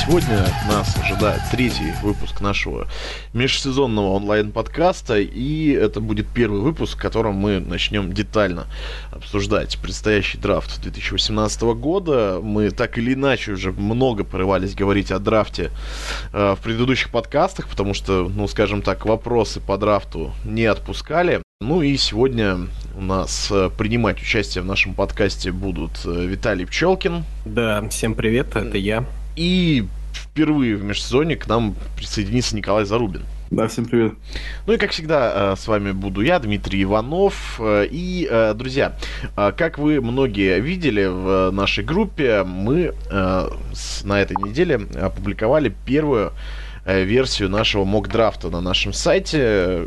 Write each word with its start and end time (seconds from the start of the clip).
Сегодня 0.00 0.46
нас 0.66 0.96
ожидает 0.96 1.42
третий 1.50 1.92
выпуск 2.02 2.40
нашего 2.40 2.88
межсезонного 3.34 4.12
онлайн-подкаста, 4.14 5.18
и 5.18 5.72
это 5.72 6.00
будет 6.00 6.26
первый 6.26 6.62
выпуск, 6.62 6.96
в 6.96 7.00
котором 7.00 7.34
мы 7.34 7.60
начнем 7.60 8.10
детально 8.10 8.66
обсуждать 9.12 9.76
предстоящий 9.76 10.38
драфт 10.38 10.80
2018 10.80 11.62
года. 11.74 12.40
Мы 12.42 12.70
так 12.70 12.96
или 12.96 13.12
иначе 13.12 13.52
уже 13.52 13.72
много 13.72 14.24
порывались 14.24 14.74
говорить 14.74 15.10
о 15.10 15.18
драфте 15.18 15.70
а, 16.32 16.56
в 16.56 16.60
предыдущих 16.60 17.10
подкастах, 17.10 17.68
потому 17.68 17.92
что, 17.92 18.26
ну, 18.34 18.48
скажем 18.48 18.80
так, 18.80 19.04
вопросы 19.04 19.60
по 19.60 19.76
драфту 19.76 20.32
не 20.46 20.64
отпускали. 20.64 21.42
Ну 21.60 21.82
и 21.82 21.94
сегодня 21.98 22.68
у 22.96 23.02
нас 23.02 23.48
э, 23.50 23.68
принимать 23.76 24.18
участие 24.22 24.62
в 24.62 24.66
нашем 24.66 24.94
подкасте 24.94 25.52
будут 25.52 25.90
э, 26.06 26.24
Виталий 26.24 26.64
Пчелкин. 26.64 27.22
Да, 27.44 27.86
всем 27.90 28.14
привет, 28.14 28.56
это 28.56 28.78
я. 28.78 29.04
И 29.36 29.86
впервые 30.12 30.76
в 30.76 30.84
межсезонье 30.84 31.36
к 31.36 31.46
нам 31.46 31.74
присоединится 31.96 32.56
Николай 32.56 32.84
Зарубин. 32.84 33.22
Да, 33.50 33.66
всем 33.66 33.84
привет. 33.86 34.14
Ну 34.66 34.74
и 34.74 34.76
как 34.76 34.90
всегда, 34.92 35.52
э, 35.52 35.56
с 35.56 35.66
вами 35.66 35.90
буду 35.90 36.20
я, 36.20 36.38
Дмитрий 36.38 36.84
Иванов. 36.84 37.60
И, 37.60 38.52
друзья, 38.54 38.96
как 39.34 39.78
вы 39.78 40.00
многие 40.00 40.60
видели 40.60 41.06
в 41.06 41.50
нашей 41.50 41.82
группе, 41.82 42.44
мы 42.44 42.94
на 43.10 44.20
этой 44.20 44.36
неделе 44.36 44.80
опубликовали 45.00 45.74
первую 45.84 46.32
версию 46.86 47.48
нашего 47.48 47.84
мок-драфта 47.84 48.50
на 48.50 48.60
нашем 48.60 48.92
сайте 48.92 49.86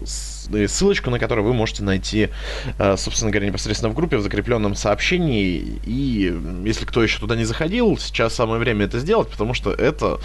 ссылочку 0.67 1.09
на 1.09 1.19
которую 1.19 1.45
вы 1.45 1.53
можете 1.53 1.83
найти, 1.83 2.30
э, 2.77 2.97
собственно 2.97 3.31
говоря, 3.31 3.47
непосредственно 3.47 3.91
в 3.91 3.95
группе, 3.95 4.17
в 4.17 4.22
закрепленном 4.22 4.75
сообщении. 4.75 5.80
И 5.86 6.33
если 6.66 6.86
кто 6.86 7.03
еще 7.03 7.19
туда 7.19 7.36
не 7.36 7.45
заходил, 7.45 7.97
сейчас 7.97 8.36
самое 8.36 8.59
время 8.59 8.86
это 8.86 8.99
сделать, 8.99 9.30
потому 9.30 9.53
что 9.53 9.71
это 9.71 10.19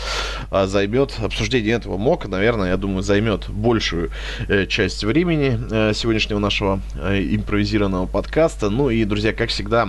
э, 0.50 0.66
займет, 0.66 1.14
обсуждение 1.18 1.74
этого 1.74 1.96
мока, 1.96 2.28
наверное, 2.28 2.70
я 2.70 2.76
думаю, 2.76 3.02
займет 3.02 3.48
большую 3.48 4.10
э, 4.48 4.66
часть 4.66 5.04
времени 5.04 5.92
сегодняшнего 5.94 6.38
нашего 6.38 6.80
импровизированного 6.96 8.06
подкаста. 8.06 8.70
Ну 8.70 8.90
и, 8.90 9.04
друзья, 9.04 9.32
как 9.32 9.50
всегда, 9.50 9.88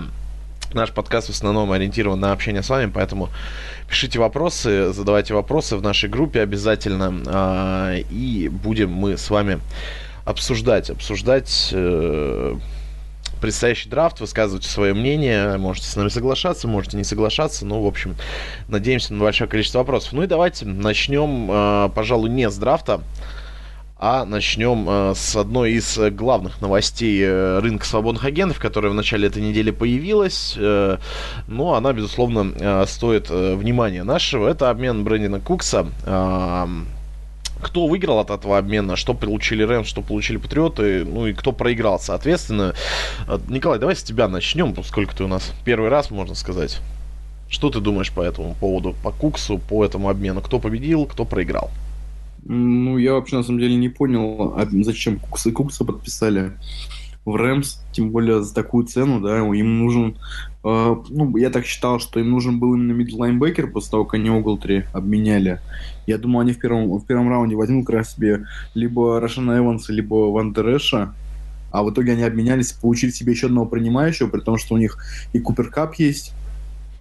Наш 0.73 0.91
подкаст 0.91 1.30
в 1.30 1.31
основном 1.31 1.72
ориентирован 1.72 2.19
на 2.19 2.31
общение 2.31 2.61
с 2.61 2.69
вами, 2.69 2.91
поэтому 2.94 3.30
пишите 3.88 4.19
вопросы, 4.19 4.94
задавайте 4.94 5.33
вопросы 5.33 5.75
в 5.75 5.81
нашей 5.81 6.09
группе 6.09 6.41
обязательно, 6.41 7.95
и 8.11 8.50
будем 8.52 8.91
мы 8.91 9.17
с 9.17 9.31
вами 9.31 9.59
обсуждать, 10.30 10.91
обсуждать 10.91 11.69
э, 11.73 12.56
предстоящий 13.41 13.90
драфт, 13.90 14.19
высказывать 14.19 14.63
свое 14.63 14.94
мнение, 14.94 15.57
можете 15.57 15.88
с 15.88 15.95
нами 15.95 16.09
соглашаться, 16.09 16.67
можете 16.67 16.97
не 16.97 17.03
соглашаться, 17.03 17.66
ну, 17.66 17.81
в 17.81 17.88
общем, 17.88 18.16
надеемся 18.68 19.13
на 19.13 19.23
большое 19.23 19.50
количество 19.50 19.79
вопросов. 19.79 20.13
Ну 20.13 20.22
и 20.22 20.28
давайте 20.28 20.66
начнем, 20.66 21.50
э, 21.50 21.89
пожалуй, 21.95 22.29
не 22.29 22.47
с 22.47 22.56
драфта, 22.57 23.01
а 23.97 24.23
начнем 24.23 24.85
э, 24.88 25.13
с 25.16 25.35
одной 25.35 25.72
из 25.72 25.97
главных 26.12 26.62
новостей 26.62 27.19
э, 27.23 27.59
рынка 27.59 27.88
свободных 27.88 28.23
агентов, 28.23 28.59
которая 28.59 28.91
в 28.91 28.95
начале 28.95 29.28
этой 29.28 29.41
недели 29.41 29.72
появилась. 29.72 30.53
Э, 30.57 30.97
но 31.47 31.73
она, 31.73 31.91
безусловно, 31.91 32.53
э, 32.56 32.85
стоит 32.88 33.31
э, 33.31 33.56
внимания 33.56 34.03
нашего. 34.03 34.47
Это 34.47 34.69
обмен 34.69 35.03
Брэндина 35.03 35.39
Кукса. 35.39 35.88
Кто 37.62 37.88
выиграл 37.88 38.20
от 38.20 38.30
этого 38.30 38.58
обмена, 38.58 38.96
что 38.96 39.14
получили 39.14 39.64
Рэмс, 39.64 39.88
что 39.88 40.02
получили 40.02 40.38
Патриоты, 40.38 41.03
ну 41.06 41.28
и 41.28 41.34
кто 41.34 41.52
проиграл, 41.52 42.00
соответственно. 42.00 42.74
Э, 43.28 43.38
Николай, 43.50 43.80
давай 43.80 43.96
с 43.96 44.03
тебя 44.03 44.28
начнем, 44.28 44.74
поскольку 44.74 45.16
ты 45.16 45.24
у 45.24 45.28
нас 45.28 45.53
первый 45.66 45.90
раз, 45.90 46.09
можно 46.12 46.36
сказать. 46.36 46.80
Что 47.50 47.69
ты 47.69 47.80
думаешь 47.80 48.12
по 48.12 48.22
этому 48.22 48.56
поводу, 48.59 48.96
по 49.03 49.12
Куксу, 49.12 49.58
по 49.58 49.84
этому 49.84 50.09
обмену? 50.09 50.42
Кто 50.42 50.59
победил, 50.59 51.06
кто 51.06 51.25
проиграл? 51.25 51.72
Ну, 52.46 52.98
я 52.98 53.14
вообще 53.14 53.38
на 53.38 53.44
самом 53.44 53.59
деле 53.59 53.75
не 53.75 53.90
понял, 53.90 54.53
а 54.56 54.66
зачем 54.84 55.19
Кукс 55.19 55.48
и 55.48 55.52
Кукса 55.52 55.84
подписали 55.84 56.53
в 57.25 57.36
Рэмс, 57.36 57.81
тем 57.92 58.12
более 58.12 58.42
за 58.42 58.53
такую 58.53 58.86
цену, 58.86 59.19
да, 59.19 59.40
им 59.40 59.80
нужен, 59.80 60.18
ну, 60.64 61.38
я 61.38 61.50
так 61.50 61.66
считал, 61.66 62.00
что 62.00 62.20
им 62.20 62.31
нужен 62.31 62.59
был 62.59 62.74
именно 62.74 62.92
мидлайнбекер 62.92 63.72
после 63.72 63.92
того, 63.92 64.06
как 64.06 64.16
они 64.16 64.30
Оглтри 64.30 64.86
обменяли. 64.94 65.59
Я 66.06 66.18
думал, 66.18 66.42
они 66.42 66.53
в 66.53 66.59
первом, 66.59 66.97
в 66.97 67.06
первом 67.06 67.30
раунде 67.30 67.56
возьмут 67.56 67.86
как 67.86 67.96
раз 67.96 68.16
себе 68.16 68.46
либо 68.74 69.19
Рошана 69.19 69.58
Эванса, 69.58 69.94
либо 69.94 70.31
Ван 70.31 70.53
Дереша, 70.53 71.14
а 71.72 71.84
в 71.84 71.92
итоге 71.92 72.14
они 72.14 72.24
обменялись, 72.24 72.74
получили 72.74 73.12
себе 73.12 73.34
еще 73.34 73.48
одного 73.48 73.68
принимающего, 73.68 74.28
при 74.28 74.42
том, 74.42 74.58
что 74.58 74.75
у 74.75 74.78
них 74.78 74.98
и 75.34 75.40
Купер 75.40 75.69
Кап 75.69 75.96
есть, 75.96 76.34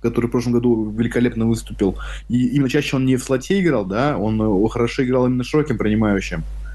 который 0.03 0.27
в 0.27 0.31
прошлом 0.31 0.53
году 0.53 0.91
великолепно 0.91 1.47
выступил. 1.47 1.97
И 2.29 2.49
именно 2.49 2.69
чаще 2.69 2.97
он 2.97 3.07
не 3.07 3.17
в 3.17 3.25
слоте 3.25 3.61
играл, 3.61 3.85
да, 3.85 4.17
он 4.17 4.41
э, 4.41 4.69
хорошо 4.69 5.05
играл 5.05 5.27
именно 5.27 5.43
широким 5.43 5.79
принимающим. 5.79 6.41
Э, 6.41 6.68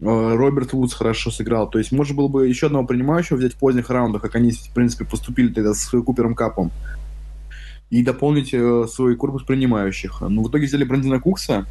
Роберт 0.00 0.72
Вудс 0.72 0.94
хорошо 0.94 1.30
сыграл. 1.30 1.70
То 1.70 1.78
есть 1.78 1.92
можно 1.92 2.14
было 2.14 2.28
бы 2.28 2.48
еще 2.48 2.66
одного 2.66 2.86
принимающего 2.86 3.36
взять 3.36 3.54
в 3.54 3.58
поздних 3.58 3.90
раундах, 3.90 4.22
как 4.22 4.34
они, 4.34 4.52
в 4.52 4.70
принципе, 4.74 5.04
поступили 5.04 5.52
тогда 5.52 5.74
с 5.74 5.88
Купером 6.02 6.34
Капом 6.34 6.70
и 7.90 8.02
дополнить 8.02 8.52
э, 8.52 8.86
свой 8.88 9.16
корпус 9.16 9.44
принимающих. 9.44 10.20
Но 10.20 10.28
ну, 10.28 10.42
в 10.42 10.50
итоге 10.50 10.66
взяли 10.66 10.84
Брандина 10.84 11.20
Кукса, 11.20 11.66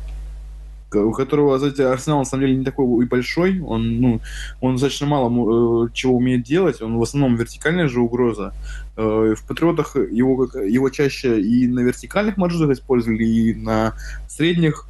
у 0.93 1.11
которого, 1.11 1.57
знаете, 1.59 1.87
арсенал 1.87 2.19
на 2.19 2.25
самом 2.25 2.45
деле 2.45 2.57
не 2.57 2.65
такой 2.65 3.03
и 3.03 3.07
большой, 3.07 3.59
он, 3.59 3.99
ну, 3.99 4.21
он 4.61 4.73
достаточно 4.73 5.07
мало 5.07 5.29
э, 5.29 5.89
чего 5.93 6.15
умеет 6.15 6.43
делать, 6.43 6.81
он 6.81 6.97
в 6.97 7.01
основном 7.01 7.35
вертикальная 7.35 7.87
же 7.87 7.99
угроза. 7.99 8.53
Э, 8.95 9.35
в 9.37 9.45
Патриотах 9.45 9.95
его, 9.95 10.45
его 10.45 10.89
чаще 10.89 11.41
и 11.41 11.67
на 11.67 11.81
вертикальных 11.81 12.37
маршрутах 12.37 12.77
использовали, 12.77 13.23
и 13.25 13.53
на 13.53 13.93
средних, 14.29 14.87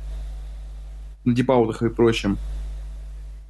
на 1.24 1.34
дипаутах 1.34 1.82
и 1.82 1.90
прочем. 1.90 2.38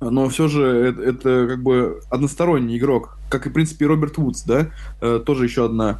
Но 0.09 0.29
все 0.29 0.47
же 0.47 0.63
это, 0.63 1.01
это 1.01 1.47
как 1.47 1.63
бы 1.63 2.01
односторонний 2.09 2.77
игрок, 2.77 3.17
как 3.29 3.45
и, 3.45 3.49
в 3.49 3.53
принципе, 3.53 3.85
Роберт 3.85 4.17
Вудс, 4.17 4.43
да, 4.43 4.67
э, 5.01 5.21
тоже 5.25 5.45
еще 5.45 5.65
одна 5.65 5.99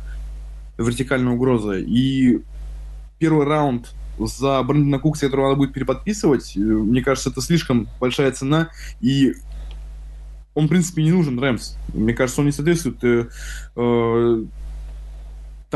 вертикальная 0.78 1.34
угроза. 1.34 1.78
И 1.78 2.40
первый 3.20 3.46
раунд 3.46 3.94
за 4.20 4.62
Брэндона 4.64 5.00
Кукса, 5.00 5.26
которого 5.26 5.50
надо 5.50 5.58
будет 5.58 5.74
переподписывать, 5.74 6.56
э, 6.56 6.60
мне 6.60 7.02
кажется, 7.02 7.30
это 7.30 7.42
слишком 7.42 7.88
большая 8.00 8.32
цена, 8.32 8.70
и 9.02 9.34
он, 10.54 10.66
в 10.66 10.70
принципе, 10.70 11.04
не 11.04 11.12
нужен 11.12 11.38
Рэмс. 11.38 11.76
Мне 11.94 12.14
кажется, 12.14 12.42
он 12.42 12.48
не 12.48 12.54
соответствует 12.54 13.04
э, 13.04 13.28
э 13.76 14.44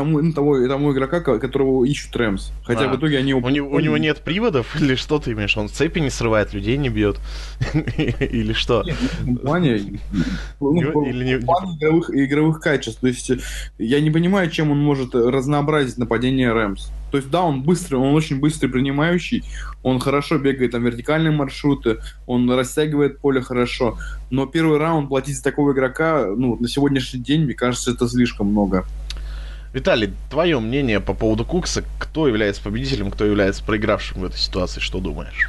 тому, 0.00 0.22
ну, 0.22 0.32
того, 0.32 0.66
тому 0.66 0.92
игрока, 0.92 1.20
которого 1.20 1.84
ищут 1.84 2.16
Рэмс. 2.16 2.52
Хотя 2.64 2.90
а, 2.90 2.94
в 2.94 2.96
итоге 2.96 3.18
они... 3.18 3.34
У, 3.34 3.48
него, 3.48 3.68
у 3.68 3.80
него 3.80 3.98
нет 3.98 4.22
приводов? 4.22 4.74
Или 4.80 4.94
что 4.94 5.18
ты 5.18 5.32
имеешь? 5.32 5.56
Он 5.56 5.68
цепи 5.68 5.98
не 5.98 6.10
срывает, 6.10 6.54
людей 6.54 6.78
не 6.78 6.88
бьет? 6.88 7.18
Или 7.74 8.52
что? 8.54 8.84
плане, 9.42 10.00
ну, 10.60 10.80
игровых, 10.80 12.10
игровых 12.10 12.60
качеств. 12.60 13.00
То 13.00 13.08
есть 13.08 13.30
я 13.78 14.00
не 14.00 14.10
понимаю, 14.10 14.50
чем 14.50 14.70
он 14.70 14.78
может 14.78 15.14
разнообразить 15.14 15.98
нападение 15.98 16.52
Рэмс. 16.52 16.90
То 17.10 17.16
есть, 17.16 17.30
да, 17.30 17.42
он 17.42 17.62
быстрый, 17.62 17.96
он 17.96 18.14
очень 18.14 18.38
быстрый 18.38 18.68
принимающий, 18.68 19.42
он 19.82 19.98
хорошо 19.98 20.38
бегает 20.38 20.72
там 20.72 20.84
вертикальные 20.84 21.32
маршруты, 21.32 21.98
он 22.26 22.50
растягивает 22.50 23.18
поле 23.18 23.40
хорошо, 23.40 23.98
но 24.30 24.46
первый 24.46 24.78
раунд 24.78 25.08
платить 25.08 25.36
за 25.36 25.42
такого 25.42 25.72
игрока, 25.72 26.26
ну, 26.36 26.56
на 26.56 26.68
сегодняшний 26.68 27.20
день, 27.20 27.44
мне 27.44 27.54
кажется, 27.54 27.90
это 27.90 28.08
слишком 28.08 28.48
много. 28.48 28.84
Виталий, 29.72 30.12
твое 30.30 30.58
мнение 30.58 30.98
по 30.98 31.14
поводу 31.14 31.44
Кукса, 31.44 31.84
кто 31.98 32.26
является 32.26 32.60
победителем, 32.60 33.10
кто 33.10 33.24
является 33.24 33.62
проигравшим 33.62 34.22
в 34.22 34.24
этой 34.24 34.38
ситуации, 34.38 34.80
что 34.80 34.98
думаешь? 34.98 35.48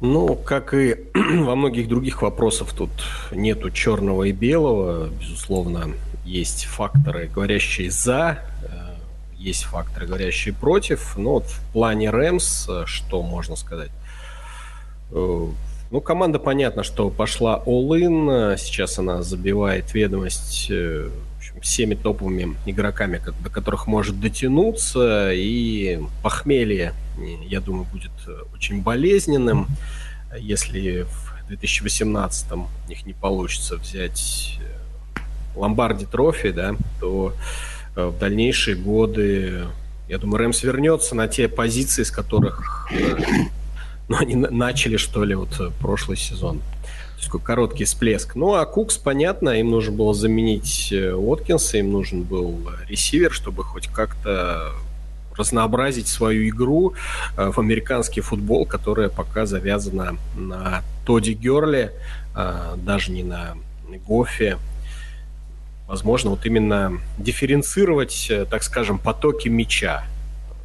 Ну, 0.00 0.34
как 0.34 0.74
и 0.74 0.96
во 1.14 1.54
многих 1.54 1.88
других 1.88 2.22
вопросах, 2.22 2.72
тут 2.72 2.90
нету 3.30 3.70
черного 3.70 4.24
и 4.24 4.32
белого. 4.32 5.08
Безусловно, 5.08 5.92
есть 6.24 6.64
факторы, 6.64 7.28
говорящие 7.32 7.90
за, 7.90 8.40
э, 8.64 8.96
есть 9.36 9.64
факторы, 9.64 10.06
говорящие 10.06 10.54
против. 10.54 11.16
Но 11.16 11.34
вот 11.34 11.46
в 11.46 11.72
плане 11.72 12.10
Рэмс, 12.10 12.68
э, 12.68 12.82
что 12.86 13.22
можно 13.22 13.54
сказать? 13.54 13.90
Э, 15.12 15.46
ну, 15.90 16.00
команда, 16.00 16.40
понятно, 16.40 16.82
что 16.82 17.10
пошла 17.10 17.62
all-in. 17.64 18.56
Сейчас 18.56 18.98
она 18.98 19.22
забивает 19.22 19.94
ведомость 19.94 20.70
всеми 21.60 21.94
топовыми 21.94 22.56
игроками, 22.66 23.20
до 23.42 23.50
которых 23.50 23.86
может 23.86 24.20
дотянуться, 24.20 25.32
и 25.32 26.00
похмелье, 26.22 26.94
я 27.46 27.60
думаю, 27.60 27.86
будет 27.92 28.12
э, 28.26 28.42
очень 28.54 28.82
болезненным, 28.82 29.66
если 30.38 31.02
в 31.02 31.48
2018 31.48 32.52
у 32.52 32.66
них 32.88 33.06
не 33.06 33.12
получится 33.12 33.76
взять 33.76 34.58
э, 34.60 35.58
Ломбарди 35.58 36.06
трофи, 36.06 36.50
да, 36.50 36.76
то 37.00 37.34
э, 37.96 38.06
в 38.06 38.18
дальнейшие 38.18 38.76
годы, 38.76 39.66
я 40.08 40.18
думаю, 40.18 40.38
Рэмс 40.38 40.62
вернется 40.62 41.14
на 41.14 41.28
те 41.28 41.48
позиции, 41.48 42.02
с 42.02 42.10
которых 42.10 42.88
ну, 44.08 44.16
они 44.18 44.36
начали, 44.36 44.96
что 44.96 45.24
ли, 45.24 45.34
вот 45.34 45.72
прошлый 45.80 46.16
сезон. 46.16 46.60
Есть 47.18 47.26
такой 47.26 47.40
короткий 47.40 47.84
всплеск. 47.84 48.36
Ну, 48.36 48.54
а 48.54 48.64
Кукс, 48.64 48.96
понятно, 48.96 49.50
им 49.50 49.70
нужно 49.70 49.92
было 49.92 50.14
заменить 50.14 50.92
э, 50.92 51.12
Уоткинса, 51.12 51.78
им 51.78 51.90
нужен 51.90 52.22
был 52.22 52.70
ресивер, 52.86 53.32
чтобы 53.32 53.64
хоть 53.64 53.88
как-то 53.88 54.72
разнообразить 55.36 56.06
свою 56.06 56.48
игру 56.48 56.94
э, 57.36 57.50
в 57.50 57.58
американский 57.58 58.20
футбол, 58.20 58.66
которая 58.66 59.08
пока 59.08 59.46
завязана 59.46 60.16
на 60.36 60.84
Тоди 61.04 61.32
Герли, 61.32 61.90
э, 62.36 62.76
даже 62.76 63.10
не 63.10 63.24
на 63.24 63.56
Гофе. 64.06 64.56
Возможно, 65.88 66.30
вот 66.30 66.46
именно 66.46 67.00
дифференцировать, 67.18 68.30
так 68.48 68.62
скажем, 68.62 68.98
потоки 68.98 69.48
мяча 69.48 70.04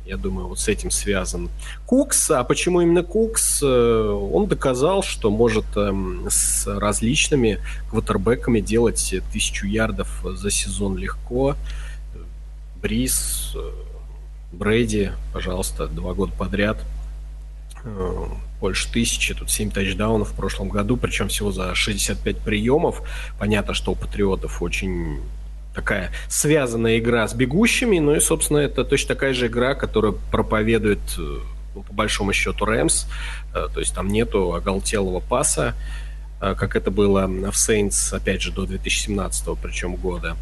я 0.06 0.18
думаю, 0.18 0.48
вот 0.48 0.60
с 0.60 0.68
этим 0.68 0.92
связан. 0.92 1.50
Кукс, 1.86 2.30
а 2.32 2.44
почему 2.44 2.82
именно 2.82 3.04
Кукс? 3.04 3.62
Э, 3.64 4.30
он 4.32 4.48
доказал, 4.48 5.02
что 5.02 5.32
может 5.32 5.66
эм, 5.78 6.28
с 6.30 6.68
различными 6.68 7.60
квотербеками 7.90 8.60
делать 8.60 9.16
тысячу 9.32 9.66
ярдов 9.66 10.24
за 10.24 10.52
сезон 10.52 10.98
легко. 10.98 11.56
Брис, 12.82 13.54
э, 13.56 13.72
Брэди, 14.52 15.14
пожалуйста, 15.32 15.88
два 15.88 16.14
года 16.14 16.34
подряд. 16.38 16.78
Э, 17.86 18.26
больше 18.60 18.92
тысячи, 18.92 19.34
тут 19.34 19.50
7 19.50 19.72
тачдаунов 19.72 20.32
в 20.32 20.36
прошлом 20.36 20.70
году, 20.70 20.96
причем 20.98 21.30
всего 21.30 21.52
за 21.52 21.76
65 21.76 22.38
приемов. 22.40 23.02
Понятно, 23.40 23.74
что 23.74 23.92
у 23.92 23.96
Патриотов 23.96 24.62
очень 24.62 25.22
такая 25.74 26.12
связанная 26.30 27.00
игра 27.00 27.28
с 27.28 27.34
бегущими, 27.34 28.00
ну 28.00 28.16
и, 28.16 28.20
собственно, 28.20 28.60
это 28.60 28.84
точно 28.84 29.16
такая 29.16 29.34
же 29.34 29.48
игра, 29.48 29.76
которая 29.76 30.14
проповедует, 30.32 31.00
э, 31.18 31.40
ну, 31.76 31.82
по 31.82 31.94
большому 31.94 32.34
счету, 32.34 32.66
Рэмс, 32.66 33.06
э, 33.54 33.68
то 33.74 33.80
есть 33.80 33.94
там 33.94 34.08
нету 34.08 34.54
оголтелого 34.54 35.20
паса, 35.20 35.76
э, 36.42 36.56
как 36.56 36.76
это 36.76 36.92
было 36.92 37.28
в 37.28 37.56
Saints, 37.56 38.16
опять 38.16 38.42
же, 38.42 38.52
до 38.52 38.66
2017 38.66 39.58
причем 39.62 39.96
года. 39.96 40.36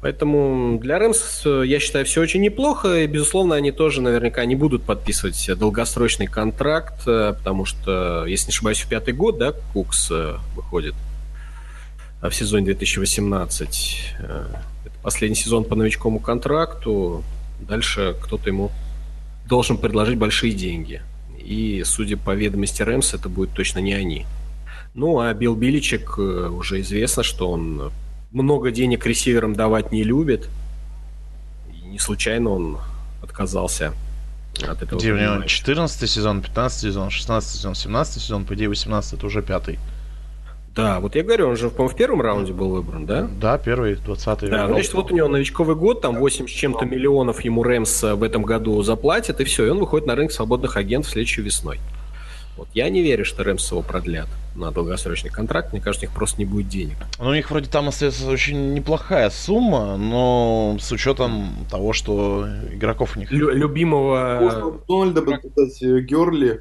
Поэтому 0.00 0.78
для 0.78 1.00
Рэмс, 1.00 1.44
я 1.44 1.80
считаю, 1.80 2.04
все 2.04 2.20
очень 2.20 2.40
неплохо, 2.40 3.00
и, 3.00 3.06
безусловно, 3.08 3.56
они 3.56 3.72
тоже 3.72 4.00
наверняка 4.00 4.44
не 4.44 4.54
будут 4.54 4.84
подписывать 4.84 5.50
долгосрочный 5.58 6.28
контракт, 6.28 7.04
потому 7.04 7.64
что, 7.64 8.24
если 8.24 8.46
не 8.46 8.52
ошибаюсь, 8.52 8.78
в 8.78 8.88
пятый 8.88 9.12
год, 9.12 9.38
да, 9.38 9.54
Кукс 9.72 10.12
выходит– 10.54 10.94
в 12.20 12.32
сезоне 12.32 12.66
2018. 12.66 14.14
Э, 14.18 14.46
это 14.84 14.94
последний 15.02 15.36
сезон 15.36 15.64
по 15.64 15.76
новичковому 15.76 16.18
контракту. 16.18 17.22
Дальше 17.60 18.16
кто-то 18.20 18.48
ему 18.48 18.70
должен 19.48 19.78
предложить 19.78 20.18
большие 20.18 20.52
деньги. 20.52 21.02
И, 21.38 21.82
судя 21.84 22.16
по 22.16 22.34
ведомости 22.34 22.82
Рэмс, 22.82 23.14
это 23.14 23.28
будет 23.28 23.52
точно 23.52 23.78
не 23.78 23.94
они. 23.94 24.26
Ну, 24.94 25.20
а 25.20 25.32
Билл 25.32 25.54
Биличек 25.54 26.18
э, 26.18 26.48
уже 26.48 26.80
известно, 26.80 27.22
что 27.22 27.50
он 27.50 27.92
много 28.32 28.70
денег 28.70 29.06
ресиверам 29.06 29.54
давать 29.54 29.92
не 29.92 30.02
любит. 30.02 30.48
И 31.72 31.86
не 31.86 31.98
случайно 31.98 32.50
он 32.50 32.78
отказался 33.22 33.94
от 34.60 34.82
этого. 34.82 34.98
Где 34.98 35.12
у 35.12 35.16
него 35.16 35.44
14 35.44 36.10
сезон, 36.10 36.42
15 36.42 36.80
сезон, 36.80 37.10
16 37.10 37.50
сезон, 37.50 37.74
17 37.74 38.22
сезон, 38.22 38.44
по 38.44 38.54
идее 38.54 38.68
18 38.68 39.14
это 39.14 39.26
уже 39.26 39.42
пятый. 39.42 39.78
Да, 40.78 41.00
вот 41.00 41.16
я 41.16 41.24
говорю, 41.24 41.48
он 41.48 41.56
же, 41.56 41.70
по-моему, 41.70 41.92
в 41.92 41.96
первом 41.98 42.22
раунде 42.22 42.52
был 42.52 42.68
выбран, 42.68 43.04
да? 43.04 43.28
Да, 43.40 43.58
первый, 43.58 43.96
20-й. 43.96 44.48
Да, 44.48 44.68
значит, 44.68 44.94
вот 44.94 45.10
у 45.10 45.14
него 45.16 45.26
новичковый 45.26 45.74
год, 45.74 46.02
там 46.02 46.14
8 46.14 46.46
с 46.46 46.50
чем-то 46.50 46.84
миллионов 46.84 47.40
ему 47.40 47.64
Рэмс 47.64 48.04
в 48.04 48.22
этом 48.22 48.42
году 48.44 48.80
заплатит, 48.84 49.40
и 49.40 49.44
все, 49.44 49.66
и 49.66 49.70
он 49.70 49.80
выходит 49.80 50.06
на 50.06 50.14
рынок 50.14 50.30
свободных 50.30 50.76
агентов 50.76 51.10
следующей 51.10 51.42
весной. 51.42 51.80
Вот 52.56 52.68
я 52.74 52.88
не 52.90 53.02
верю, 53.02 53.24
что 53.24 53.42
Рэмс 53.42 53.72
его 53.72 53.82
продлят 53.82 54.28
на 54.54 54.70
долгосрочный 54.70 55.30
контракт. 55.30 55.72
Мне 55.72 55.82
кажется, 55.82 56.06
у 56.06 56.08
них 56.08 56.16
просто 56.16 56.38
не 56.38 56.44
будет 56.44 56.68
денег. 56.68 56.96
Ну, 57.18 57.30
у 57.30 57.34
них 57.34 57.50
вроде 57.50 57.68
там 57.68 57.88
остается 57.88 58.28
очень 58.30 58.72
неплохая 58.72 59.30
сумма, 59.30 59.96
но 59.96 60.76
с 60.80 60.92
учетом 60.92 61.50
того, 61.68 61.92
что 61.92 62.46
игроков 62.72 63.16
у 63.16 63.18
них... 63.18 63.32
Лю- 63.32 63.50
любимого... 63.50 64.38
Можно 64.40 64.72
Дональда 64.86 65.22
подписать 65.22 65.82
Герли, 66.04 66.60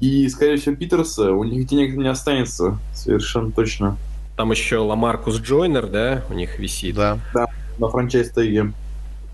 и, 0.00 0.28
скорее 0.28 0.56
всего, 0.56 0.76
Питерса, 0.76 1.32
у 1.32 1.44
них 1.44 1.66
денег 1.66 1.96
не 1.96 2.08
останется, 2.08 2.78
совершенно 2.94 3.50
точно. 3.50 3.96
Там 4.36 4.52
еще 4.52 4.78
Ламаркус 4.78 5.40
Джойнер, 5.40 5.86
да, 5.88 6.22
у 6.30 6.34
них 6.34 6.58
висит. 6.58 6.94
Да. 6.94 7.18
Да, 7.34 7.46
на 7.78 7.88
франчайз 7.88 8.30
таге. 8.30 8.72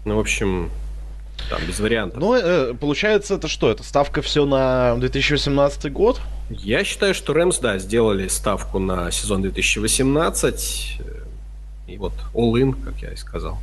Ну, 0.04 0.16
в 0.16 0.20
общем, 0.20 0.70
там 1.50 1.60
без 1.66 1.80
вариантов. 1.80 2.20
Ну, 2.20 2.34
э, 2.34 2.74
получается, 2.74 3.34
это 3.34 3.48
что? 3.48 3.70
Это 3.70 3.82
ставка 3.82 4.22
все 4.22 4.46
на 4.46 4.96
2018 4.96 5.92
год? 5.92 6.20
Я 6.48 6.84
считаю, 6.84 7.14
что 7.14 7.34
Рэмс, 7.34 7.58
да, 7.58 7.78
сделали 7.78 8.28
ставку 8.28 8.78
на 8.78 9.10
сезон 9.10 9.42
2018. 9.42 11.00
И 11.88 11.96
вот 11.98 12.12
all-in, 12.34 12.74
как 12.82 13.02
я 13.02 13.12
и 13.12 13.16
сказал. 13.16 13.58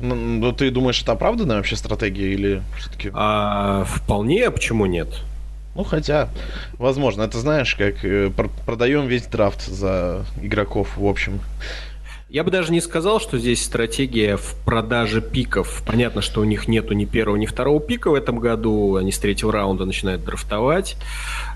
Ну, 0.00 0.14
ну, 0.14 0.52
ты 0.52 0.70
думаешь, 0.70 1.00
это 1.00 1.12
оправданная 1.12 1.56
вообще 1.56 1.76
стратегия 1.76 2.32
или 2.32 2.62
все-таки? 2.78 3.10
А, 3.14 3.84
вполне, 3.84 4.46
а 4.46 4.50
почему 4.50 4.86
нет? 4.86 5.08
Ну, 5.74 5.82
хотя, 5.82 6.28
возможно, 6.78 7.22
это 7.22 7.38
знаешь, 7.38 7.74
как 7.74 8.04
э, 8.04 8.30
пр- 8.30 8.50
продаем 8.64 9.06
весь 9.06 9.26
драфт 9.26 9.66
за 9.66 10.24
игроков, 10.40 10.96
в 10.96 11.06
общем. 11.06 11.40
Я 12.28 12.42
бы 12.42 12.50
даже 12.50 12.72
не 12.72 12.80
сказал, 12.80 13.20
что 13.20 13.38
здесь 13.38 13.62
стратегия 13.62 14.36
в 14.36 14.56
продаже 14.64 15.20
пиков. 15.20 15.82
Понятно, 15.86 16.20
что 16.20 16.40
у 16.40 16.44
них 16.44 16.66
нету 16.66 16.94
ни 16.94 17.04
первого, 17.04 17.36
ни 17.36 17.46
второго 17.46 17.80
пика 17.80 18.10
в 18.10 18.14
этом 18.14 18.38
году. 18.40 18.96
Они 18.96 19.12
с 19.12 19.18
третьего 19.18 19.52
раунда 19.52 19.84
начинают 19.84 20.24
драфтовать. 20.24 20.96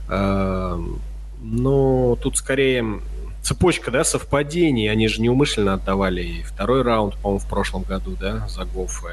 Эм, 0.08 1.00
но 1.40 2.16
тут 2.22 2.36
скорее 2.36 3.00
цепочка, 3.42 3.90
да, 3.90 4.04
совпадений. 4.04 4.88
Они 4.88 5.08
же 5.08 5.20
неумышленно 5.20 5.74
отдавали 5.74 6.22
и 6.22 6.42
второй 6.42 6.82
раунд, 6.82 7.16
по-моему, 7.16 7.38
в 7.40 7.48
прошлом 7.48 7.82
году, 7.82 8.16
да, 8.20 8.46
за 8.46 8.64
Гофа, 8.64 9.08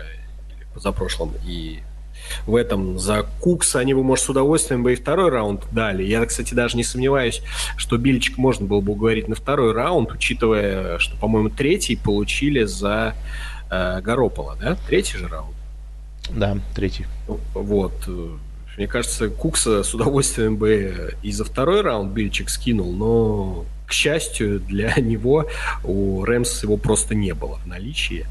или 0.56 0.68
позапрошлом, 0.74 1.34
и 1.48 1.80
в 2.46 2.56
этом 2.56 3.00
за 3.00 3.26
Кукса 3.42 3.80
они 3.80 3.94
бы, 3.94 4.04
может, 4.04 4.26
с 4.26 4.30
удовольствием 4.30 4.84
бы 4.84 4.94
и 4.94 4.96
второй 4.96 5.30
раунд 5.30 5.64
дали. 5.72 6.04
Я, 6.04 6.26
кстати, 6.26 6.54
даже 6.54 6.78
не 6.78 6.84
сомневаюсь, 6.84 7.42
что 7.78 7.98
Бильчик 7.98 8.38
можно 8.38 8.66
было 8.66 8.82
бы 8.82 8.94
уговорить 8.94 9.28
на 9.28 9.36
второй 9.36 9.74
раунд, 9.74 10.12
учитывая, 10.12 11.00
что, 11.00 11.18
по-моему, 11.18 11.50
третий 11.50 11.96
получили 11.96 12.64
за 12.64 13.16
э, 13.70 14.02
Горопола, 14.02 14.58
да? 14.60 14.78
Третий 14.88 15.18
же 15.18 15.28
раунд. 15.28 15.56
Да, 16.30 16.58
третий. 16.74 17.06
Вот. 17.54 17.94
Мне 18.78 18.88
кажется, 18.88 19.30
Кукса 19.30 19.84
с 19.84 19.94
удовольствием 19.94 20.58
бы 20.58 21.16
и 21.24 21.32
за 21.32 21.46
второй 21.46 21.82
раунд 21.82 22.12
Бильчик 22.12 22.50
скинул, 22.50 22.92
но, 22.92 23.66
к 23.88 23.94
счастью, 23.94 24.60
для 24.60 24.94
него 24.98 25.48
у 25.84 26.24
Рэмс 26.26 26.64
его 26.64 26.78
просто 26.78 27.16
не 27.16 27.34
было 27.34 27.56
в 27.64 27.68
наличии 27.68 28.26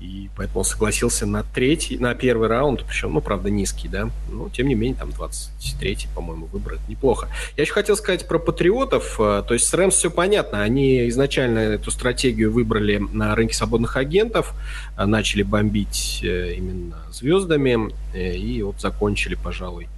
и 0.00 0.30
поэтому 0.36 0.60
он 0.60 0.64
согласился 0.64 1.26
на 1.26 1.42
третий, 1.42 1.98
на 1.98 2.14
первый 2.14 2.48
раунд, 2.48 2.84
причем, 2.86 3.12
ну, 3.14 3.20
правда, 3.20 3.50
низкий, 3.50 3.88
да, 3.88 4.10
но, 4.30 4.48
тем 4.48 4.68
не 4.68 4.74
менее, 4.74 4.96
там 4.96 5.10
23-й, 5.10 6.08
по-моему, 6.14 6.46
выбор, 6.46 6.74
это 6.74 6.82
неплохо. 6.88 7.28
Я 7.56 7.62
еще 7.64 7.72
хотел 7.72 7.96
сказать 7.96 8.28
про 8.28 8.38
патриотов, 8.38 9.16
э, 9.18 9.42
то 9.46 9.54
есть 9.54 9.66
с 9.66 9.74
Рэмс 9.74 9.94
все 9.94 10.10
понятно, 10.10 10.62
они 10.62 11.08
изначально 11.08 11.58
эту 11.58 11.90
стратегию 11.90 12.52
выбрали 12.52 12.98
на 12.98 13.34
рынке 13.34 13.54
свободных 13.54 13.96
агентов, 13.96 14.54
э, 14.96 15.04
начали 15.04 15.42
бомбить 15.42 16.20
э, 16.22 16.54
именно 16.54 17.02
звездами, 17.10 17.92
и 18.14 18.62
вот 18.62 18.80
закончили, 18.80 19.34
пожалуй, 19.34 19.88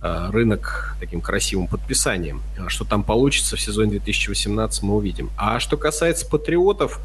рынок 0.00 0.96
таким 1.00 1.20
красивым 1.20 1.66
подписанием. 1.66 2.40
А 2.58 2.68
что 2.68 2.84
там 2.84 3.02
получится 3.02 3.56
в 3.56 3.60
сезоне 3.60 3.92
2018, 3.92 4.82
мы 4.82 4.94
увидим. 4.94 5.30
А 5.36 5.58
что 5.58 5.76
касается 5.76 6.28
патриотов, 6.28 7.00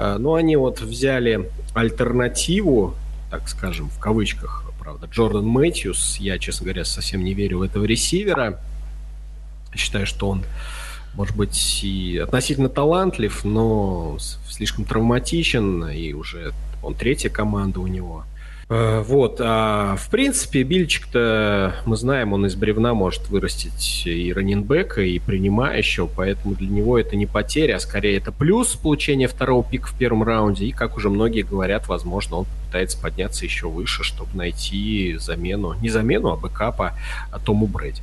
Э, 0.00 0.16
ну, 0.18 0.32
они 0.32 0.56
вот 0.56 0.80
взяли 0.80 1.50
альтернативу, 1.74 2.94
так 3.30 3.46
скажем, 3.50 3.90
в 3.90 3.98
кавычках, 3.98 4.64
правда, 4.78 5.06
Джордан 5.06 5.44
Мэтьюс. 5.44 6.16
Я, 6.18 6.38
честно 6.38 6.64
говоря, 6.64 6.86
совсем 6.86 7.22
не 7.22 7.34
верю 7.34 7.58
в 7.58 7.62
этого 7.62 7.84
ресивера. 7.84 8.58
Считаю, 9.74 10.06
что 10.06 10.30
он, 10.30 10.42
может 11.12 11.36
быть, 11.36 11.80
и 11.84 12.16
относительно 12.16 12.70
талантлив, 12.70 13.44
но 13.44 14.16
слишком 14.48 14.86
травматичен, 14.86 15.90
и 15.90 16.14
уже 16.14 16.54
он 16.82 16.94
третья 16.94 17.28
команда 17.28 17.80
у 17.80 17.86
него. 17.86 18.24
Э, 18.70 19.02
вот, 19.04 19.40
а 19.40 19.96
в 19.96 20.08
принципе, 20.10 20.62
Бильчик-то, 20.62 21.74
мы 21.86 21.96
знаем, 21.96 22.32
он 22.32 22.46
из 22.46 22.54
бревна 22.54 22.94
может 22.94 23.28
вырастить 23.28 24.06
и 24.06 24.32
раненбека, 24.32 25.02
и 25.02 25.18
принимающего, 25.18 26.06
поэтому 26.06 26.54
для 26.54 26.68
него 26.68 26.96
это 26.96 27.16
не 27.16 27.26
потеря, 27.26 27.76
а 27.76 27.80
скорее 27.80 28.18
это 28.18 28.30
плюс 28.30 28.76
получение 28.76 29.26
второго 29.26 29.68
пика 29.68 29.88
в 29.88 29.98
первом 29.98 30.22
раунде, 30.22 30.66
и, 30.66 30.70
как 30.70 30.96
уже 30.96 31.10
многие 31.10 31.42
говорят, 31.42 31.88
возможно, 31.88 32.36
он 32.36 32.46
пытается 32.66 32.96
подняться 33.02 33.44
еще 33.44 33.68
выше, 33.68 34.04
чтобы 34.04 34.36
найти 34.36 35.16
замену, 35.18 35.74
не 35.82 35.88
замену, 35.88 36.30
а 36.30 36.36
бэкапа 36.36 36.94
а 37.32 37.38
Тому 37.40 37.66
Брэди. 37.66 38.02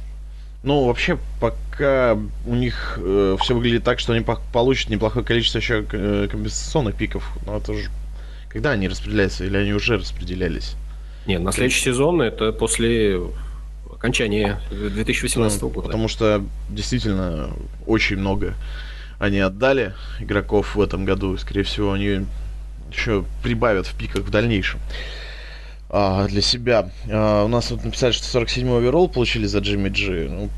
Ну, 0.63 0.83
вообще, 0.83 1.17
пока 1.39 2.17
у 2.45 2.55
них 2.55 2.99
э, 3.01 3.37
все 3.39 3.55
выглядит 3.55 3.85
так, 3.85 3.99
что 3.99 4.11
они 4.11 4.25
получат 4.51 4.89
неплохое 4.89 5.23
количество 5.23 5.59
еще 5.59 5.85
э, 5.89 6.27
компенсационных 6.29 6.95
пиков, 6.95 7.31
но 7.45 7.55
это 7.55 7.73
же 7.73 7.89
когда 8.57 8.71
они 8.71 8.87
распределяются 8.87 9.45
или 9.45 9.55
они 9.55 9.71
уже 9.71 9.97
распределялись? 9.97 10.73
Нет, 11.27 11.43
на 11.43 11.51
следующий 11.51 11.83
сезон 11.83 12.23
это 12.23 12.51
после 12.51 13.21
окончания 13.93 14.59
2018 14.71 15.61
ну, 15.61 15.69
года. 15.69 15.85
Потому 15.85 16.07
что 16.07 16.43
действительно 16.67 17.51
очень 17.85 18.17
много 18.17 18.55
они 19.19 19.37
отдали 19.37 19.93
игроков 20.19 20.75
в 20.75 20.81
этом 20.81 21.05
году. 21.05 21.35
И, 21.35 21.37
скорее 21.37 21.61
всего, 21.61 21.91
они 21.91 22.25
еще 22.91 23.25
прибавят 23.43 23.85
в 23.85 23.93
пиках 23.95 24.23
в 24.23 24.31
дальнейшем. 24.31 24.79
А, 25.91 26.27
для 26.27 26.41
себя. 26.41 26.89
А, 27.11 27.43
у 27.45 27.47
нас 27.47 27.69
вот 27.69 27.85
написали, 27.85 28.11
что 28.11 28.41
47-й 28.41 28.75
оверолл 28.75 29.07
получили 29.07 29.45
за 29.45 29.59
Джимми 29.59 29.89
Джи. 29.89 30.29
Ну, 30.31 30.49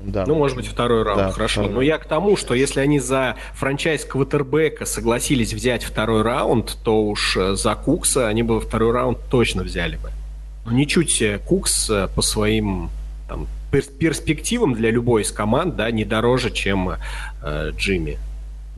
да. 0.00 0.24
Ну, 0.26 0.36
может 0.36 0.56
быть, 0.56 0.66
второй 0.66 1.02
раунд, 1.02 1.22
да, 1.22 1.30
хорошо. 1.30 1.62
Второй. 1.62 1.74
Но 1.74 1.82
я 1.82 1.98
к 1.98 2.06
тому, 2.06 2.36
что 2.36 2.54
если 2.54 2.80
они 2.80 3.00
за 3.00 3.36
франчайз 3.54 4.04
квотербека 4.04 4.86
согласились 4.86 5.52
взять 5.52 5.82
второй 5.82 6.22
раунд, 6.22 6.78
то 6.84 7.04
уж 7.04 7.36
э, 7.36 7.56
за 7.56 7.74
Кукса 7.74 8.28
они 8.28 8.42
бы 8.42 8.60
второй 8.60 8.92
раунд 8.92 9.18
точно 9.28 9.64
взяли 9.64 9.96
бы. 9.96 10.10
Но 10.64 10.72
ничуть 10.72 11.20
э, 11.20 11.40
Кукс 11.44 11.90
э, 11.90 12.08
по 12.14 12.22
своим 12.22 12.90
там, 13.28 13.48
перспективам 13.70 14.74
для 14.74 14.90
любой 14.90 15.22
из 15.22 15.32
команд, 15.32 15.76
да, 15.76 15.90
не 15.90 16.04
дороже, 16.04 16.50
чем 16.50 16.90
э, 17.42 17.70
Джимми. 17.76 18.18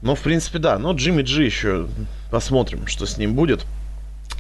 Ну, 0.03 0.15
в 0.15 0.21
принципе, 0.21 0.59
да. 0.59 0.79
Но 0.79 0.93
Джимми 0.93 1.23
Джи 1.23 1.45
еще 1.45 1.87
посмотрим, 2.31 2.87
что 2.87 3.05
с 3.05 3.19
ним 3.19 3.35
будет 3.35 3.67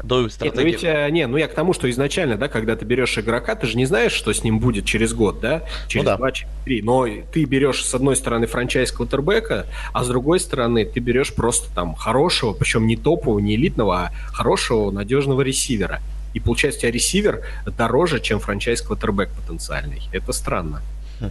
до 0.02 0.28
стратегии. 0.28 0.56
Нет, 0.56 0.64
ну 0.64 0.70
ведь, 0.70 0.84
э, 0.84 1.10
не, 1.10 1.26
ну 1.26 1.36
я 1.36 1.48
к 1.48 1.54
тому, 1.54 1.72
что 1.72 1.90
изначально, 1.90 2.36
да, 2.36 2.48
когда 2.48 2.76
ты 2.76 2.84
берешь 2.84 3.16
игрока, 3.18 3.54
ты 3.54 3.66
же 3.66 3.76
не 3.76 3.86
знаешь, 3.86 4.12
что 4.12 4.32
с 4.32 4.44
ним 4.44 4.58
будет 4.58 4.84
через 4.84 5.12
год, 5.12 5.40
да, 5.40 5.62
через 5.88 6.04
ну, 6.04 6.10
да. 6.10 6.16
два, 6.16 6.32
через 6.32 6.50
три. 6.64 6.82
Но 6.82 7.06
ты 7.32 7.44
берешь 7.44 7.84
с 7.84 7.94
одной 7.94 8.16
стороны 8.16 8.46
франчайз 8.46 8.92
квотербека, 8.92 9.66
а 9.92 10.04
с 10.04 10.08
другой 10.08 10.40
стороны 10.40 10.84
ты 10.84 11.00
берешь 11.00 11.34
просто 11.34 11.72
там 11.74 11.94
хорошего, 11.94 12.52
причем 12.52 12.86
не 12.86 12.96
топового, 12.96 13.38
не 13.38 13.56
элитного, 13.56 13.96
а 13.96 14.12
хорошего, 14.32 14.90
надежного 14.90 15.42
ресивера. 15.42 16.00
И 16.32 16.40
получается, 16.40 16.78
у 16.78 16.82
тебя 16.82 16.92
ресивер 16.92 17.42
дороже, 17.76 18.20
чем 18.20 18.38
франчайз 18.38 18.82
квотербек 18.82 19.30
потенциальный. 19.30 20.02
Это 20.12 20.32
странно. 20.32 20.82
Хм. 21.20 21.30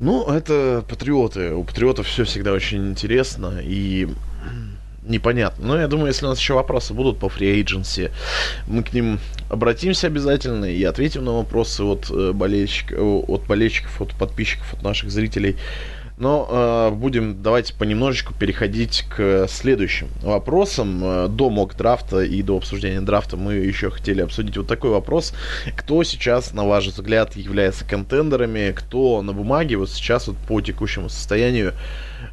Ну, 0.00 0.24
это 0.26 0.84
патриоты. 0.88 1.54
У 1.54 1.64
патриотов 1.64 2.06
все 2.06 2.24
всегда 2.24 2.52
очень 2.52 2.90
интересно. 2.90 3.60
И 3.62 4.08
непонятно. 5.04 5.66
Но 5.66 5.78
я 5.78 5.88
думаю, 5.88 6.08
если 6.08 6.26
у 6.26 6.28
нас 6.28 6.38
еще 6.38 6.54
вопросы 6.54 6.94
будут 6.94 7.18
по 7.18 7.26
free 7.26 7.62
agency, 7.62 8.10
мы 8.66 8.82
к 8.82 8.92
ним 8.92 9.18
обратимся 9.48 10.06
обязательно 10.06 10.64
и 10.64 10.82
ответим 10.84 11.24
на 11.24 11.32
вопросы 11.32 11.82
от 11.82 12.10
э, 12.10 12.32
болельщиков, 12.32 12.98
от 13.28 13.46
болельщиков, 13.46 14.00
от 14.00 14.14
подписчиков, 14.14 14.72
от 14.74 14.82
наших 14.82 15.10
зрителей. 15.10 15.56
Но 16.16 16.48
э, 16.48 16.94
будем 16.94 17.42
давайте 17.42 17.74
понемножечку 17.74 18.34
переходить 18.34 19.04
к 19.08 19.46
следующим 19.48 20.08
вопросам. 20.22 21.00
Э, 21.02 21.28
до 21.28 21.50
мок 21.50 21.76
драфта 21.76 22.20
и 22.22 22.40
до 22.42 22.56
обсуждения 22.56 23.00
драфта 23.00 23.36
мы 23.36 23.54
еще 23.54 23.90
хотели 23.90 24.22
обсудить 24.22 24.56
вот 24.56 24.68
такой 24.68 24.90
вопрос. 24.90 25.34
Кто 25.76 26.02
сейчас, 26.04 26.52
на 26.52 26.64
ваш 26.64 26.86
взгляд, 26.86 27.36
является 27.36 27.84
контендерами? 27.84 28.72
Кто 28.76 29.22
на 29.22 29.32
бумаге 29.32 29.76
вот 29.76 29.90
сейчас 29.90 30.28
вот 30.28 30.36
по 30.36 30.60
текущему 30.60 31.08
состоянию? 31.08 31.74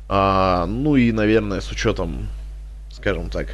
А, 0.07 0.67
ну 0.67 0.95
и, 0.95 1.11
наверное, 1.11 1.61
с 1.61 1.71
учетом 1.71 2.27
скажем 3.01 3.29
так, 3.29 3.47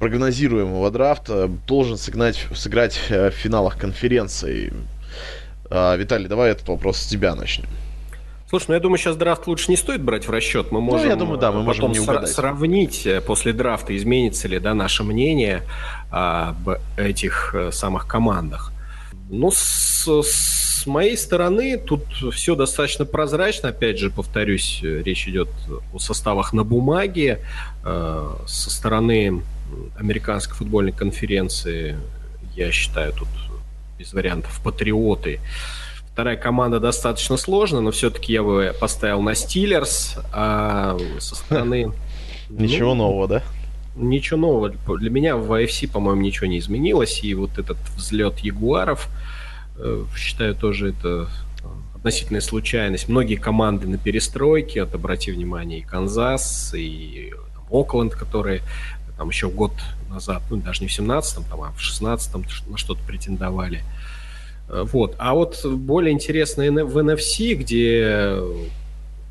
прогнозируемого 0.00 0.90
драфта 0.90 1.48
должен 1.66 1.96
сыграть, 1.96 2.46
сыграть 2.54 3.00
э, 3.08 3.30
в 3.30 3.34
финалах 3.34 3.78
конференции. 3.78 4.72
А, 5.70 5.96
Виталий, 5.96 6.26
давай 6.26 6.50
этот 6.50 6.68
вопрос 6.68 6.98
с 6.98 7.06
тебя 7.06 7.34
начнем. 7.34 7.68
Слушай, 8.50 8.66
ну 8.68 8.74
я 8.74 8.80
думаю, 8.80 8.98
сейчас 8.98 9.16
драфт 9.16 9.46
лучше 9.46 9.70
не 9.70 9.76
стоит 9.76 10.02
брать 10.02 10.26
в 10.26 10.30
расчет. 10.30 10.70
Мы 10.72 10.80
можем, 10.80 11.06
ну, 11.06 11.10
я 11.12 11.16
думаю, 11.16 11.38
да, 11.38 11.52
мы 11.52 11.62
можем 11.62 11.92
не 11.92 12.00
угадать. 12.00 12.28
сравнить 12.28 13.06
э, 13.06 13.20
после 13.20 13.52
драфта, 13.52 13.96
изменится 13.96 14.48
ли 14.48 14.58
да, 14.58 14.74
наше 14.74 15.04
мнение 15.04 15.62
об 16.10 16.68
этих 16.96 17.54
э, 17.54 17.70
самых 17.72 18.06
командах. 18.06 18.72
Ну, 19.30 19.50
с, 19.50 20.06
с 20.06 20.73
моей 20.86 21.16
стороны, 21.16 21.78
тут 21.78 22.04
все 22.32 22.54
достаточно 22.54 23.04
прозрачно. 23.04 23.70
Опять 23.70 23.98
же, 23.98 24.10
повторюсь, 24.10 24.80
речь 24.82 25.28
идет 25.28 25.48
о 25.92 25.98
составах 25.98 26.52
на 26.52 26.64
бумаге. 26.64 27.40
Э, 27.84 28.36
со 28.46 28.70
стороны 28.70 29.42
американской 29.98 30.54
футбольной 30.56 30.92
конференции, 30.92 31.96
я 32.54 32.70
считаю, 32.72 33.12
тут 33.12 33.28
без 33.98 34.12
вариантов 34.12 34.60
патриоты. 34.62 35.40
Вторая 36.12 36.36
команда 36.36 36.80
достаточно 36.80 37.36
сложная, 37.36 37.80
но 37.80 37.90
все-таки 37.90 38.32
я 38.32 38.42
бы 38.42 38.74
поставил 38.80 39.20
на 39.20 39.34
Стиллерс, 39.34 40.16
а 40.32 40.96
со 41.18 41.34
стороны... 41.34 41.92
Ничего 42.50 42.94
ну, 42.94 43.04
нового, 43.04 43.28
да? 43.28 43.42
Ничего 43.96 44.38
нового. 44.38 44.68
Для 44.98 45.10
меня 45.10 45.36
в 45.36 45.52
AFC, 45.52 45.90
по-моему, 45.90 46.20
ничего 46.20 46.46
не 46.46 46.58
изменилось. 46.58 47.24
И 47.24 47.34
вот 47.34 47.58
этот 47.58 47.78
взлет 47.96 48.38
Ягуаров, 48.40 49.08
э, 49.08 49.33
считаю, 50.16 50.54
тоже 50.54 50.90
это 50.90 51.28
относительная 51.94 52.42
случайность. 52.42 53.08
Многие 53.08 53.36
команды 53.36 53.86
на 53.88 53.96
перестройке, 53.96 54.84
вот 54.84 54.94
обрати 54.94 55.32
внимание, 55.32 55.78
и 55.78 55.82
Канзас, 55.82 56.74
и 56.74 57.32
Окленд, 57.70 58.14
которые 58.14 58.62
там 59.16 59.28
еще 59.30 59.48
год 59.48 59.72
назад, 60.10 60.42
ну 60.50 60.56
даже 60.56 60.82
не 60.82 60.88
в 60.88 60.98
17-м, 60.98 61.44
там, 61.44 61.62
а 61.62 61.70
в 61.70 61.78
16-м 61.78 62.44
на 62.68 62.76
что-то 62.76 63.00
претендовали. 63.06 63.82
Э, 64.68 64.84
вот. 64.90 65.14
А 65.18 65.34
вот 65.34 65.64
более 65.64 66.12
интересно 66.12 66.64
в 66.84 66.98
NFC, 66.98 67.54
где 67.54 68.36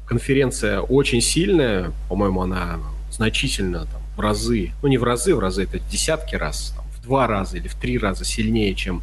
конференция 0.08 0.80
очень 0.82 1.22
сильная, 1.22 1.92
по-моему, 2.10 2.42
она 2.42 2.80
значительно 3.12 3.86
там, 3.86 4.02
в 4.16 4.20
разы, 4.20 4.72
ну 4.82 4.88
не 4.90 4.98
в 4.98 5.04
разы, 5.04 5.36
в 5.36 5.40
разы 5.40 5.64
это 5.64 5.80
десятки 5.80 6.36
раз, 6.36 6.74
там, 6.76 6.86
в 6.98 7.04
два 7.04 7.28
раза 7.28 7.58
или 7.58 7.68
в 7.68 7.76
три 7.76 7.98
раза 7.98 8.26
сильнее, 8.26 8.74
чем 8.76 9.02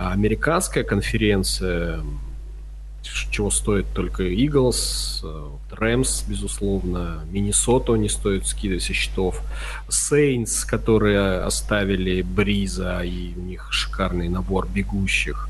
а, 0.00 0.12
американская 0.12 0.82
конференция 0.82 2.00
чего 3.02 3.50
стоит 3.50 3.86
только 3.94 4.22
Eagles, 4.24 5.24
Рэмс, 5.70 6.24
безусловно, 6.26 7.24
Миннесоту 7.30 7.96
не 7.96 8.08
стоит 8.08 8.46
скидывать 8.46 8.82
со 8.82 8.92
счетов, 8.92 9.42
Сейнс, 9.88 10.64
которые 10.64 11.40
оставили 11.40 12.22
Бриза, 12.22 13.00
и 13.00 13.34
у 13.36 13.40
них 13.40 13.68
шикарный 13.72 14.28
набор 14.28 14.68
бегущих. 14.68 15.48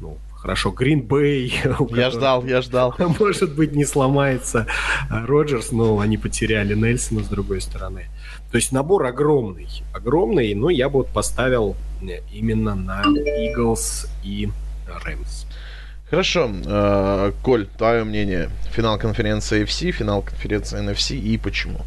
Ну, 0.00 0.18
хорошо, 0.36 0.74
Green 0.78 1.06
Bay. 1.06 1.52
Я 1.96 2.10
ждал, 2.10 2.44
я 2.44 2.62
ждал. 2.62 2.94
Может 3.18 3.54
быть, 3.54 3.74
не 3.74 3.84
сломается 3.84 4.66
Роджерс, 5.10 5.72
но 5.72 5.98
они 5.98 6.18
потеряли 6.18 6.74
Нельсона 6.74 7.22
с 7.22 7.28
другой 7.28 7.60
стороны. 7.60 8.06
То 8.50 8.56
есть 8.56 8.72
набор 8.72 9.04
огромный, 9.06 9.68
огромный, 9.92 10.54
но 10.54 10.70
я 10.70 10.88
бы 10.88 10.98
вот 10.98 11.08
поставил 11.08 11.76
именно 12.32 12.74
на 12.74 13.02
Eagles 13.02 14.08
и 14.24 14.48
Рэмс. 15.04 15.46
Хорошо. 16.08 16.50
Э, 16.64 17.32
Коль, 17.42 17.66
твое 17.66 18.04
мнение. 18.04 18.48
Финал 18.72 18.98
конференции 18.98 19.64
FC, 19.64 19.90
финал 19.90 20.22
конференции 20.22 20.80
NFC 20.80 21.18
и 21.18 21.36
почему? 21.36 21.80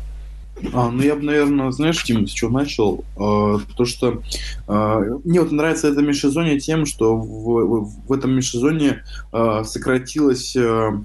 А, 0.73 0.91
ну 0.91 1.01
я 1.01 1.15
бы, 1.15 1.23
наверное, 1.23 1.71
знаешь, 1.71 2.03
Тим, 2.03 2.27
с 2.27 2.31
чего 2.31 2.51
начал? 2.51 3.03
А, 3.17 3.57
то, 3.75 3.85
что 3.85 4.21
а, 4.67 4.99
мне 5.23 5.41
вот 5.41 5.51
нравится 5.51 5.87
это 5.87 6.01
межсезонье 6.01 6.59
тем, 6.59 6.85
что 6.85 7.15
в, 7.15 7.23
в, 7.23 8.07
в 8.07 8.13
этом 8.13 8.33
межсезонье 8.35 9.03
а, 9.31 9.63
сократилось 9.63 10.55
а, 10.55 11.01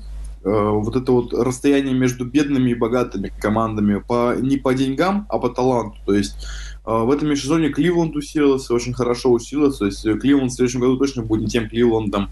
вот 0.46 0.94
это 0.94 1.10
вот 1.12 1.32
расстояние 1.32 1.94
между 1.94 2.24
бедными 2.24 2.70
и 2.70 2.74
богатыми 2.74 3.32
командами 3.40 3.98
по, 3.98 4.36
не 4.38 4.56
по 4.56 4.74
деньгам, 4.74 5.26
а 5.28 5.38
по 5.38 5.48
таланту. 5.48 5.98
То 6.06 6.14
есть 6.14 6.36
а, 6.86 7.02
в 7.04 7.10
этом 7.10 7.28
межсезонье 7.28 7.70
Кливленд 7.70 8.14
усилился, 8.14 8.72
очень 8.72 8.94
хорошо 8.94 9.30
усилился. 9.32 9.80
То 9.80 9.86
есть 9.86 10.06
э, 10.06 10.16
Кливленд 10.16 10.52
в 10.52 10.54
следующем 10.54 10.80
году 10.80 10.96
точно 10.96 11.22
будет 11.22 11.42
не 11.42 11.48
тем 11.48 11.68
Кливлендом, 11.68 12.30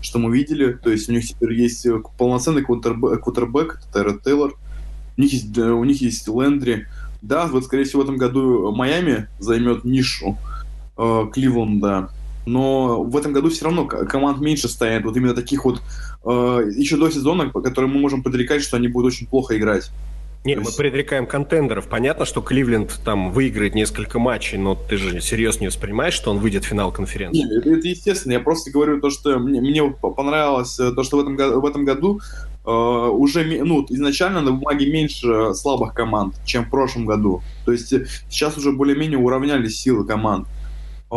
что 0.00 0.18
мы 0.18 0.36
видели. 0.36 0.72
То 0.72 0.90
есть 0.90 1.08
у 1.08 1.12
них 1.12 1.24
теперь 1.24 1.52
есть 1.54 1.86
э, 1.86 2.02
полноценный 2.18 2.62
квотербек, 2.62 3.80
это 3.88 4.18
Тейлор. 4.18 4.54
У 5.16 5.20
них 5.20 5.32
есть, 5.32 5.56
у 5.56 5.84
них 5.84 6.02
есть 6.02 6.26
Лендри. 6.26 6.88
Да, 7.22 7.46
вот, 7.46 7.64
скорее 7.64 7.84
всего, 7.84 8.02
в 8.02 8.04
этом 8.04 8.16
году 8.16 8.72
Майами 8.74 9.28
займет 9.38 9.84
нишу 9.84 10.36
э, 10.98 11.26
Кливленда. 11.32 12.10
Но 12.44 13.04
в 13.04 13.16
этом 13.16 13.32
году 13.32 13.50
все 13.50 13.66
равно 13.66 13.86
команд 13.86 14.40
меньше 14.40 14.68
стоят. 14.68 15.04
Вот 15.04 15.16
именно 15.16 15.34
таких 15.34 15.64
вот 15.64 15.78
э, 15.78 15.80
еще 16.24 16.96
до 16.96 17.10
сезона, 17.10 17.48
по 17.48 17.60
которым 17.60 17.90
мы 17.90 18.00
можем 18.00 18.22
подрекать, 18.22 18.62
что 18.62 18.76
они 18.76 18.88
будут 18.88 19.12
очень 19.12 19.26
плохо 19.26 19.56
играть. 19.56 19.90
Не, 20.44 20.56
мы 20.56 20.72
предрекаем 20.76 21.26
контендеров. 21.26 21.86
Понятно, 21.86 22.24
что 22.24 22.42
Кливленд 22.42 23.00
там 23.04 23.30
выиграет 23.30 23.76
несколько 23.76 24.18
матчей, 24.18 24.58
но 24.58 24.74
ты 24.74 24.96
же 24.96 25.20
серьезно 25.20 25.60
не 25.60 25.66
воспринимаешь, 25.68 26.14
что 26.14 26.32
он 26.32 26.38
выйдет 26.38 26.64
в 26.64 26.66
финал 26.66 26.90
конференции? 26.90 27.42
Нет, 27.42 27.52
это, 27.52 27.70
это 27.70 27.86
естественно. 27.86 28.32
Я 28.32 28.40
просто 28.40 28.72
говорю 28.72 29.00
то, 29.00 29.10
что 29.10 29.38
мне, 29.38 29.60
мне 29.60 29.84
понравилось 29.84 30.80
э, 30.80 30.90
то, 30.90 31.04
что 31.04 31.18
в 31.18 31.20
этом, 31.20 31.36
в 31.36 31.64
этом 31.64 31.84
году 31.84 32.20
э, 32.66 32.70
уже 32.70 33.44
ну, 33.64 33.86
изначально 33.88 34.40
на 34.40 34.50
бумаге 34.50 34.90
меньше 34.90 35.54
слабых 35.54 35.94
команд, 35.94 36.34
чем 36.44 36.64
в 36.64 36.70
прошлом 36.70 37.06
году. 37.06 37.40
То 37.64 37.70
есть 37.70 37.92
э, 37.92 38.06
сейчас 38.28 38.58
уже 38.58 38.72
более-менее 38.72 39.18
уравнялись 39.18 39.80
силы 39.80 40.04
команд. 40.04 40.48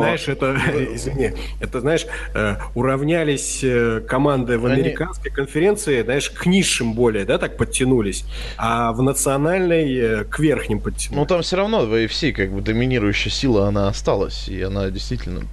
Знаешь, 0.01 0.27
это, 0.27 0.57
извини, 0.93 1.31
это, 1.59 1.79
знаешь, 1.81 2.05
э, 2.33 2.55
уравнялись 2.73 3.61
э, 3.63 4.01
команды 4.07 4.59
в 4.59 4.65
американской 4.65 5.31
конференции, 5.31 6.03
знаешь, 6.03 6.29
к 6.29 6.45
низшим 6.45 6.93
более, 6.93 7.25
да, 7.25 7.37
так 7.37 7.57
подтянулись, 7.57 8.25
а 8.57 8.91
в 8.91 9.01
национальной 9.01 9.95
э, 9.95 10.23
к 10.25 10.39
верхним 10.39 10.79
подтянулись. 10.79 11.17
Ну, 11.17 11.25
там 11.25 11.41
все 11.41 11.57
равно 11.57 11.85
в 11.85 11.93
AFC 11.93 12.33
как 12.33 12.51
бы 12.51 12.61
доминирующая 12.61 13.31
сила, 13.31 13.67
она 13.67 13.87
осталась, 13.87 14.49
и 14.49 14.61
она 14.61 14.89
действительно 14.89 15.43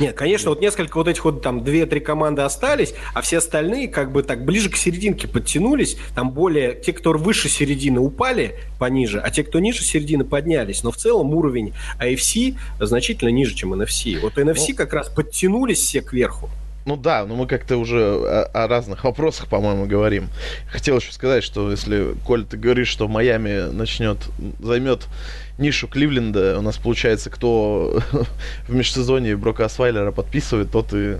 Нет, 0.00 0.16
конечно, 0.16 0.50
вот 0.50 0.60
несколько 0.60 0.96
вот 0.96 1.08
этих 1.08 1.24
вот 1.24 1.42
там 1.42 1.62
две-три 1.62 2.00
команды 2.00 2.42
остались, 2.42 2.94
а 3.14 3.22
все 3.22 3.38
остальные 3.38 3.88
как 3.88 4.12
бы 4.12 4.22
так 4.22 4.44
ближе 4.44 4.70
к 4.70 4.76
серединке 4.76 5.28
подтянулись. 5.28 5.96
Там 6.14 6.30
более 6.30 6.74
те, 6.74 6.92
кто 6.92 7.12
выше 7.12 7.48
середины, 7.48 8.00
упали 8.00 8.56
пониже, 8.78 9.20
а 9.20 9.30
те, 9.30 9.44
кто 9.44 9.60
ниже 9.60 9.84
середины, 9.84 10.24
поднялись. 10.24 10.82
Но 10.82 10.90
в 10.90 10.96
целом 10.96 11.32
уровень 11.34 11.74
AFC 12.00 12.56
значительно 12.80 13.28
ниже, 13.28 13.54
чем 13.54 13.72
NFC. 13.74 14.18
Вот 14.20 14.36
NFC 14.36 14.66
ну, 14.70 14.76
как 14.76 14.92
раз 14.92 15.08
подтянулись 15.08 15.78
все 15.78 16.00
кверху. 16.00 16.50
Ну 16.86 16.96
да, 16.96 17.24
но 17.24 17.34
мы 17.34 17.46
как-то 17.46 17.78
уже 17.78 17.98
о, 17.98 18.44
о 18.52 18.68
разных 18.68 19.04
вопросах, 19.04 19.48
по-моему, 19.48 19.86
говорим. 19.86 20.28
Хотел 20.70 20.98
еще 20.98 21.12
сказать, 21.12 21.42
что 21.42 21.70
если, 21.70 22.14
Коль, 22.26 22.44
ты 22.44 22.58
говоришь, 22.58 22.88
что 22.88 23.08
Майами 23.08 23.70
начнет, 23.72 24.18
займет 24.60 25.06
нишу 25.58 25.88
Кливленда, 25.88 26.58
у 26.58 26.62
нас 26.62 26.76
получается, 26.76 27.30
кто 27.30 28.02
в 28.68 28.74
межсезонье 28.74 29.36
Брока 29.36 29.64
Асвайлера 29.64 30.12
подписывает, 30.12 30.70
тот 30.70 30.92
и 30.92 31.16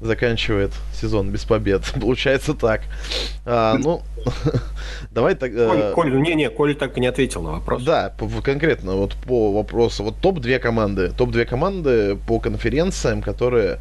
заканчивает 0.00 0.72
сезон 0.92 1.30
без 1.30 1.44
побед. 1.44 1.82
Получается 2.00 2.54
так. 2.54 2.82
А, 3.44 3.76
ну, 3.78 4.02
давай 5.10 5.34
тогда... 5.34 5.68
Коль, 5.68 5.92
Коль, 5.92 6.12
ну, 6.12 6.20
не, 6.20 6.34
не, 6.34 6.50
Коль 6.50 6.74
так 6.74 6.96
и 6.96 7.00
не 7.00 7.06
ответил 7.08 7.42
на 7.42 7.52
вопрос. 7.52 7.82
Да, 7.82 8.14
по, 8.16 8.28
конкретно 8.40 8.94
вот 8.94 9.14
по 9.14 9.52
вопросу. 9.52 10.04
Вот 10.04 10.16
топ-2 10.20 10.58
команды. 10.60 11.10
Топ-2 11.16 11.44
команды 11.46 12.16
по 12.28 12.38
конференциям, 12.38 13.22
которые 13.22 13.78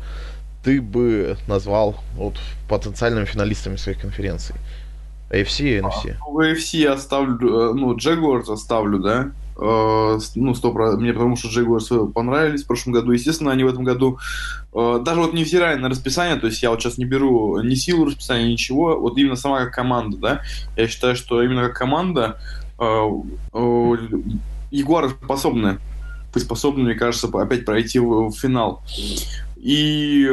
ты 0.68 0.82
бы 0.82 1.38
назвал 1.48 1.96
вот, 2.16 2.36
потенциальными 2.68 3.24
финалистами 3.24 3.78
своих 3.78 4.02
конференций? 4.02 4.54
AFC 5.30 5.62
и 5.62 5.80
NFC? 5.80 6.16
А, 6.20 6.30
в 6.30 6.40
AFC 6.40 6.80
я 6.80 6.98
ставлю, 6.98 7.38
э, 7.40 7.74
ну, 7.74 7.96
Jaguars 7.96 8.52
оставлю, 8.52 9.00
да? 9.00 9.32
Uh, 9.56 10.20
ну, 10.36 10.54
стоп, 10.54 10.76
мне 10.76 11.14
потому 11.14 11.38
что 11.38 11.48
Jaguars 11.48 12.12
понравились 12.12 12.64
в 12.64 12.68
прошлом 12.68 12.94
году. 12.94 13.14
Естественно, 13.14 13.52
они 13.52 13.64
в 13.64 13.68
этом 13.68 13.86
году, 13.86 14.20
uh, 14.74 15.02
даже 15.02 15.22
вот 15.22 15.34
невзирая 15.34 15.78
на 15.78 15.88
расписание, 15.88 16.36
то 16.38 16.48
есть 16.48 16.62
я 16.62 16.70
вот 16.70 16.82
сейчас 16.82 16.98
не 16.98 17.06
беру 17.06 17.60
ни 17.62 17.74
силу 17.74 18.06
расписания, 18.06 18.52
ничего, 18.52 19.00
вот 19.00 19.18
именно 19.18 19.38
сама 19.38 19.64
как 19.64 19.74
команда, 19.74 20.18
да, 20.18 20.42
я 20.76 20.88
считаю, 20.90 21.16
что 21.16 21.42
именно 21.42 21.70
как 21.70 21.78
команда 21.78 22.40
uh, 22.78 24.36
Ягуары 24.70 25.10
способны, 25.10 25.80
способны, 26.36 26.84
мне 26.84 26.94
кажется, 26.94 27.28
опять 27.28 27.66
пройти 27.66 28.00
в, 28.00 28.30
в 28.30 28.38
финал. 28.38 28.84
И 29.60 30.30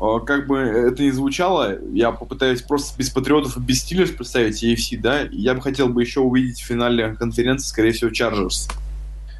а, 0.00 0.20
как 0.20 0.46
бы 0.46 0.58
это 0.58 1.02
ни 1.02 1.10
звучало, 1.10 1.76
я 1.92 2.12
попытаюсь 2.12 2.62
просто 2.62 2.96
без 2.96 3.10
патриотов 3.10 3.56
и 3.56 3.60
без 3.60 3.80
стилерс 3.80 4.10
представить 4.10 4.62
AFC, 4.62 4.98
да, 5.00 5.22
я 5.32 5.54
бы 5.54 5.60
хотел 5.60 5.88
бы 5.88 6.00
еще 6.00 6.20
увидеть 6.20 6.60
в 6.60 6.66
финале 6.66 7.16
конференции, 7.16 7.68
скорее 7.68 7.90
всего, 7.90 8.10
Chargers. 8.10 8.70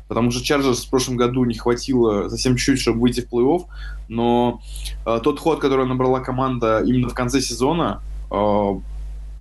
Потому 0.09 0.33
что 0.33 0.43
Chargers 0.43 0.87
в 0.87 0.90
прошлом 0.90 1.17
году 1.17 1.45
не 1.45 1.55
хватило 1.55 2.28
совсем 2.28 2.57
чуть-чуть, 2.57 2.81
чтобы 2.81 3.00
выйти 3.00 3.21
в 3.21 3.33
плей-офф, 3.33 3.67
но 4.09 4.61
э, 5.07 5.21
тот 5.23 5.39
ход, 5.39 5.61
который 5.61 5.87
набрала 5.87 6.21
команда 6.21 6.82
именно 6.84 7.08
в 7.08 7.15
конце 7.15 7.41
сезона, 7.41 8.02
э, 8.30 8.80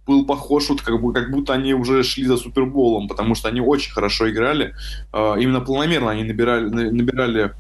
был 0.06 0.26
похож, 0.26 0.70
вот 0.70 0.82
как, 0.82 1.02
бы, 1.02 1.14
как 1.14 1.32
будто 1.32 1.54
они 1.54 1.74
уже 1.74 2.04
шли 2.04 2.26
за 2.26 2.38
Суперболом, 2.38 3.08
потому 3.08 3.34
что 3.34 3.48
они 3.48 3.60
очень 3.60 3.92
хорошо 3.92 4.30
играли, 4.30 4.76
э, 5.14 5.36
именно 5.40 5.62
планомерно 5.62 6.12
они 6.12 6.24
набирали, 6.26 6.70
набирали 6.70 7.54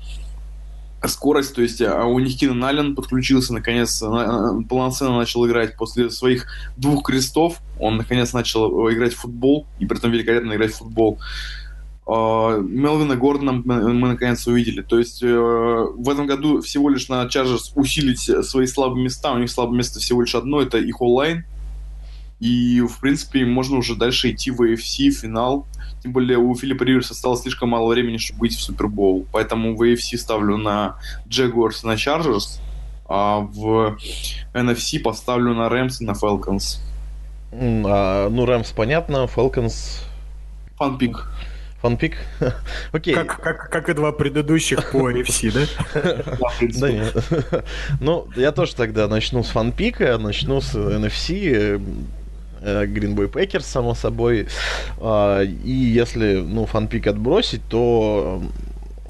скорость, 1.05 1.53
то 1.55 1.61
есть 1.61 1.81
а 1.81 2.05
у 2.05 2.19
них 2.19 2.37
Кинан 2.37 2.63
Аллен 2.63 2.95
подключился, 2.95 3.53
наконец, 3.53 4.01
на, 4.01 4.63
полноценно 4.63 5.17
начал 5.17 5.45
играть 5.47 5.75
после 5.75 6.09
своих 6.09 6.47
двух 6.75 7.05
крестов, 7.05 7.59
он 7.79 7.97
наконец 7.97 8.33
начал 8.33 8.89
играть 8.91 9.13
в 9.13 9.19
футбол, 9.19 9.67
и 9.79 9.85
при 9.85 9.97
этом 9.97 10.11
великолепно 10.11 10.53
играть 10.53 10.73
в 10.73 10.77
футбол. 10.77 11.19
Uh, 12.07 12.63
Мелвина 12.65 13.17
Гордона 13.17 13.51
мы, 13.51 14.07
наконец 14.07 14.47
увидели. 14.47 14.81
То 14.81 14.97
есть 14.97 15.21
в 15.21 16.09
этом 16.09 16.25
году 16.25 16.61
всего 16.61 16.87
лишь 16.87 17.09
на 17.09 17.25
Chargers 17.25 17.73
усилить 17.75 18.21
свои 18.45 18.65
слабые 18.65 19.03
места. 19.03 19.33
У 19.33 19.37
них 19.37 19.51
слабое 19.51 19.75
место 19.75 19.99
всего 19.99 20.21
лишь 20.21 20.33
одно, 20.33 20.61
это 20.61 20.77
их 20.77 21.01
онлайн. 21.01 21.43
И, 22.39 22.81
в 22.81 23.01
принципе, 23.01 23.45
можно 23.45 23.77
уже 23.77 23.95
дальше 23.95 24.31
идти 24.31 24.51
в 24.51 24.61
AFC, 24.61 25.09
финал. 25.09 25.67
Тем 26.07 26.13
более 26.13 26.37
у 26.37 26.55
Филиппа 26.55 26.83
Риверса 26.83 27.11
осталось 27.11 27.41
слишком 27.41 27.67
мало 27.67 27.91
времени, 27.91 28.15
чтобы 28.15 28.39
выйти 28.39 28.55
в 28.55 28.61
Супербоул. 28.61 29.27
Поэтому 29.33 29.75
в 29.75 29.81
AFC 29.81 30.15
ставлю 30.15 30.55
на 30.55 30.95
Jaguars 31.27 31.83
и 31.83 31.87
на 31.87 31.95
Chargers, 31.95 32.61
а 33.09 33.39
в 33.39 33.97
NFC 34.53 35.01
поставлю 35.01 35.53
на 35.53 35.67
Рэмс 35.67 35.99
и 35.99 36.05
на 36.05 36.11
Falcons. 36.11 36.79
А, 37.51 38.29
ну, 38.29 38.45
Рэмс 38.45 38.71
понятно, 38.71 39.25
Falcons... 39.25 40.01
Фанпик. 40.77 41.29
Фанпик? 41.81 42.19
Окей. 42.93 43.13
Как, 43.13 43.41
как, 43.41 43.69
как 43.69 43.89
и 43.89 43.93
два 43.93 44.13
предыдущих 44.13 44.91
по 44.91 45.11
NFC, 45.13 45.51
да? 45.51 46.23
Да, 46.79 46.89
нет. 46.89 47.65
Ну, 47.99 48.29
я 48.37 48.53
тоже 48.53 48.75
тогда 48.75 49.09
начну 49.09 49.43
с 49.43 49.49
фанпика, 49.49 50.17
начну 50.17 50.61
с 50.61 50.73
NFC. 50.73 51.81
Э, 52.67 52.85
Green 52.85 53.15
Bay 53.15 53.31
Packers, 53.31 53.61
само 53.61 53.95
собой. 53.95 54.47
А, 54.99 55.41
и 55.41 55.71
если, 55.71 56.35
ну, 56.35 56.65
фанпик 56.65 57.07
отбросить, 57.07 57.61
то 57.69 58.43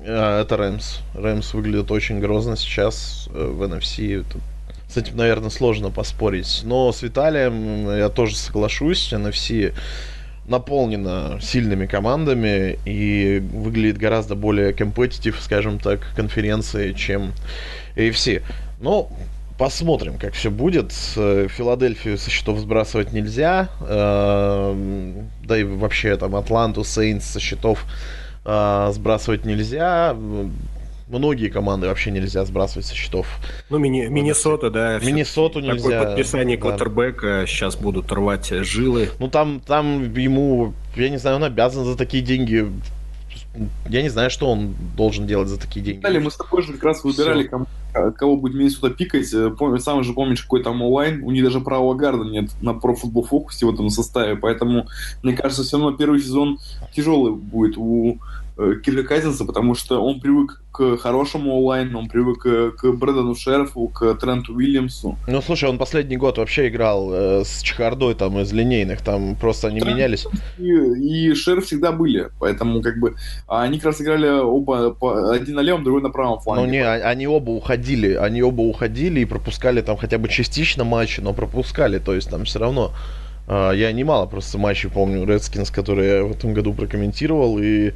э, 0.02 0.41
это 0.41 0.58
Рэмс. 0.58 1.00
Рэмс 1.15 1.54
выглядит 1.56 1.89
очень 1.91 2.20
грозно 2.20 2.56
сейчас 2.56 3.28
э, 3.34 3.52
в 3.52 3.63
NFC. 3.63 4.24
С 4.88 4.96
этим, 4.96 5.17
наверное, 5.17 5.50
сложно 5.50 5.89
поспорить. 5.89 6.62
Но 6.63 6.91
с 6.91 7.02
Виталием 7.02 7.89
я 7.98 8.10
тоже 8.10 8.36
соглашусь. 8.36 9.12
NFC 9.12 9.74
наполнена 10.48 11.39
сильными 11.41 11.88
командами 11.88 12.78
и 12.86 13.43
выглядит 13.52 13.98
гораздо 13.98 14.36
более 14.36 14.72
компетитив, 14.72 15.39
скажем 15.41 15.80
так, 15.80 16.00
конференции, 16.15 16.93
чем 16.93 17.34
AFC. 17.96 18.43
Но 18.80 19.10
Посмотрим, 19.58 20.20
как 20.20 20.34
все 20.34 20.52
будет. 20.52 20.91
Филадельфию 20.91 22.17
со 22.17 22.30
счетов 22.30 22.60
сбрасывать 22.60 23.12
нельзя. 23.12 23.70
Э, 23.82 24.76
да 25.43 25.58
и 25.58 25.63
вообще 25.63 26.15
там 26.17 26.36
Атланту, 26.36 26.84
Сейнс 26.84 27.26
со 27.26 27.39
счетов 27.39 27.86
э, 28.46 28.89
сбрасывать 28.91 29.46
нельзя. 29.46 30.15
Многие 31.08 31.48
команды 31.48 31.88
вообще 31.88 32.12
нельзя 32.12 32.43
сбрасывать 32.46 32.86
со 32.86 32.93
счетов. 32.93 33.28
Ну, 33.70 33.78
Мини, 33.78 34.08
Миннесота, 34.08 34.70
да. 34.70 35.00
Миннесоту 35.00 35.62
нельзя. 35.62 35.89
Такое 35.89 36.06
подписание 36.06 36.58
квотербека 36.58 37.39
да. 37.41 37.48
сейчас 37.48 37.78
будут 37.78 38.12
рвать 38.12 38.50
жилы. 38.50 39.10
Ну, 39.17 39.30
там, 39.30 39.62
там 39.65 40.13
ему, 40.13 40.74
я 40.96 41.10
не 41.10 41.17
знаю, 41.17 41.38
он 41.38 41.46
обязан 41.46 41.86
за 41.86 41.98
такие 41.98 42.22
деньги 42.22 42.70
я 43.89 44.02
не 44.02 44.10
знаю, 44.10 44.30
что 44.30 44.50
он 44.52 44.76
должен 44.96 45.28
делать 45.28 45.48
за 45.48 45.60
такие 45.60 45.84
деньги. 45.84 46.02
Далее 46.02 46.22
мы 46.22 46.32
с 46.32 46.36
тобой 46.36 46.62
же 46.62 46.74
как 46.74 46.84
раз 46.84 47.04
выбирали, 47.04 47.43
кому, 47.43 47.65
кого 48.15 48.38
будет 48.38 48.56
Миннесота 48.56 48.89
пикать. 48.89 49.34
Э, 49.34 49.50
Помню, 49.50 49.80
сам 49.80 50.04
же 50.04 50.13
помнишь, 50.13 50.41
какой 50.41 50.63
там 50.63 50.82
онлайн. 50.82 51.24
У 51.24 51.32
них 51.32 51.43
даже 51.43 51.60
правого 51.60 51.93
гарда 51.93 52.24
нет 52.24 52.50
на 52.62 52.72
Pro 52.72 52.96
Football 52.96 53.30
Focus 53.30 53.65
в 53.65 53.74
этом 53.74 53.89
составе. 53.89 54.36
Поэтому, 54.36 54.88
мне 55.24 55.34
кажется, 55.34 55.63
все 55.63 55.78
равно 55.78 55.98
первый 55.98 56.20
сезон 56.20 56.60
тяжелый 56.96 57.34
будет 57.34 57.78
у 57.78 58.20
Э, 58.60 58.74
Кирка 58.84 59.04
Казинса, 59.04 59.46
потому 59.46 59.76
что 59.76 60.04
он 60.04 60.20
привык 60.20 60.62
к 60.72 60.98
хорошему 60.98 61.58
онлайн, 61.58 61.96
он 61.96 62.08
привык 62.08 62.39
к, 62.39 62.72
к 62.72 62.91
Брэдону 62.91 63.36
Шерфу, 63.36 63.88
к 63.88 64.15
Тренту 64.15 64.56
Уильямсу. 64.56 65.15
Ну, 65.28 65.41
слушай, 65.41 65.70
он 65.70 65.78
последний 65.78 66.17
год 66.17 66.39
вообще 66.39 66.67
играл 66.67 67.10
э, 67.13 67.43
с 67.46 67.62
чехардой 67.62 68.15
там 68.15 68.39
из 68.39 68.52
линейных, 68.52 69.02
там 69.02 69.36
просто 69.36 69.67
они 69.67 69.80
Трент 69.80 69.96
менялись. 69.96 70.28
И, 70.58 70.72
и 70.72 71.34
Шерф 71.36 71.65
всегда 71.65 71.91
были, 71.91 72.30
поэтому 72.39 72.82
как 72.82 73.00
бы 73.00 73.15
а 73.48 73.62
они 73.62 73.78
как 73.78 73.88
раз 73.88 74.02
играли 74.02 74.28
оба, 74.28 74.89
по, 74.91 75.32
один 75.32 75.56
на 75.56 75.62
левом, 75.62 75.84
другой 75.84 76.02
на 76.02 76.10
правом 76.10 76.39
фланге. 76.39 76.63
Ну, 76.65 76.72
не, 76.72 76.80
а, 76.80 76.93
они 76.93 77.28
оба 77.28 77.52
уходили, 77.52 78.13
они 78.13 78.41
оба 78.41 78.62
уходили 78.62 79.20
и 79.20 79.26
пропускали 79.26 79.82
там 79.82 79.98
хотя 79.98 80.17
бы 80.17 80.30
частично 80.30 80.84
матчи, 80.84 81.22
но 81.22 81.34
пропускали, 81.34 82.00
то 82.00 82.15
есть 82.15 82.30
там 82.30 82.46
все 82.46 82.58
равно 82.58 82.91
я 83.47 83.91
немало 83.91 84.25
просто 84.25 84.57
матчей 84.57 84.89
помню 84.89 85.23
Redskins, 85.23 85.73
которые 85.73 86.17
я 86.17 86.23
в 86.23 86.31
этом 86.31 86.53
году 86.53 86.73
прокомментировал, 86.73 87.57
и 87.60 87.93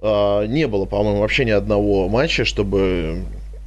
э, 0.00 0.46
не 0.46 0.66
было, 0.66 0.84
по-моему, 0.84 1.20
вообще 1.20 1.44
ни 1.44 1.50
одного 1.50 2.08
матча, 2.08 2.44
чтобы 2.44 3.24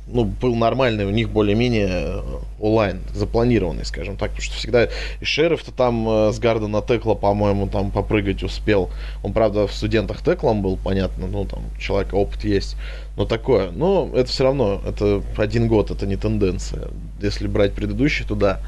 ну, 0.08 0.24
был 0.24 0.56
нормальный 0.56 1.06
у 1.06 1.10
них 1.10 1.30
более-менее 1.30 2.24
онлайн, 2.60 3.02
запланированный, 3.14 3.86
скажем 3.86 4.16
так, 4.16 4.30
потому 4.30 4.44
что 4.44 4.56
всегда 4.56 4.86
и 4.86 5.26
шериф-то 5.26 5.72
там 5.72 6.08
э, 6.08 6.32
с 6.32 6.40
Гардена 6.40 6.82
Текла, 6.82 7.16
по-моему, 7.16 7.68
там 7.68 7.92
попрыгать 7.92 8.44
успел. 8.44 8.90
Он, 9.24 9.34
правда, 9.34 9.68
в 9.68 9.74
студентах 9.74 10.24
Теклом 10.24 10.62
был, 10.62 10.78
понятно, 10.78 11.28
ну, 11.28 11.46
там, 11.46 11.64
человека 11.80 12.16
опыт 12.16 12.44
есть, 12.44 12.78
но 13.18 13.26
такое. 13.26 13.72
Но 13.72 14.10
это 14.14 14.30
все 14.30 14.46
равно, 14.46 14.82
это 14.88 15.22
один 15.36 15.68
год, 15.68 15.92
это 15.92 16.06
не 16.08 16.16
тенденция. 16.16 16.88
Если 17.22 17.48
брать 17.48 17.74
предыдущий, 17.74 18.26
то 18.26 18.36
да. 18.36 18.62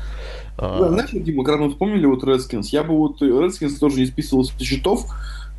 А... 0.61 0.89
Знаешь, 0.89 1.11
Дима, 1.11 1.43
когда 1.45 1.63
мы 1.63 1.69
вспомнили 1.69 2.05
вот 2.05 2.23
Redskins, 2.23 2.67
я 2.71 2.83
бы 2.83 2.97
вот 2.97 3.21
Redskins 3.21 3.79
тоже 3.79 3.99
не 4.01 4.05
списывал 4.05 4.43
с 4.43 4.51
счетов, 4.59 5.05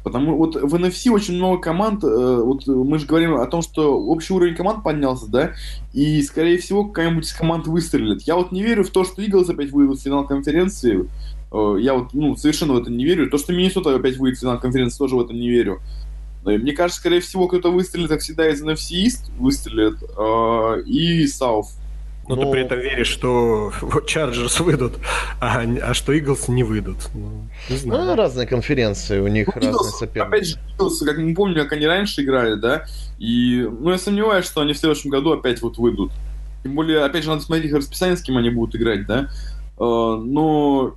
потому 0.04 0.36
вот 0.36 0.56
в 0.56 0.74
NFC 0.74 1.10
очень 1.10 1.36
много 1.36 1.58
команд, 1.58 2.04
э, 2.04 2.06
вот 2.06 2.66
мы 2.66 2.98
же 2.98 3.06
говорим 3.06 3.36
о 3.36 3.46
том, 3.46 3.62
что 3.62 3.98
общий 3.98 4.34
уровень 4.34 4.54
команд 4.54 4.84
поднялся, 4.84 5.26
да, 5.26 5.52
и, 5.94 6.20
скорее 6.22 6.58
всего, 6.58 6.84
какая-нибудь 6.84 7.24
из 7.24 7.32
команд 7.32 7.66
выстрелит. 7.66 8.22
Я 8.22 8.36
вот 8.36 8.52
не 8.52 8.62
верю 8.62 8.84
в 8.84 8.90
то, 8.90 9.04
что 9.04 9.22
Eagles 9.22 9.50
опять 9.50 9.72
выйдут 9.72 10.00
в 10.00 10.02
финал 10.02 10.26
конференции, 10.26 11.08
э, 11.50 11.76
я 11.80 11.94
вот, 11.94 12.12
ну, 12.12 12.36
совершенно 12.36 12.74
в 12.74 12.78
это 12.78 12.90
не 12.90 13.04
верю. 13.04 13.30
То, 13.30 13.38
что 13.38 13.54
Миннесота 13.54 13.94
опять 13.94 14.18
выйдет 14.18 14.38
в 14.38 14.42
финал 14.42 14.60
конференции, 14.60 14.98
тоже 14.98 15.16
в 15.16 15.20
это 15.20 15.32
не 15.32 15.48
верю. 15.48 15.80
Мне 16.44 16.72
кажется, 16.72 17.00
скорее 17.00 17.20
всего, 17.20 17.48
кто-то 17.48 17.70
выстрелит, 17.70 18.08
как 18.08 18.20
всегда, 18.20 18.48
из 18.48 18.62
NFC 18.62 19.06
East 19.06 19.30
выстрелит, 19.38 20.02
э, 20.02 20.82
и 20.86 21.24
South. 21.24 21.79
Но, 22.30 22.36
Но 22.36 22.44
ты 22.44 22.50
при 22.52 22.60
этом 22.60 22.78
веришь, 22.78 23.08
что 23.08 23.72
Чарджерс 24.06 24.60
выйдут, 24.60 24.98
а, 25.40 25.62
а 25.82 25.94
что 25.94 26.12
Иглс 26.12 26.46
не 26.46 26.62
выйдут. 26.62 26.98
Ну, 27.12 27.48
не 27.68 27.76
знаю. 27.76 28.04
ну, 28.04 28.14
разные 28.14 28.46
конференции, 28.46 29.18
у 29.18 29.26
них 29.26 29.48
ну, 29.48 29.54
разные 29.54 29.72
Eagles, 29.72 29.98
соперники. 29.98 30.28
Опять 30.28 30.46
же, 30.46 30.56
Иглс, 30.76 31.00
как 31.00 31.18
не 31.18 31.34
помню, 31.34 31.56
как 31.56 31.72
они 31.72 31.88
раньше 31.88 32.22
играли, 32.22 32.54
да, 32.54 32.84
и, 33.18 33.68
ну, 33.68 33.90
я 33.90 33.98
сомневаюсь, 33.98 34.46
что 34.46 34.60
они 34.60 34.74
в 34.74 34.78
следующем 34.78 35.10
году 35.10 35.32
опять 35.32 35.60
вот 35.60 35.76
выйдут. 35.78 36.12
Тем 36.62 36.76
более, 36.76 37.02
опять 37.04 37.24
же, 37.24 37.30
надо 37.30 37.42
смотреть 37.42 37.66
их 37.66 37.76
расписание, 37.76 38.16
с 38.16 38.22
кем 38.22 38.36
они 38.36 38.50
будут 38.50 38.76
играть, 38.76 39.06
да. 39.08 39.28
Э, 39.76 39.82
но 40.24 40.94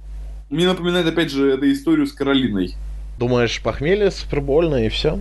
мне 0.51 0.67
напоминает, 0.67 1.07
опять 1.07 1.31
же, 1.31 1.49
эту 1.49 1.71
историю 1.71 2.05
с 2.05 2.13
Каролиной. 2.13 2.75
Думаешь, 3.17 3.59
похмелье 3.59 4.11
супербольно 4.11 4.85
и 4.85 4.89
все? 4.89 5.19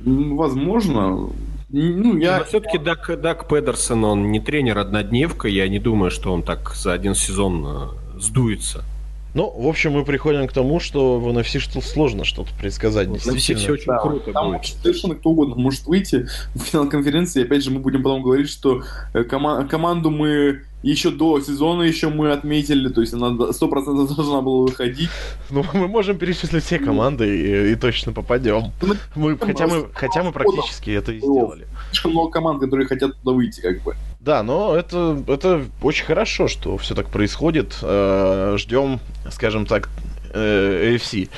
Возможно. 0.00 1.30
Ну, 1.72 2.18
я... 2.18 2.38
Но 2.38 2.44
все-таки 2.44 2.78
Дак, 2.78 3.20
Дак 3.20 3.48
Педерсон, 3.48 4.04
он 4.04 4.30
не 4.32 4.40
тренер-однодневка. 4.40 5.48
Я 5.48 5.68
не 5.68 5.78
думаю, 5.78 6.10
что 6.10 6.32
он 6.32 6.42
так 6.42 6.74
за 6.74 6.92
один 6.92 7.14
сезон 7.14 7.64
э, 7.66 8.20
сдуется. 8.20 8.84
Ну, 9.34 9.50
в 9.50 9.66
общем, 9.68 9.92
мы 9.92 10.04
приходим 10.04 10.46
к 10.48 10.52
тому, 10.52 10.80
что 10.80 11.20
в 11.20 11.28
NFC 11.28 11.60
что 11.60 11.80
сложно 11.80 12.24
что-то 12.24 12.50
предсказать. 12.58 13.08
В 13.08 13.12
NFC 13.12 13.54
все 13.54 13.72
очень 13.72 13.86
да, 13.86 13.98
круто 13.98 14.32
там 14.32 14.52
будет. 14.52 14.66
совершенно 14.82 15.14
кто 15.14 15.30
угодно 15.30 15.54
может 15.54 15.86
выйти 15.86 16.28
в 16.54 16.60
финал 16.60 16.88
конференции. 16.88 17.40
И 17.40 17.44
опять 17.44 17.62
же, 17.62 17.70
мы 17.70 17.80
будем 17.80 18.02
потом 18.02 18.22
говорить, 18.22 18.50
что 18.50 18.82
э, 19.14 19.22
кома- 19.22 19.66
команду 19.68 20.10
мы 20.10 20.62
еще 20.82 21.10
до 21.10 21.40
сезона 21.40 21.82
еще 21.82 22.08
мы 22.08 22.32
отметили, 22.32 22.88
то 22.88 23.02
есть 23.02 23.12
она 23.12 23.52
сто 23.52 23.68
процентов 23.68 24.14
должна 24.16 24.40
была 24.40 24.62
выходить. 24.62 25.10
Ну, 25.50 25.64
мы 25.74 25.88
можем 25.88 26.16
перечислить 26.18 26.64
все 26.64 26.78
команды 26.78 27.68
и, 27.68 27.72
и 27.72 27.76
точно 27.76 28.12
попадем. 28.12 28.72
Ну, 28.80 28.94
мы, 29.14 29.36
хотя, 29.36 29.66
мы, 29.66 29.88
хотя 29.92 30.22
мы 30.22 30.32
практически 30.32 30.90
это 30.90 31.12
и 31.12 31.18
сделали. 31.18 31.66
Слишком 31.90 32.12
много 32.12 32.30
команд, 32.30 32.60
которые 32.60 32.86
хотят 32.86 33.16
туда 33.18 33.32
выйти, 33.32 33.60
как 33.60 33.82
бы. 33.82 33.94
Да, 34.20 34.42
но 34.42 34.76
это, 34.76 35.22
это 35.28 35.64
очень 35.80 36.04
хорошо, 36.04 36.46
что 36.46 36.76
все 36.76 36.94
так 36.94 37.08
происходит. 37.08 37.78
Э, 37.80 38.54
ждем, 38.58 39.00
скажем 39.30 39.64
так, 39.64 39.88
э, 40.32 40.94
AFC, 40.94 41.28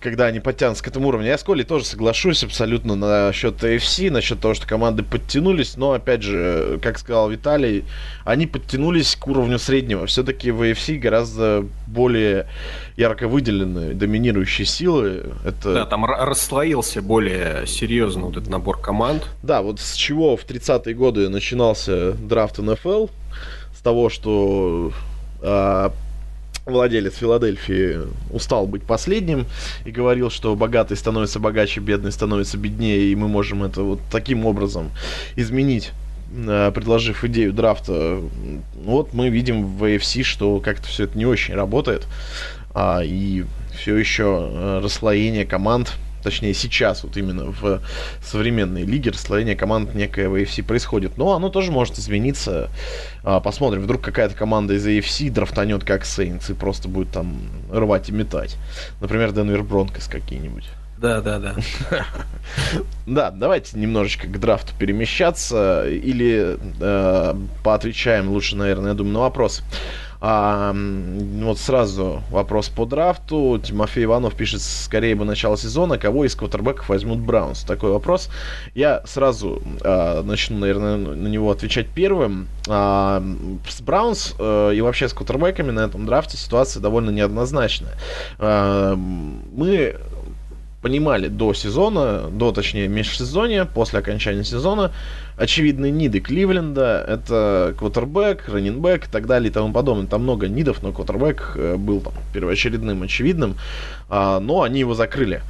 когда 0.00 0.26
они 0.26 0.40
подтянутся 0.40 0.84
к 0.84 0.88
этому 0.88 1.08
уровню. 1.08 1.28
Я 1.28 1.38
с 1.38 1.42
Колей 1.42 1.64
тоже 1.64 1.84
соглашусь 1.84 2.44
абсолютно 2.44 2.94
насчет 2.94 3.62
AFC, 3.62 4.10
насчет 4.10 4.40
того, 4.40 4.54
что 4.54 4.66
команды 4.66 5.02
подтянулись, 5.02 5.76
но, 5.76 5.92
опять 5.92 6.22
же, 6.22 6.78
как 6.82 6.98
сказал 6.98 7.30
Виталий, 7.30 7.84
они 8.24 8.46
подтянулись 8.46 9.16
к 9.16 9.26
уровню 9.26 9.58
среднего. 9.58 10.06
Все-таки 10.06 10.50
в 10.50 10.62
AFC 10.62 10.98
гораздо 10.98 11.66
более 11.86 12.46
ярко 12.96 13.28
выделены 13.28 13.94
доминирующие 13.94 14.66
силы. 14.66 15.32
Это... 15.44 15.74
Да, 15.74 15.86
там 15.86 16.04
расслоился 16.04 17.02
более 17.02 17.66
серьезно 17.66 18.26
вот 18.26 18.36
этот 18.36 18.48
набор 18.50 18.80
команд. 18.80 19.26
Да, 19.42 19.62
вот 19.62 19.80
с 19.80 19.94
чего 19.94 20.36
в 20.36 20.44
30-е 20.44 20.94
годы 20.94 21.28
начинался 21.28 22.12
драфт 22.12 22.58
НФЛ, 22.58 23.06
с 23.74 23.80
того, 23.82 24.10
что 24.10 24.92
а, 25.42 25.92
владелец 26.66 27.16
Филадельфии 27.16 28.00
устал 28.30 28.66
быть 28.66 28.82
последним 28.82 29.46
и 29.84 29.90
говорил, 29.90 30.30
что 30.30 30.54
богатый 30.56 30.96
становится 30.96 31.38
богаче, 31.38 31.80
бедный 31.80 32.12
становится 32.12 32.58
беднее, 32.58 33.10
и 33.10 33.14
мы 33.14 33.28
можем 33.28 33.62
это 33.62 33.82
вот 33.82 34.00
таким 34.10 34.46
образом 34.46 34.90
изменить 35.36 35.92
э, 36.34 36.70
предложив 36.74 37.24
идею 37.24 37.52
драфта, 37.52 38.20
вот 38.84 39.12
мы 39.12 39.28
видим 39.28 39.64
в 39.64 39.84
AFC, 39.84 40.22
что 40.22 40.60
как-то 40.60 40.86
все 40.88 41.04
это 41.04 41.16
не 41.16 41.26
очень 41.26 41.54
работает, 41.54 42.06
а, 42.74 43.00
и 43.02 43.44
все 43.74 43.96
еще 43.96 44.50
э, 44.50 44.80
расслоение 44.82 45.44
команд 45.44 45.94
точнее 46.22 46.54
сейчас 46.54 47.02
вот 47.02 47.16
именно 47.16 47.46
в 47.46 47.80
современной 48.22 48.84
лиге 48.84 49.10
расслоение 49.10 49.56
команд 49.56 49.94
некое 49.94 50.28
в 50.28 50.34
AFC 50.34 50.62
происходит. 50.62 51.16
Но 51.16 51.34
оно 51.34 51.48
тоже 51.48 51.70
может 51.70 51.98
измениться. 51.98 52.70
А, 53.22 53.40
посмотрим, 53.40 53.82
вдруг 53.82 54.00
какая-то 54.00 54.34
команда 54.34 54.74
из 54.74 54.86
AFC 54.86 55.30
драфтанет 55.30 55.84
как 55.84 56.04
Сейнс 56.04 56.50
и 56.50 56.54
просто 56.54 56.88
будет 56.88 57.10
там 57.10 57.40
рвать 57.70 58.08
и 58.08 58.12
метать. 58.12 58.56
Например, 59.00 59.32
Денвер 59.32 59.62
Бронкос 59.62 60.06
какие-нибудь. 60.06 60.64
Да, 61.00 61.22
да, 61.22 61.38
да. 61.38 61.54
Да, 63.06 63.30
давайте 63.30 63.78
немножечко 63.78 64.26
к 64.26 64.38
драфту 64.38 64.72
перемещаться 64.78 65.88
или 65.88 66.58
э, 66.80 67.34
поотвечаем 67.64 68.28
лучше, 68.28 68.56
наверное, 68.56 68.90
я 68.90 68.94
думаю, 68.94 69.14
на 69.14 69.20
вопросы. 69.20 69.62
А, 70.20 70.74
вот 70.74 71.58
сразу 71.58 72.22
вопрос 72.30 72.68
по 72.68 72.84
драфту. 72.84 73.60
Тимофей 73.62 74.04
Иванов 74.04 74.34
пишет, 74.34 74.60
скорее 74.60 75.14
бы 75.14 75.24
начало 75.24 75.56
сезона, 75.56 75.98
кого 75.98 76.24
из 76.24 76.34
квотербеков 76.34 76.88
возьмут 76.88 77.20
Браунс? 77.20 77.62
Такой 77.62 77.90
вопрос. 77.90 78.28
Я 78.74 79.02
сразу 79.06 79.62
а, 79.82 80.22
начну, 80.22 80.58
наверное, 80.58 80.96
на 80.96 81.28
него 81.28 81.50
отвечать 81.50 81.88
первым. 81.88 82.48
А, 82.68 83.22
с 83.68 83.80
Браунс 83.80 84.34
а, 84.38 84.70
и 84.70 84.80
вообще 84.80 85.08
с 85.08 85.14
квотербеками 85.14 85.70
на 85.70 85.80
этом 85.80 86.04
драфте 86.06 86.36
ситуация 86.36 86.80
довольно 86.80 87.10
неоднозначная. 87.10 87.94
А, 88.38 88.94
мы 88.94 89.96
понимали 90.82 91.28
до 91.28 91.52
сезона, 91.52 92.28
до, 92.30 92.52
точнее, 92.52 92.88
межсезонья, 92.88 93.64
после 93.64 93.98
окончания 93.98 94.44
сезона, 94.44 94.92
очевидные 95.36 95.92
ниды 95.92 96.20
Кливленда, 96.20 97.04
это 97.06 97.74
квотербек, 97.78 98.48
раннинбэк 98.48 99.06
и 99.06 99.10
так 99.10 99.26
далее 99.26 99.50
и 99.50 99.52
тому 99.52 99.72
подобное. 99.72 100.06
Там 100.06 100.22
много 100.22 100.48
нидов, 100.48 100.82
но 100.82 100.92
квотербек 100.92 101.52
э, 101.56 101.76
был 101.76 102.00
там 102.00 102.14
первоочередным, 102.32 103.02
очевидным, 103.02 103.56
а, 104.08 104.40
но 104.40 104.62
они 104.62 104.80
его 104.80 104.94
закрыли. 104.94 105.42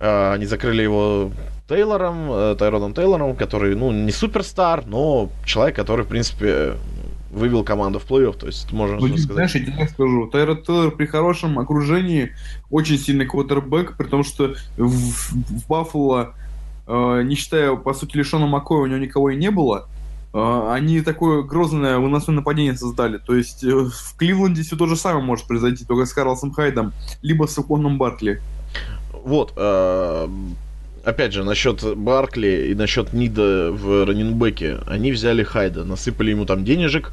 А, 0.00 0.34
они 0.34 0.44
закрыли 0.46 0.82
его 0.82 1.32
Тейлором, 1.68 2.30
э, 2.30 2.56
Тайроном 2.58 2.94
Тейлором, 2.94 3.36
который, 3.36 3.74
ну, 3.74 3.90
не 3.90 4.12
суперстар, 4.12 4.84
но 4.86 5.30
человек, 5.44 5.76
который, 5.76 6.04
в 6.04 6.08
принципе, 6.08 6.74
вывел 7.30 7.64
команду 7.64 7.98
в 7.98 8.06
плей-офф. 8.06 8.36
То 8.38 8.46
есть 8.46 8.72
можно 8.72 8.96
ну, 8.96 9.08
сказать. 9.08 9.22
Знаешь, 9.32 9.54
я 9.54 9.64
тебе 9.64 9.88
скажу, 9.88 10.28
Тайрод 10.28 10.64
Тейлор 10.64 10.90
при 10.90 11.06
хорошем 11.06 11.58
окружении 11.58 12.32
очень 12.70 12.98
сильный 12.98 13.26
квотербек, 13.26 13.96
при 13.96 14.06
том, 14.06 14.24
что 14.24 14.54
в, 14.76 14.88
в 14.88 15.68
Баффало, 15.68 16.34
э, 16.86 17.22
не 17.24 17.34
считая, 17.34 17.74
по 17.76 17.92
сути, 17.94 18.16
лишена 18.16 18.46
Макоя, 18.46 18.82
у 18.82 18.86
него 18.86 18.98
никого 18.98 19.30
и 19.30 19.36
не 19.36 19.50
было. 19.50 19.88
Э, 20.32 20.70
они 20.72 21.00
такое 21.00 21.42
грозное 21.42 21.98
выносное 21.98 22.36
нападение 22.36 22.76
создали. 22.76 23.18
То 23.18 23.34
есть 23.34 23.64
э, 23.64 23.70
в 23.70 24.16
Кливленде 24.16 24.62
все 24.62 24.76
то 24.76 24.86
же 24.86 24.96
самое 24.96 25.24
может 25.24 25.46
произойти, 25.46 25.84
только 25.84 26.06
с 26.06 26.12
Карлосом 26.12 26.52
Хайдом, 26.52 26.92
либо 27.22 27.46
с 27.46 27.58
Уконом 27.58 27.98
Бартли. 27.98 28.40
Вот, 29.12 29.52
э, 29.56 30.28
опять 31.04 31.32
же, 31.32 31.44
насчет 31.44 31.82
Баркли 31.96 32.68
и 32.70 32.74
насчет 32.74 33.12
Нида 33.12 33.70
в 33.72 34.04
раненбеке, 34.04 34.78
они 34.86 35.12
взяли 35.12 35.42
Хайда, 35.42 35.84
насыпали 35.84 36.30
ему 36.30 36.44
там 36.44 36.64
денежек, 36.64 37.12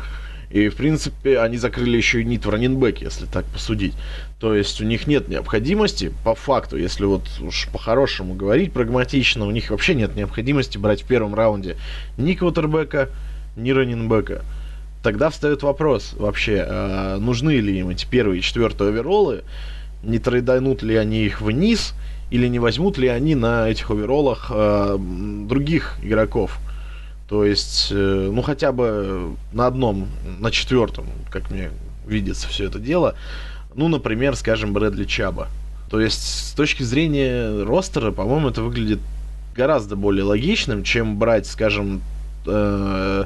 и, 0.51 0.69
в 0.69 0.75
принципе, 0.75 1.39
они 1.39 1.57
закрыли 1.57 1.97
еще 1.97 2.21
и 2.21 2.23
Нид 2.23 2.45
в 2.45 2.49
раненбеке, 2.49 3.05
если 3.05 3.25
так 3.25 3.45
посудить. 3.45 3.93
То 4.39 4.55
есть 4.55 4.79
у 4.79 4.85
них 4.85 5.07
нет 5.07 5.27
необходимости, 5.27 6.13
по 6.23 6.35
факту, 6.35 6.77
если 6.77 7.05
вот 7.05 7.23
уж 7.41 7.67
по-хорошему 7.71 8.35
говорить 8.35 8.71
прагматично, 8.71 9.45
у 9.45 9.51
них 9.51 9.69
вообще 9.69 9.95
нет 9.95 10.15
необходимости 10.15 10.77
брать 10.77 11.01
в 11.01 11.07
первом 11.07 11.35
раунде 11.35 11.75
ни 12.17 12.33
квотербека, 12.33 13.09
ни 13.57 13.71
раненбека. 13.71 14.43
Тогда 15.03 15.29
встает 15.29 15.61
вопрос 15.63 16.13
вообще, 16.17 16.65
а 16.67 17.17
нужны 17.17 17.57
ли 17.57 17.79
им 17.79 17.89
эти 17.89 18.05
первые 18.05 18.39
и 18.39 18.41
четвертые 18.41 18.89
овероллы, 18.89 19.43
не 20.03 20.19
трейданут 20.19 20.83
ли 20.83 20.95
они 20.95 21.25
их 21.25 21.41
вниз– 21.41 21.93
или 22.35 22.47
не 22.49 22.59
возьмут 22.59 22.97
ли 22.97 23.07
они 23.07 23.33
на 23.33 23.69
этих 23.69 23.89
оверолах 23.89 24.51
э, 24.53 24.97
других 25.47 25.97
игроков. 26.03 26.59
То 27.29 27.45
есть, 27.45 27.87
э, 27.91 28.29
ну 28.31 28.41
хотя 28.41 28.73
бы 28.73 29.35
на 29.53 29.67
одном, 29.67 30.09
на 30.39 30.51
четвертом, 30.51 31.05
как 31.31 31.49
мне 31.49 31.71
видится 32.05 32.47
все 32.49 32.65
это 32.65 32.77
дело. 32.77 33.15
Ну, 33.73 33.87
например, 33.87 34.35
скажем, 34.35 34.73
Брэдли 34.73 35.05
Чаба. 35.05 35.47
То 35.89 36.01
есть, 36.01 36.49
с 36.49 36.53
точки 36.53 36.83
зрения 36.83 37.63
ростера, 37.63 38.11
по-моему, 38.11 38.49
это 38.49 38.61
выглядит 38.61 38.99
гораздо 39.55 39.95
более 39.95 40.23
логичным, 40.23 40.83
чем 40.83 41.17
брать, 41.17 41.47
скажем, 41.47 42.01
э, 42.45 43.25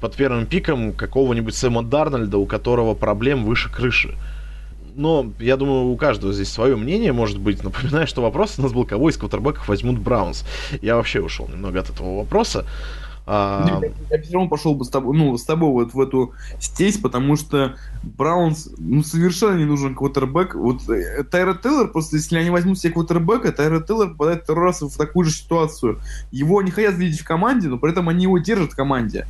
под 0.00 0.16
первым 0.16 0.44
пиком 0.44 0.92
какого-нибудь 0.92 1.54
Сэма 1.54 1.82
Дарнольда, 1.82 2.36
у 2.36 2.44
которого 2.44 2.94
проблем 2.94 3.44
выше 3.44 3.72
крыши 3.72 4.14
но 5.00 5.32
я 5.40 5.56
думаю, 5.56 5.86
у 5.86 5.96
каждого 5.96 6.32
здесь 6.32 6.50
свое 6.50 6.76
мнение 6.76 7.12
может 7.12 7.38
быть. 7.38 7.64
Напоминаю, 7.64 8.06
что 8.06 8.22
вопрос 8.22 8.58
у 8.58 8.62
нас 8.62 8.72
был, 8.72 8.84
кого 8.84 9.08
из 9.08 9.16
квотербеков 9.16 9.66
возьмут 9.66 9.98
Браунс. 9.98 10.44
Я 10.82 10.96
вообще 10.96 11.20
ушел 11.20 11.48
немного 11.48 11.80
от 11.80 11.90
этого 11.90 12.18
вопроса. 12.18 12.66
А... 13.26 13.80
Я 14.10 14.20
все 14.22 14.32
равно 14.32 14.48
пошел 14.48 14.74
бы 14.74 14.84
с 14.84 14.88
тобой, 14.88 15.16
ну, 15.16 15.36
с 15.38 15.44
тобой 15.44 15.70
вот 15.70 15.94
в 15.94 16.00
эту 16.00 16.32
стесь, 16.58 16.98
потому 16.98 17.36
что 17.36 17.76
Браунс, 18.02 18.70
ну, 18.76 19.02
совершенно 19.02 19.56
не 19.56 19.64
нужен 19.64 19.94
квотербек. 19.94 20.54
Вот 20.54 20.88
э, 20.88 21.22
Тайра 21.24 21.54
Тейлор, 21.54 21.92
просто 21.92 22.16
если 22.16 22.38
они 22.38 22.50
возьмут 22.50 22.78
себе 22.78 22.92
квотербека, 22.92 23.52
Тайра 23.52 23.80
Тейлор 23.80 24.10
попадает 24.10 24.42
второй 24.42 24.66
раз 24.66 24.82
в 24.82 24.96
такую 24.96 25.26
же 25.26 25.32
ситуацию. 25.32 26.00
Его 26.32 26.60
не 26.60 26.70
хотят 26.70 26.94
видеть 26.96 27.20
в 27.20 27.24
команде, 27.24 27.68
но 27.68 27.78
при 27.78 27.92
этом 27.92 28.08
они 28.08 28.24
его 28.24 28.38
держат 28.38 28.72
в 28.72 28.76
команде. 28.76 29.26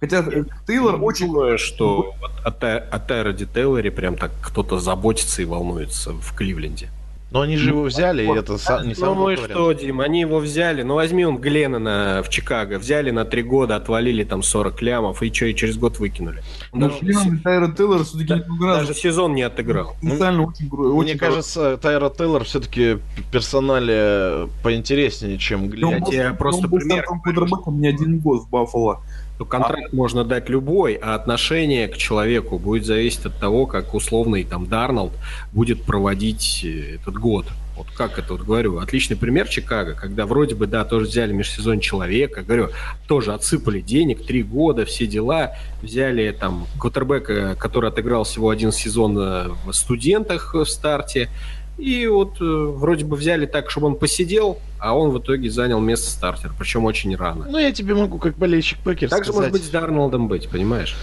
Хотя 0.00 0.24
Тейлор 0.66 0.98
очень... 1.02 1.26
Думаю, 1.28 1.58
что 1.58 2.14
вот 2.20 2.30
о, 2.44 2.50
Тай, 2.50 2.78
о 2.78 2.98
Тайроде 2.98 3.46
Тейлоре 3.46 3.90
прям 3.90 4.16
так 4.16 4.30
кто-то 4.42 4.78
заботится 4.78 5.42
и 5.42 5.44
волнуется 5.44 6.12
в 6.12 6.34
Кливленде. 6.34 6.88
Но 7.32 7.40
они 7.40 7.56
же 7.56 7.70
его 7.70 7.82
взяли, 7.82 8.22
и 8.22 8.28
это 8.28 8.52
са- 8.54 8.82
не 8.82 8.90
Ну, 8.90 8.94
самый 8.94 9.14
ну 9.16 9.30
и 9.30 9.36
что. 9.36 9.72
Дим, 9.72 10.00
они 10.00 10.20
его 10.20 10.38
взяли. 10.38 10.82
Ну, 10.82 10.94
возьми 10.94 11.26
он 11.26 11.38
Гленнона 11.38 12.22
в 12.24 12.28
Чикаго. 12.30 12.78
Взяли 12.78 13.10
на 13.10 13.24
три 13.24 13.42
года, 13.42 13.74
отвалили 13.76 14.22
там 14.22 14.44
40 14.44 14.80
лямов, 14.80 15.22
и 15.24 15.34
что, 15.34 15.46
и 15.46 15.54
через 15.54 15.76
год 15.76 15.98
выкинули. 15.98 16.42
Он 16.70 16.80
Ну, 16.80 16.88
даже, 16.88 17.38
Тайра 17.42 17.68
Тейлор 17.72 18.04
все-таки 18.04 18.28
Да, 18.28 18.38
немного 18.38 18.66
раз 18.66 18.78
даже 18.86 18.94
сезон 18.94 19.34
не 19.34 19.42
отыграл. 19.42 19.96
потенциально 20.00 20.44
очень, 20.46 20.68
гру- 20.68 20.84
Мне 21.02 21.10
очень 21.10 21.18
кажется, 21.18 21.76
Тайра 21.78 22.10
Тейлор 22.10 22.44
все-таки 22.44 22.98
персонале 23.32 24.48
поинтереснее, 24.62 25.36
чем 25.36 25.64
Он 25.64 25.68
Глен. 25.70 25.88
Я 25.90 26.00
тебе 26.02 26.30
он 26.30 26.36
просто 26.36 26.68
был 26.68 26.78
пример 26.78 27.04
квотербеком 27.04 27.80
не 27.80 27.88
один 27.88 28.18
год 28.20 28.42
в 28.42 28.48
Баффало. 28.48 29.02
То 29.38 29.44
контракт 29.44 29.92
можно 29.92 30.24
дать 30.24 30.48
любой, 30.48 30.94
а 30.94 31.14
отношение 31.14 31.88
к 31.88 31.96
человеку 31.96 32.58
будет 32.58 32.86
зависеть 32.86 33.26
от 33.26 33.38
того, 33.38 33.66
как 33.66 33.94
условный 33.94 34.44
там 34.44 34.66
Дарнолд 34.66 35.12
будет 35.52 35.82
проводить 35.82 36.62
э, 36.64 36.96
этот 36.96 37.14
год. 37.14 37.46
Вот 37.76 37.88
как 37.94 38.18
это 38.18 38.32
вот 38.32 38.42
говорю. 38.42 38.78
Отличный 38.78 39.16
пример 39.18 39.46
Чикаго, 39.48 39.92
когда 39.92 40.24
вроде 40.24 40.54
бы, 40.54 40.66
да, 40.66 40.86
тоже 40.86 41.06
взяли 41.06 41.34
межсезон 41.34 41.80
человека, 41.80 42.42
говорю, 42.42 42.70
тоже 43.06 43.34
отсыпали 43.34 43.80
денег, 43.80 44.24
три 44.24 44.42
года, 44.42 44.86
все 44.86 45.06
дела, 45.06 45.52
взяли 45.82 46.30
там 46.30 46.66
квотербека, 46.78 47.54
который 47.56 47.90
отыграл 47.90 48.24
всего 48.24 48.48
один 48.48 48.72
сезон 48.72 49.18
э, 49.18 49.48
в 49.66 49.72
студентах 49.74 50.54
в 50.54 50.64
старте, 50.64 51.28
и 51.78 52.06
вот 52.06 52.40
э, 52.40 52.44
вроде 52.44 53.04
бы 53.04 53.16
взяли 53.16 53.46
так, 53.46 53.70
чтобы 53.70 53.88
он 53.88 53.96
посидел, 53.96 54.58
а 54.78 54.96
он 54.96 55.10
в 55.10 55.18
итоге 55.18 55.50
занял 55.50 55.80
место 55.80 56.10
стартера, 56.10 56.52
причем 56.58 56.84
очень 56.84 57.14
рано. 57.16 57.46
Ну, 57.48 57.58
я 57.58 57.72
тебе 57.72 57.94
могу 57.94 58.18
как 58.18 58.36
болельщик 58.36 58.78
Пекер 58.78 59.10
Так 59.10 59.24
же 59.24 59.32
сказать. 59.32 59.52
может 59.52 59.52
быть 59.52 59.64
с 59.64 59.70
Дарнолдом 59.70 60.28
быть, 60.28 60.48
понимаешь? 60.48 60.96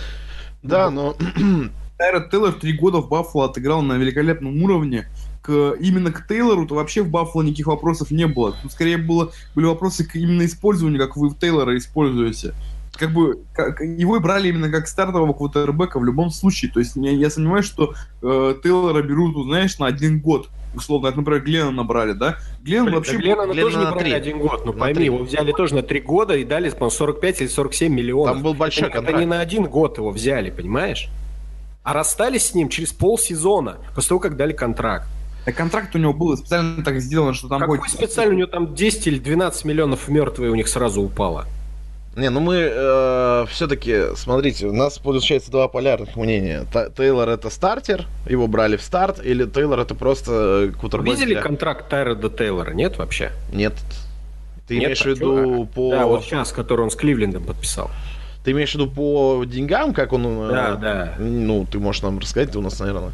Да, 0.64 0.90
но 0.90 1.16
Тайра 1.98 2.28
Тейлор 2.30 2.54
три 2.54 2.74
года 2.74 3.00
в 3.00 3.10
Баффало 3.10 3.46
отыграл 3.46 3.82
на 3.82 3.94
великолепном 3.94 4.62
уровне. 4.64 5.08
К, 5.42 5.74
именно 5.80 6.12
к 6.12 6.26
Тейлору-то 6.28 6.74
вообще 6.76 7.04
в 7.04 7.10
Баффало 7.10 7.44
никаких 7.44 7.68
вопросов 7.68 8.12
не 8.12 8.28
было. 8.28 8.56
Тут 8.62 8.72
скорее 8.72 8.98
было, 8.98 9.32
были 9.56 9.66
вопросы 9.66 10.06
к 10.06 10.16
именно 10.16 10.46
использованию, 10.46 11.00
как 11.00 11.18
вы 11.18 11.30
Тейлора 11.36 11.78
используете. 11.78 12.54
Как 12.94 13.12
бы 13.12 13.40
как, 13.54 13.82
его 13.82 14.18
и 14.18 14.20
брали 14.20 14.50
именно 14.50 14.70
как 14.70 14.88
стартового 14.88 15.34
квотербека 15.34 16.00
в 16.00 16.06
любом 16.06 16.30
случае. 16.30 16.72
То 16.72 16.80
есть 16.80 16.96
я, 16.96 17.12
я 17.12 17.30
сомневаюсь, 17.30 17.66
что 17.66 17.94
э, 18.22 18.56
Тейлора 18.64 19.02
берут, 19.02 19.36
ну, 19.36 19.44
знаешь, 19.44 19.78
на 19.80 19.88
один 19.88 20.20
год. 20.20 20.50
Условно, 20.76 21.10
как, 21.10 21.18
например, 21.18 21.42
Глена 21.44 21.72
набрали, 21.72 22.14
да? 22.14 22.38
Глен 22.64 22.86
Блин, 22.86 22.96
вообще... 22.96 23.14
да 23.14 23.18
Гленнона 23.20 23.54
Гленнона 23.54 23.62
тоже 23.62 23.78
не 23.78 23.84
на 23.86 23.92
брали 23.92 24.04
три. 24.06 24.14
один 24.14 24.40
год, 24.40 24.66
ну 24.66 24.74
На 24.74 24.80
пойми, 24.80 24.94
три. 24.96 25.06
его 25.06 25.18
взяли 25.20 25.52
тоже 25.52 25.76
на 25.76 25.84
три 25.84 26.00
года 26.02 26.36
и 26.36 26.44
дали, 26.44 26.70
по 26.70 26.90
45 26.90 27.42
или 27.42 27.48
47 27.48 27.94
миллионов. 27.94 28.34
там 28.36 28.44
был 28.44 28.54
большой 28.54 28.84
это, 28.88 28.98
это 28.98 28.98
контракт. 29.06 29.20
не 29.20 29.26
на 29.26 29.40
один 29.40 29.66
год 29.66 29.98
его 29.98 30.10
взяли, 30.12 30.50
понимаешь? 30.50 31.10
А 31.84 31.94
расстались 31.94 32.48
с 32.48 32.54
ним 32.56 32.70
через 32.70 32.94
полсезона, 32.94 33.78
после 33.94 34.10
того, 34.10 34.20
как 34.20 34.36
дали 34.38 34.54
контракт. 34.54 35.08
А 35.46 35.52
контракт 35.52 35.94
у 35.96 36.00
него 36.00 36.14
был 36.14 36.38
специально 36.38 36.84
так 36.84 37.00
сделан, 37.02 37.34
что 37.34 37.50
там 37.50 37.60
Какой 37.60 37.78
будет- 37.80 37.92
специально 37.92 38.34
у 38.34 38.38
него 38.38 38.48
там 38.48 38.74
10 38.74 39.08
или 39.08 39.20
12 39.20 39.66
миллионов 39.66 40.08
мертвые 40.08 40.50
у 40.52 40.56
них 40.56 40.68
сразу 40.70 41.02
упало? 41.02 41.46
Не, 42.16 42.30
ну 42.30 42.40
мы 42.40 43.46
все-таки, 43.50 44.16
смотрите, 44.16 44.68
у 44.68 44.74
нас 44.74 45.00
получается 45.00 45.50
два 45.52 45.68
полярных 45.68 46.16
мнения. 46.16 46.66
Та- 46.72 46.90
Тейлор 46.90 47.28
это 47.30 47.50
стартер, 47.50 48.06
его 48.30 48.48
брали 48.48 48.78
в 48.78 48.82
старт, 48.84 49.20
или 49.24 49.46
Тейлор 49.46 49.80
это 49.80 49.96
просто 49.96 50.70
э, 50.72 50.72
кутербэк 50.80 51.14
Видели 51.16 51.34
для- 51.34 51.42
контракт 51.42 51.90
Тайрода 51.90 52.30
Тейлора? 52.30 52.72
Нет 52.72 52.98
вообще? 52.98 53.32
Нет. 53.52 53.74
Ты 54.68 54.76
Нет, 54.76 54.84
имеешь 54.86 55.02
в 55.02 55.06
виду 55.06 55.66
по... 55.74 55.92
Да, 55.92 56.06
вот 56.06 56.24
сейчас, 56.24 56.52
который 56.52 56.82
он 56.82 56.92
с 56.92 56.96
Кливлендом 56.96 57.44
подписал. 57.44 57.90
Ты 58.44 58.52
имеешь 58.52 58.72
в 58.72 58.76
виду 58.76 58.88
по 58.90 59.44
деньгам, 59.46 59.94
как 59.94 60.12
он... 60.14 60.26
э, 60.26 60.50
Да, 60.50 60.76
да. 60.76 61.14
Ну, 61.18 61.66
ты 61.70 61.80
можешь 61.80 62.02
нам 62.02 62.20
рассказать, 62.20 62.52
ты 62.52 62.58
у 62.60 62.62
нас, 62.62 62.78
наверное, 62.80 63.12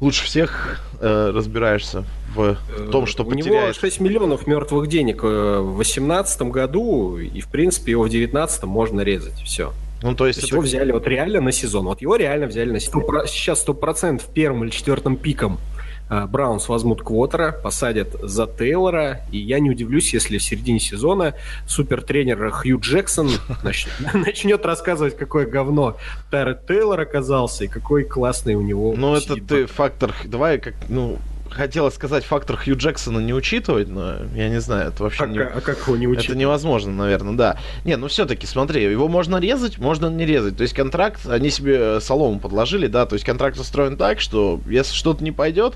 лучше 0.00 0.24
всех 0.24 0.80
э, 1.00 1.32
разбираешься 1.34 2.04
в 2.36 2.56
том, 2.92 3.06
что 3.06 3.24
Э, 3.24 3.26
У 3.26 3.30
него 3.32 3.48
потеряет. 3.48 3.76
6 3.76 4.00
миллионов 4.00 4.46
мертвых 4.46 4.88
денег 4.88 5.24
э, 5.24 5.58
в 5.60 5.74
2018 5.74 6.42
году, 6.42 7.18
и, 7.18 7.40
в 7.40 7.48
принципе, 7.48 7.90
его 7.92 8.02
в 8.04 8.08
2019 8.10 8.62
можно 8.64 9.00
резать. 9.00 9.34
Все. 9.42 9.72
Ну, 10.02 10.14
то 10.14 10.26
есть, 10.26 10.38
То 10.38 10.44
есть 10.44 10.48
это- 10.52 10.54
его 10.56 10.62
взяли 10.62 10.92
вот 10.92 11.06
реально 11.06 11.40
на 11.42 11.52
сезон. 11.52 11.84
Вот 11.84 12.00
его 12.00 12.16
реально 12.16 12.46
взяли 12.46 12.70
на 12.70 12.80
сезон. 12.80 13.04
Про- 13.04 13.26
Сейчас 13.26 13.66
100% 13.66 14.22
первым 14.32 14.64
или 14.64 14.70
четвертым 14.70 15.16
пиком 15.16 15.54
э, 15.54 15.69
Браунс 16.10 16.68
возьмут 16.68 17.02
Квотера, 17.02 17.52
посадят 17.52 18.08
за 18.22 18.46
Тейлора, 18.46 19.20
и 19.30 19.38
я 19.38 19.60
не 19.60 19.70
удивлюсь, 19.70 20.12
если 20.12 20.38
в 20.38 20.42
середине 20.42 20.80
сезона 20.80 21.34
супертренер 21.66 22.50
Хью 22.50 22.80
Джексон 22.80 23.30
нач- 23.62 23.88
начнет 24.14 24.64
рассказывать, 24.66 25.16
какое 25.16 25.46
говно 25.46 25.96
Тайрет 26.30 26.66
Тейлор 26.66 27.00
оказался, 27.00 27.64
и 27.64 27.68
какой 27.68 28.04
классный 28.04 28.54
у 28.54 28.60
него 28.60 28.94
Ну, 28.96 29.14
это 29.14 29.36
ты 29.36 29.66
фактор... 29.66 30.12
Давай, 30.24 30.58
как, 30.58 30.74
ну, 30.88 31.18
хотела 31.50 31.90
сказать 31.90 32.24
фактор 32.24 32.56
Хью 32.56 32.76
Джексона 32.76 33.18
не 33.18 33.34
учитывать, 33.34 33.88
но 33.88 34.16
я 34.34 34.48
не 34.48 34.60
знаю, 34.60 34.88
это 34.88 35.02
вообще 35.02 35.18
Как- 35.24 35.30
не... 35.30 35.38
а 35.40 35.60
как 35.60 35.78
его 35.86 35.96
не 35.96 36.06
Это 36.06 36.20
учить? 36.20 36.36
невозможно, 36.36 36.92
наверное, 36.92 37.34
да. 37.34 37.58
Не, 37.84 37.96
ну 37.96 38.08
все-таки, 38.08 38.46
смотри, 38.46 38.82
его 38.82 39.08
можно 39.08 39.38
резать, 39.38 39.78
можно 39.78 40.06
не 40.06 40.24
резать. 40.26 40.56
То 40.56 40.62
есть 40.62 40.74
контракт, 40.74 41.26
они 41.28 41.50
себе 41.50 41.76
э, 41.78 42.00
солому 42.00 42.40
подложили, 42.40 42.86
да, 42.86 43.06
то 43.06 43.14
есть 43.14 43.24
контракт 43.24 43.58
устроен 43.58 43.96
так, 43.96 44.20
что 44.20 44.60
если 44.66 44.94
что-то 44.94 45.22
не 45.24 45.32
пойдет 45.32 45.74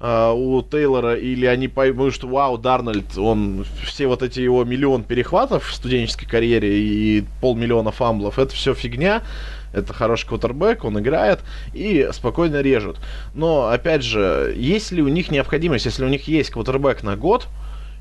а, 0.00 0.32
у 0.32 0.62
Тейлора, 0.62 1.14
или 1.14 1.46
они 1.46 1.68
поймут, 1.68 2.14
что 2.14 2.26
вау, 2.28 2.58
Дарнольд, 2.58 3.16
он 3.16 3.64
все 3.84 4.06
вот 4.06 4.22
эти 4.22 4.40
его 4.40 4.64
миллион 4.64 5.02
перехватов 5.04 5.66
в 5.68 5.74
студенческой 5.74 6.26
карьере 6.26 6.78
и 6.78 7.24
полмиллиона 7.40 7.90
фамблов, 7.90 8.38
это 8.38 8.54
все 8.54 8.74
фигня, 8.74 9.22
это 9.74 9.92
хороший 9.92 10.28
квотербек, 10.28 10.84
он 10.84 10.98
играет, 10.98 11.40
и 11.72 12.08
спокойно 12.12 12.60
режут. 12.60 12.98
Но, 13.34 13.68
опять 13.68 14.02
же, 14.02 14.54
есть 14.56 14.92
ли 14.92 15.02
у 15.02 15.08
них 15.08 15.30
необходимость, 15.30 15.86
если 15.86 16.04
у 16.04 16.08
них 16.08 16.28
есть 16.28 16.50
квотербек 16.50 17.02
на 17.02 17.16
год, 17.16 17.48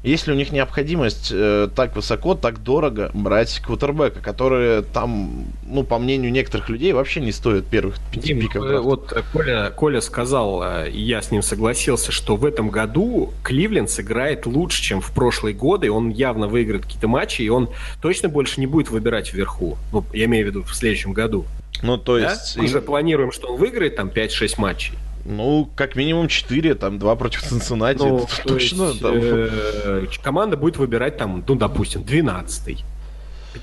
есть 0.04 0.28
ли 0.28 0.34
у 0.34 0.36
них 0.36 0.52
необходимость 0.52 1.30
э, 1.34 1.70
так 1.76 1.96
высоко, 1.96 2.36
так 2.36 2.62
дорого 2.62 3.10
брать 3.14 3.60
квотербека, 3.66 4.20
которые 4.20 4.82
там, 4.82 5.46
ну, 5.66 5.84
по 5.84 5.98
мнению 5.98 6.32
некоторых 6.32 6.70
людей, 6.70 6.92
вообще 6.94 7.22
не 7.22 7.32
стоят 7.32 7.66
первых 7.66 7.96
пяти 8.12 8.28
Дим, 8.28 8.40
пиков 8.42 8.64
э, 8.64 8.68
драфта. 8.68 8.82
вот 8.84 9.14
э, 9.14 9.24
Коля, 9.32 9.70
Коля 9.76 10.02
сказал, 10.02 10.62
э, 10.64 10.90
и 10.92 11.02
я 11.02 11.22
с 11.22 11.32
ним 11.32 11.42
согласился, 11.42 12.12
что 12.12 12.36
в 12.36 12.46
этом 12.46 12.70
году 12.70 13.32
Кливленд 13.44 13.90
сыграет 13.90 14.46
лучше, 14.46 14.82
чем 14.82 15.00
в 15.02 15.12
прошлые 15.12 15.56
годы. 15.56 15.90
Он 15.90 16.10
явно 16.10 16.48
выиграет 16.48 16.84
какие-то 16.84 17.08
матчи, 17.08 17.42
и 17.42 17.50
он 17.50 17.70
точно 18.02 18.28
больше 18.30 18.60
не 18.60 18.68
будет 18.68 18.90
выбирать 18.90 19.34
вверху. 19.34 19.78
Ну, 19.92 20.04
я 20.14 20.26
имею 20.26 20.46
в 20.46 20.50
виду 20.50 20.64
в 20.64 20.76
следующем 20.76 21.14
году. 21.14 21.46
Ну, 21.82 21.98
то 21.98 22.20
Да? 22.20 22.32
есть, 22.32 22.58
Мы 22.58 22.68
же 22.68 22.82
планируем, 22.82 23.32
что 23.32 23.54
он 23.54 23.60
выиграет 23.60 23.96
там 23.96 24.08
5-6 24.10 24.56
матчей. 24.58 24.94
Ну, 25.26 25.70
как 25.76 25.96
минимум 25.96 26.28
4, 26.28 26.76
там, 26.76 27.00
2 27.00 27.16
против 27.16 27.42
Цинциннати, 27.44 27.98
Ну, 28.00 28.18
это 28.20 28.28
то 28.44 28.44
точно. 28.50 28.84
есть, 28.90 29.02
там. 29.02 29.14
э, 29.16 30.06
команда 30.22 30.58
будет 30.58 30.78
выбирать 30.78 31.18
там, 31.18 31.44
ну, 31.48 31.56
допустим, 31.56 32.02
12-й, 32.02 32.84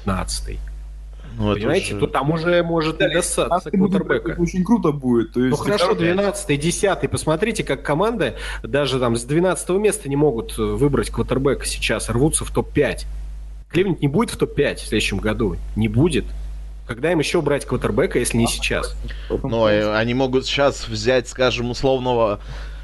15-й. 0.06 0.58
Ну, 1.38 1.54
Понимаете? 1.54 1.94
уже- 1.94 2.00
То 2.00 2.12
там 2.12 2.30
уже 2.32 2.62
может 2.62 3.00
не 3.00 3.08
достаться 3.08 3.70
квотербека. 3.70 4.32
это 4.32 4.42
очень 4.42 4.64
круто 4.64 4.90
будет. 4.92 5.32
То 5.32 5.40
Ну 5.40 5.46
есть, 5.46 5.60
хорошо, 5.62 5.92
это- 5.92 6.00
12 6.00 6.56
10 6.58 7.08
Посмотрите, 7.08 7.62
как 7.64 7.82
команда 7.82 8.34
даже 8.62 8.98
там 8.98 9.16
с 9.16 9.24
12 9.24 9.78
места 9.78 10.08
не 10.08 10.16
могут 10.16 10.58
э, 10.58 10.62
выбрать 10.62 11.08
квотербека 11.10 11.64
сейчас, 11.66 12.10
рвутся 12.10 12.44
в 12.44 12.50
топ-5. 12.50 13.06
Кливленд 13.70 14.02
не 14.02 14.08
будет 14.08 14.30
в 14.30 14.36
топ-5 14.36 14.74
в 14.76 14.80
следующем 14.88 15.18
году. 15.18 15.56
Не 15.76 15.88
будет. 15.88 16.24
Когда 16.90 17.12
им 17.12 17.20
еще 17.20 17.40
брать 17.40 17.66
квотербека, 17.66 18.18
если 18.18 18.36
не 18.36 18.48
сейчас? 18.48 18.96
Но 19.44 19.70
э, 19.70 19.94
они 19.96 20.12
могут 20.12 20.44
сейчас 20.44 20.88
взять, 20.88 21.28
скажем, 21.28 21.70
условного 21.70 22.40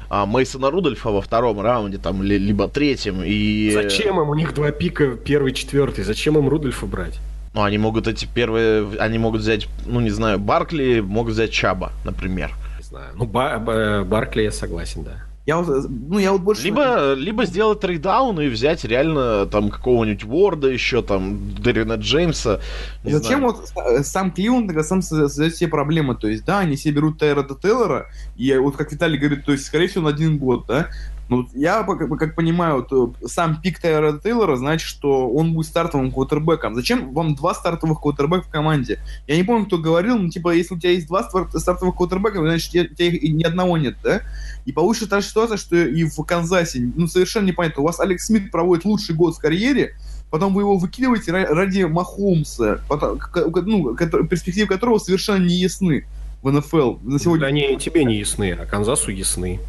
а, 0.09 0.25
Мейсона 0.25 0.71
Рудольфа 0.71 1.09
во 1.09 1.21
втором 1.21 1.59
раунде, 1.59 1.97
там, 1.97 2.23
ли- 2.23 2.37
либо 2.37 2.69
третьем, 2.69 3.21
и... 3.21 3.69
Зачем 3.73 4.21
им? 4.21 4.29
У 4.29 4.33
них 4.33 4.53
два 4.53 4.71
пика, 4.71 5.17
первый, 5.17 5.51
четвертый. 5.51 6.05
Зачем 6.05 6.37
им 6.37 6.47
Рудольфа 6.47 6.85
брать? 6.85 7.19
Ну, 7.53 7.63
они 7.63 7.77
могут 7.77 8.07
эти 8.07 8.25
первые... 8.33 8.87
Они 8.97 9.17
могут 9.17 9.41
взять, 9.41 9.67
ну, 9.85 9.99
не 9.99 10.09
знаю, 10.11 10.39
Баркли, 10.39 11.01
могут 11.01 11.33
взять 11.33 11.51
Чаба, 11.51 11.91
например. 12.05 12.53
Не 12.77 12.83
знаю. 12.85 13.07
Ну, 13.13 13.25
Ба- 13.25 14.05
Баркли 14.07 14.43
я 14.43 14.53
согласен, 14.53 15.03
да. 15.03 15.25
Я 15.47 15.61
э, 15.65 15.81
ну, 15.87 16.19
я 16.19 16.33
вот 16.33 16.41
больше... 16.41 16.63
Либо, 16.63 17.13
либо 17.13 17.45
сделать 17.45 17.79
трейдаун 17.79 18.39
и 18.41 18.49
взять 18.49 18.83
реально 18.83 19.45
там 19.45 19.69
какого-нибудь 19.69 20.25
Ворда 20.25 20.67
еще, 20.67 21.01
там, 21.01 21.53
Дэрина 21.55 21.93
Джеймса. 21.93 22.59
Зачем 23.05 23.39
знаю. 23.39 23.53
вот 23.53 23.71
э, 23.77 24.03
сам 24.03 24.31
Кливленд 24.31 24.67
тогда 24.67 24.83
сам 24.83 25.01
со- 25.01 25.29
создает 25.29 25.53
все 25.53 25.69
проблемы? 25.69 26.15
То 26.15 26.27
есть, 26.27 26.43
да, 26.43 26.59
они 26.59 26.75
себе 26.75 26.95
берут 26.95 27.19
Тайрода 27.19 27.55
Тейлора, 27.55 28.07
и 28.35 28.53
вот 28.57 28.75
как 28.75 28.91
Виталий 28.91 29.17
говорит, 29.17 29.45
то 29.45 29.53
есть, 29.53 29.65
скорее 29.65 29.87
всего, 29.87 30.03
на 30.03 30.09
один 30.09 30.37
год, 30.37 30.65
да? 30.67 30.89
Ну, 31.29 31.45
я, 31.53 31.83
как, 31.83 32.07
как 32.17 32.35
понимаю, 32.35 32.83
то 32.83 33.13
сам 33.25 33.61
пик 33.61 33.79
Тайрода 33.79 34.17
Тейлора 34.19 34.55
значит, 34.55 34.87
что 34.87 35.29
он 35.29 35.53
будет 35.53 35.67
стартовым 35.67 36.11
квотербеком. 36.11 36.73
Зачем 36.73 37.13
вам 37.13 37.35
два 37.35 37.53
стартовых 37.53 37.99
квотербека 37.99 38.43
в 38.43 38.49
команде? 38.49 38.99
Я 39.27 39.35
не 39.35 39.43
помню, 39.43 39.65
кто 39.65 39.77
говорил, 39.77 40.17
но, 40.17 40.29
типа, 40.29 40.55
если 40.55 40.75
у 40.75 40.79
тебя 40.79 40.91
есть 40.91 41.07
два 41.07 41.23
стар- 41.23 41.49
стартовых 41.53 41.95
квотербека, 41.97 42.39
значит, 42.39 42.91
у 42.91 42.95
тебя 42.95 43.07
их 43.07 43.33
ни 43.33 43.43
одного 43.43 43.77
нет, 43.77 43.97
да? 44.01 44.21
И 44.65 44.71
получится 44.71 45.09
та 45.09 45.21
ситуация, 45.21 45.57
что 45.57 45.75
и 45.75 46.05
в 46.05 46.23
Канзасе. 46.23 46.91
Ну, 46.95 47.07
совершенно 47.07 47.47
непонятно. 47.47 47.83
У 47.83 47.85
вас 47.85 47.99
Алекс 47.99 48.25
Смит 48.25 48.49
проводит 48.49 48.85
лучший 48.85 49.13
год 49.13 49.35
в 49.35 49.39
карьере, 49.39 49.95
потом 50.31 50.53
вы 50.53 50.61
его 50.61 50.77
выкидываете 50.77 51.31
ра- 51.31 51.47
ради 51.47 51.83
Махомса, 51.83 52.81
ну, 52.89 53.95
перспективы 53.95 54.67
которого 54.67 54.97
совершенно 54.97 55.45
не 55.45 55.55
ясны 55.55 56.05
в 56.41 56.49
НФЛ 56.51 56.99
на 57.01 57.19
сегодня. 57.19 57.45
Они 57.47 57.77
тебе 57.77 58.05
не 58.05 58.19
ясны, 58.19 58.53
а 58.53 58.65
Канзасу 58.65 59.11
ясны. 59.11 59.59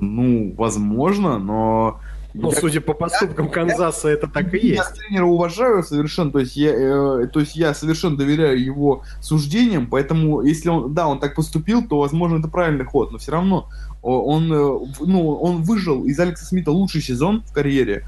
Ну, 0.00 0.54
возможно, 0.56 1.38
но 1.38 2.00
ну, 2.34 2.50
я, 2.50 2.56
судя 2.56 2.80
по 2.80 2.92
поступкам 2.92 3.46
я, 3.46 3.52
Канзаса, 3.52 4.08
я, 4.08 4.14
это 4.14 4.28
так 4.28 4.52
и 4.54 4.58
есть. 4.58 4.76
Я 4.76 4.84
тренера 4.84 5.24
уважаю 5.24 5.82
совершенно, 5.82 6.30
то 6.30 6.38
есть 6.38 6.56
я, 6.56 6.72
э, 6.72 7.26
то 7.32 7.40
есть 7.40 7.56
я 7.56 7.74
совершенно 7.74 8.16
доверяю 8.16 8.62
его 8.62 9.02
суждениям, 9.20 9.86
поэтому 9.86 10.42
если 10.42 10.68
он, 10.68 10.94
да, 10.94 11.08
он 11.08 11.20
так 11.20 11.34
поступил, 11.34 11.86
то, 11.86 11.98
возможно, 11.98 12.38
это 12.38 12.48
правильный 12.48 12.84
ход, 12.84 13.12
но 13.12 13.18
все 13.18 13.32
равно 13.32 13.68
он, 14.02 14.52
э, 14.52 14.56
ну, 15.00 15.32
он 15.32 15.62
выжил 15.62 16.04
из 16.04 16.18
Алекса 16.20 16.44
Смита 16.44 16.70
лучший 16.70 17.00
сезон 17.00 17.42
в 17.42 17.52
карьере, 17.52 18.04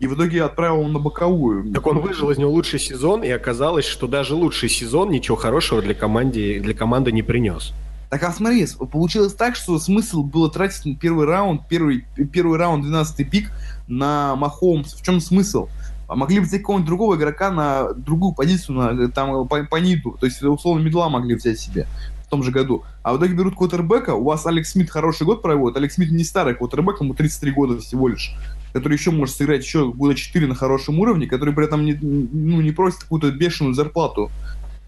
и 0.00 0.06
в 0.06 0.14
итоге 0.14 0.44
отправил 0.44 0.80
его 0.80 0.88
на 0.88 0.98
боковую. 0.98 1.72
Так 1.72 1.86
он 1.86 2.00
выжил 2.00 2.30
из 2.30 2.38
него 2.38 2.50
лучший 2.50 2.78
сезон, 2.78 3.22
и 3.22 3.30
оказалось, 3.30 3.86
что 3.86 4.06
даже 4.06 4.34
лучший 4.34 4.68
сезон 4.68 5.10
ничего 5.10 5.36
хорошего 5.36 5.80
для, 5.80 5.94
команды 5.94 6.60
для 6.60 6.74
команды 6.74 7.10
не 7.10 7.22
принес. 7.22 7.72
Так, 8.12 8.24
а 8.24 8.30
смотри, 8.30 8.66
получилось 8.90 9.32
так, 9.32 9.56
что 9.56 9.78
смысл 9.78 10.22
было 10.22 10.50
тратить 10.50 10.98
первый 10.98 11.24
раунд, 11.24 11.62
первый, 11.66 12.04
первый 12.30 12.58
раунд, 12.58 12.82
12 12.84 13.30
пик 13.30 13.50
на 13.88 14.36
Махомс. 14.36 14.92
В 14.92 15.02
чем 15.02 15.18
смысл? 15.18 15.70
А 16.08 16.14
могли 16.14 16.40
бы 16.40 16.44
взять 16.44 16.60
какого-нибудь 16.60 16.86
другого 16.86 17.16
игрока 17.16 17.50
на 17.50 17.94
другую 17.94 18.34
позицию, 18.34 18.76
на, 18.76 19.08
там, 19.08 19.48
по, 19.48 19.64
по 19.64 19.76
ниду. 19.76 20.18
То 20.20 20.26
есть, 20.26 20.42
условно, 20.42 20.82
медла 20.82 21.08
могли 21.08 21.36
взять 21.36 21.58
себе 21.58 21.86
в 22.26 22.28
том 22.28 22.42
же 22.42 22.50
году. 22.50 22.84
А 23.02 23.14
в 23.14 23.16
итоге 23.16 23.32
берут 23.32 23.56
квотербека, 23.56 24.12
у 24.12 24.24
вас 24.24 24.44
Алекс 24.44 24.72
Смит 24.72 24.90
хороший 24.90 25.24
год 25.24 25.40
проводит. 25.40 25.78
Алекс 25.78 25.94
Смит 25.94 26.10
не 26.10 26.24
старый 26.24 26.54
квотербек, 26.54 27.00
ему 27.00 27.14
33 27.14 27.50
года 27.52 27.78
всего 27.80 28.08
лишь 28.08 28.34
который 28.72 28.94
еще 28.94 29.10
может 29.10 29.36
сыграть 29.36 29.62
еще 29.62 29.92
года 29.92 30.14
4 30.14 30.46
на 30.46 30.54
хорошем 30.54 30.98
уровне, 30.98 31.26
который 31.26 31.54
при 31.54 31.66
этом 31.66 31.84
не, 31.84 31.92
ну, 31.92 32.60
не 32.60 32.72
просит 32.72 33.00
какую-то 33.00 33.30
бешеную 33.30 33.74
зарплату. 33.74 34.30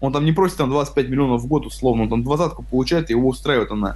Он 0.05 0.13
там 0.13 0.25
не 0.25 0.31
просит 0.31 0.57
там 0.57 0.69
25 0.69 1.09
миллионов 1.09 1.41
в 1.41 1.47
год 1.47 1.65
условно, 1.65 2.03
он 2.03 2.09
там 2.09 2.23
двадцатку 2.23 2.63
получает, 2.63 3.09
и 3.09 3.13
его 3.13 3.29
устраивает 3.29 3.71
она. 3.71 3.95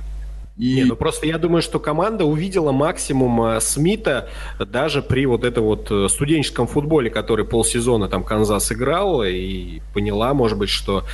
И... 0.60 0.76
Не, 0.76 0.84
ну 0.84 0.98
просто 0.98 1.26
я 1.26 1.38
думаю, 1.38 1.62
что 1.62 1.80
команда 1.80 2.26
увидела 2.26 2.74
максимум 2.74 3.42
э, 3.44 3.62
Смита 3.62 4.28
даже 4.60 5.02
при 5.02 5.26
вот 5.26 5.46
этом 5.46 5.64
вот 5.64 5.90
э, 5.90 6.10
студенческом 6.10 6.68
футболе, 6.68 7.10
который 7.10 7.46
полсезона 7.46 8.10
там 8.10 8.26
Канзас 8.26 8.70
играл, 8.74 9.24
и 9.24 9.80
поняла, 9.94 10.34
может 10.34 10.58
быть, 10.58 10.70
что 10.70 11.06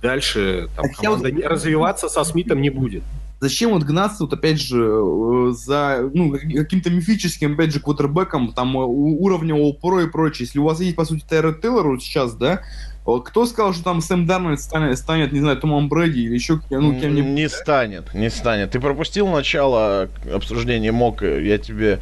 дальше 0.00 0.68
там, 0.76 0.84
команда 0.96 1.30
вот... 1.34 1.44
развиваться 1.44 2.08
со 2.08 2.22
Смитом 2.22 2.62
не 2.62 2.70
будет. 2.70 3.02
Зачем 3.40 3.72
вот 3.72 3.82
гнаться, 3.82 4.22
вот 4.22 4.34
опять 4.34 4.60
же, 4.60 4.80
э, 4.80 5.52
за 5.52 6.08
ну, 6.14 6.30
каким-то 6.30 6.90
мифическим, 6.90 7.54
опять 7.54 7.72
же, 7.72 7.80
квотербеком, 7.80 8.52
там, 8.52 8.76
уровня 8.76 9.56
All-Pro 9.56 10.04
и 10.04 10.08
прочее. 10.08 10.46
Если 10.46 10.60
у 10.60 10.64
вас 10.64 10.78
есть, 10.78 10.94
по 10.94 11.04
сути, 11.04 11.24
Тайрет 11.28 11.60
Тейлор 11.60 11.88
вот 11.88 12.04
сейчас, 12.04 12.34
да, 12.34 12.60
кто 13.04 13.46
сказал, 13.46 13.72
что 13.72 13.84
там 13.84 14.00
Сэм 14.00 14.26
Дарнольд 14.26 14.60
станет, 14.60 14.96
станет, 14.98 15.32
не 15.32 15.40
знаю, 15.40 15.56
Томом 15.56 15.88
Брэди 15.88 16.20
или 16.20 16.34
еще 16.34 16.60
ну, 16.70 16.98
кем-нибудь? 16.98 17.30
Не 17.30 17.48
станет, 17.48 18.14
не 18.14 18.30
станет. 18.30 18.70
Ты 18.70 18.80
пропустил 18.80 19.26
начало 19.28 20.08
обсуждения 20.32 20.92
МОК, 20.92 21.22
я 21.22 21.58
тебе 21.58 21.98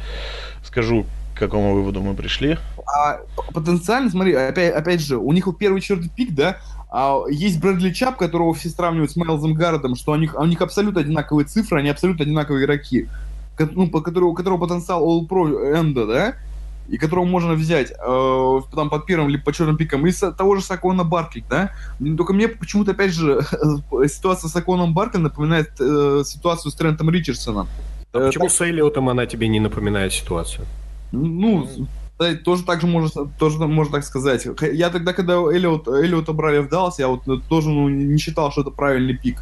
скажу, 0.63 1.05
к 1.33 1.39
какому 1.39 1.73
выводу 1.73 2.01
мы 2.01 2.13
пришли. 2.13 2.57
А, 2.85 3.21
потенциально, 3.53 4.11
смотри, 4.11 4.33
опять, 4.33 4.73
опять 4.73 5.01
же, 5.01 5.17
у 5.17 5.31
них 5.31 5.47
вот 5.47 5.57
первый 5.57 5.81
четвертый 5.81 6.09
пик, 6.09 6.35
да, 6.35 6.57
а 6.91 7.23
есть 7.29 7.59
Брэдли 7.59 7.91
Чап, 7.91 8.17
которого 8.17 8.53
все 8.53 8.69
сравнивают 8.69 9.11
с 9.11 9.15
Майлзом 9.15 9.53
Гарретом, 9.53 9.95
что 9.95 10.11
у 10.11 10.15
них, 10.17 10.35
у 10.37 10.45
них 10.45 10.61
абсолютно 10.61 11.01
одинаковые 11.01 11.45
цифры, 11.45 11.79
они 11.79 11.89
абсолютно 11.89 12.25
одинаковые 12.25 12.63
игроки. 12.63 13.07
Ну, 13.57 13.87
по 13.87 14.01
которого, 14.01 14.29
у 14.29 14.33
которого 14.33 14.59
потенциал 14.59 15.03
All-Pro 15.03 15.79
Энда, 15.79 16.05
да? 16.05 16.35
И 16.91 16.97
которого 16.97 17.23
можно 17.23 17.53
взять 17.53 17.91
э, 17.91 18.59
там 18.75 18.89
под 18.89 19.05
первым 19.05 19.29
либо 19.29 19.43
по 19.45 19.53
черным 19.53 19.77
пикам, 19.77 20.05
и 20.05 20.11
с, 20.11 20.29
того 20.33 20.57
же 20.57 20.61
Сакона 20.61 21.05
Баркли, 21.05 21.41
да? 21.49 21.71
Только 22.17 22.33
мне 22.33 22.49
почему-то, 22.49 22.91
опять 22.91 23.13
же, 23.13 23.39
ситуация 24.07 24.49
с 24.49 24.51
Саконом 24.51 24.93
Баркли 24.93 25.19
напоминает 25.19 25.71
э, 25.79 26.23
ситуацию 26.25 26.69
с 26.69 26.75
Трентом 26.75 27.09
Ричардсоном. 27.09 27.69
А 28.11 28.17
э, 28.17 28.25
почему 28.25 28.45
так... 28.45 28.53
с 28.53 28.59
Эллиотом 28.59 29.07
она 29.07 29.25
тебе 29.25 29.47
не 29.47 29.61
напоминает 29.61 30.11
ситуацию? 30.11 30.67
Ну, 31.13 31.65
тоже 32.43 32.63
так 32.63 32.81
же 32.81 32.87
можно, 32.87 33.25
тоже 33.39 33.57
можно 33.59 33.93
так 33.93 34.03
сказать. 34.03 34.45
Я 34.73 34.89
тогда, 34.89 35.13
когда 35.13 35.35
Эллиот, 35.35 35.87
Эллиота 35.87 36.33
брали 36.33 36.59
в 36.59 36.67
Даллас, 36.67 36.99
я 36.99 37.07
вот 37.07 37.23
тоже 37.47 37.69
ну, 37.69 37.87
не 37.87 38.17
считал, 38.17 38.51
что 38.51 38.61
это 38.61 38.69
правильный 38.69 39.17
пик. 39.17 39.41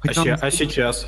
Хотя, 0.00 0.34
а, 0.34 0.38
а 0.46 0.50
сейчас? 0.50 1.06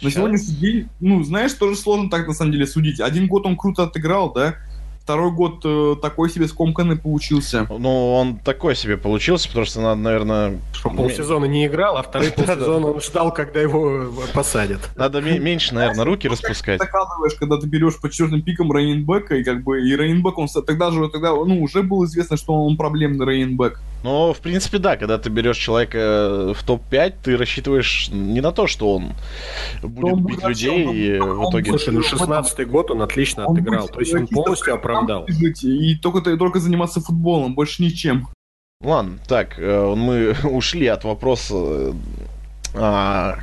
На 0.00 0.10
сегодняшний 0.10 0.54
день, 0.54 0.88
ну, 1.00 1.22
знаешь, 1.22 1.52
тоже 1.52 1.76
сложно 1.76 2.08
так 2.08 2.26
на 2.26 2.32
самом 2.32 2.52
деле 2.52 2.66
судить. 2.66 2.98
Один 3.00 3.28
год 3.28 3.44
он 3.44 3.56
круто 3.56 3.82
отыграл, 3.82 4.32
да, 4.32 4.56
второй 5.06 5.30
год 5.30 5.60
э, 5.64 5.94
такой 6.02 6.28
себе 6.28 6.48
скомканный 6.48 6.96
получился. 6.96 7.64
Ну, 7.70 8.12
он 8.12 8.38
такой 8.38 8.74
себе 8.74 8.96
получился, 8.96 9.46
потому 9.46 9.64
что 9.64 9.80
надо, 9.80 10.00
наверное... 10.00 10.58
Что 10.72 10.90
полсезона 10.90 11.44
не 11.44 11.66
играл, 11.66 11.96
а 11.96 12.02
второй 12.02 12.32
полсезона 12.36 12.88
он 12.88 13.00
ждал, 13.00 13.32
когда 13.32 13.60
его 13.60 14.10
посадят. 14.34 14.80
Надо 14.96 15.20
меньше, 15.20 15.76
наверное, 15.76 16.04
руки 16.04 16.26
распускать. 16.26 16.80
Ты 16.80 16.88
когда 17.38 17.56
ты 17.56 17.68
берешь 17.68 18.00
по 18.00 18.10
черным 18.10 18.42
пикам 18.42 18.72
раненбека, 18.72 19.36
и 19.36 19.44
как 19.44 19.62
бы 19.62 19.80
и 19.80 19.94
раненбек, 19.94 20.38
он 20.38 20.48
тогда 20.48 20.90
же, 20.90 21.08
тогда, 21.08 21.30
ну, 21.30 21.62
уже 21.62 21.84
было 21.84 22.04
известно, 22.06 22.36
что 22.36 22.54
он 22.64 22.76
проблемный 22.76 23.24
раненбек. 23.24 23.80
Ну, 24.06 24.32
в 24.32 24.38
принципе, 24.38 24.78
да, 24.78 24.96
когда 24.96 25.18
ты 25.18 25.30
берешь 25.30 25.56
человека 25.56 25.98
э, 25.98 26.52
в 26.54 26.62
топ-5, 26.62 27.14
ты 27.24 27.36
рассчитываешь 27.36 28.08
не 28.12 28.40
на 28.40 28.52
то, 28.52 28.68
что 28.68 28.94
он 28.94 29.14
будет 29.82 30.12
он 30.12 30.24
бить 30.24 30.44
людей, 30.44 30.86
и 30.92 31.18
в 31.18 31.50
итоге... 31.50 31.70
Слушай, 31.70 31.94
ну 31.94 32.00
16-й 32.02 32.66
год 32.66 32.92
он 32.92 33.02
отлично 33.02 33.46
он 33.46 33.56
отыграл, 33.56 33.88
то 33.88 33.98
есть 33.98 34.14
он 34.14 34.28
полностью 34.28 34.74
оправдал. 34.74 35.26
И 35.26 35.96
только, 35.96 36.20
только 36.36 36.60
заниматься 36.60 37.00
футболом, 37.00 37.56
больше 37.56 37.82
ничем. 37.82 38.28
Ладно, 38.80 39.18
так, 39.26 39.58
э, 39.58 39.94
мы 39.96 40.36
ушли 40.44 40.86
от 40.86 41.02
вопроса 41.02 41.92
а, 42.78 43.38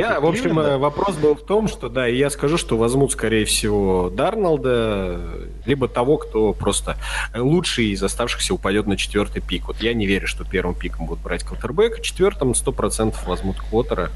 Я, 0.00 0.20
в 0.20 0.26
общем, 0.26 0.42
Кливленда. 0.42 0.78
вопрос 0.78 1.16
был 1.16 1.34
в 1.34 1.42
том, 1.42 1.68
что, 1.68 1.88
да, 1.88 2.08
и 2.08 2.16
я 2.16 2.30
скажу, 2.30 2.56
что 2.56 2.76
возьмут, 2.76 3.12
скорее 3.12 3.44
всего, 3.44 4.10
Дарнолда, 4.10 5.20
либо 5.66 5.88
того, 5.88 6.16
кто 6.16 6.52
просто 6.52 6.96
лучший 7.34 7.86
из 7.86 8.02
оставшихся 8.02 8.54
упадет 8.54 8.86
на 8.86 8.96
четвертый 8.96 9.42
пик. 9.42 9.66
Вот 9.66 9.80
я 9.80 9.94
не 9.94 10.06
верю, 10.06 10.26
что 10.26 10.44
первым 10.44 10.74
пиком 10.74 11.06
будут 11.06 11.22
брать 11.22 11.44
квотербек, 11.44 12.00
четвертым 12.00 12.54
сто 12.54 12.72
процентов 12.72 13.26
возьмут 13.26 13.56
квотера. 13.58 14.10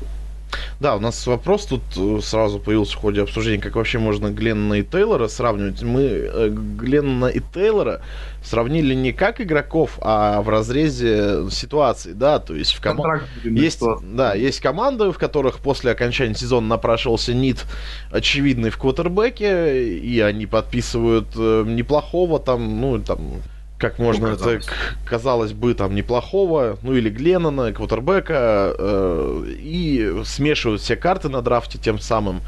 Да, 0.80 0.96
у 0.96 1.00
нас 1.00 1.26
вопрос 1.26 1.66
тут 1.66 1.82
э, 1.96 2.20
сразу 2.22 2.58
появился 2.58 2.94
в 2.94 3.00
ходе 3.00 3.22
обсуждения, 3.22 3.62
как 3.62 3.76
вообще 3.76 3.98
можно 3.98 4.30
Гленна 4.30 4.74
и 4.74 4.82
Тейлора 4.82 5.28
сравнивать. 5.28 5.82
Мы 5.82 6.02
э, 6.02 6.48
Гленна 6.50 7.26
и 7.26 7.40
Тейлора 7.40 8.02
сравнили 8.42 8.94
не 8.94 9.12
как 9.12 9.40
игроков, 9.40 9.98
а 10.00 10.42
в 10.42 10.48
разрезе 10.48 11.50
ситуации, 11.50 12.12
да, 12.12 12.38
то 12.38 12.54
есть 12.54 12.72
в 12.72 12.80
команде 12.80 13.24
есть, 13.44 13.82
да, 14.02 14.34
есть 14.34 14.60
команды, 14.60 15.10
в 15.10 15.18
которых 15.18 15.58
после 15.58 15.92
окончания 15.92 16.34
сезона 16.34 16.66
напрашивался 16.66 17.32
нит 17.32 17.64
очевидный 18.10 18.70
в 18.70 18.78
квотербеке, 18.78 19.94
и 19.96 20.20
они 20.20 20.46
подписывают 20.46 21.28
э, 21.36 21.64
неплохого 21.66 22.38
там, 22.38 22.80
ну 22.80 22.98
там 22.98 23.42
как 23.84 23.98
можно, 23.98 24.30
ну, 24.30 24.36
казалось. 24.36 24.64
это, 24.64 24.74
казалось 25.04 25.52
бы, 25.52 25.74
там, 25.74 25.94
неплохого, 25.94 26.78
ну, 26.82 26.94
или 26.94 27.10
Гленнона, 27.10 27.72
Квотербека, 27.72 28.74
э, 28.78 29.44
и 29.58 30.22
смешивают 30.24 30.80
все 30.80 30.96
карты 30.96 31.28
на 31.28 31.42
драфте 31.42 31.78
тем 31.78 31.98
самым. 31.98 32.40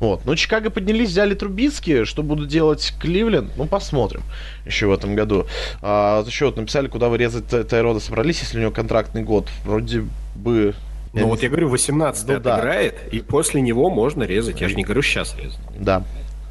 Вот. 0.00 0.24
Но 0.24 0.34
Чикаго 0.34 0.70
поднялись, 0.70 1.10
взяли 1.10 1.34
Трубицкие, 1.34 2.04
что 2.04 2.24
будут 2.24 2.48
делать 2.48 2.92
Кливленд, 3.00 3.56
ну, 3.56 3.66
посмотрим 3.66 4.22
еще 4.66 4.86
в 4.86 4.92
этом 4.92 5.14
году. 5.14 5.46
А, 5.80 6.24
еще 6.24 6.46
вот 6.46 6.56
написали, 6.56 6.88
куда 6.88 7.08
вы 7.08 7.18
резать 7.18 7.46
Тайрода 7.46 8.00
собрались, 8.00 8.40
если 8.40 8.58
у 8.58 8.60
него 8.62 8.72
контрактный 8.72 9.22
год. 9.22 9.48
Вроде 9.64 10.04
бы 10.34 10.74
ну 11.12 11.26
вот 11.26 11.42
я 11.42 11.48
говорю, 11.48 11.68
18 11.68 12.28
ну, 12.28 12.38
да. 12.38 12.82
и 12.82 13.20
после 13.20 13.60
него 13.60 13.90
можно 13.90 14.22
резать. 14.22 14.60
Я 14.60 14.68
же 14.68 14.76
не 14.76 14.84
говорю 14.84 15.02
сейчас 15.02 15.36
резать. 15.36 15.58
Да. 15.78 16.04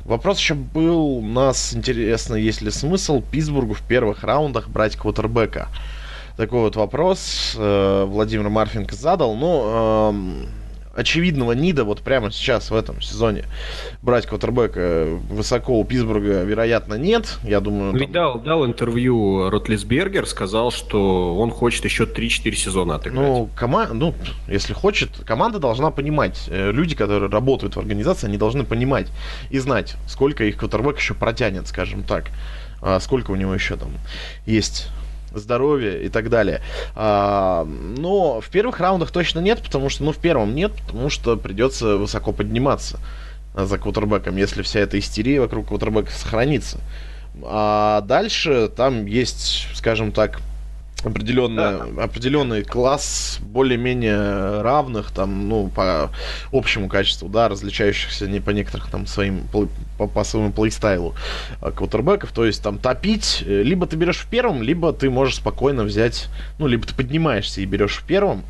Вопрос 0.10 0.40
еще 0.40 0.56
был, 0.56 1.18
у 1.18 1.22
нас 1.22 1.72
интересно, 1.76 2.34
есть 2.34 2.62
ли 2.62 2.72
смысл 2.72 3.22
Питтсбургу 3.22 3.76
в 3.76 3.84
первых 3.84 4.24
раундах 4.24 4.68
брать 4.68 4.96
квотербека? 4.96 5.68
Такой 6.36 6.62
вот 6.62 6.76
вопрос 6.76 7.54
э, 7.56 8.06
Владимир 8.08 8.50
Марфинг 8.50 8.92
задал. 8.92 9.36
Ну, 9.36 9.62
э, 9.68 10.46
очевидного 10.96 11.54
нида 11.54 11.84
вот 11.84 12.02
прямо 12.02 12.32
сейчас 12.32 12.72
в 12.72 12.76
этом 12.76 13.02
сезоне 13.02 13.46
брать 14.02 14.26
квотербека 14.26 15.08
высоко 15.30 15.80
у 15.80 15.84
Питтсбурга, 15.84 16.44
вероятно, 16.44 16.96
нет. 16.96 17.38
Я 17.44 17.60
думаю... 17.60 17.94
Ведь 17.94 18.12
там... 18.12 18.12
дал, 18.12 18.40
дал 18.40 18.66
интервью 18.66 19.50
Ротлисбергер, 19.50 20.26
сказал, 20.26 20.72
что 20.72 21.38
он 21.38 21.52
хочет 21.52 21.86
еще 21.86 22.04
3-4 22.04 22.52
сезона 22.54 22.96
отыграть. 22.96 23.20
Ну, 23.20 23.50
кома... 23.58 23.88
ну, 23.94 24.14
если 24.48 24.74
хочет, 24.74 25.10
команда 25.26 25.60
должна 25.60 25.92
понимать. 25.92 26.46
Э, 26.48 26.72
люди, 26.72 26.96
которые 26.96 27.30
работают 27.30 27.76
в 27.76 27.80
организации, 27.80 28.28
они 28.28 28.38
должны 28.38 28.64
понимать 28.64 29.08
и 29.50 29.60
знать, 29.60 29.96
сколько 30.08 30.44
их 30.44 30.58
квотербек 30.58 30.98
еще 30.98 31.14
протянет, 31.14 31.68
скажем 31.68 32.04
так. 32.04 32.26
А 32.82 33.00
сколько 33.00 33.32
у 33.32 33.36
него 33.36 33.54
еще 33.54 33.76
там 33.76 33.90
есть 34.46 34.88
здоровье 35.34 36.04
и 36.04 36.10
так 36.10 36.30
далее. 36.30 36.62
А, 36.96 37.66
но 37.66 38.42
в 38.42 38.50
первых 38.50 38.80
раундах 38.80 39.12
точно 39.12 39.40
нет, 39.40 39.62
потому 39.62 39.90
что, 39.90 40.04
ну, 40.04 40.12
в 40.12 40.18
первом 40.18 40.56
нет, 40.56 40.74
потому 40.88 41.10
что 41.10 41.38
придется 41.38 41.98
высоко 41.98 42.32
подниматься 42.32 43.00
за 43.56 43.78
квотербеком, 43.78 44.38
если 44.38 44.62
вся 44.62 44.80
эта 44.80 45.00
истерия 45.00 45.42
вокруг 45.42 45.68
квотербека 45.68 46.12
сохранится. 46.12 46.80
А 47.44 48.02
дальше 48.02 48.70
там 48.76 49.06
есть, 49.06 49.68
скажем 49.74 50.12
так, 50.12 50.40
определенный, 51.04 51.56
да. 51.96 52.04
определенный 52.04 52.64
класс 52.64 53.40
более-менее 53.42 54.62
равных, 54.62 55.12
там, 55.12 55.48
ну, 55.48 55.68
по 55.68 56.12
общему 56.52 56.88
качеству, 56.90 57.30
да, 57.30 57.50
различающихся 57.50 58.28
не 58.28 58.40
по 58.40 58.52
некоторых 58.52 58.90
там 58.90 59.08
своим, 59.08 59.48
по, 59.48 60.08
по 60.08 60.24
своему 60.24 60.52
плейстайлу 60.52 61.16
а, 61.62 61.72
квотербеков, 61.72 62.32
то 62.32 62.46
есть 62.46 62.62
там 62.62 62.78
топить, 62.78 63.44
э, 63.46 63.64
либо 63.64 63.88
ты 63.88 63.96
берешь 63.96 64.20
в 64.20 64.28
первом, 64.28 64.62
либо 64.62 64.94
ты 64.94 65.10
можешь 65.10 65.36
спокойно 65.36 65.84
взять, 65.84 66.28
ну, 66.58 66.68
либо 66.68 66.86
ты 66.86 66.94
поднимаешься 66.94 67.62
и 67.62 67.66
берешь 67.66 67.98
в 67.98 68.04
первом, 68.04 68.44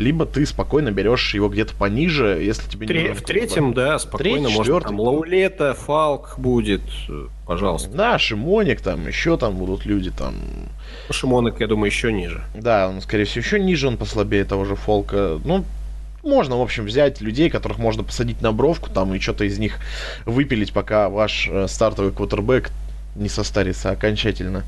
либо 0.00 0.24
ты 0.24 0.46
спокойно 0.46 0.90
берешь 0.90 1.34
его 1.34 1.50
где-то 1.50 1.74
пониже, 1.74 2.40
если 2.42 2.66
тебе 2.68 2.86
Тре- 2.86 3.08
не 3.08 3.14
В 3.14 3.20
третьем, 3.20 3.74
да, 3.74 3.98
спокойно, 3.98 4.48
Третий, 4.48 4.56
может, 4.56 4.82
там 4.84 4.98
Лаулета, 4.98 5.74
Фалк 5.74 6.38
будет, 6.38 6.80
э, 7.10 7.26
пожалуйста. 7.46 7.90
Да, 7.90 8.18
Шимоник, 8.18 8.80
там 8.80 9.06
еще 9.06 9.36
там 9.36 9.56
будут 9.56 9.84
люди, 9.84 10.10
там... 10.10 10.34
Ну, 11.08 11.12
Шимоник, 11.12 11.60
я 11.60 11.66
думаю, 11.66 11.90
еще 11.90 12.10
ниже. 12.14 12.42
Да, 12.54 12.88
он, 12.88 13.02
скорее 13.02 13.26
всего, 13.26 13.40
еще 13.44 13.60
ниже, 13.60 13.88
он 13.88 13.98
послабее 13.98 14.44
того 14.44 14.64
же 14.64 14.74
Фолка. 14.74 15.38
Ну, 15.44 15.66
можно, 16.22 16.58
в 16.58 16.62
общем, 16.62 16.86
взять 16.86 17.20
людей, 17.20 17.50
которых 17.50 17.78
можно 17.78 18.02
посадить 18.02 18.40
на 18.40 18.52
бровку 18.52 18.88
там 18.88 19.14
и 19.14 19.20
что-то 19.20 19.44
из 19.44 19.58
них 19.58 19.78
выпилить, 20.24 20.72
пока 20.72 21.10
ваш 21.10 21.46
э, 21.50 21.68
стартовый 21.68 22.12
квотербек 22.12 22.70
не 23.16 23.28
состарится 23.28 23.90
окончательно 23.90 24.64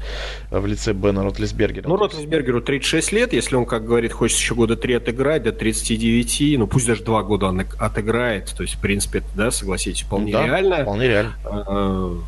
в 0.50 0.66
лице 0.66 0.92
Бена 0.92 1.22
Ротлисбергера. 1.22 1.88
Ну, 1.88 1.96
Ротлисбергеру 1.96 2.60
36 2.60 3.12
лет, 3.12 3.32
если 3.32 3.56
он, 3.56 3.66
как 3.66 3.84
говорит, 3.84 4.12
хочет 4.12 4.38
еще 4.38 4.54
года 4.54 4.76
3 4.76 4.94
отыграть, 4.94 5.42
до 5.44 5.52
39, 5.52 6.58
ну 6.58 6.66
пусть 6.66 6.86
даже 6.86 7.02
2 7.04 7.22
года 7.22 7.46
он 7.46 7.64
отыграет, 7.78 8.52
то 8.56 8.62
есть, 8.62 8.74
в 8.74 8.80
принципе, 8.80 9.18
это, 9.18 9.28
да, 9.34 9.50
согласитесь, 9.50 10.02
вполне 10.02 10.32
да, 10.32 10.46
реально. 10.46 10.82
вполне 10.82 11.08
реально. 11.08 11.34
А, 11.44 12.18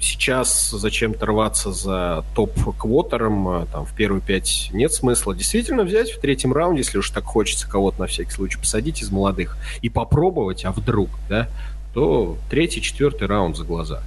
сейчас 0.00 0.70
зачем-то 0.70 1.26
рваться 1.26 1.72
за 1.72 2.24
топ-квотером, 2.34 3.48
а, 3.48 3.66
там, 3.66 3.86
в 3.86 3.94
первую 3.94 4.20
пять 4.20 4.70
нет 4.72 4.92
смысла. 4.92 5.34
Действительно 5.34 5.84
взять 5.84 6.10
в 6.10 6.20
третьем 6.20 6.52
раунде, 6.52 6.80
если 6.80 6.98
уж 6.98 7.10
так 7.10 7.24
хочется 7.24 7.68
кого-то 7.68 8.00
на 8.00 8.06
всякий 8.06 8.30
случай 8.30 8.58
посадить 8.58 9.02
из 9.02 9.10
молодых 9.10 9.56
и 9.80 9.88
попробовать, 9.88 10.64
а 10.64 10.72
вдруг, 10.72 11.10
да, 11.28 11.48
то 11.94 12.36
третий, 12.50 12.80
четвертый 12.80 13.26
раунд 13.26 13.56
за 13.56 13.64
глаза. 13.64 14.02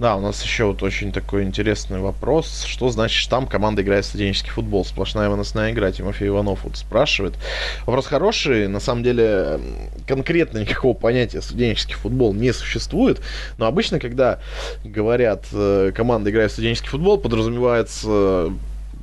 Да, 0.00 0.16
у 0.16 0.20
нас 0.20 0.42
еще 0.42 0.64
вот 0.64 0.82
очень 0.82 1.12
такой 1.12 1.42
интересный 1.42 2.00
вопрос. 2.00 2.64
Что 2.64 2.88
значит 2.88 3.18
штамм 3.18 3.46
команда 3.46 3.82
играет 3.82 4.06
в 4.06 4.08
студенческий 4.08 4.50
футбол? 4.50 4.82
Сплошная 4.84 5.28
выносная 5.28 5.72
игра. 5.72 5.92
Тимофей 5.92 6.28
Иванов 6.28 6.64
вот 6.64 6.78
спрашивает. 6.78 7.34
Вопрос 7.84 8.06
хороший. 8.06 8.66
На 8.66 8.80
самом 8.80 9.02
деле 9.02 9.60
конкретно 10.06 10.58
никакого 10.58 10.94
понятия 10.94 11.42
студенческий 11.42 11.96
футбол 11.96 12.32
не 12.32 12.52
существует. 12.52 13.20
Но 13.58 13.66
обычно, 13.66 14.00
когда 14.00 14.40
говорят 14.84 15.44
э, 15.52 15.92
команда 15.94 16.30
играет 16.30 16.50
в 16.50 16.54
студенческий 16.54 16.88
футбол, 16.88 17.18
подразумевается 17.18 18.50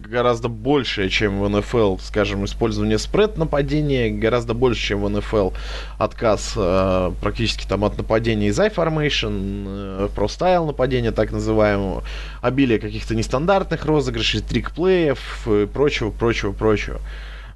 гораздо 0.09 0.47
больше, 0.47 1.09
чем 1.09 1.41
в 1.41 1.49
НФЛ, 1.49 1.97
скажем, 1.99 2.45
использование 2.45 2.97
спред 2.97 3.37
нападения, 3.37 4.09
гораздо 4.09 4.53
больше, 4.53 4.87
чем 4.87 5.03
в 5.03 5.09
НФЛ. 5.09 5.51
Отказ 5.97 6.53
э, 6.55 7.11
практически 7.21 7.65
там 7.67 7.83
от 7.83 7.97
нападения 7.97 8.47
из 8.47 8.59
iFormation, 8.59 9.65
э, 9.67 10.09
простайл 10.15 10.65
нападения 10.65 11.11
так 11.11 11.31
называемого, 11.31 12.03
обилие 12.41 12.79
каких-то 12.79 13.15
нестандартных 13.15 13.85
розыгрышей, 13.85 14.41
трикплеев 14.41 15.47
и 15.47 15.65
прочего, 15.65 16.11
прочего, 16.11 16.51
прочего. 16.51 16.99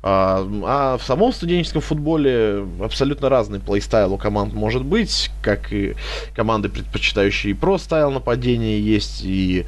А, 0.03 0.47
а 0.63 0.97
в 0.97 1.03
самом 1.03 1.31
студенческом 1.31 1.81
футболе 1.81 2.65
абсолютно 2.81 3.29
разный 3.29 3.59
плейстайл 3.59 4.13
у 4.13 4.17
команд 4.17 4.51
может 4.53 4.83
быть, 4.83 5.29
как 5.43 5.71
и 5.71 5.95
команды, 6.35 6.69
предпочитающие 6.69 7.51
и 7.51 7.53
про-стайл 7.53 8.09
нападения 8.09 8.79
есть, 8.79 9.21
и 9.23 9.65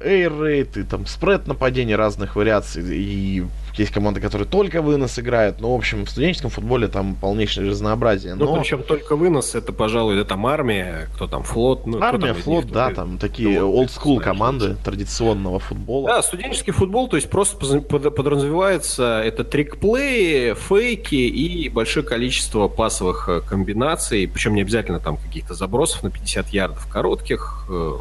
rate, 0.00 0.80
и 0.80 0.82
там 0.84 1.06
спред 1.06 1.46
нападений 1.46 1.96
разных 1.96 2.36
вариаций, 2.36 2.82
и 2.96 3.44
есть 3.74 3.92
команды, 3.92 4.20
которые 4.20 4.46
только 4.46 4.82
вынос 4.82 5.18
играют, 5.18 5.60
но, 5.60 5.72
в 5.72 5.76
общем, 5.76 6.04
в 6.04 6.10
студенческом 6.10 6.50
футболе 6.50 6.88
там 6.88 7.14
полнейшее 7.14 7.70
разнообразие. 7.70 8.34
Ну, 8.34 8.44
но... 8.44 8.54
Ну, 8.54 8.60
причем 8.60 8.82
только 8.82 9.16
вынос, 9.16 9.54
это, 9.54 9.72
пожалуй, 9.72 10.16
это 10.16 10.26
там 10.26 10.46
армия, 10.46 11.08
кто 11.14 11.26
там, 11.26 11.42
флот. 11.42 11.86
Ну, 11.86 12.02
армия, 12.02 12.34
там 12.34 12.42
флот, 12.42 12.64
них, 12.64 12.72
да, 12.74 12.90
там 12.90 13.18
такие 13.18 13.58
school 13.58 14.20
команды 14.20 14.76
традиционного 14.84 15.58
футбола. 15.58 16.08
Да, 16.08 16.22
студенческий 16.22 16.72
футбол, 16.72 17.08
то 17.08 17.16
есть 17.16 17.30
просто 17.30 17.80
подразумевается 17.80 19.22
это 19.24 19.44
трикплеи, 19.44 20.54
фейки 20.54 21.14
и 21.14 21.68
большое 21.68 22.04
количество 22.04 22.68
пасовых 22.68 23.28
э, 23.28 23.40
комбинаций, 23.40 24.28
причем 24.32 24.54
не 24.54 24.62
обязательно 24.62 25.00
там 25.00 25.16
каких-то 25.16 25.54
забросов 25.54 26.02
на 26.02 26.10
50 26.10 26.48
ярдов 26.48 26.86
коротких, 26.88 27.66
э, 27.70 27.92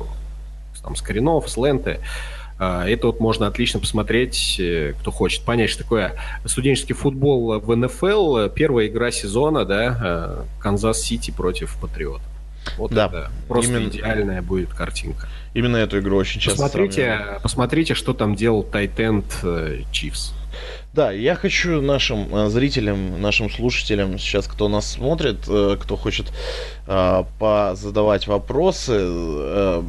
там, 0.83 0.95
с 0.95 1.01
коренов, 1.01 1.49
с 1.49 1.57
ленты. 1.57 1.99
А, 2.63 2.87
это 2.87 3.07
вот 3.07 3.19
можно 3.19 3.47
отлично 3.47 3.79
посмотреть, 3.79 4.57
э, 4.59 4.93
кто 4.99 5.09
хочет 5.09 5.43
понять, 5.43 5.71
что 5.71 5.81
такое 5.81 6.13
студенческий 6.45 6.93
футбол 6.93 7.59
в 7.59 7.75
НФЛ. 7.75 8.49
Первая 8.49 8.85
игра 8.85 9.09
сезона, 9.09 9.65
да, 9.65 9.97
э, 9.99 10.43
Канзас-Сити 10.61 11.31
против 11.31 11.75
Патриот. 11.81 12.21
Вот 12.77 12.91
да, 12.91 13.07
это 13.07 13.31
просто 13.47 13.71
именно, 13.71 13.89
идеальная 13.89 14.43
будет 14.43 14.69
картинка. 14.69 15.27
Именно 15.55 15.77
эту 15.77 15.97
игру 16.01 16.17
очень 16.17 16.39
часто 16.39 16.61
Посмотрите, 16.61 17.39
посмотрите 17.41 17.95
что 17.95 18.13
там 18.13 18.35
делал 18.35 18.61
tight 18.61 19.01
end 19.01 19.25
Chiefs. 19.91 20.35
Да, 20.93 21.11
я 21.11 21.33
хочу 21.33 21.81
нашим 21.81 22.27
э, 22.35 22.49
зрителям, 22.49 23.19
нашим 23.19 23.49
слушателям, 23.49 24.19
сейчас 24.19 24.45
кто 24.45 24.69
нас 24.69 24.85
смотрит, 24.85 25.39
кто 25.45 25.97
хочет 25.97 26.27
позадавать 26.85 28.27
вопросы, 28.27 29.81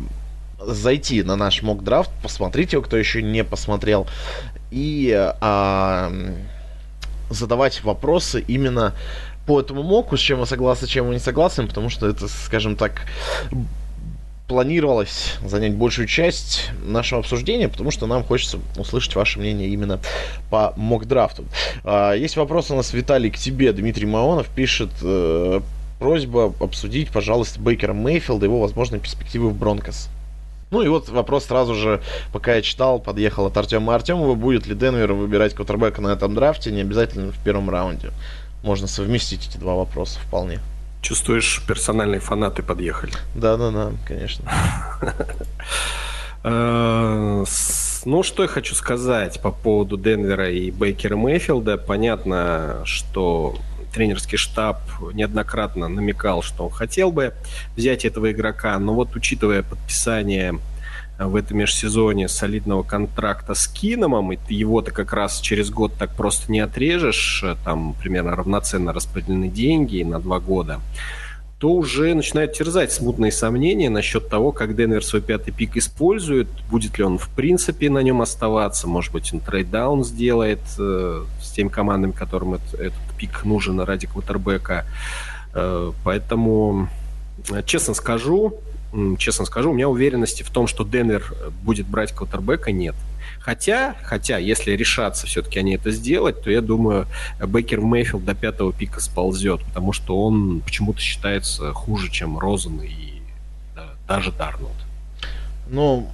зайти 0.67 1.23
на 1.23 1.37
наш 1.37 1.63
мок-драфт, 1.63 2.11
посмотреть 2.23 2.73
его, 2.73 2.83
кто 2.83 2.97
еще 2.97 3.23
не 3.23 3.45
посмотрел, 3.45 4.07
и 4.71 5.13
а, 5.41 6.13
задавать 7.31 7.83
вопросы 7.85 8.45
именно 8.47 8.95
по 9.47 9.61
этому 9.61 9.83
моку, 9.83 10.17
с 10.17 10.21
чем 10.21 10.41
вы 10.41 10.47
согласны, 10.47 10.87
с 10.87 10.91
чем 10.91 11.07
вы 11.09 11.15
не 11.15 11.21
согласны, 11.21 11.67
потому 11.67 11.89
что 11.89 12.09
это, 12.09 12.29
скажем 12.29 12.77
так, 12.77 13.07
планировалось 14.49 15.35
занять 15.45 15.75
большую 15.75 16.07
часть 16.07 16.71
нашего 16.85 17.21
обсуждения, 17.21 17.69
потому 17.69 17.91
что 17.91 18.07
нам 18.07 18.23
хочется 18.23 18.59
услышать 18.77 19.15
ваше 19.17 19.39
мнение 19.39 19.69
именно 19.69 19.99
по 20.51 20.75
мок-драфту. 20.77 21.45
А, 21.85 22.13
есть 22.13 22.37
вопрос 22.37 22.71
у 22.71 22.77
нас, 22.77 22.93
Виталий, 22.93 23.31
к 23.31 23.39
тебе. 23.39 23.73
Дмитрий 23.73 24.07
Маонов 24.07 24.49
пишет, 24.49 24.91
э, 25.03 25.61
просьба 25.99 26.53
обсудить, 26.61 27.11
пожалуйста, 27.11 27.61
Бейкера 27.61 27.95
Мейфилда, 27.95 28.47
его 28.47 28.61
возможные 28.61 29.01
перспективы 29.01 29.49
в 29.49 29.57
Бронкос. 29.57 30.09
Ну 30.73 30.81
и 30.81 30.89
вот 30.89 31.11
вопрос 31.11 31.45
сразу 31.45 31.75
же, 31.75 32.01
пока 32.33 32.55
я 32.55 32.63
читал, 32.63 32.99
подъехал 32.99 33.47
от 33.47 33.57
Артема 33.59 33.95
Артемова, 33.95 34.35
будет 34.35 34.67
ли 34.67 34.75
Денвер 34.75 35.13
выбирать 35.13 35.55
квотербека 35.55 36.01
на 36.01 36.09
этом 36.09 36.35
драфте, 36.35 36.73
не 36.73 36.81
обязательно 36.81 37.31
в 37.31 37.39
первом 37.45 37.69
раунде. 37.69 38.11
Можно 38.63 38.87
совместить 38.87 39.47
эти 39.49 39.59
два 39.59 39.75
вопроса 39.75 40.19
вполне. 40.19 40.61
Чувствуешь, 41.03 41.63
персональные 41.69 42.21
фанаты 42.21 42.63
подъехали? 42.63 43.13
Да-да-да, 43.35 43.93
конечно. 44.07 44.51
Э, 46.45 47.45
ну, 48.05 48.23
что 48.25 48.43
я 48.43 48.49
хочу 48.49 48.75
сказать 48.75 49.41
по 49.41 49.53
поводу 49.53 49.97
Денвера 49.97 50.51
и 50.51 50.73
Бейкера 50.73 51.15
Мэйфилда. 51.15 51.79
Понятно, 51.79 52.81
что 52.85 53.55
тренерский 53.93 54.39
штаб 54.39 54.81
неоднократно 55.13 55.89
намекал, 55.89 56.43
что 56.43 56.65
он 56.65 56.71
хотел 56.71 57.13
бы 57.13 57.35
взять 57.77 58.05
этого 58.05 58.33
игрока, 58.33 58.79
но 58.79 58.95
вот 58.95 59.15
учитывая 59.15 59.63
подписание 59.63 60.59
э, 61.19 61.25
в 61.25 61.37
этом 61.37 61.59
межсезоне 61.59 62.29
солидного 62.29 62.83
контракта 62.83 63.55
с 63.55 63.67
Киномом, 63.69 64.33
и 64.33 64.39
его-то 64.49 64.91
как 64.91 65.13
раз 65.13 65.41
через 65.41 65.71
год 65.71 65.95
так 65.99 66.15
просто 66.17 66.51
не 66.51 66.61
отрежешь, 66.61 67.43
э, 67.45 67.57
там 67.65 67.95
примерно 67.95 68.35
равноценно 68.35 68.93
распределены 68.93 69.49
деньги 69.49 70.03
на 70.03 70.19
два 70.19 70.41
года, 70.41 70.81
то 71.63 71.69
уже 71.69 72.13
начинают 72.15 72.55
терзать 72.55 72.91
смутные 72.91 73.31
сомнения 73.31 73.89
насчет 73.89 74.29
того, 74.29 74.51
как 74.51 74.75
Денвер 74.75 75.05
свой 75.05 75.23
пятый 75.23 75.53
пик 75.53 75.77
использует, 75.77 76.49
будет 76.69 76.99
ли 76.99 77.05
он 77.05 77.19
в 77.19 77.29
принципе 77.29 77.89
на 77.89 78.01
нем 78.01 78.21
оставаться, 78.21 78.89
может 78.89 79.13
быть 79.13 79.33
он 79.33 79.39
трейдаун 79.39 80.03
сделает 80.03 80.59
э, 80.81 81.25
с 81.41 81.53
теми 81.53 81.69
командами, 81.69 82.11
которым 82.11 82.55
это, 82.55 82.77
этот 82.77 83.01
пик 83.17 83.45
нужен 83.45 83.79
ради 83.79 84.09
квотербека. 84.09 84.87
Э, 85.55 85.93
поэтому, 86.03 86.89
э, 87.53 87.63
честно 87.65 87.95
скажу, 87.95 88.59
честно 89.19 89.45
скажу, 89.45 89.71
у 89.71 89.75
меня 89.75 89.89
уверенности 89.89 90.43
в 90.43 90.51
том, 90.51 90.67
что 90.67 90.83
Денвер 90.83 91.33
будет 91.63 91.87
брать 91.87 92.11
квотербека, 92.11 92.73
нет. 92.73 92.97
Хотя, 93.41 93.97
хотя, 94.03 94.39
если 94.39 94.73
решаться 94.73 95.27
все-таки 95.27 95.59
они 95.59 95.75
это 95.75 95.91
сделать, 95.91 96.43
то 96.43 96.51
я 96.51 96.61
думаю, 96.61 97.07
Бейкер 97.41 97.81
Мейфилд 97.81 98.25
до 98.25 98.35
пятого 98.35 98.73
пика 98.73 99.01
сползет, 99.01 99.63
потому 99.65 99.93
что 99.93 100.23
он 100.23 100.61
почему-то 100.61 101.01
считается 101.01 101.73
хуже, 101.73 102.11
чем 102.11 102.39
Розен 102.39 102.81
и 102.81 103.23
да, 103.75 103.87
даже 104.07 104.33
Дарнолд. 104.33 104.73
Ну, 105.69 106.09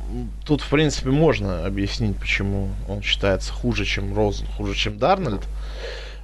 тут, 0.45 0.61
в 0.61 0.69
принципе, 0.69 1.11
можно 1.11 1.67
объяснить, 1.67 2.17
почему 2.17 2.71
он 2.89 3.03
считается 3.03 3.53
хуже, 3.53 3.85
чем 3.85 4.15
Розен, 4.15 4.47
хуже, 4.57 4.75
чем 4.75 4.99
Дарнольд. 4.99 5.43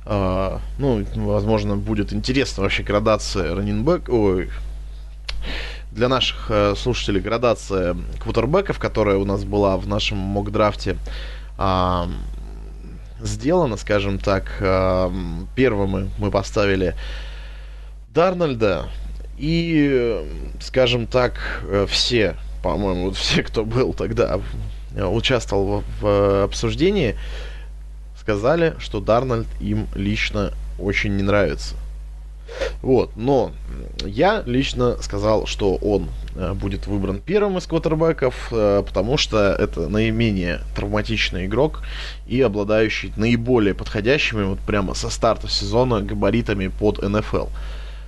Uh, 0.05 0.61
ну, 0.77 1.03
возможно, 1.15 1.77
будет 1.77 2.13
интересно 2.13 2.63
вообще 2.63 2.83
градация 2.83 3.55
раннинбэк, 3.55 4.11
ой, 4.11 4.51
для 5.95 6.09
наших 6.09 6.47
э, 6.49 6.75
слушателей 6.77 7.21
градация 7.21 7.97
квотербеков, 8.19 8.79
которая 8.79 9.17
у 9.17 9.25
нас 9.25 9.45
была 9.45 9.77
в 9.77 9.87
нашем 9.87 10.19
мок-драфте. 10.19 10.97
А, 11.57 12.09
сделано, 13.21 13.77
скажем 13.77 14.19
так. 14.19 14.57
Э, 14.61 15.11
первым 15.55 15.91
мы, 15.91 16.11
мы 16.19 16.31
поставили 16.33 16.97
Дарнольда. 18.13 18.89
И, 19.39 20.53
скажем 20.61 21.07
так, 21.07 21.63
э, 21.63 21.87
все, 21.89 22.37
по-моему, 22.63 23.13
все, 23.13 23.45
кто 23.45 23.65
был 23.65 23.95
тогда, 23.95 24.41
участвовал 24.97 25.81
в, 25.81 26.03
в 26.03 26.45
обсуждении, 26.45 27.17
сказали, 28.19 28.75
что 28.79 29.01
Дарнольд 29.01 29.49
им 29.61 29.87
лично 29.95 30.53
очень 30.79 31.17
не 31.17 31.23
нравится. 31.23 31.77
Вот, 32.83 33.17
но 33.17 33.53
я 34.05 34.43
лично 34.47 35.01
сказал, 35.03 35.47
что 35.47 35.77
он 35.77 36.09
э, 36.35 36.53
будет 36.53 36.87
выбран 36.87 37.21
первым 37.21 37.59
из 37.59 37.67
квотербеков, 37.67 38.49
э, 38.51 38.83
потому 38.87 39.17
что 39.17 39.53
это 39.53 39.89
наименее 39.89 40.61
травматичный 40.75 41.47
игрок 41.47 41.83
и 42.27 42.41
обладающий 42.41 43.13
наиболее 43.17 43.75
подходящими 43.75 44.45
вот 44.45 44.59
прямо 44.61 44.95
со 44.95 45.11
старта 45.11 45.49
сезона 45.49 46.01
габаритами 46.01 46.69
под 46.69 47.03
НФЛ. 47.03 47.47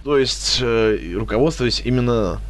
То 0.05 0.19
есть, 0.19 0.59
э, 0.61 1.15
руководствуясь 1.17 1.81
именно 1.85 2.41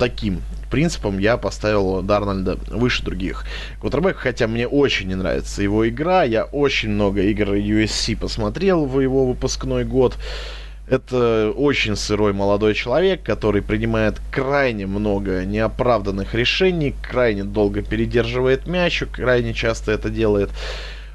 таким 0.00 0.40
принципом 0.70 1.18
я 1.18 1.36
поставил 1.36 2.02
Дарнольда 2.02 2.58
выше 2.68 3.04
других. 3.04 3.44
Квотербек, 3.80 4.16
хотя 4.16 4.48
мне 4.48 4.66
очень 4.66 5.08
не 5.08 5.14
нравится 5.14 5.62
его 5.62 5.88
игра, 5.88 6.24
я 6.24 6.44
очень 6.44 6.88
много 6.88 7.22
игр 7.22 7.50
USC 7.52 8.16
посмотрел 8.16 8.86
в 8.86 8.98
его 8.98 9.26
выпускной 9.26 9.84
год. 9.84 10.16
Это 10.90 11.52
очень 11.52 11.94
сырой 11.94 12.32
молодой 12.32 12.74
человек, 12.74 13.22
который 13.22 13.62
принимает 13.62 14.20
крайне 14.32 14.88
много 14.88 15.44
неоправданных 15.44 16.34
решений, 16.34 16.96
крайне 17.00 17.44
долго 17.44 17.80
передерживает 17.82 18.66
мяч, 18.66 19.04
крайне 19.12 19.54
часто 19.54 19.92
это 19.92 20.10
делает, 20.10 20.50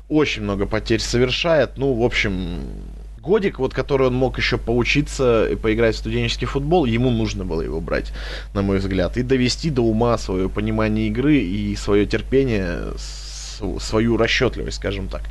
очень 0.08 0.44
много 0.44 0.66
потерь 0.66 1.02
совершает. 1.02 1.72
Ну, 1.76 1.92
в 1.92 2.04
общем, 2.06 2.62
годик, 3.20 3.60
вот 3.60 3.74
который 3.74 4.08
он 4.08 4.16
мог 4.16 4.38
еще 4.38 4.58
поучиться 4.58 5.50
и 5.50 5.58
поиграть 5.58 5.96
в 5.96 6.00
студенческий 6.00 6.48
футбол, 6.48 6.86
ему 6.86 7.10
нужно 7.10 7.44
было 7.44 7.62
его 7.62 7.82
брать, 7.82 8.14
на 8.54 8.62
мой 8.62 8.78
взгляд, 8.78 9.18
и 9.18 9.24
довести 9.24 9.70
до 9.70 9.82
ума 9.82 10.18
свое 10.18 10.48
понимание 10.48 11.08
игры 11.08 11.36
и 11.36 11.76
свое 11.76 12.06
терпение, 12.06 12.94
свою 12.98 14.16
расчетливость, 14.16 14.78
скажем 14.78 15.10
так. 15.10 15.24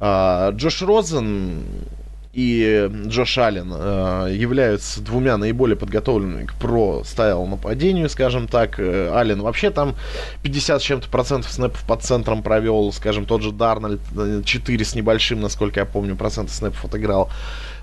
А, 0.00 0.50
Джош 0.50 0.82
Розен 0.82 1.62
и 2.32 2.88
Джош 3.06 3.38
Аллен 3.38 3.72
э, 3.74 4.34
являются 4.36 5.00
двумя 5.00 5.36
наиболее 5.36 5.76
подготовленными 5.76 6.46
к 6.46 6.54
про 6.54 7.02
стайл 7.04 7.44
нападению, 7.46 8.08
скажем 8.08 8.46
так. 8.46 8.78
Э, 8.78 9.10
Аллен 9.12 9.42
вообще 9.42 9.70
там 9.70 9.96
50 10.42 10.80
с 10.80 10.84
чем-то 10.84 11.08
процентов 11.08 11.50
снэпов 11.50 11.82
под 11.84 12.02
центром 12.04 12.42
провел, 12.42 12.92
скажем, 12.92 13.26
тот 13.26 13.42
же 13.42 13.50
Дарнольд 13.50 14.00
4 14.44 14.84
с 14.84 14.94
небольшим, 14.94 15.40
насколько 15.40 15.80
я 15.80 15.86
помню, 15.86 16.14
процентов 16.14 16.54
снэпов 16.54 16.84
отыграл 16.84 17.30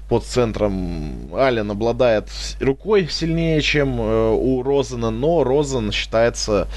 под 0.09 0.23
центром. 0.23 1.29
Аллен 1.35 1.69
обладает 1.69 2.29
рукой 2.59 3.07
сильнее, 3.09 3.61
чем 3.61 3.99
э, 3.99 4.29
у 4.31 4.63
Розена, 4.63 5.09
но 5.09 5.43
Розен 5.43 5.91
считается 5.91 6.67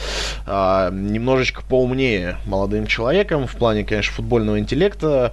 э, 0.47 0.91
немножечко 0.93 1.63
поумнее 1.63 2.39
молодым 2.47 2.87
человеком 2.87 3.47
в 3.47 3.57
плане, 3.57 3.85
конечно, 3.85 4.15
футбольного 4.15 4.59
интеллекта 4.59 5.33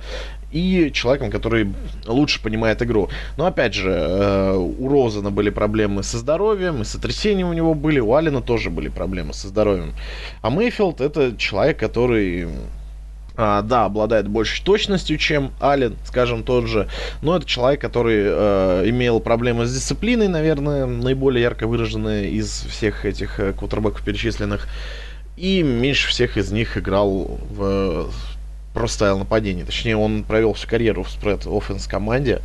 и 0.52 0.92
человеком, 0.94 1.30
который 1.30 1.74
лучше 2.06 2.42
понимает 2.42 2.82
игру. 2.82 3.10
Но 3.36 3.46
опять 3.46 3.74
же, 3.74 3.92
э, 3.92 4.56
у 4.56 4.88
Розена 4.88 5.32
были 5.32 5.50
проблемы 5.50 6.04
со 6.04 6.18
здоровьем, 6.18 6.82
и 6.82 6.86
сотрясения 6.86 7.46
у 7.46 7.54
него 7.54 7.74
были, 7.74 8.00
у 8.00 8.14
Алина 8.14 8.42
тоже 8.42 8.70
были 8.70 8.88
проблемы 8.88 9.34
со 9.34 9.50
здоровьем. 9.50 9.94
А 10.42 10.50
Мейфилд 10.50 11.02
это 11.02 11.36
человек, 11.38 11.78
который 11.78 12.48
а, 13.40 13.62
да, 13.62 13.86
обладает 13.86 14.28
большей 14.28 14.66
точностью, 14.66 15.18
чем 15.18 15.52
Ален, 15.62 15.96
скажем, 16.06 16.44
тот 16.44 16.66
же. 16.66 16.88
Но 17.22 17.38
это 17.38 17.46
человек, 17.46 17.80
который 17.80 18.24
э, 18.26 18.84
имел 18.88 19.20
проблемы 19.20 19.68
с 19.68 19.74
дисциплиной, 19.74 20.28
наверное, 20.28 20.88
наиболее 20.88 21.44
ярко 21.44 21.68
выраженные 21.68 22.32
из 22.32 22.50
всех 22.50 23.06
этих 23.06 23.40
э, 23.40 23.54
квотербеков 23.54 24.02
перечисленных. 24.02 24.68
И 25.36 25.62
меньше 25.62 26.10
всех 26.10 26.36
из 26.38 26.52
них 26.52 26.80
играл 26.80 27.40
в 27.52 28.10
pro-style 28.78 29.18
нападение. 29.18 29.66
Точнее, 29.66 29.98
он 29.98 30.24
провел 30.24 30.54
всю 30.54 30.68
карьеру 30.68 31.04
в 31.04 31.10
spread 31.10 31.48
offense 31.48 31.88
команде. 31.88 32.42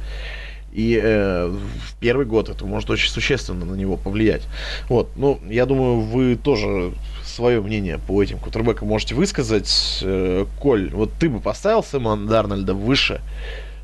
И 0.72 0.98
э, 1.02 1.48
в 1.48 1.94
первый 2.00 2.24
год 2.24 2.48
это 2.48 2.64
может 2.64 2.88
очень 2.88 3.10
существенно 3.10 3.66
на 3.66 3.74
него 3.74 3.98
повлиять. 3.98 4.42
Вот, 4.88 5.10
ну, 5.16 5.38
я 5.50 5.66
думаю, 5.66 6.00
вы 6.00 6.36
тоже 6.36 6.94
свое 7.22 7.60
мнение 7.60 7.98
по 7.98 8.22
этим 8.22 8.38
кутербекам 8.38 8.88
можете 8.88 9.14
высказать. 9.14 9.98
Э, 10.02 10.46
Коль, 10.58 10.88
вот 10.90 11.10
ты 11.20 11.28
бы 11.28 11.40
поставил 11.40 11.82
Сэма 11.82 12.16
Дарнольда 12.16 12.72
выше 12.72 13.20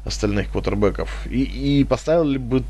остальных 0.06 0.50
кутербеков? 0.50 1.26
И, 1.26 1.42
и 1.42 1.84
поставил 1.84 2.24
ли 2.24 2.38
бы 2.38 2.62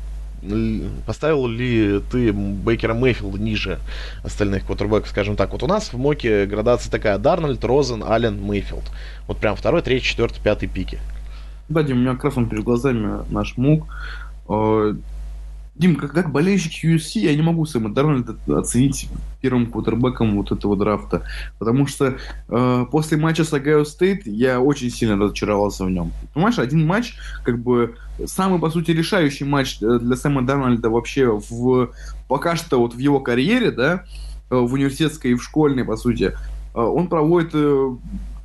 поставил 1.05 1.47
ли 1.47 2.01
ты 2.11 2.31
Бейкера 2.31 2.93
Мейфилда 2.93 3.39
ниже 3.39 3.79
остальных 4.23 4.65
квотербеков, 4.65 5.09
скажем 5.09 5.35
так? 5.35 5.51
Вот 5.51 5.63
у 5.63 5.67
нас 5.67 5.93
в 5.93 5.97
Моке 5.97 6.45
градация 6.45 6.91
такая. 6.91 7.17
Дарнольд, 7.17 7.63
Розен, 7.63 8.03
Аллен, 8.03 8.41
Мейфилд. 8.41 8.83
Вот 9.27 9.37
прям 9.37 9.55
второй, 9.55 9.81
третий, 9.81 10.05
четвертый, 10.05 10.41
пятый 10.41 10.67
пики. 10.67 10.99
Да, 11.67 11.83
Дим, 11.83 11.97
у 11.97 12.01
меня 12.01 12.15
как 12.15 12.33
перед 12.33 12.63
глазами 12.63 13.23
наш 13.29 13.57
МУК. 13.57 13.87
Дим, 15.79 15.95
как, 15.95 16.11
как 16.11 16.31
болельщик 16.31 16.83
USC, 16.83 17.19
я 17.21 17.33
не 17.33 17.41
могу 17.41 17.65
Сэма 17.65 17.89
Дарнольда 17.89 18.35
оценить 18.59 19.07
первым 19.41 19.65
квотербеком 19.67 20.35
вот 20.35 20.51
этого 20.51 20.75
драфта. 20.75 21.23
Потому 21.57 21.87
что 21.87 22.17
э, 22.49 22.85
после 22.91 23.17
матча 23.17 23.45
с 23.45 23.53
Ohio 23.53 23.85
State 23.85 24.27
я 24.27 24.59
очень 24.59 24.89
сильно 24.89 25.15
разочаровался 25.15 25.85
в 25.85 25.89
нем. 25.89 26.11
Понимаешь, 26.33 26.59
один 26.59 26.85
матч, 26.85 27.15
как 27.45 27.59
бы 27.59 27.95
самый, 28.25 28.59
по 28.59 28.69
сути, 28.69 28.91
решающий 28.91 29.45
матч 29.45 29.81
э, 29.81 29.99
для 29.99 30.17
Сэма 30.17 30.45
Дарнольда 30.45 30.89
вообще 30.89 31.31
в 31.31 31.91
пока 32.27 32.57
что 32.57 32.79
вот 32.81 32.93
в 32.93 32.99
его 32.99 33.21
карьере, 33.21 33.71
да, 33.71 34.03
э, 34.49 34.55
в 34.57 34.73
университетской 34.73 35.31
и 35.31 35.35
в 35.35 35.41
школьной, 35.41 35.85
по 35.85 35.95
сути, 35.95 36.33
э, 36.75 36.77
он 36.77 37.07
проводит 37.07 37.55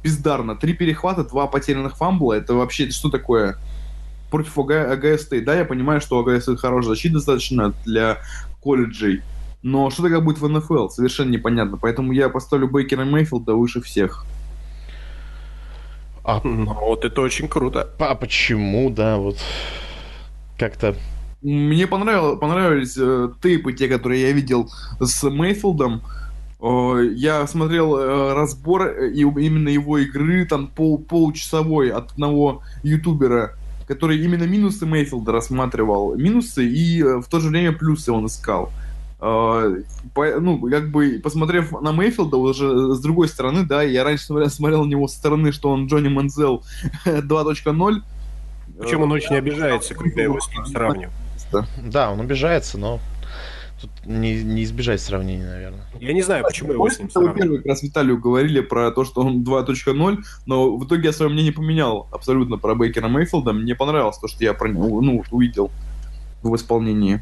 бездарно. 0.04 0.54
Три 0.54 0.74
перехвата, 0.74 1.24
два 1.24 1.48
потерянных 1.48 1.96
фамбла. 1.96 2.34
Это 2.34 2.54
вообще 2.54 2.90
что 2.90 3.10
такое? 3.10 3.56
Против 4.30 4.56
State. 5.18 5.44
Да, 5.44 5.54
я 5.54 5.64
понимаю, 5.64 6.00
что 6.00 6.22
State 6.40 6.60
хорошая 6.60 6.90
защита 6.90 7.14
достаточно 7.14 7.74
для 7.84 8.18
колледжей, 8.60 9.22
но 9.64 9.88
что 9.88 10.02
тогда 10.02 10.20
будет 10.20 10.38
в 10.38 10.48
НФЛ? 10.48 10.88
Совершенно 10.88 11.30
непонятно. 11.30 11.78
Поэтому 11.78 12.12
я 12.12 12.28
поставлю 12.28 12.68
Бейкера 12.68 13.04
Мейфилда 13.04 13.54
выше 13.54 13.80
всех. 13.80 14.26
А, 16.22 16.40
ну, 16.44 16.72
вот 16.74 17.04
это 17.04 17.20
очень 17.22 17.48
круто. 17.48 17.88
А 17.98 18.14
почему, 18.14 18.90
да, 18.90 19.16
вот 19.16 19.38
как-то... 20.58 20.94
Мне 21.42 21.86
понравилось, 21.86 22.38
понравились 22.38 22.96
э, 22.98 23.30
тейпы, 23.42 23.72
те, 23.74 23.88
которые 23.88 24.22
я 24.22 24.32
видел 24.32 24.70
с 25.00 25.22
Мейфилдом. 25.28 26.02
Э, 26.60 27.02
я 27.14 27.46
смотрел 27.46 27.96
э, 27.96 28.34
разбор 28.34 28.86
э, 28.86 29.12
именно 29.12 29.68
его 29.68 29.98
игры, 29.98 30.46
там 30.46 30.68
пол, 30.68 30.98
получасовой 30.98 31.90
от 31.90 32.12
одного 32.12 32.62
ютубера 32.82 33.56
который 33.86 34.18
именно 34.18 34.44
минусы 34.44 34.86
Мейфилда 34.86 35.32
рассматривал. 35.32 36.16
Минусы 36.16 36.66
и 36.66 37.02
э, 37.02 37.20
в 37.20 37.26
то 37.26 37.40
же 37.40 37.48
время 37.48 37.72
плюсы 37.72 38.12
он 38.12 38.26
искал. 38.26 38.70
Uh, 39.20 39.84
по, 40.12 40.38
ну, 40.38 40.60
как 40.68 40.90
бы, 40.90 41.18
посмотрев 41.22 41.72
на 41.80 41.92
Мейфилда 41.92 42.36
уже 42.36 42.92
с 42.92 43.00
другой 43.00 43.28
стороны, 43.28 43.64
да, 43.64 43.82
я 43.82 44.04
раньше 44.04 44.24
смотрел, 44.24 44.50
смотрел 44.50 44.84
на 44.84 44.90
него 44.90 45.08
со 45.08 45.16
стороны, 45.16 45.50
что 45.50 45.70
он 45.70 45.86
Джонни 45.86 46.08
Манзел 46.08 46.62
2.0. 47.06 48.02
Причем 48.78 49.02
он 49.02 49.12
очень 49.12 49.36
обижается, 49.36 49.94
когда 49.94 50.22
его 50.22 50.40
с 50.40 50.48
ним 50.50 50.66
сравнивают. 50.66 51.12
Да, 51.78 52.10
он 52.10 52.20
обижается, 52.20 52.76
но 52.76 53.00
тут 53.84 54.06
не, 54.06 54.42
не 54.42 54.64
избежать 54.64 55.00
сравнения, 55.00 55.46
наверное. 55.46 55.84
Я 56.00 56.12
не 56.12 56.22
знаю, 56.22 56.44
почему 56.44 56.72
его 56.72 56.88
с 56.88 56.98
ним 56.98 57.10
сравнивают. 57.10 57.40
Первый 57.40 57.56
как 57.58 57.66
раз 57.66 57.82
Виталию 57.82 58.18
говорили 58.18 58.60
про 58.60 58.90
то, 58.90 59.04
что 59.04 59.20
он 59.20 59.42
2.0, 59.42 60.18
но 60.46 60.76
в 60.76 60.86
итоге 60.86 61.04
я 61.06 61.12
свое 61.12 61.30
мнение 61.30 61.52
поменял 61.52 62.08
абсолютно 62.12 62.58
про 62.58 62.74
Бейкера 62.74 63.08
Мейфилда. 63.08 63.52
Мне 63.52 63.74
понравилось 63.74 64.18
то, 64.18 64.28
что 64.28 64.42
я 64.44 64.54
про 64.54 64.68
него 64.68 65.00
ну, 65.00 65.22
увидел 65.30 65.70
в 66.42 66.54
исполнении. 66.56 67.20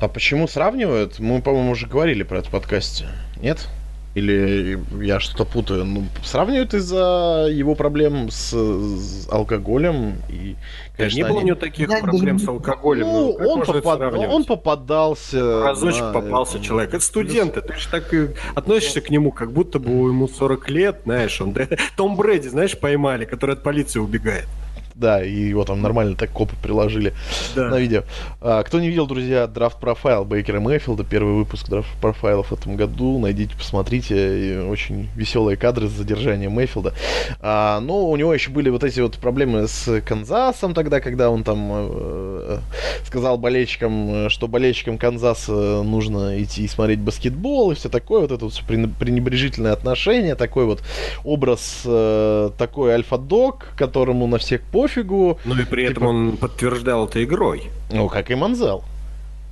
А 0.00 0.08
почему 0.08 0.48
сравнивают? 0.48 1.18
Мы, 1.18 1.42
по-моему, 1.42 1.72
уже 1.72 1.86
говорили 1.86 2.22
про 2.22 2.38
это 2.38 2.48
в 2.48 2.52
подкасте. 2.52 3.06
Нет? 3.40 3.68
Или 4.14 4.78
я 5.02 5.18
что-то 5.18 5.44
путаю? 5.44 5.84
Ну, 5.84 6.04
сравнивают 6.22 6.72
из-за 6.72 7.48
его 7.50 7.74
проблем 7.74 8.30
с, 8.30 8.52
с 8.52 9.28
алкоголем. 9.28 10.14
И, 10.28 10.54
конечно, 10.96 11.16
не 11.16 11.22
было 11.24 11.40
они... 11.40 11.42
у 11.42 11.46
него 11.48 11.56
таких 11.56 11.90
я 11.90 11.98
проблем 12.00 12.38
с 12.38 12.46
алкоголем. 12.46 13.06
Ну, 13.08 13.30
он, 13.32 13.62
попад... 13.62 14.00
он 14.00 14.44
попадался. 14.44 15.64
Разочек 15.64 16.02
на... 16.02 16.12
попался 16.12 16.60
человек. 16.60 16.94
Это 16.94 17.04
студенты. 17.04 17.60
Ты 17.60 17.74
же 17.74 17.88
так 17.88 18.14
и 18.14 18.28
относишься 18.54 19.00
к 19.00 19.10
нему, 19.10 19.32
как 19.32 19.52
будто 19.52 19.80
бы 19.80 19.90
ему 19.90 20.28
40 20.28 20.70
лет, 20.70 21.00
знаешь, 21.04 21.40
он 21.40 21.54
Том 21.96 22.16
Брэди, 22.16 22.48
знаешь, 22.48 22.78
поймали, 22.78 23.24
который 23.24 23.56
от 23.56 23.64
полиции 23.64 23.98
убегает. 23.98 24.46
Да, 24.94 25.24
и 25.24 25.32
его 25.32 25.64
там 25.64 25.82
нормально 25.82 26.14
так 26.14 26.30
копы 26.30 26.54
приложили 26.62 27.14
да. 27.56 27.68
на 27.68 27.80
видео. 27.80 28.04
А, 28.40 28.62
кто 28.62 28.78
не 28.78 28.88
видел, 28.88 29.06
друзья, 29.06 29.48
драфт 29.48 29.80
профайл 29.80 30.24
Бейкера 30.24 30.60
Мэйфилда, 30.60 31.02
первый 31.02 31.34
выпуск 31.34 31.68
драфт 31.68 31.88
профайла 32.00 32.44
в 32.44 32.52
этом 32.52 32.76
году, 32.76 33.18
найдите, 33.18 33.56
посмотрите, 33.56 34.60
очень 34.60 35.08
веселые 35.16 35.56
кадры 35.56 35.88
с 35.88 35.92
задержанием 35.92 36.52
Мэйфилда. 36.52 36.94
А, 37.40 37.80
но 37.80 38.08
у 38.08 38.14
него 38.14 38.32
еще 38.32 38.50
были 38.50 38.70
вот 38.70 38.84
эти 38.84 39.00
вот 39.00 39.16
проблемы 39.16 39.66
с 39.66 40.00
Канзасом 40.02 40.74
тогда, 40.74 41.00
когда 41.00 41.28
он 41.28 41.42
там 41.42 41.70
э, 41.72 42.58
сказал 43.04 43.36
болельщикам, 43.36 44.30
что 44.30 44.46
болельщикам 44.46 44.98
Канзаса 44.98 45.82
нужно 45.82 46.40
идти 46.40 46.64
и 46.64 46.68
смотреть 46.68 47.00
баскетбол 47.00 47.72
и 47.72 47.74
все 47.74 47.88
такое, 47.88 48.20
вот 48.20 48.30
это 48.30 48.44
вот 48.44 48.54
все 48.54 48.64
пренебрежительное 48.64 49.72
отношение, 49.72 50.36
такой 50.36 50.66
вот 50.66 50.82
образ 51.24 51.82
э, 51.84 52.50
такой 52.56 52.92
альфа-дог, 52.92 53.66
которому 53.76 54.28
на 54.28 54.38
всех 54.38 54.62
пофигу. 54.84 55.38
Ну 55.44 55.54
и 55.58 55.64
при 55.64 55.86
типа... 55.86 55.92
этом 55.92 56.06
он 56.06 56.36
подтверждал 56.36 57.06
это 57.06 57.24
игрой. 57.24 57.70
Ну, 57.90 58.08
как 58.08 58.30
и 58.30 58.34
Манзел. 58.34 58.84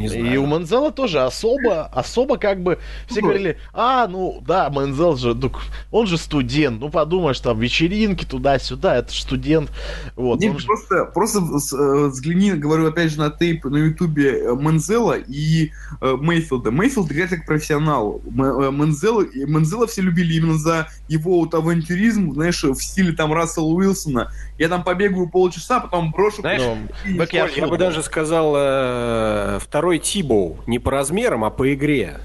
Не 0.02 0.08
знаю. 0.08 0.34
И 0.34 0.36
у 0.36 0.46
Манзела 0.46 0.90
тоже 0.90 1.20
особо, 1.20 1.86
особо 1.86 2.36
как 2.36 2.62
бы 2.62 2.78
все 3.06 3.20
ну, 3.20 3.28
говорили, 3.28 3.58
а, 3.72 4.06
ну 4.06 4.42
да, 4.46 4.70
Манзел 4.70 5.16
же, 5.16 5.34
ну, 5.34 5.52
он 5.90 6.06
же 6.06 6.18
студент, 6.18 6.80
ну 6.80 6.90
подумаешь, 6.90 7.40
там 7.40 7.58
вечеринки 7.58 8.24
туда-сюда, 8.24 8.96
это 8.96 9.12
студент. 9.12 9.70
Вот, 10.16 10.40
Нет, 10.40 10.58
же... 10.58 10.66
просто, 10.66 11.04
просто 11.06 11.38
э, 11.38 12.06
взгляни, 12.08 12.52
говорю 12.52 12.88
опять 12.88 13.12
же 13.12 13.18
на 13.18 13.30
тейп 13.30 13.64
на 13.64 13.76
ютубе 13.76 14.38
э, 14.38 14.54
Манзела 14.54 15.16
и 15.18 15.72
э, 16.00 16.16
Мейфилда. 16.18 16.70
Мейфилд 16.70 17.10
играет 17.10 17.30
как 17.30 17.46
профессионал. 17.46 18.20
Э, 18.26 18.70
Манзела, 18.70 19.24
Манзела 19.46 19.86
все 19.86 20.02
любили 20.02 20.34
именно 20.34 20.58
за 20.58 20.88
его 21.08 21.40
вот 21.40 21.54
авантюризм, 21.54 22.32
знаешь, 22.32 22.62
в 22.62 22.80
стиле 22.80 23.12
там 23.12 23.32
Рассела 23.32 23.66
Уилсона. 23.66 24.32
Я 24.58 24.68
там 24.68 24.84
побегаю 24.84 25.28
полчаса, 25.28 25.80
потом 25.80 26.12
брошу. 26.12 26.42
Знаешь, 26.42 26.62
ну, 27.04 27.26
я, 27.32 27.48
я 27.48 27.66
бы 27.66 27.78
даже 27.78 28.02
сказал 28.02 28.54
э, 28.56 29.58
второй 29.60 29.91
второй 29.92 29.98
Тибоу 29.98 30.56
не 30.66 30.78
по 30.78 30.90
размерам, 30.90 31.44
а 31.44 31.50
по 31.50 31.72
игре. 31.74 32.18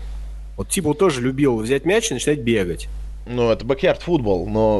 Вот 0.56 0.70
Тибоу 0.70 0.94
тоже 0.94 1.22
любил 1.22 1.58
взять 1.58 1.86
мяч 1.86 2.12
и 2.12 2.14
начинать 2.14 2.40
бегать. 2.40 2.88
Ну, 3.30 3.52
это 3.52 3.66
backyard 3.66 4.02
футбол, 4.02 4.48
но, 4.48 4.80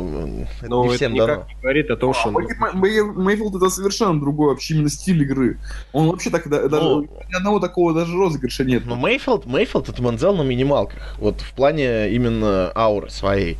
но 0.62 0.86
не 0.86 0.96
всем 0.96 1.14
это 1.14 1.24
никак 1.24 1.28
дано. 1.28 1.46
не 1.50 1.62
говорит 1.62 1.92
о 1.92 1.98
том, 1.98 2.14
что... 2.14 2.30
А, 2.30 2.74
Мейфилд 2.74 3.56
это 3.56 3.70
совершенно 3.70 4.18
другой 4.22 4.52
вообще 4.52 4.76
именно 4.76 4.90
стиль 4.90 5.22
игры. 5.22 5.58
Он 5.92 6.08
вообще 6.08 6.30
так, 6.30 6.48
даже 6.50 6.70
ну, 6.70 7.02
ни 7.02 7.36
одного 7.36 7.60
такого 7.60 7.94
даже 7.94 8.16
розыгрыша 8.16 8.64
нет. 8.64 8.86
Но 8.86 8.96
Мейфилд, 8.96 9.46
Мейфилд 9.46 9.90
это 9.90 10.02
Манзел 10.02 10.34
на 10.34 10.44
минималках. 10.44 11.16
Вот 11.18 11.42
в 11.42 11.54
плане 11.56 12.10
именно 12.10 12.72
ауры 12.74 13.10
своей, 13.10 13.58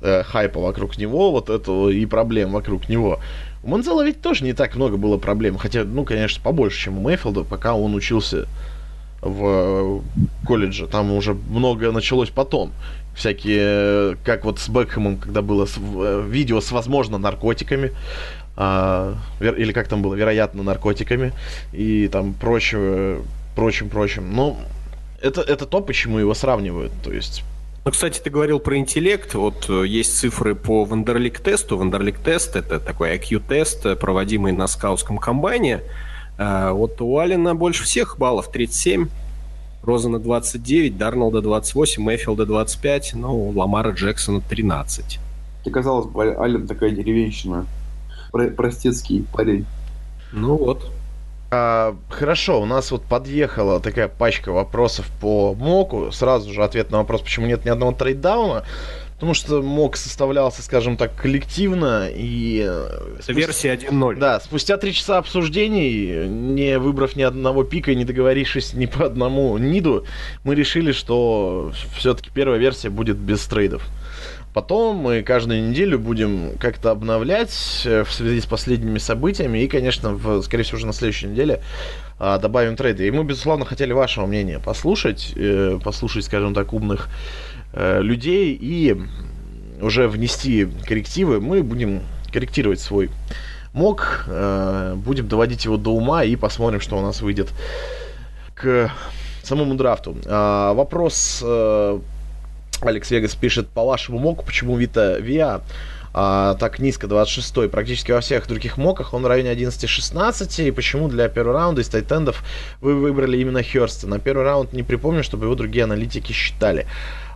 э, 0.00 0.22
хайпа 0.22 0.58
вокруг 0.58 0.96
него, 0.96 1.32
вот 1.32 1.50
этого 1.50 1.90
и 1.90 2.06
проблем 2.06 2.52
вокруг 2.52 2.88
него. 2.88 3.20
У 3.62 3.68
Манзела 3.68 4.04
ведь 4.04 4.22
тоже 4.22 4.44
не 4.44 4.52
так 4.54 4.74
много 4.76 4.96
было 4.96 5.18
проблем, 5.18 5.58
хотя, 5.58 5.84
ну, 5.84 6.04
конечно, 6.04 6.42
побольше, 6.42 6.78
чем 6.78 6.98
у 6.98 7.02
Мейфилда, 7.02 7.44
пока 7.44 7.74
он 7.74 7.94
учился 7.94 8.46
в 9.20 10.02
колледже. 10.46 10.86
Там 10.86 11.12
уже 11.12 11.34
много 11.34 11.92
началось 11.92 12.30
потом. 12.30 12.72
Всякие, 13.14 14.16
как 14.24 14.44
вот 14.44 14.60
с 14.60 14.68
Бекхэмом, 14.68 15.18
когда 15.18 15.42
было 15.42 15.66
э, 15.66 16.26
видео 16.26 16.60
с, 16.60 16.72
возможно, 16.72 17.18
наркотиками, 17.18 17.92
а, 18.56 19.16
или 19.40 19.72
как 19.72 19.88
там 19.88 20.00
было, 20.00 20.14
вероятно, 20.14 20.62
наркотиками, 20.62 21.32
и 21.72 22.08
там 22.08 22.32
прочее, 22.34 23.20
прочим, 23.56 23.90
прочим. 23.90 24.32
Но 24.34 24.58
это, 25.20 25.42
это 25.42 25.66
то, 25.66 25.80
почему 25.80 26.18
его 26.18 26.34
сравнивают. 26.34 26.92
То 27.02 27.12
есть 27.12 27.42
ну, 27.84 27.90
кстати, 27.90 28.20
ты 28.20 28.30
говорил 28.30 28.60
про 28.60 28.76
интеллект. 28.76 29.34
Вот 29.34 29.66
э, 29.68 29.86
есть 29.86 30.18
цифры 30.18 30.54
по 30.54 30.84
Вандерлик-тесту. 30.84 31.78
Вандерлик-тест— 31.78 32.56
это 32.56 32.78
такой 32.78 33.16
IQ-тест, 33.16 33.86
э, 33.86 33.96
проводимый 33.96 34.52
на 34.52 34.66
скаутском 34.66 35.18
комбайне. 35.18 35.80
А, 36.38 36.72
вот 36.72 37.00
у 37.00 37.18
Алина 37.18 37.54
больше 37.54 37.84
всех 37.84 38.18
баллов, 38.18 38.50
37. 38.50 39.08
Розана 39.82 40.18
29, 40.18 40.98
Дарнолда 40.98 41.40
28, 41.40 42.02
Мэйфилда 42.02 42.44
25, 42.44 43.12
ну, 43.14 43.48
Ламара 43.50 43.92
Джексона 43.92 44.40
13. 44.40 45.18
Тебе 45.62 45.72
казалось 45.72 46.06
бы, 46.06 46.36
Ален 46.38 46.66
такая 46.66 46.90
деревенщина. 46.90 47.66
Про- 48.30 48.50
простецкий 48.50 49.24
парень. 49.32 49.64
Ну 50.32 50.56
вот. 50.56 50.90
А, 51.52 51.96
хорошо, 52.08 52.60
у 52.60 52.66
нас 52.66 52.92
вот 52.92 53.02
подъехала 53.04 53.80
такая 53.80 54.06
пачка 54.06 54.52
вопросов 54.52 55.10
по 55.20 55.54
МОКу. 55.54 56.12
Сразу 56.12 56.52
же 56.52 56.62
ответ 56.62 56.92
на 56.92 56.98
вопрос, 56.98 57.22
почему 57.22 57.46
нет 57.46 57.64
ни 57.64 57.70
одного 57.70 57.92
трейдауна. 57.92 58.64
Потому 59.14 59.34
что 59.34 59.60
МОК 59.60 59.96
составлялся, 59.96 60.62
скажем 60.62 60.96
так, 60.96 61.14
коллективно 61.14 62.08
и... 62.10 62.58
Это 63.18 63.32
версия 63.34 63.74
1.0. 63.74 64.16
Да, 64.16 64.40
спустя 64.40 64.78
три 64.78 64.94
часа 64.94 65.18
обсуждений, 65.18 66.26
не 66.26 66.78
выбрав 66.78 67.16
ни 67.16 67.22
одного 67.22 67.64
пика 67.64 67.92
и 67.92 67.96
не 67.96 68.06
договорившись 68.06 68.72
ни 68.72 68.86
по 68.86 69.04
одному 69.04 69.58
ниду, 69.58 70.06
мы 70.42 70.54
решили, 70.54 70.92
что 70.92 71.70
все-таки 71.98 72.30
первая 72.32 72.58
версия 72.58 72.88
будет 72.88 73.18
без 73.18 73.44
трейдов. 73.44 73.82
Потом 74.52 74.96
мы 74.96 75.22
каждую 75.22 75.68
неделю 75.68 75.98
будем 75.98 76.58
как-то 76.58 76.90
обновлять 76.90 77.82
э, 77.84 78.02
в 78.02 78.12
связи 78.12 78.40
с 78.40 78.46
последними 78.46 78.98
событиями. 78.98 79.58
И, 79.58 79.68
конечно, 79.68 80.10
в, 80.12 80.42
скорее 80.42 80.64
всего, 80.64 80.78
уже 80.78 80.86
на 80.86 80.92
следующей 80.92 81.28
неделе 81.28 81.60
а, 82.18 82.38
добавим 82.38 82.74
трейды. 82.74 83.06
И 83.06 83.10
мы, 83.12 83.22
безусловно, 83.22 83.64
хотели 83.64 83.92
вашего 83.92 84.26
мнения 84.26 84.58
послушать. 84.58 85.32
Э, 85.36 85.78
послушать, 85.82 86.24
скажем 86.24 86.52
так, 86.52 86.72
умных 86.72 87.08
э, 87.72 88.02
людей 88.02 88.58
и 88.60 89.00
уже 89.80 90.08
внести 90.08 90.68
коррективы. 90.84 91.40
Мы 91.40 91.62
будем 91.62 92.02
корректировать 92.32 92.80
свой 92.80 93.08
мог, 93.72 94.24
э, 94.26 94.94
будем 94.96 95.28
доводить 95.28 95.64
его 95.64 95.76
до 95.76 95.90
ума 95.90 96.24
и 96.24 96.34
посмотрим, 96.34 96.80
что 96.80 96.98
у 96.98 97.02
нас 97.02 97.22
выйдет 97.22 97.48
к 98.54 98.90
самому 99.44 99.74
драфту. 99.76 100.16
А, 100.26 100.74
вопрос 100.74 101.42
Алекс 102.82 103.10
Вегас 103.10 103.34
пишет, 103.34 103.68
по 103.68 103.84
вашему 103.84 104.18
моку, 104.18 104.44
почему 104.44 104.76
Вита 104.76 105.18
Виа 105.18 105.62
а, 106.12 106.54
так 106.54 106.80
низко, 106.80 107.06
26-й, 107.06 107.68
практически 107.68 108.10
во 108.10 108.20
всех 108.20 108.48
других 108.48 108.76
моках 108.76 109.14
он 109.14 109.22
в 109.22 109.26
районе 109.26 109.52
11-16, 109.52 110.66
и 110.66 110.70
почему 110.72 111.08
для 111.08 111.28
первого 111.28 111.58
раунда 111.58 111.82
из 111.82 111.88
тайтендов 111.88 112.42
вы 112.80 112.96
выбрали 112.96 113.38
именно 113.38 113.62
Херста? 113.62 114.08
На 114.08 114.18
первый 114.18 114.44
раунд 114.44 114.72
не 114.72 114.82
припомню, 114.82 115.22
чтобы 115.22 115.46
его 115.46 115.54
другие 115.54 115.84
аналитики 115.84 116.32
считали. 116.32 116.86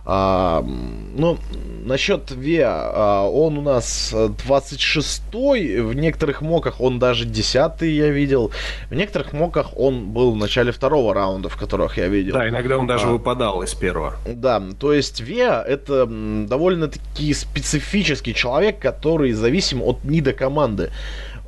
А, 0.07 0.63
ну, 0.63 1.37
насчет 1.83 2.29
Виа, 2.29 2.91
а, 2.93 3.27
он 3.27 3.57
у 3.57 3.61
нас 3.61 4.13
26-й, 4.13 5.81
в 5.81 5.95
некоторых 5.95 6.41
моках 6.41 6.79
он 6.79 6.99
даже 6.99 7.25
10-й 7.25 7.91
я 7.91 8.09
видел, 8.09 8.51
в 8.89 8.95
некоторых 8.95 9.33
моках 9.33 9.77
он 9.77 10.11
был 10.11 10.31
в 10.31 10.35
начале 10.35 10.71
второго 10.71 11.13
раунда, 11.13 11.49
в 11.49 11.57
которых 11.57 11.97
я 11.97 12.07
видел. 12.07 12.33
Да, 12.33 12.47
иногда 12.47 12.77
он 12.77 12.85
даже 12.85 13.07
а, 13.07 13.09
выпадал 13.09 13.63
из 13.63 13.73
первого. 13.73 14.13
Да, 14.27 14.61
то 14.79 14.93
есть 14.93 15.21
Виа 15.21 15.63
это 15.63 16.05
довольно-таки 16.05 17.33
специфический 17.33 18.35
человек, 18.35 18.79
который 18.79 19.31
зависим 19.31 19.81
от 19.81 20.03
нида 20.03 20.33
команды. 20.33 20.91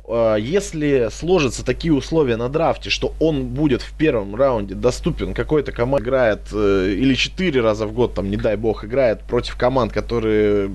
А, 0.08 0.36
если 0.36 1.08
сложатся 1.10 1.64
такие 1.64 1.92
условия 1.92 2.36
на 2.36 2.48
драфте, 2.48 2.90
что 2.90 3.12
он 3.20 3.46
будет 3.46 3.82
в 3.82 3.92
первом 3.92 4.34
раунде 4.34 4.74
доступен 4.74 5.34
какой-то 5.34 5.72
команде, 5.72 6.04
играет 6.04 6.40
э, 6.52 6.94
или 6.96 7.14
4 7.14 7.60
раза 7.60 7.86
в 7.86 7.92
год, 7.92 8.14
там, 8.14 8.30
не 8.30 8.36
дай 8.36 8.56
бог, 8.56 8.84
играет 8.84 9.20
против 9.22 9.56
команд, 9.56 9.92
которые 9.92 10.70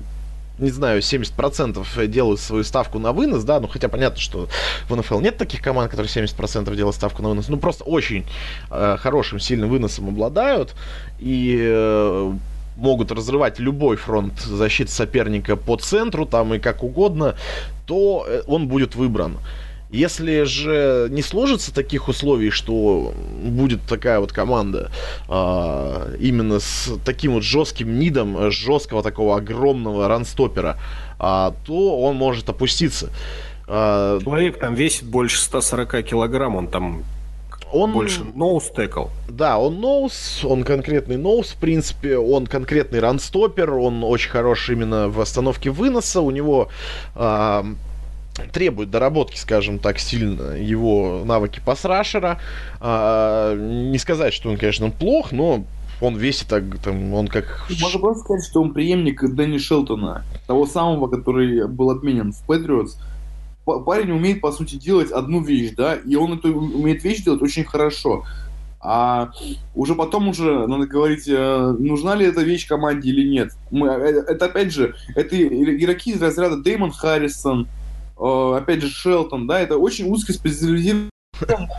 не 0.56 0.70
знаю, 0.70 1.00
70% 1.00 2.06
делают 2.06 2.38
свою 2.38 2.62
ставку 2.62 3.00
на 3.00 3.10
вынос, 3.10 3.42
да, 3.42 3.58
ну 3.58 3.66
хотя 3.66 3.88
понятно, 3.88 4.20
что 4.20 4.48
в 4.88 4.94
НФЛ 4.94 5.18
нет 5.18 5.36
таких 5.36 5.60
команд, 5.60 5.90
которые 5.90 6.08
70% 6.08 6.72
делают 6.76 6.94
ставку 6.94 7.22
на 7.22 7.30
вынос, 7.30 7.48
ну 7.48 7.56
просто 7.56 7.82
очень 7.82 8.24
э, 8.70 8.96
хорошим, 9.00 9.40
сильным 9.40 9.68
выносом 9.68 10.08
обладают, 10.08 10.76
и 11.18 11.58
э, 11.60 12.32
могут 12.76 13.12
разрывать 13.12 13.58
любой 13.58 13.96
фронт 13.96 14.40
защиты 14.40 14.90
соперника 14.90 15.56
по 15.56 15.76
центру, 15.76 16.26
там 16.26 16.54
и 16.54 16.58
как 16.58 16.82
угодно, 16.82 17.36
то 17.86 18.24
э, 18.26 18.42
он 18.46 18.68
будет 18.68 18.94
выбран. 18.94 19.38
Если 19.90 20.42
же 20.42 21.06
не 21.10 21.22
сложится 21.22 21.72
таких 21.72 22.08
условий, 22.08 22.50
что 22.50 23.14
будет 23.44 23.82
такая 23.82 24.18
вот 24.18 24.32
команда 24.32 24.90
а, 25.28 26.12
именно 26.18 26.58
с 26.58 26.90
таким 27.04 27.34
вот 27.34 27.44
жестким 27.44 27.96
нидом, 28.00 28.50
жесткого 28.50 29.04
такого 29.04 29.36
огромного 29.36 30.08
ранстопера, 30.08 30.80
а, 31.20 31.54
то 31.64 32.00
он 32.00 32.16
может 32.16 32.48
опуститься. 32.48 33.10
А, 33.68 34.18
Человек 34.20 34.58
там 34.58 34.74
весит 34.74 35.04
больше 35.04 35.38
140 35.38 36.02
килограмм, 36.02 36.56
он 36.56 36.66
там 36.66 37.04
он... 37.74 37.92
Больше 37.92 38.22
ноус 38.34 38.70
текл. 38.74 39.06
Да, 39.28 39.58
он 39.58 39.80
ноус, 39.80 40.44
он 40.44 40.64
конкретный 40.64 41.16
ноус, 41.16 41.48
в 41.48 41.56
принципе, 41.56 42.16
он 42.16 42.46
конкретный 42.46 43.00
ранстопер, 43.00 43.74
он 43.74 44.04
очень 44.04 44.30
хорош 44.30 44.70
именно 44.70 45.08
в 45.08 45.20
остановке 45.20 45.70
выноса, 45.70 46.20
у 46.20 46.30
него 46.30 46.68
э, 47.16 47.64
требует 48.52 48.90
доработки, 48.90 49.36
скажем 49.36 49.78
так, 49.78 49.98
сильно 49.98 50.52
его 50.52 51.22
навыки 51.24 51.60
пасрашера. 51.64 52.38
Э, 52.80 53.56
не 53.58 53.98
сказать, 53.98 54.32
что 54.32 54.50
он, 54.50 54.56
конечно, 54.56 54.90
плох, 54.90 55.32
но 55.32 55.64
он 56.00 56.16
весит 56.16 56.48
так, 56.48 56.64
там, 56.78 57.12
он 57.14 57.28
как... 57.28 57.66
Можно 57.80 58.00
просто 58.00 58.24
сказать, 58.24 58.44
что 58.44 58.62
он 58.62 58.72
преемник 58.72 59.22
Дэнни 59.22 59.58
Шелтона, 59.58 60.24
того 60.46 60.66
самого, 60.66 61.08
который 61.08 61.66
был 61.66 61.90
отменен 61.90 62.32
в 62.32 62.46
Патриотс, 62.46 62.98
парень 63.64 64.12
умеет, 64.12 64.40
по 64.40 64.52
сути, 64.52 64.76
делать 64.76 65.10
одну 65.10 65.42
вещь, 65.42 65.72
да, 65.76 65.94
и 65.94 66.14
он 66.16 66.34
эту 66.34 66.54
умеет 66.54 67.02
вещь 67.04 67.22
делать 67.22 67.42
очень 67.42 67.64
хорошо. 67.64 68.24
А 68.86 69.30
уже 69.74 69.94
потом 69.94 70.28
уже 70.28 70.66
надо 70.66 70.86
говорить, 70.86 71.26
э, 71.26 71.76
нужна 71.78 72.14
ли 72.14 72.26
эта 72.26 72.42
вещь 72.42 72.68
команде 72.68 73.08
или 73.08 73.26
нет. 73.26 73.52
Мы, 73.70 73.88
э, 73.88 74.24
это 74.28 74.44
опять 74.44 74.72
же, 74.72 74.94
это 75.16 75.34
игроки 75.40 76.10
из 76.10 76.20
разряда 76.20 76.58
Дэймон 76.58 76.90
Харрисон, 76.90 77.66
э, 78.18 78.54
опять 78.58 78.82
же 78.82 78.90
Шелтон, 78.90 79.46
да, 79.46 79.58
это 79.58 79.78
очень 79.78 80.10
узкоспециализированные 80.10 81.08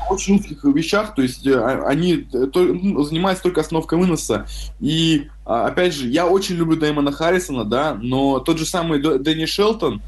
очень 0.09 0.35
узких 0.35 0.63
вещах, 0.65 1.15
то 1.15 1.21
есть 1.21 1.47
а, 1.47 1.83
они 1.87 2.27
ну, 2.33 3.03
занимаются 3.03 3.43
только 3.43 3.61
остановкой 3.61 3.97
выноса. 3.97 4.45
И, 4.79 5.29
а, 5.45 5.67
опять 5.67 5.93
же, 5.93 6.07
я 6.07 6.27
очень 6.27 6.55
люблю 6.55 6.77
Дэймона 6.77 7.11
Харрисона, 7.11 7.63
да, 7.63 7.93
но 7.95 8.39
тот 8.39 8.57
же 8.57 8.65
самый 8.65 8.99
Дэнни 8.99 9.45
Шелтон, 9.45 10.01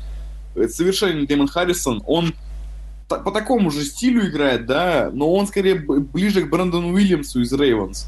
совершенно 0.70 1.26
Дэймон 1.26 1.47
Харрисон, 1.47 2.03
он 2.05 2.34
по 3.08 3.32
такому 3.32 3.72
же 3.72 3.84
стилю 3.84 4.28
играет, 4.28 4.66
да, 4.66 5.10
но 5.14 5.34
он 5.34 5.47
скорее 5.47 5.76
ближе 5.76 6.41
к 6.41 6.49
Брэндону 6.49 6.93
Уильямсу 6.93 7.41
из 7.41 7.53
Рейвенс. 7.53 8.08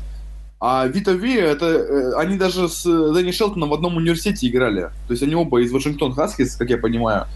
А 0.59 0.85
Вита 0.87 1.13
Ви, 1.13 1.35
это 1.35 1.65
э, 1.65 2.13
они 2.17 2.37
даже 2.37 2.67
с 2.67 2.83
Дэнни 2.83 3.31
Шелтоном 3.31 3.69
в 3.69 3.73
одном 3.73 3.95
университете 3.95 4.49
играли. 4.49 4.89
То 5.07 5.11
есть 5.11 5.23
они 5.23 5.33
оба 5.35 5.61
из 5.61 5.71
Вашингтон 5.71 6.13
Хаскис, 6.13 6.55
как 6.57 6.69
я 6.69 6.77
понимаю. 6.77 7.27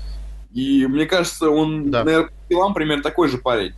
И 0.53 0.85
мне 0.87 1.05
кажется, 1.05 1.49
он, 1.49 1.89
да. 1.89 2.03
наверное, 2.03 2.31
по 2.49 2.73
примерно 2.73 3.01
такой 3.01 3.29
же 3.29 3.37
парень. 3.37 3.73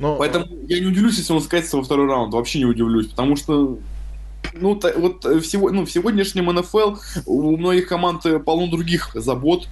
Но... 0.00 0.16
Поэтому 0.16 0.46
я 0.66 0.80
не 0.80 0.86
удивлюсь, 0.86 1.16
если 1.16 1.32
он 1.32 1.40
скатится 1.40 1.76
во 1.76 1.84
второй 1.84 2.08
раунд. 2.08 2.34
Вообще 2.34 2.58
не 2.58 2.64
удивлюсь, 2.64 3.06
потому 3.06 3.36
что 3.36 3.78
ну, 4.52 4.74
та, 4.74 4.92
вот 4.96 5.24
в, 5.24 5.44
сего, 5.44 5.70
ну, 5.70 5.86
в 5.86 5.90
сегодняшнем 5.90 6.46
НФЛ 6.52 6.96
у 7.26 7.56
многих 7.56 7.88
команд 7.88 8.24
полно 8.44 8.68
других 8.68 9.12
забот. 9.14 9.68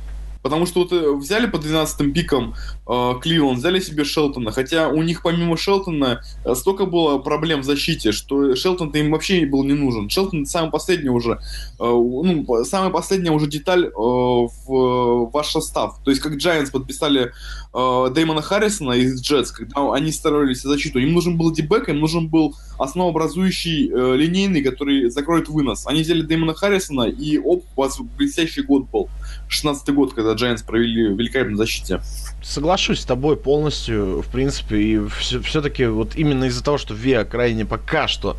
Потому 0.46 0.64
что 0.64 0.82
вот 0.82 0.92
э, 0.92 1.10
взяли 1.16 1.46
по 1.46 1.58
12 1.58 2.14
пикам 2.14 2.54
э, 2.86 3.14
Кливленд, 3.20 3.58
взяли 3.58 3.80
себе 3.80 4.04
Шелтона, 4.04 4.52
хотя 4.52 4.88
у 4.90 5.02
них 5.02 5.22
помимо 5.22 5.56
Шелтона 5.56 6.20
э, 6.44 6.54
столько 6.54 6.86
было 6.86 7.18
проблем 7.18 7.62
в 7.62 7.64
защите, 7.64 8.12
что 8.12 8.54
Шелтон-то 8.54 8.96
им 8.96 9.10
вообще 9.10 9.44
был 9.44 9.64
не 9.64 9.72
нужен. 9.72 10.08
Шелтон 10.08 10.46
самый 10.46 10.70
последний 10.70 11.10
уже, 11.10 11.32
э, 11.32 11.38
ну, 11.80 12.46
самая 12.64 12.90
последняя 12.90 13.32
уже 13.32 13.48
деталь 13.48 13.86
э, 13.86 13.90
в 13.90 14.68
э, 14.68 15.30
ваш 15.32 15.48
состав. 15.50 15.98
То 16.04 16.12
есть 16.12 16.22
как 16.22 16.34
Giants 16.34 16.70
подписали 16.70 17.32
э, 17.76 18.10
Дэймона 18.14 18.42
Харрисона 18.42 18.92
из 18.92 19.20
Джетс, 19.20 19.50
когда 19.50 19.92
они 19.92 20.10
старались 20.10 20.62
защиту, 20.62 20.98
им 20.98 21.12
нужен 21.12 21.36
был 21.36 21.52
дебэк, 21.52 21.88
им 21.90 22.00
нужен 22.00 22.28
был 22.28 22.56
основообразующий 22.78 23.90
э, 23.90 24.16
линейный, 24.16 24.62
который 24.62 25.10
закроет 25.10 25.48
вынос. 25.48 25.86
Они 25.86 26.02
взяли 26.02 26.22
Дэймона 26.22 26.54
Харрисона, 26.54 27.02
и 27.02 27.38
оп, 27.38 27.64
у 27.76 27.80
вас 27.80 27.98
блестящий 28.00 28.62
год 28.62 28.88
был. 28.90 29.08
16 29.48 29.94
год, 29.94 30.14
когда 30.14 30.32
Giants 30.34 30.64
провели 30.66 31.08
в 31.08 31.18
великолепной 31.18 31.56
защите. 31.56 32.00
Соглашусь 32.42 33.00
с 33.00 33.04
тобой 33.04 33.36
полностью, 33.36 34.22
в 34.22 34.28
принципе, 34.28 34.76
и 34.78 35.06
все, 35.08 35.40
все-таки 35.40 35.86
вот 35.86 36.16
именно 36.16 36.44
из-за 36.44 36.64
того, 36.64 36.78
что 36.78 36.94
Виа 36.94 37.24
крайне 37.24 37.64
пока 37.64 38.08
что 38.08 38.36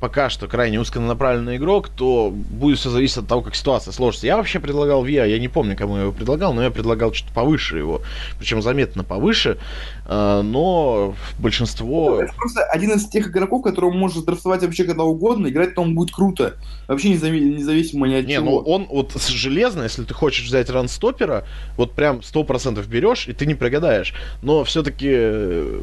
пока 0.00 0.30
что 0.30 0.46
крайне 0.46 0.80
узконаправленный 0.80 1.56
игрок, 1.56 1.88
то 1.88 2.30
будет 2.32 2.78
все 2.78 2.90
зависеть 2.90 3.18
от 3.18 3.26
того, 3.26 3.42
как 3.42 3.54
ситуация 3.54 3.92
сложится. 3.92 4.26
Я 4.26 4.36
вообще 4.36 4.60
предлагал 4.60 5.02
Виа, 5.02 5.24
я 5.24 5.38
не 5.38 5.48
помню, 5.48 5.76
кому 5.76 5.96
я 5.96 6.02
его 6.02 6.12
предлагал, 6.12 6.54
но 6.54 6.62
я 6.62 6.70
предлагал 6.70 7.12
что-то 7.12 7.34
повыше 7.34 7.78
его, 7.78 8.02
причем 8.38 8.62
заметно 8.62 9.02
повыше, 9.02 9.58
э, 10.06 10.42
но 10.42 11.14
большинство... 11.38 12.22
Это 12.22 12.32
просто 12.34 12.64
один 12.64 12.92
из 12.92 13.08
тех 13.08 13.28
игроков, 13.28 13.62
которого 13.62 13.92
может 13.92 14.24
драфтовать 14.24 14.62
вообще 14.62 14.84
когда 14.84 15.02
угодно, 15.02 15.48
играть 15.48 15.74
там 15.74 15.94
будет 15.94 16.14
круто, 16.14 16.54
вообще 16.86 17.10
независимо 17.10 18.06
ни 18.06 18.14
от 18.14 18.26
не, 18.26 18.34
чего. 18.34 18.44
Не, 18.44 18.50
ну 18.50 18.56
он 18.58 18.86
вот 18.88 19.20
железно, 19.20 19.82
если 19.82 20.04
ты 20.04 20.14
хочешь 20.14 20.46
взять 20.46 20.70
ранстопера, 20.70 21.44
вот 21.76 21.92
прям 21.92 22.18
100% 22.18 22.86
берешь, 22.86 23.26
и 23.28 23.32
ты 23.32 23.46
не 23.46 23.54
прогадаешь, 23.54 24.14
но 24.42 24.62
все-таки 24.62 25.08
э, 25.10 25.80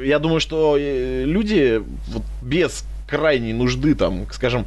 я 0.00 0.18
думаю, 0.18 0.40
что 0.40 0.76
э, 0.78 1.24
люди 1.24 1.82
вот 2.08 2.22
без 2.42 2.84
крайней 3.10 3.52
нужды, 3.52 3.94
там, 3.94 4.26
скажем, 4.32 4.66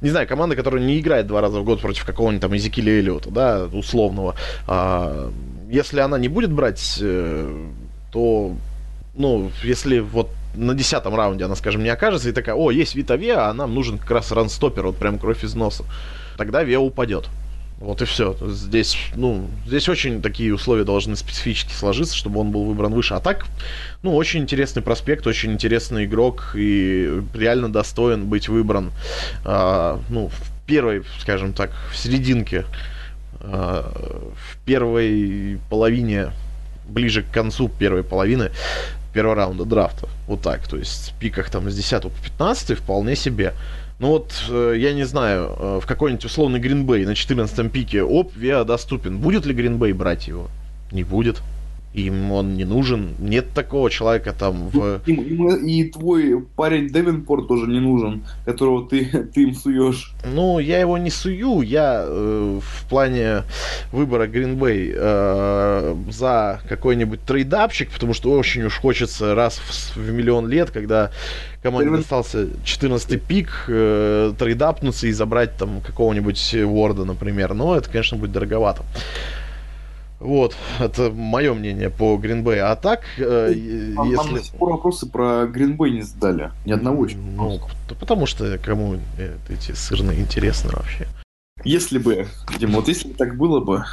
не 0.00 0.10
знаю, 0.10 0.26
команда, 0.28 0.56
которая 0.56 0.82
не 0.82 0.98
играет 1.00 1.26
два 1.26 1.40
раза 1.40 1.60
в 1.60 1.64
год 1.64 1.80
против 1.80 2.04
какого-нибудь 2.04 2.40
там 2.40 2.56
Эзекиля 2.56 2.92
Эллиота, 2.92 3.30
да, 3.30 3.64
условного, 3.72 4.34
а, 4.66 5.30
если 5.70 6.00
она 6.00 6.18
не 6.18 6.28
будет 6.28 6.52
брать, 6.52 6.98
э, 7.00 7.66
то, 8.12 8.54
ну, 9.14 9.50
если 9.64 10.00
вот 10.00 10.28
на 10.54 10.74
десятом 10.74 11.14
раунде 11.14 11.44
она, 11.44 11.56
скажем, 11.56 11.82
не 11.82 11.88
окажется 11.88 12.28
и 12.28 12.32
такая, 12.32 12.54
о, 12.54 12.70
есть 12.70 12.94
Вита 12.94 13.16
Виа, 13.16 13.48
а 13.48 13.54
нам 13.54 13.74
нужен 13.74 13.98
как 13.98 14.10
раз 14.10 14.32
ранстопер, 14.32 14.86
вот 14.86 14.96
прям 14.96 15.18
кровь 15.18 15.44
из 15.44 15.54
носа, 15.54 15.84
тогда 16.36 16.62
Виа 16.62 16.80
упадет. 16.80 17.28
Вот 17.82 18.00
и 18.00 18.04
все. 18.04 18.36
Здесь, 18.46 18.96
ну, 19.16 19.48
здесь 19.66 19.88
очень 19.88 20.22
такие 20.22 20.54
условия 20.54 20.84
должны 20.84 21.16
специфически 21.16 21.72
сложиться, 21.72 22.16
чтобы 22.16 22.38
он 22.38 22.52
был 22.52 22.62
выбран 22.64 22.94
выше. 22.94 23.14
А 23.14 23.20
так, 23.20 23.44
ну, 24.02 24.14
очень 24.14 24.42
интересный 24.42 24.82
проспект, 24.82 25.26
очень 25.26 25.52
интересный 25.52 26.04
игрок 26.04 26.52
и 26.54 27.22
реально 27.34 27.72
достоин 27.72 28.26
быть 28.26 28.48
выбран, 28.48 28.92
а, 29.44 30.00
ну, 30.10 30.28
в 30.28 30.64
первой, 30.64 31.02
скажем 31.18 31.52
так, 31.52 31.72
в 31.90 31.96
серединке, 31.96 32.66
а, 33.40 33.92
в 34.36 34.64
первой 34.64 35.58
половине, 35.68 36.30
ближе 36.88 37.24
к 37.24 37.32
концу 37.32 37.68
первой 37.68 38.04
половины 38.04 38.52
первого 39.12 39.34
раунда 39.34 39.64
драфта. 39.64 40.08
Вот 40.28 40.40
так. 40.40 40.68
То 40.68 40.76
есть 40.76 41.10
в 41.10 41.18
пиках 41.18 41.50
там 41.50 41.68
с 41.68 41.74
10 41.74 42.02
по 42.02 42.10
15 42.10 42.78
вполне 42.78 43.16
себе. 43.16 43.54
Ну 44.02 44.08
вот, 44.08 44.32
э, 44.50 44.74
я 44.78 44.94
не 44.94 45.04
знаю, 45.04 45.54
э, 45.56 45.80
в 45.80 45.86
какой-нибудь 45.86 46.24
условный 46.24 46.58
Гринбей 46.58 47.06
на 47.06 47.14
14 47.14 47.70
пике, 47.70 48.02
оп, 48.02 48.34
Виа 48.34 48.64
доступен. 48.64 49.18
Будет 49.18 49.46
ли 49.46 49.54
Гринбей 49.54 49.92
брать 49.92 50.26
его? 50.26 50.48
Не 50.90 51.04
будет. 51.04 51.40
Им 51.94 52.32
он 52.32 52.54
не 52.54 52.64
нужен. 52.64 53.14
Нет 53.18 53.50
такого 53.54 53.90
человека 53.90 54.32
там 54.32 54.68
в... 54.68 55.00
И, 55.06 55.12
и, 55.12 55.80
и 55.80 55.90
твой 55.90 56.42
парень 56.56 56.88
Девинпорт 56.88 57.48
тоже 57.48 57.66
не 57.66 57.80
нужен, 57.80 58.24
которого 58.46 58.88
ты, 58.88 59.04
ты 59.34 59.42
им 59.42 59.54
суешь. 59.54 60.14
Ну, 60.24 60.58
я 60.58 60.80
его 60.80 60.96
не 60.96 61.10
сую, 61.10 61.60
я 61.60 62.04
э, 62.06 62.60
в 62.62 62.88
плане 62.88 63.42
выбора 63.92 64.26
Гринбей 64.26 64.92
э, 64.94 65.94
за 66.10 66.60
какой-нибудь 66.68 67.20
трейдапчик, 67.22 67.90
потому 67.90 68.14
что 68.14 68.32
очень 68.32 68.62
уж 68.62 68.78
хочется 68.78 69.34
раз 69.34 69.58
в, 69.58 69.96
в 69.96 70.10
миллион 70.10 70.48
лет, 70.48 70.70
когда 70.70 71.10
команде 71.62 71.86
Первый... 71.86 71.98
достался 71.98 72.44
14-й 72.64 73.18
пик, 73.18 73.64
э, 73.68 74.32
трейдапнуться 74.38 75.06
и 75.06 75.12
забрать 75.12 75.56
там 75.56 75.80
какого-нибудь 75.80 76.54
Ворда, 76.64 77.04
например. 77.04 77.54
Но 77.54 77.76
это, 77.76 77.88
конечно, 77.88 78.16
будет 78.16 78.32
дороговато. 78.32 78.82
Вот, 80.22 80.54
это 80.78 81.10
мое 81.10 81.52
мнение 81.52 81.90
по 81.90 82.16
Гринбэй. 82.16 82.60
А 82.60 82.76
так, 82.76 83.00
э, 83.18 83.46
а 83.48 83.50
если... 83.50 84.14
Нам 84.14 84.34
до 84.34 84.42
сих 84.42 84.54
пор 84.54 84.70
вопросы 84.70 85.06
про 85.06 85.46
Гринбэй 85.46 85.90
не 85.90 86.02
задали. 86.02 86.52
Ни 86.64 86.70
одного 86.70 87.06
еще. 87.06 87.16
Ну, 87.16 87.60
потому 87.98 88.26
что 88.26 88.56
кому 88.58 88.98
эти 89.48 89.72
сырные 89.72 90.20
интересны 90.20 90.70
вообще. 90.70 91.08
Если 91.64 91.98
бы, 91.98 92.28
Дима, 92.58 92.76
вот 92.76 92.88
если 92.88 93.08
так 93.12 93.36
было 93.36 93.58
бы... 93.58 93.84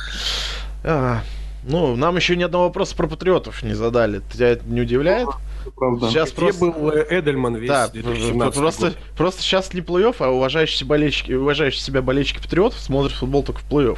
А, 0.84 1.22
ну, 1.64 1.96
нам 1.96 2.16
еще 2.16 2.36
ни 2.36 2.44
одного 2.44 2.66
вопроса 2.66 2.96
про 2.96 3.08
патриотов 3.08 3.64
не 3.64 3.74
задали. 3.74 4.22
Тебя 4.32 4.50
это 4.50 4.66
не 4.68 4.82
удивляет? 4.82 5.30
Правда. 5.76 6.10
Сейчас 6.10 6.32
Где 6.32 6.40
просто... 6.40 6.66
был 6.66 6.90
э, 6.92 7.06
Эдельман 7.10 7.56
весь 7.56 7.70
да, 7.70 7.90
просто, 8.52 8.88
год. 8.88 8.98
просто 9.18 9.42
сейчас 9.42 9.74
не 9.74 9.82
плей-офф, 9.82 10.16
а 10.20 10.30
уважающие, 10.30 10.88
болельщики, 10.88 11.34
уважающие 11.34 11.82
себя 11.82 12.02
болельщики 12.02 12.42
патриотов 12.42 12.80
смотрят 12.80 13.14
футбол 13.14 13.44
только 13.44 13.60
в 13.60 13.70
плей-офф. 13.70 13.98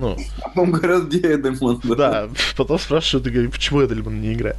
Ну. 0.00 0.16
Потом 0.42 0.70
говорят, 0.70 1.04
где 1.04 1.18
Эдельман. 1.34 1.78
Да, 1.84 1.94
да 1.94 2.28
потом 2.56 2.78
спрашивают, 2.78 3.26
и 3.26 3.30
говорят, 3.30 3.52
почему 3.52 3.84
Эдельман 3.84 4.20
не 4.20 4.32
играет. 4.32 4.56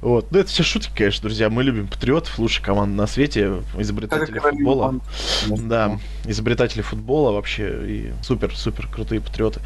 Вот. 0.00 0.32
Ну, 0.32 0.38
это 0.40 0.48
все 0.48 0.64
шутки, 0.64 0.90
конечно, 0.94 1.22
друзья. 1.22 1.48
Мы 1.48 1.62
любим 1.62 1.86
патриотов, 1.86 2.36
лучшая 2.40 2.64
команда 2.64 2.96
на 2.96 3.06
свете, 3.06 3.62
изобретатели 3.78 4.40
футбола. 4.40 5.00
Да, 5.46 5.98
изобретатели 6.24 6.82
футбола 6.82 7.30
вообще 7.30 7.86
и 7.86 8.12
супер-супер 8.24 8.88
крутые 8.88 9.20
патриоты. 9.20 9.60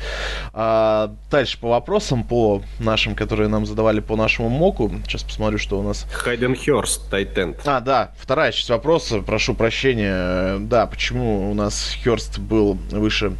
А, 0.53 1.15
дальше 1.31 1.59
по 1.59 1.71
вопросам, 1.71 2.25
по 2.25 2.63
нашим, 2.79 3.15
которые 3.15 3.49
нам 3.49 3.65
задавали 3.65 4.01
по 4.01 4.17
нашему 4.17 4.51
моку. 4.51 4.93
Сейчас 5.07 5.23
посмотрю, 5.23 5.57
что 5.57 5.81
у 5.81 5.83
нас. 5.83 6.07
Хайден 6.13 6.55
Хёрст, 6.55 7.09
Тайтенд. 7.09 7.57
А, 7.65 7.81
да, 7.81 8.13
вторая 8.21 8.53
часть 8.53 8.69
вопроса, 8.69 9.21
прошу 9.21 9.55
прощения. 9.55 10.59
Да, 10.59 10.87
почему 10.87 11.51
у 11.51 11.55
нас 11.55 11.97
Хёрст 12.05 12.39
был 12.39 12.75
выше 12.91 13.33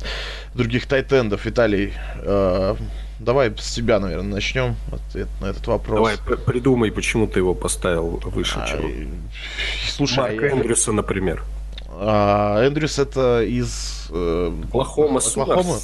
других 0.55 0.87
тайтендов, 0.87 1.45
Виталий, 1.45 1.93
э, 2.17 2.77
давай 3.19 3.53
с 3.59 3.75
тебя, 3.75 3.99
наверное, 4.01 4.35
начнем 4.35 4.77
ответ 4.93 5.29
на 5.41 5.47
этот 5.47 5.67
вопрос. 5.67 5.97
Давай, 5.97 6.39
придумай, 6.39 6.91
почему 6.91 7.27
ты 7.27 7.41
его 7.41 7.55
поставил 7.55 8.21
выше, 8.25 8.59
а, 8.59 8.67
чем... 8.67 9.09
Слушай, 9.89 10.19
Марк 10.19 10.43
я... 10.43 10.51
Эндрюса, 10.51 10.93
например. 10.93 11.43
А, 11.89 12.67
Эндрюс 12.67 12.99
это 12.99 13.43
из... 13.43 14.09
Э, 14.11 14.53
Оклахома. 14.69 15.21
Оклахома? 15.21 15.79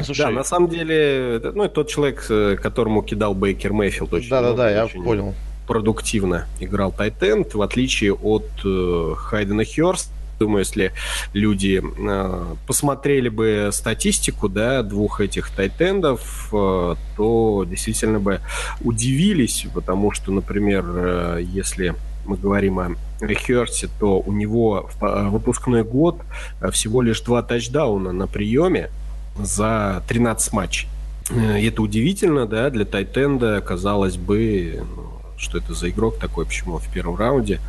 Слушай, 0.00 0.22
да, 0.22 0.30
на 0.30 0.44
самом 0.44 0.68
деле, 0.68 1.40
ну, 1.54 1.68
тот 1.68 1.88
человек, 1.88 2.24
э, 2.30 2.56
которому 2.60 3.02
кидал 3.02 3.34
Бейкер 3.34 3.72
Мейфилд 3.72 4.12
очень 4.12 4.30
Да-да-да, 4.30 4.70
я 4.70 4.86
понял. 4.86 5.34
Продуктивно 5.66 6.46
играл 6.60 6.92
Тайтенд, 6.92 7.54
в 7.54 7.62
отличие 7.62 8.14
от 8.14 8.48
э, 8.64 9.14
Хайдена 9.16 9.64
Хёрста, 9.64 10.10
Думаю, 10.42 10.64
если 10.64 10.90
люди 11.34 11.80
э, 11.80 12.54
посмотрели 12.66 13.28
бы 13.28 13.68
статистику, 13.70 14.48
да, 14.48 14.82
двух 14.82 15.20
этих 15.20 15.50
тайтендов, 15.50 16.48
э, 16.52 16.96
то 17.16 17.64
действительно 17.64 18.18
бы 18.18 18.40
удивились, 18.80 19.66
потому 19.72 20.10
что, 20.10 20.32
например, 20.32 20.84
э, 20.84 21.44
если 21.44 21.94
мы 22.26 22.36
говорим 22.36 22.80
о 22.80 22.96
Херте, 23.20 23.88
то 24.00 24.18
у 24.18 24.32
него 24.32 24.90
в 24.98 25.04
э, 25.04 25.28
выпускной 25.28 25.84
год 25.84 26.20
э, 26.60 26.72
всего 26.72 27.02
лишь 27.02 27.20
два 27.20 27.42
тачдауна 27.42 28.10
на 28.10 28.26
приеме 28.26 28.90
за 29.38 30.02
13 30.08 30.52
матчей. 30.52 30.88
Э, 31.30 31.64
это 31.64 31.82
удивительно, 31.82 32.46
да, 32.46 32.68
для 32.70 32.84
Тайтенда, 32.84 33.60
казалось 33.60 34.16
бы, 34.16 34.84
ну, 34.96 35.11
что 35.42 35.58
это 35.58 35.74
за 35.74 35.90
игрок 35.90 36.18
такой, 36.18 36.46
почему 36.46 36.78
в 36.78 36.88
первом 36.88 37.16
раунде, 37.16 37.60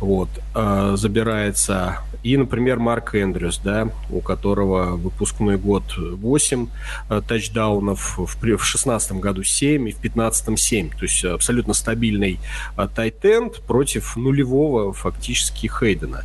вот, 0.00 0.28
э, 0.54 0.94
забирается. 0.96 1.98
И, 2.22 2.36
например, 2.36 2.78
Марк 2.78 3.14
Эндрюс, 3.14 3.58
да, 3.58 3.88
у 4.10 4.20
которого 4.20 4.96
выпускной 4.96 5.56
год 5.56 5.84
8 5.96 6.68
э, 7.08 7.22
тачдаунов, 7.26 8.18
в, 8.18 8.56
в 8.56 8.64
16 8.64 9.12
году 9.12 9.42
7 9.42 9.88
и 9.88 9.92
в 9.92 9.96
15 9.96 10.58
7. 10.58 10.90
То 10.90 11.02
есть 11.02 11.24
абсолютно 11.24 11.74
стабильный 11.74 12.40
э, 12.76 12.88
тайтенд 12.94 13.60
против 13.62 14.16
нулевого 14.16 14.92
фактически 14.92 15.68
Хейдена. 15.68 16.24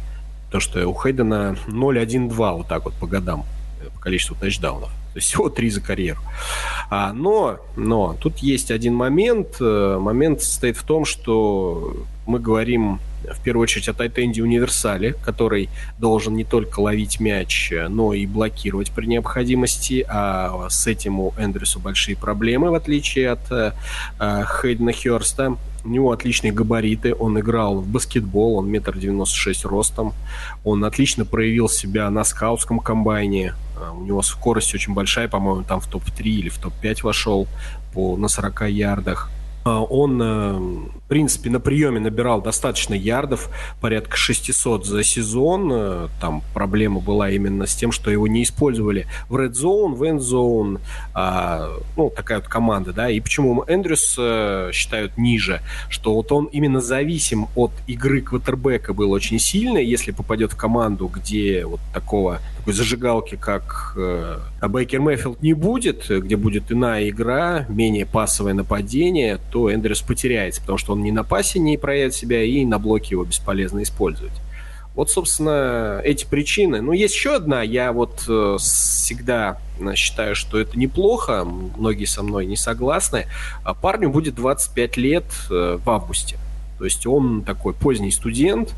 То, 0.51 0.59
что 0.59 0.85
у 0.87 0.93
Хейдена 0.93 1.57
0-1-2 1.67 2.29
вот 2.29 2.67
так 2.67 2.85
вот 2.85 2.93
по 2.95 3.05
годам, 3.05 3.45
по 3.93 3.99
количеству 3.99 4.35
тачдаунов. 4.35 4.89
То 4.89 5.17
есть 5.17 5.27
всего 5.27 5.49
три 5.49 5.69
за 5.69 5.81
карьеру. 5.81 6.19
А, 6.89 7.13
но, 7.13 7.59
но 7.75 8.15
тут 8.19 8.37
есть 8.37 8.71
один 8.71 8.93
момент. 8.93 9.57
Э, 9.59 9.97
момент 9.99 10.41
состоит 10.41 10.77
в 10.77 10.83
том, 10.83 11.05
что 11.05 12.05
мы 12.25 12.39
говорим 12.39 12.99
в 13.23 13.41
первую 13.41 13.63
очередь 13.63 13.89
о 13.89 13.93
Тайтенде 13.93 14.43
Универсале, 14.43 15.13
который 15.13 15.69
должен 15.99 16.35
не 16.35 16.43
только 16.43 16.79
ловить 16.79 17.19
мяч, 17.19 17.73
но 17.89 18.13
и 18.13 18.25
блокировать 18.25 18.91
при 18.91 19.05
необходимости, 19.05 20.05
а 20.07 20.67
с 20.69 20.87
этим 20.87 21.19
у 21.19 21.33
Эндрюса 21.37 21.79
большие 21.79 22.15
проблемы, 22.15 22.71
в 22.71 22.75
отличие 22.75 23.31
от 23.31 23.51
э 23.51 23.73
Хейдена 24.19 24.91
Херста. 24.91 25.57
У 25.83 25.89
него 25.89 26.11
отличные 26.11 26.51
габариты, 26.51 27.15
он 27.15 27.39
играл 27.39 27.77
в 27.77 27.87
баскетбол, 27.87 28.57
он 28.57 28.69
метр 28.69 28.97
девяносто 28.97 29.35
шесть 29.35 29.63
ростом, 29.63 30.13
он 30.65 30.83
отлично 30.83 31.23
проявил 31.23 31.69
себя 31.69 32.09
на 32.09 32.25
скаутском 32.25 32.79
комбайне, 32.79 33.53
э, 33.77 33.89
у 33.91 34.03
него 34.03 34.21
скорость 34.21 34.75
очень 34.75 34.93
большая, 34.93 35.29
по-моему, 35.29 35.63
там 35.63 35.79
в 35.79 35.87
топ-3 35.87 36.23
или 36.23 36.49
в 36.49 36.57
топ-5 36.57 37.03
вошел 37.03 37.47
по, 37.93 38.17
на 38.17 38.27
40 38.27 38.69
ярдах. 38.69 39.29
А, 39.67 39.81
он, 39.81 40.21
э, 40.21 40.53
в 40.53 41.07
принципе, 41.09 41.49
на 41.49 41.59
приеме 41.59 41.99
набирал 41.99 42.41
достаточно 42.41 42.93
ярдов, 42.93 43.49
порядка 43.81 44.15
600 44.15 44.85
за 44.85 45.03
сезон. 45.03 45.69
Э, 45.73 46.07
там 46.21 46.41
проблема 46.53 47.01
была 47.01 47.29
именно 47.29 47.65
с 47.65 47.75
тем, 47.75 47.91
что 47.91 48.09
его 48.09 48.27
не 48.27 48.43
использовали 48.43 49.07
в 49.27 49.35
Red 49.35 49.51
Zone, 49.51 49.93
в 49.93 50.03
End 50.03 50.19
Zone, 50.19 50.79
а, 51.13 51.69
ну, 51.97 52.09
такая 52.09 52.39
вот 52.39 52.47
команда, 52.47 52.93
да. 52.93 53.09
И 53.09 53.19
почему 53.19 53.65
Эндрюс 53.67 54.15
э, 54.17 54.69
считают 54.71 55.17
ниже, 55.17 55.61
что 55.89 56.13
вот 56.13 56.31
он 56.31 56.45
именно 56.45 56.79
зависим 56.79 57.47
от 57.55 57.71
игры 57.87 58.21
квотербека 58.21 58.93
был 58.93 59.11
очень 59.11 59.39
сильно. 59.39 59.79
Если 59.79 60.11
попадет 60.11 60.53
в 60.53 60.55
команду, 60.55 61.11
где 61.13 61.65
вот 61.65 61.81
такого 61.93 62.39
такой 62.67 62.73
зажигалки, 62.73 63.35
как 63.35 63.93
э, 63.95 64.39
Бейкер 64.67 64.99
Мэйфилд 64.99 65.41
не 65.41 65.53
будет, 65.53 66.09
где 66.09 66.35
будет 66.35 66.69
иная 66.69 67.07
игра, 67.07 67.65
менее 67.69 68.05
пасовое 68.05 68.53
нападение, 68.53 69.39
то 69.51 69.56
Эндрюс 69.65 70.01
потеряется, 70.01 70.61
потому 70.61 70.77
что 70.77 70.93
он 70.93 71.03
ни 71.03 71.11
на 71.11 71.23
пасе 71.23 71.59
не 71.59 71.77
проявит 71.77 72.13
себя, 72.13 72.43
и 72.43 72.65
на 72.65 72.79
блоке 72.79 73.09
его 73.11 73.23
бесполезно 73.23 73.81
использовать. 73.83 74.33
Вот, 74.97 75.11
собственно, 75.11 76.01
эти 76.03 76.25
причины. 76.25 76.81
Ну, 76.81 76.91
есть 76.91 77.13
еще 77.13 77.35
одна. 77.35 77.61
Я 77.61 77.93
вот 77.93 78.23
э, 78.27 78.57
всегда 78.59 79.59
э, 79.79 79.93
считаю, 79.93 80.33
что 80.33 80.59
это 80.59 80.77
неплохо. 80.77 81.45
Многие 81.45 82.05
со 82.05 82.23
мной 82.23 82.47
не 82.47 82.57
согласны. 82.57 83.27
А 83.63 83.75
парню 83.75 84.09
будет 84.09 84.33
25 84.33 84.97
лет 84.97 85.25
э, 85.51 85.77
в 85.83 85.87
августе. 85.87 86.39
То 86.79 86.85
есть 86.85 87.05
он 87.05 87.43
такой 87.43 87.73
поздний 87.73 88.09
студент, 88.09 88.73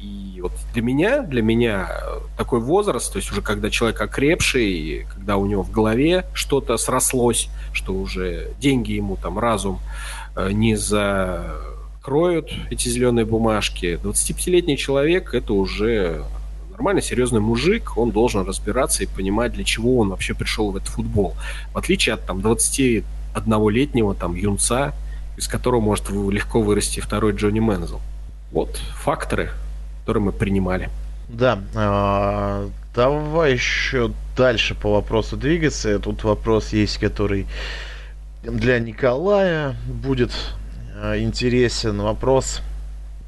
и 0.00 0.40
вот 0.42 0.52
для 0.72 0.82
меня, 0.82 1.22
для 1.22 1.40
меня 1.40 1.88
такой 2.36 2.60
возраст, 2.60 3.12
то 3.12 3.18
есть 3.18 3.30
уже 3.30 3.42
когда 3.42 3.70
человек 3.70 4.00
окрепший, 4.00 5.06
когда 5.12 5.36
у 5.36 5.46
него 5.46 5.62
в 5.62 5.70
голове 5.70 6.26
что-то 6.34 6.76
срослось, 6.76 7.48
что 7.72 7.94
уже 7.94 8.50
деньги 8.60 8.92
ему 8.92 9.16
там, 9.16 9.38
разум 9.38 9.80
не 10.36 10.76
закроют 10.76 12.52
эти 12.70 12.88
зеленые 12.88 13.24
бумажки. 13.24 13.98
25-летний 14.02 14.76
человек 14.76 15.34
это 15.34 15.52
уже 15.52 16.24
нормальный, 16.74 17.02
серьезный 17.02 17.40
мужик, 17.40 17.96
он 17.96 18.10
должен 18.10 18.46
разбираться 18.46 19.04
и 19.04 19.06
понимать, 19.06 19.52
для 19.52 19.64
чего 19.64 19.98
он 19.98 20.10
вообще 20.10 20.34
пришел 20.34 20.70
в 20.70 20.76
этот 20.76 20.88
футбол. 20.88 21.34
В 21.72 21.78
отличие 21.78 22.14
от 22.14 22.26
там 22.26 22.38
21-летнего 22.40 24.14
там 24.14 24.34
юнца, 24.34 24.92
из 25.36 25.48
которого 25.48 25.80
может 25.80 26.10
легко 26.10 26.60
вырасти 26.60 27.00
второй 27.00 27.32
Джонни 27.32 27.60
Мензел. 27.60 28.00
Вот 28.52 28.76
факторы, 28.76 29.50
который 30.00 30.22
мы 30.22 30.32
принимали. 30.32 30.90
Да, 31.28 31.58
э, 31.74 32.68
давай 32.94 33.52
еще 33.52 34.12
дальше 34.36 34.74
по 34.74 34.92
вопросу 34.92 35.36
двигаться. 35.36 35.98
Тут 35.98 36.22
вопрос 36.24 36.72
есть, 36.72 36.98
который 36.98 37.46
для 38.44 38.78
Николая 38.78 39.76
будет 39.86 40.32
э, 40.96 41.20
интересен. 41.20 42.00
Вопрос 42.00 42.60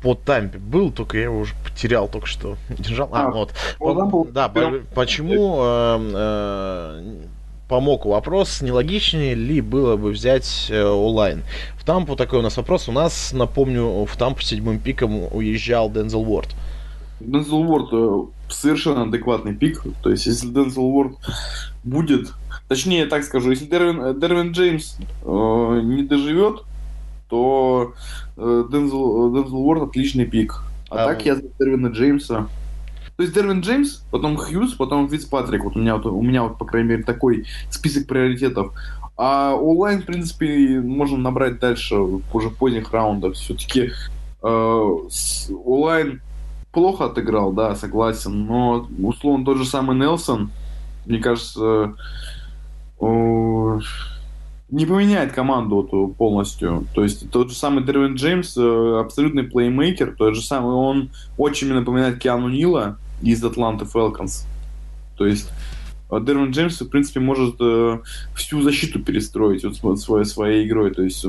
по 0.03 0.15
Тампе 0.15 0.59
был, 0.59 0.93
только 0.93 1.17
я 1.17 1.25
его 1.25 1.41
уже 1.41 1.55
потерял 1.65 2.09
только 2.09 2.27
что. 2.27 2.57
Держал. 2.69 3.09
А, 3.13 3.27
а 3.27 3.31
вот. 3.31 3.53
По, 3.79 4.27
да, 4.31 4.49
по, 4.49 4.73
почему 4.95 5.59
э, 5.61 6.11
э, 6.15 7.15
помог 7.69 8.07
вопрос, 8.07 8.61
нелогичнее 8.61 9.35
ли 9.35 9.61
было 9.61 9.97
бы 9.97 10.11
взять 10.11 10.67
э, 10.71 10.85
онлайн? 10.85 11.43
В 11.77 11.85
Тампу 11.85 12.17
такой 12.17 12.41
у 12.41 12.43
нас 12.43 12.57
вопрос. 12.57 12.89
У 12.89 12.93
нас, 12.93 13.33
напомню, 13.33 14.05
в 14.05 14.17
Тампу 14.17 14.43
седьмым 14.43 14.79
пиком 14.79 15.33
уезжал 15.35 15.91
Дензел 15.91 16.23
Уорд. 16.23 16.55
Дензел 17.21 17.63
Уорд 17.63 17.89
э, 17.93 18.53
совершенно 18.53 19.03
адекватный 19.03 19.55
пик. 19.55 19.83
То 20.03 20.11
есть, 20.11 20.27
если 20.27 20.49
Дензел 20.49 20.85
Уорд 20.85 21.17
будет... 21.85 22.29
Точнее, 22.69 23.07
так 23.07 23.23
скажу, 23.25 23.51
если 23.51 23.67
Дервин, 23.67 24.01
э, 24.01 24.15
Дервин 24.15 24.51
Джеймс 24.51 24.97
э, 25.23 25.81
не 25.85 26.03
доживет, 26.03 26.63
то 27.29 27.95
э, 28.37 28.65
Дензел, 28.71 29.33
Дензел 29.33 29.57
Уорд 29.57 29.83
отличный 29.85 30.25
пик. 30.25 30.63
А, 30.91 31.05
а 31.05 31.07
так 31.07 31.25
я 31.25 31.37
за 31.37 31.43
Дервина 31.59 31.89
Джеймса. 31.89 32.49
То 33.17 33.23
есть 33.23 33.35
Дервин 33.35 33.61
Джеймс, 33.61 34.03
потом 34.11 34.37
Хьюз, 34.37 34.75
потом 34.75 35.09
Фитц 35.09 35.25
Патрик. 35.25 35.65
Вот 35.65 35.77
у 35.77 35.79
меня, 35.79 35.97
вот, 35.97 36.07
у 36.07 36.23
меня 36.23 36.43
вот, 36.43 36.59
по 36.59 36.65
крайней 36.65 36.91
мере, 36.91 37.03
такой 37.03 37.47
список 37.71 38.07
приоритетов. 38.07 38.73
А 39.17 39.55
онлайн, 39.55 40.03
в 40.03 40.05
принципе, 40.05 40.81
можно 40.81 41.17
набрать 41.17 41.59
дальше, 41.59 41.97
уже 41.97 42.51
поздних 42.51 42.93
раундах. 42.93 43.35
Все-таки 43.35 43.93
э, 44.43 44.97
онлайн 45.65 46.21
плохо 46.73 47.07
отыграл, 47.07 47.53
да, 47.53 47.75
согласен, 47.75 48.45
но 48.45 48.87
условно 49.03 49.47
тот 49.47 49.57
же 49.57 49.65
самый 49.65 49.97
Нелсон, 49.97 50.51
мне 51.07 51.19
кажется, 51.19 51.95
не 53.01 54.85
поменяет 54.85 55.33
команду 55.33 55.85
эту 55.85 56.15
полностью. 56.17 56.87
То 56.95 57.03
есть 57.03 57.31
тот 57.31 57.51
же 57.51 57.57
самый 57.57 57.85
Дервин 57.85 58.15
Джеймс, 58.15 58.57
э, 58.57 59.01
абсолютный 59.01 59.45
плеймейкер, 59.45 60.17
тот 60.17 60.35
же 60.35 60.43
самый, 60.43 60.75
он 60.75 61.11
очень 61.39 61.73
напоминает 61.73 62.19
Киану 62.19 62.49
Нила 62.49 62.99
из 63.23 63.43
Атланты 63.45 63.85
Фелконс. 63.85 64.47
То 65.17 65.27
есть 65.27 65.51
э, 66.11 66.21
Дервин 66.21 66.51
Джеймс, 66.51 66.81
в 66.81 66.89
принципе, 66.89 67.21
может 67.21 67.57
э, 67.61 68.01
всю 68.35 68.63
защиту 68.63 69.01
перестроить 69.01 69.65
вот 69.83 70.01
своей, 70.01 70.25
своей 70.25 70.67
игрой. 70.67 70.93
То 70.93 71.03
есть 71.03 71.25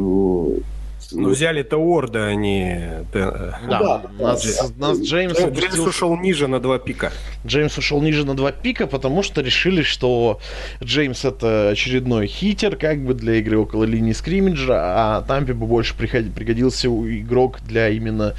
ну, 1.12 1.30
взяли-то 1.30 1.78
Орда, 1.78 2.26
они... 2.26 2.78
Да, 3.14 3.54
да, 3.68 4.02
нас, 4.20 4.74
нас 4.78 5.00
Джеймс... 5.00 5.38
Джеймс 5.38 5.40
опустил... 5.40 5.86
ушел 5.86 6.18
ниже 6.18 6.48
на 6.48 6.60
два 6.60 6.80
пика. 6.80 7.12
Джеймс 7.46 7.78
ушел 7.78 8.02
ниже 8.02 8.26
на 8.26 8.36
два 8.36 8.52
пика, 8.52 8.88
потому 8.88 9.24
что 9.24 9.42
решили, 9.42 9.82
что 9.82 10.40
Джеймс 10.84 11.26
это 11.26 11.70
очередной 11.70 12.28
хитер, 12.28 12.76
как 12.76 13.00
бы 13.00 13.14
для 13.14 13.36
игры 13.36 13.58
около 13.58 13.84
линии 13.84 14.14
скриммиджа, 14.14 14.76
а 14.78 15.22
Тампе 15.22 15.54
бы 15.54 15.66
больше 15.66 15.96
пригодился 15.96 16.88
игрок 16.88 17.60
для 17.62 17.90
именно 17.90 18.34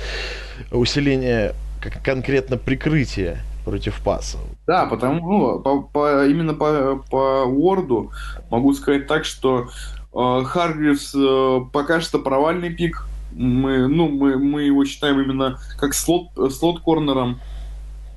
усиления 0.70 1.54
как 1.80 2.02
конкретно 2.02 2.56
прикрытия 2.56 3.38
против 3.64 4.00
паса. 4.02 4.38
Да, 4.66 4.86
потому 4.86 5.20
ну, 5.20 5.60
по, 5.60 5.82
по, 5.82 6.26
именно 6.26 6.54
по, 6.54 7.02
по 7.10 7.44
Уорду 7.44 8.10
могу 8.50 8.72
сказать 8.72 9.06
так, 9.06 9.24
что 9.24 9.68
Э, 9.97 9.97
Харгривс 10.12 11.14
э, 11.14 11.60
пока 11.72 12.00
что 12.00 12.18
провальный 12.18 12.70
пик. 12.70 13.04
Мы, 13.32 13.86
ну, 13.88 14.08
мы, 14.08 14.38
мы 14.38 14.62
его 14.62 14.84
считаем 14.84 15.20
именно 15.20 15.58
как 15.78 15.94
слот, 15.94 16.28
слот-корнером. 16.52 17.40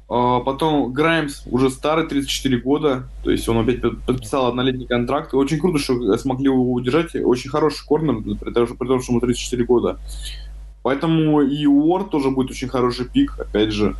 Э, 0.09 0.39
потом 0.43 0.93
Граймс 0.93 1.43
уже 1.47 1.69
старый, 1.69 2.07
34 2.07 2.57
года. 2.59 3.09
То 3.23 3.31
есть 3.31 3.47
он 3.49 3.57
опять 3.57 3.81
подписал 4.05 4.47
однолетний 4.47 4.87
контракт. 4.87 5.33
Очень 5.33 5.59
круто, 5.59 5.79
что 5.79 6.17
смогли 6.17 6.45
его 6.45 6.71
удержать. 6.71 7.13
Очень 7.15 7.49
хороший 7.49 7.85
корнер, 7.85 8.21
при 8.39 8.51
том, 8.51 8.67
что 8.67 9.11
ему 9.11 9.19
34 9.19 9.63
года. 9.65 9.99
Поэтому 10.83 11.41
и 11.41 11.67
Уорд 11.67 12.09
тоже 12.09 12.31
будет 12.31 12.49
очень 12.49 12.67
хороший 12.67 13.05
пик, 13.05 13.37
опять 13.39 13.71
же. 13.71 13.95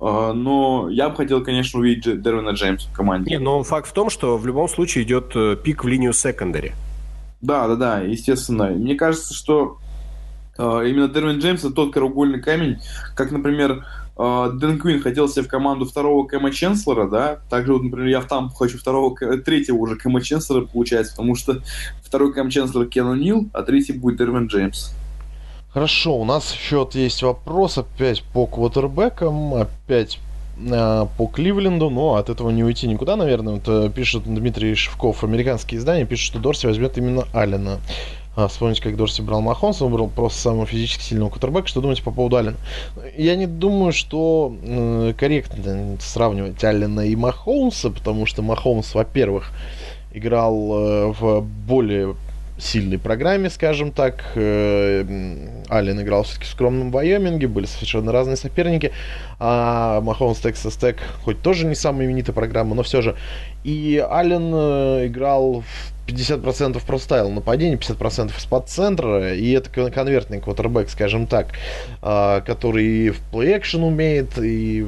Но 0.00 0.88
я 0.90 1.08
бы 1.08 1.16
хотел, 1.16 1.44
конечно, 1.44 1.80
увидеть 1.80 2.22
Дервина 2.22 2.50
Джеймса 2.50 2.88
в 2.88 2.92
команде. 2.92 3.30
Не, 3.30 3.38
но 3.38 3.62
факт 3.64 3.88
в 3.88 3.92
том, 3.92 4.10
что 4.10 4.36
в 4.36 4.46
любом 4.46 4.68
случае 4.68 5.04
идет 5.04 5.32
э, 5.34 5.56
пик 5.56 5.82
в 5.82 5.88
линию 5.88 6.12
секондари. 6.12 6.72
Да, 7.40 7.68
да, 7.68 7.76
да, 7.76 8.00
естественно. 8.00 8.66
Мне 8.66 8.94
кажется, 8.94 9.32
что 9.32 9.78
э, 10.58 10.62
именно 10.88 11.08
Дервин 11.08 11.38
Джеймс 11.38 11.60
это 11.60 11.72
тот 11.72 11.92
краеугольный 11.92 12.40
камень, 12.40 12.78
как, 13.14 13.30
например, 13.30 13.86
э, 14.16 14.50
Дэн 14.54 14.78
Квин 14.78 15.00
хотел 15.00 15.28
себе 15.28 15.44
в 15.44 15.48
команду 15.48 15.84
второго 15.86 16.26
Кэма 16.26 16.50
Ченслера, 16.50 17.08
да, 17.08 17.40
также 17.48 17.74
вот, 17.74 17.84
например, 17.84 18.08
я 18.08 18.20
в 18.20 18.26
Тампу 18.26 18.54
хочу 18.54 18.78
второго, 18.78 19.16
третьего 19.38 19.76
уже 19.76 19.96
Кэма 19.96 20.20
Ченслера, 20.20 20.62
получается, 20.66 21.12
потому 21.12 21.36
что 21.36 21.62
второй 22.02 22.32
Кэм 22.32 22.50
Ченслер 22.50 22.86
Кену 22.86 23.14
Нил, 23.14 23.48
а 23.52 23.62
третий 23.62 23.92
будет 23.92 24.18
Дервин 24.18 24.46
Джеймс. 24.46 24.92
Хорошо, 25.70 26.16
у 26.16 26.24
нас 26.24 26.52
еще 26.52 26.88
есть 26.94 27.22
вопрос 27.22 27.78
опять 27.78 28.24
по 28.24 28.46
квотербекам, 28.46 29.54
опять 29.54 30.16
э, 30.16 30.27
по 31.16 31.26
Кливленду, 31.26 31.90
но 31.90 32.16
от 32.16 32.30
этого 32.30 32.50
не 32.50 32.64
уйти 32.64 32.88
никуда, 32.88 33.16
наверное. 33.16 33.54
Вот, 33.54 33.68
э, 33.68 33.90
пишет 33.90 34.24
Дмитрий 34.24 34.74
Шевков, 34.74 35.22
американские 35.22 35.78
издания 35.78 36.04
пишут, 36.04 36.26
что 36.26 36.38
Дорси 36.38 36.66
возьмет 36.66 36.98
именно 36.98 37.24
Аллена. 37.32 37.78
А, 38.34 38.46
вспомните, 38.46 38.82
как 38.82 38.96
Дорси 38.96 39.22
брал 39.22 39.40
Махонса, 39.40 39.84
он 39.84 39.92
брал 39.92 40.08
просто 40.08 40.40
самого 40.40 40.66
физически 40.66 41.02
сильного 41.02 41.28
кутербека. 41.28 41.66
Что 41.66 41.80
думаете 41.80 42.02
по 42.02 42.12
поводу 42.12 42.36
Аллена? 42.36 42.56
Я 43.16 43.34
не 43.34 43.46
думаю, 43.46 43.92
что 43.92 44.54
э, 44.62 45.12
корректно 45.18 45.96
сравнивать 46.00 46.62
Аллена 46.62 47.00
и 47.00 47.16
Махонса, 47.16 47.90
потому 47.90 48.26
что 48.26 48.42
Махонс, 48.42 48.94
во-первых, 48.94 49.50
играл 50.12 50.54
э, 50.54 51.06
в 51.18 51.40
более 51.40 52.14
сильной 52.58 52.98
программе, 52.98 53.50
скажем 53.50 53.92
так. 53.92 54.24
Э, 54.34 55.04
Аллен 55.68 56.00
играл 56.00 56.24
все-таки 56.24 56.46
в 56.46 56.48
скромном 56.48 56.90
Вайоминге, 56.90 57.46
были 57.46 57.66
совершенно 57.66 58.12
разные 58.12 58.36
соперники. 58.36 58.92
А 59.38 60.00
Махомс 60.00 60.40
Texas 60.40 60.78
Tech, 60.78 60.96
хоть 61.22 61.40
тоже 61.40 61.66
не 61.66 61.74
самая 61.74 62.06
именитая 62.06 62.34
программа, 62.34 62.74
но 62.74 62.82
все 62.82 63.02
же. 63.02 63.16
И 63.64 64.04
Аллен 64.10 64.50
э, 64.54 65.06
играл 65.06 65.62
в 65.62 66.08
50% 66.08 66.80
простайл 66.86 67.30
нападения, 67.30 67.76
50% 67.76 68.36
из-под 68.36 68.68
центра, 68.68 69.34
и 69.34 69.50
это 69.50 69.90
конвертный 69.90 70.40
квотербек, 70.40 70.88
скажем 70.88 71.26
так, 71.26 71.48
а, 72.00 72.40
который 72.40 73.10
в 73.10 73.20
плей-экшен 73.30 73.82
умеет, 73.82 74.38
и 74.38 74.86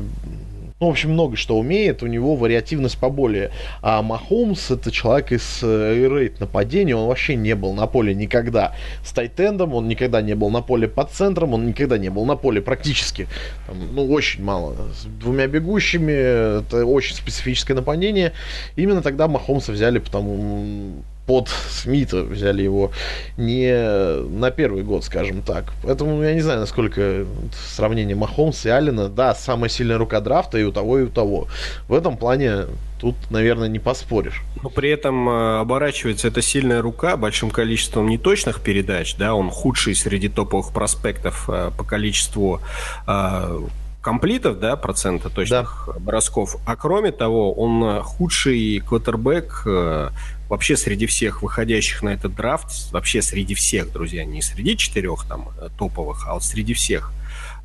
ну, 0.81 0.87
в 0.87 0.91
общем, 0.91 1.13
много 1.13 1.37
что 1.37 1.59
умеет, 1.59 2.03
у 2.03 2.07
него 2.07 2.37
вариативность 2.37 2.97
поболее. 2.97 3.51
А 3.83 4.01
Махомс 4.01 4.71
это 4.71 4.91
человек 4.91 5.31
из 5.31 5.63
рейд 5.63 6.33
э, 6.33 6.41
нападения, 6.41 6.97
он 6.97 7.07
вообще 7.07 7.37
не 7.37 7.55
был 7.55 7.75
на 7.75 7.87
поле 7.87 8.15
никогда 8.15 8.75
с 9.05 9.13
тайтендом, 9.13 9.75
он 9.75 9.89
никогда 9.89 10.23
не 10.23 10.35
был 10.35 10.49
на 10.49 10.63
поле 10.63 10.89
под 10.89 11.11
центром, 11.11 11.53
он 11.53 11.67
никогда 11.67 11.99
не 11.99 12.09
был 12.09 12.25
на 12.25 12.35
поле 12.35 12.63
практически. 12.63 13.29
Там, 13.67 13.77
ну, 13.95 14.11
очень 14.11 14.43
мало. 14.43 14.75
С 14.95 15.05
двумя 15.05 15.47
бегущими, 15.47 16.13
это 16.61 16.87
очень 16.87 17.15
специфическое 17.15 17.77
нападение. 17.77 18.33
Именно 18.77 19.03
тогда 19.03 19.29
Махомса 19.29 19.73
взяли, 19.73 19.99
потому 19.99 21.03
под 21.31 21.49
Смита 21.49 22.25
взяли 22.25 22.63
его 22.63 22.91
не 23.37 23.73
на 24.37 24.51
первый 24.51 24.83
год, 24.83 25.05
скажем 25.05 25.43
так. 25.43 25.67
Поэтому 25.85 26.21
я 26.25 26.35
не 26.35 26.41
знаю, 26.41 26.59
насколько 26.59 27.25
сравнение 27.77 28.17
Махомса 28.17 28.69
и 28.69 28.73
Алина, 28.73 29.09
да, 29.09 29.37
самая 29.37 29.71
сильная 29.71 29.97
рука 29.97 30.21
драфта 30.21 30.59
и 30.59 30.65
у 30.65 30.73
того, 30.73 30.99
и 30.99 31.03
у 31.05 31.07
того. 31.07 31.47
В 31.87 31.95
этом 31.95 32.17
плане 32.17 32.65
тут, 32.99 33.15
наверное, 33.31 33.69
не 33.69 33.79
поспоришь. 33.79 34.43
Но 34.61 34.71
при 34.71 34.91
этом 34.91 35.29
э, 35.29 35.61
оборачивается 35.61 36.27
эта 36.27 36.43
сильная 36.43 36.83
рука 36.83 37.17
большим 37.17 37.53
количеством 37.53 38.09
неточных 38.09 38.61
передач, 38.61 39.15
да, 39.15 39.37
он 39.37 39.51
худший 39.51 39.95
среди 39.95 40.29
топовых 40.29 40.73
проспектов 40.73 41.49
э, 41.49 41.71
по 41.79 41.85
количеству 41.85 42.61
э, 43.07 43.61
комплитов, 44.03 44.59
да, 44.59 44.75
процента 44.75 45.31
точных 45.31 45.85
да. 45.87 46.01
бросков. 46.01 46.57
А 46.67 46.75
кроме 46.75 47.13
того, 47.13 47.53
он 47.53 48.03
худший 48.03 48.81
квотербек 48.81 49.65
вообще 50.51 50.77
среди 50.77 51.07
всех 51.07 51.43
выходящих 51.43 52.03
на 52.03 52.11
этот 52.11 52.35
драфт, 52.35 52.93
вообще 52.93 53.23
среди 53.23 53.55
всех, 53.55 53.93
друзья, 53.93 54.25
не 54.25 54.43
среди 54.43 54.77
четырех 54.77 55.25
там 55.27 55.49
э, 55.59 55.69
топовых, 55.79 56.27
а 56.27 56.35
вот 56.35 56.43
среди 56.43 56.75
всех, 56.75 57.13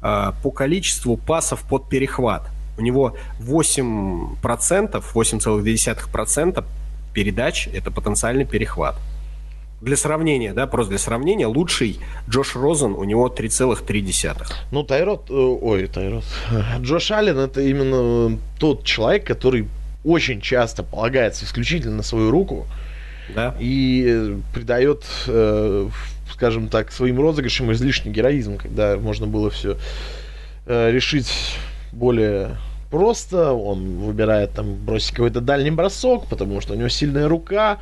э, 0.02 0.32
по 0.44 0.52
количеству 0.52 1.18
пасов 1.18 1.64
под 1.64 1.90
перехват. 1.90 2.48
У 2.78 2.82
него 2.82 3.18
8%, 3.40 4.38
8,2% 4.42 6.64
передач– 7.14 7.68
это 7.74 7.90
потенциальный 7.90 8.46
перехват. 8.46 8.96
Для 9.82 9.98
сравнения, 9.98 10.54
да, 10.54 10.68
просто 10.68 10.92
для 10.92 11.00
сравнения, 11.00 11.48
лучший 11.48 12.00
Джош 12.30 12.56
Розен, 12.56 12.94
у 12.94 13.04
него 13.04 13.30
3,3. 13.30 14.46
Ну, 14.72 14.84
Тайрот, 14.84 15.32
э, 15.32 15.34
ой, 15.34 15.88
Тайрот, 15.88 16.24
Джош 16.82 17.10
Аллен 17.10 17.40
это 17.40 17.62
именно 17.62 18.38
тот 18.60 18.84
человек, 18.84 19.26
который 19.26 19.68
очень 20.06 20.39
часто 20.39 20.84
полагается 20.84 21.45
исключительно 21.45 21.97
на 21.97 22.03
свою 22.03 22.32
руку 22.32 22.68
да. 23.34 23.56
и 23.60 24.06
э, 24.08 24.38
придает, 24.53 25.03
э, 25.28 25.89
скажем 26.32 26.70
так, 26.70 26.91
своим 26.91 27.20
розыгрышам 27.20 27.72
излишний 27.74 28.12
героизм, 28.12 28.58
когда 28.58 28.97
можно 28.97 29.26
было 29.26 29.49
все 29.49 29.78
э, 30.68 30.91
решить 30.91 31.58
более 31.91 32.58
просто, 32.91 33.51
он 33.51 33.97
выбирает 33.97 34.51
там 34.51 34.76
бросить 34.76 35.12
какой-то 35.12 35.41
дальний 35.41 35.72
бросок, 35.72 36.28
потому 36.28 36.62
что 36.62 36.74
у 36.74 36.78
него 36.78 36.88
сильная 36.88 37.28
рука 37.28 37.80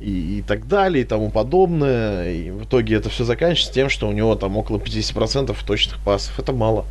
и, 0.00 0.38
и 0.38 0.42
так 0.42 0.66
далее 0.68 1.02
и 1.02 1.06
тому 1.06 1.30
подобное. 1.30 2.32
И 2.32 2.50
в 2.50 2.64
итоге 2.64 2.96
это 2.96 3.10
все 3.10 3.24
заканчивается 3.24 3.74
тем, 3.74 3.88
что 3.88 4.08
у 4.08 4.12
него 4.12 4.36
там 4.36 4.56
около 4.56 4.78
50% 4.78 5.54
точных 5.66 5.98
пасов. 6.04 6.38
Это 6.38 6.52
мало. 6.52 6.86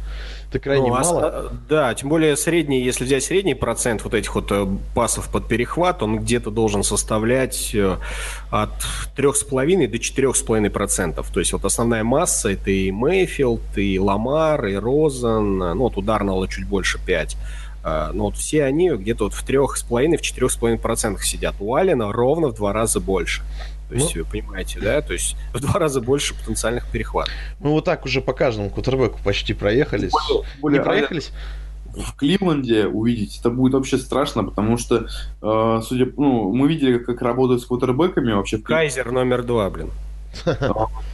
Это 0.54 0.60
крайне 0.60 0.90
ну, 0.90 0.96
а 0.96 1.00
мало. 1.00 1.26
А, 1.26 1.52
да, 1.68 1.94
тем 1.96 2.10
более 2.10 2.38
средний, 2.38 2.84
если 2.84 3.06
взять 3.06 3.24
средний 3.24 3.56
процент 3.56 4.04
вот 4.04 4.14
этих 4.14 4.36
вот 4.36 4.52
э, 4.52 4.68
пасов 4.94 5.28
под 5.30 5.48
перехват, 5.48 6.04
он 6.04 6.20
где-то 6.20 6.52
должен 6.52 6.84
составлять 6.84 7.74
э, 7.74 7.98
от 8.52 8.70
3,5 9.18 9.88
до 9.88 9.98
4,5%. 9.98 11.26
То 11.34 11.40
есть 11.40 11.54
вот 11.54 11.66
основная 11.66 12.04
масса 12.04 12.50
это 12.50 12.70
и 12.70 12.92
Мейфилд, 12.92 13.62
и 13.78 13.98
Ламар, 13.98 14.64
и 14.68 14.76
Розен, 14.76 15.58
ну 15.58 15.80
вот 15.80 15.98
у 15.98 16.04
Дарнелла 16.04 16.48
чуть 16.48 16.68
больше 16.68 17.04
5. 17.04 17.36
А, 17.84 18.12
но 18.14 18.26
вот 18.26 18.38
все 18.38 18.64
они 18.64 18.90
где-то 18.92 19.24
вот 19.24 19.34
в 19.34 19.44
3,5, 19.44 20.18
в 20.18 20.22
4,5% 20.22 21.20
сидят. 21.22 21.56
У 21.60 21.74
Алина 21.74 22.12
ровно 22.12 22.50
в 22.50 22.54
два 22.54 22.74
раза 22.74 23.00
больше. 23.00 23.42
То 23.94 24.00
есть, 24.00 24.16
ну, 24.16 24.24
вы 24.24 24.30
понимаете, 24.30 24.80
да? 24.80 25.02
То 25.02 25.14
есть 25.14 25.36
в 25.54 25.60
два 25.60 25.80
раза 25.80 26.02
больше 26.02 26.34
потенциальных 26.34 26.88
перехватов. 26.90 27.34
Мы 27.60 27.70
вот 27.70 27.86
так 27.86 28.06
уже 28.06 28.22
по 28.22 28.34
каждому 28.34 28.70
кутербеку 28.70 29.20
почти 29.24 29.54
проехались. 29.54 30.12
Более, 30.12 30.46
более 30.62 30.80
Не 30.80 30.84
проехались? 30.84 31.32
В 31.86 32.16
Кливленде 32.16 32.88
увидеть 32.88 33.40
это 33.40 33.52
будет 33.52 33.74
вообще 33.74 34.00
страшно, 34.00 34.44
потому 34.44 34.80
что, 34.80 35.06
э, 35.44 35.82
судя, 35.84 36.08
ну, 36.18 36.52
мы 36.52 36.68
видели, 36.68 36.98
как 36.98 37.22
работают 37.22 37.62
с 37.62 37.66
кутербеками 37.66 38.32
вообще. 38.32 38.58
В 38.58 38.64
Кайзер 38.64 39.12
номер 39.12 39.44
два, 39.44 39.70
блин. 39.70 39.92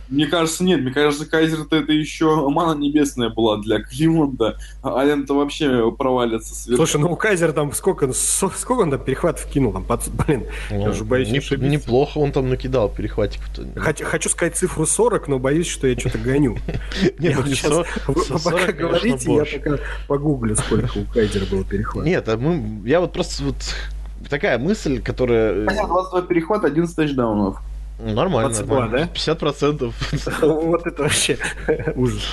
Мне 0.09 0.25
кажется, 0.25 0.63
нет. 0.63 0.81
Мне 0.81 0.91
кажется, 0.91 1.25
Кайзер-то 1.25 1.75
это 1.75 1.91
еще 1.91 2.49
мана 2.49 2.77
небесная 2.77 3.29
была 3.29 3.57
для 3.57 3.81
Кливленда. 3.81 4.57
А 4.81 4.97
Ален-то 4.97 5.35
вообще 5.35 5.91
провалится 5.91 6.55
сверху. 6.55 6.77
Слушай, 6.77 7.01
ну 7.01 7.11
у 7.11 7.15
Кайзера 7.15 7.51
там 7.51 7.71
сколько, 7.73 8.11
сколько 8.13 8.81
он 8.81 8.91
там 8.91 8.99
перехватов 8.99 9.45
кинул? 9.45 9.71
Там, 9.71 9.83
под, 9.83 10.09
блин, 10.09 10.45
ну, 10.71 10.81
я 10.81 10.89
уже 10.89 11.03
боюсь 11.03 11.29
не, 11.29 11.69
Неплохо 11.69 12.17
он 12.17 12.31
там 12.31 12.49
накидал 12.49 12.89
перехватиков. 12.89 13.47
Хочу, 13.75 14.05
хочу 14.05 14.29
сказать 14.29 14.55
цифру 14.55 14.85
40, 14.85 15.27
но 15.27 15.39
боюсь, 15.39 15.67
что 15.67 15.87
я 15.87 15.97
что-то 15.97 16.17
гоню. 16.17 16.57
Нет, 17.19 17.37
ну 17.37 17.45
сейчас, 17.45 17.85
пока 18.43 18.71
говорите, 18.71 19.33
я 19.33 19.45
пока 19.45 19.83
погуглю, 20.07 20.55
сколько 20.55 20.97
у 20.97 21.05
Кайзера 21.05 21.45
было 21.45 21.63
перехватов. 21.63 22.07
Нет, 22.07 22.27
а 22.27 22.37
мы, 22.37 22.87
я 22.87 22.99
вот 22.99 23.13
просто 23.13 23.43
вот 23.43 23.55
такая 24.29 24.57
мысль, 24.57 25.01
которая... 25.01 25.65
22 25.65 26.21
перехват, 26.23 26.65
11 26.65 26.95
тачдаунов. 26.95 27.61
Нормально, 27.99 28.49
22, 28.49 28.79
нормально. 28.79 29.09
да? 29.13 29.33
50%. 29.33 29.93
Вот 30.41 30.87
это 30.87 31.03
вообще 31.03 31.37
ужас. 31.95 32.23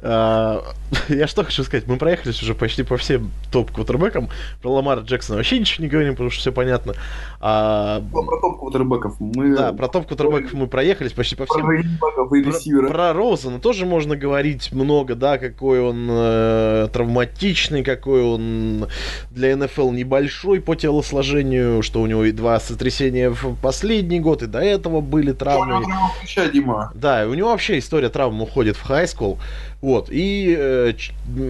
А, 0.00 0.62
я 1.08 1.26
что 1.26 1.42
хочу 1.42 1.64
сказать, 1.64 1.88
мы 1.88 1.96
проехались 1.96 2.40
уже 2.42 2.54
почти 2.54 2.84
по 2.84 2.96
всем 2.96 3.32
топ-квотербекам. 3.50 4.28
Про 4.62 4.70
Ламара 4.70 5.00
Джексона 5.00 5.38
вообще 5.38 5.58
ничего 5.58 5.84
не 5.84 5.90
говорим, 5.90 6.12
потому 6.12 6.30
что 6.30 6.40
все 6.40 6.52
понятно. 6.52 6.94
А... 7.40 8.00
Ну, 8.12 8.24
про 8.24 8.40
топ-квотербеков 8.40 9.16
мы... 9.18 9.56
Да, 9.56 9.72
про 9.72 9.88
топ-квотербеков 9.88 10.52
мы 10.52 10.68
проехались 10.68 11.12
почти 11.12 11.34
по 11.34 11.44
всем. 11.46 11.66
Про, 11.98 12.88
про 12.88 13.12
Роузена 13.12 13.58
тоже 13.58 13.84
можно 13.84 14.16
говорить 14.16 14.70
много, 14.70 15.16
да, 15.16 15.38
какой 15.38 15.80
он 15.80 16.06
э, 16.08 16.88
травматичный, 16.92 17.82
какой 17.82 18.22
он 18.22 18.86
для 19.32 19.56
НФЛ 19.56 19.90
небольшой 19.90 20.60
по 20.60 20.76
телосложению, 20.76 21.82
что 21.82 22.00
у 22.00 22.06
него 22.06 22.24
и 22.24 22.30
два 22.30 22.60
сотрясения 22.60 23.30
в 23.30 23.56
последний 23.60 24.20
год, 24.20 24.42
и 24.44 24.46
до 24.46 24.60
этого 24.60 25.00
был 25.00 25.15
были 25.16 25.32
травмы. 25.32 25.82
Дима. 26.52 26.92
Да, 26.94 27.26
у 27.26 27.32
него 27.32 27.48
вообще 27.48 27.78
история 27.78 28.10
травм 28.10 28.42
уходит 28.42 28.76
в 28.76 28.90
school. 29.04 29.38
Вот. 29.80 30.08
И 30.10 30.54
э, 30.58 30.92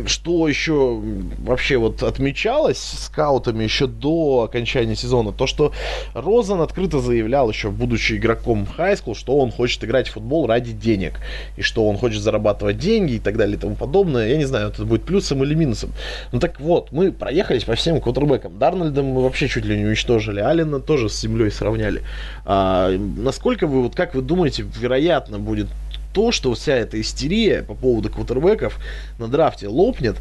что 0.07 0.49
еще 0.49 1.01
вообще 1.39 1.77
вот 1.77 2.03
отмечалось 2.03 2.79
скаутами 2.79 3.64
еще 3.64 3.87
до 3.87 4.43
окончания 4.43 4.97
сезона, 4.97 5.33
то 5.33 5.47
что 5.47 5.72
Розан 6.14 6.61
открыто 6.61 7.01
заявлял 7.01 7.49
еще, 7.49 7.70
будучи 7.70 8.14
игроком 8.14 8.66
school, 8.77 9.14
что 9.14 9.39
он 9.39 9.53
хочет 9.53 9.85
играть 9.85 10.09
в 10.09 10.14
футбол 10.14 10.47
ради 10.47 10.72
денег. 10.72 11.20
И 11.57 11.62
что 11.62 11.89
он 11.89 11.97
хочет 11.97 12.20
зарабатывать 12.20 12.79
деньги 12.79 13.14
и 13.14 13.18
так 13.18 13.37
далее 13.37 13.57
и 13.57 13.61
тому 13.61 13.77
подобное. 13.77 14.29
Я 14.29 14.37
не 14.37 14.45
знаю, 14.45 14.68
это 14.68 14.85
будет 14.85 15.05
плюсом 15.05 15.45
или 15.45 15.55
минусом. 15.55 15.91
Ну 16.33 16.41
так 16.41 16.61
вот, 16.61 16.93
мы 16.93 17.12
проехались 17.12 17.64
по 17.64 17.74
всем 17.74 18.01
квотербекам. 18.01 18.59
Дарнольда 18.59 19.03
мы 19.03 19.22
вообще 19.22 19.49
чуть 19.49 19.64
ли 19.64 19.79
не 19.79 19.85
уничтожили. 19.85 20.41
Алина 20.41 20.81
тоже 20.81 21.09
с 21.09 21.20
землей 21.20 21.51
сравняли. 21.51 22.03
А, 22.45 22.91
насколько 22.91 23.66
вы, 23.66 23.83
вот 23.83 23.95
как 23.95 24.14
вы 24.14 24.22
думаете, 24.22 24.64
вероятно 24.79 25.39
будет 25.39 25.68
то, 26.16 26.32
что 26.32 26.54
вся 26.54 26.74
эта 26.74 26.98
истерия 26.98 27.62
по 27.62 27.74
поводу 27.74 28.08
квотербеков 28.08 28.78
на 29.18 29.28
драфте 29.28 29.68
лопнет, 29.68 30.16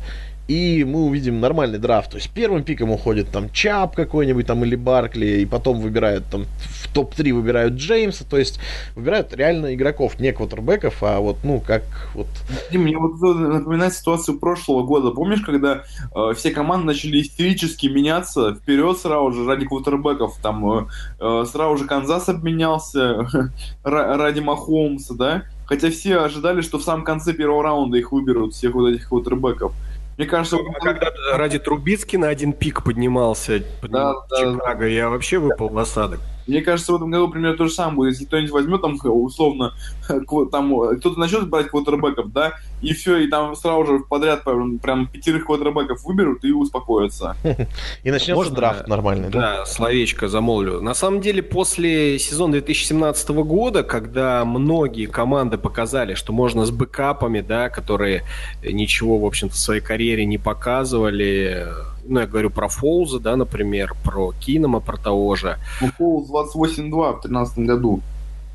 и 0.49 0.83
мы 0.83 1.05
увидим 1.05 1.39
нормальный 1.39 1.79
драфт. 1.79 2.11
То 2.11 2.17
есть 2.17 2.29
первым 2.31 2.65
пиком 2.65 2.91
уходит 2.91 3.29
там 3.29 3.49
Чап 3.49 3.95
какой-нибудь 3.95 4.45
там 4.45 4.65
или 4.65 4.75
Баркли, 4.75 5.25
и 5.25 5.45
потом 5.45 5.79
выбирают 5.79 6.25
там 6.29 6.47
в 6.59 6.93
топ-3 6.93 7.31
выбирают 7.31 7.75
Джеймса, 7.75 8.25
то 8.29 8.37
есть 8.37 8.59
выбирают 8.93 9.33
реально 9.33 9.73
игроков, 9.73 10.19
не 10.19 10.33
квотербеков, 10.33 11.01
а 11.01 11.21
вот, 11.21 11.37
ну, 11.43 11.61
как 11.61 11.83
вот... 12.13 12.27
Дим, 12.73 12.81
мне 12.81 12.97
вот 12.97 13.13
напоминает 13.21 13.93
ситуацию 13.93 14.37
прошлого 14.37 14.83
года. 14.83 15.11
Помнишь, 15.11 15.43
когда 15.43 15.83
э, 16.13 16.33
все 16.35 16.51
команды 16.51 16.87
начали 16.87 17.21
истерически 17.21 17.87
меняться 17.87 18.53
вперед 18.53 18.97
сразу 18.97 19.31
же 19.31 19.45
ради 19.45 19.65
квотербеков? 19.65 20.37
Там 20.41 20.71
э, 20.71 20.85
э 21.21 21.45
сразу 21.49 21.77
же 21.77 21.85
Канзас 21.85 22.27
обменялся 22.27 23.25
ради 23.83 24.41
Махомса, 24.41 25.15
да? 25.15 25.43
Хотя 25.65 25.89
все 25.89 26.19
ожидали, 26.19 26.61
что 26.61 26.77
в 26.77 26.83
самом 26.83 27.03
конце 27.03 27.33
первого 27.33 27.63
раунда 27.63 27.97
их 27.97 28.11
выберут, 28.11 28.53
всех 28.53 28.73
вот 28.75 28.89
этих 28.89 29.09
квотербеков. 29.09 29.73
Мне 30.17 30.27
кажется, 30.27 30.57
а 30.57 30.79
когда 30.79 31.11
ради 31.33 31.59
Трубицки 31.59 32.15
на 32.15 32.29
один 32.29 32.53
пик 32.53 32.83
поднимался, 32.83 33.63
поднимался 33.81 34.27
да, 34.29 34.37
Чикаго, 34.37 34.79
да. 34.79 34.85
я 34.85 35.09
вообще 35.09 35.39
выпал 35.39 35.69
в 35.69 35.77
осадок. 35.77 36.21
Мне 36.47 36.61
кажется, 36.61 36.91
в 36.91 36.95
этом 36.95 37.09
году 37.09 37.29
примерно 37.29 37.57
то 37.57 37.65
же 37.65 37.73
самое 37.73 37.95
будет. 37.95 38.13
Если 38.13 38.25
кто-нибудь 38.25 38.51
возьмет 38.51 38.81
там, 38.81 38.97
условно, 39.03 39.73
там 40.07 40.97
кто-то 40.97 41.19
начнет 41.19 41.49
брать 41.49 41.69
квотербеков, 41.69 42.31
да, 42.31 42.53
и 42.81 42.93
все, 42.93 43.17
и 43.17 43.27
там 43.27 43.55
сразу 43.55 43.85
же 43.85 43.99
подряд 43.99 44.43
прям, 44.43 44.79
прям 44.79 45.07
пятерых 45.07 45.45
квотербеков 45.45 46.03
выберут 46.03 46.43
и 46.43 46.51
успокоятся. 46.51 47.35
И 48.03 48.11
начнется 48.11 48.35
Можно, 48.35 48.55
драфт 48.55 48.87
нормальный, 48.87 49.29
да? 49.29 49.39
Да, 49.39 49.65
словечко 49.65 50.27
замолвлю. 50.27 50.81
На 50.81 50.93
самом 50.93 51.21
деле, 51.21 51.41
после 51.41 52.19
сезона 52.19 52.53
2017 52.53 53.29
года, 53.29 53.83
когда 53.83 54.45
многие 54.45 55.07
команды 55.07 55.57
показали, 55.57 56.13
что 56.13 56.33
можно 56.33 56.65
с 56.65 56.71
бэкапами, 56.71 57.41
да, 57.41 57.69
которые 57.69 58.23
ничего, 58.63 59.17
в 59.19 59.25
общем-то, 59.25 59.55
в 59.55 59.57
своей 59.57 59.81
карьере 59.81 60.25
не 60.25 60.37
показывали, 60.37 61.67
ну, 62.07 62.19
я 62.19 62.27
говорю 62.27 62.49
про 62.49 62.67
Фоуза, 62.67 63.19
да, 63.19 63.35
например, 63.35 63.95
про 64.03 64.33
Кинома, 64.39 64.79
про 64.79 64.97
того 64.97 65.35
же. 65.35 65.57
Ну, 65.81 65.89
Фоуз 65.97 66.29
28-2 66.29 66.89
в 66.89 67.21
2013 67.21 67.59
году. 67.59 68.01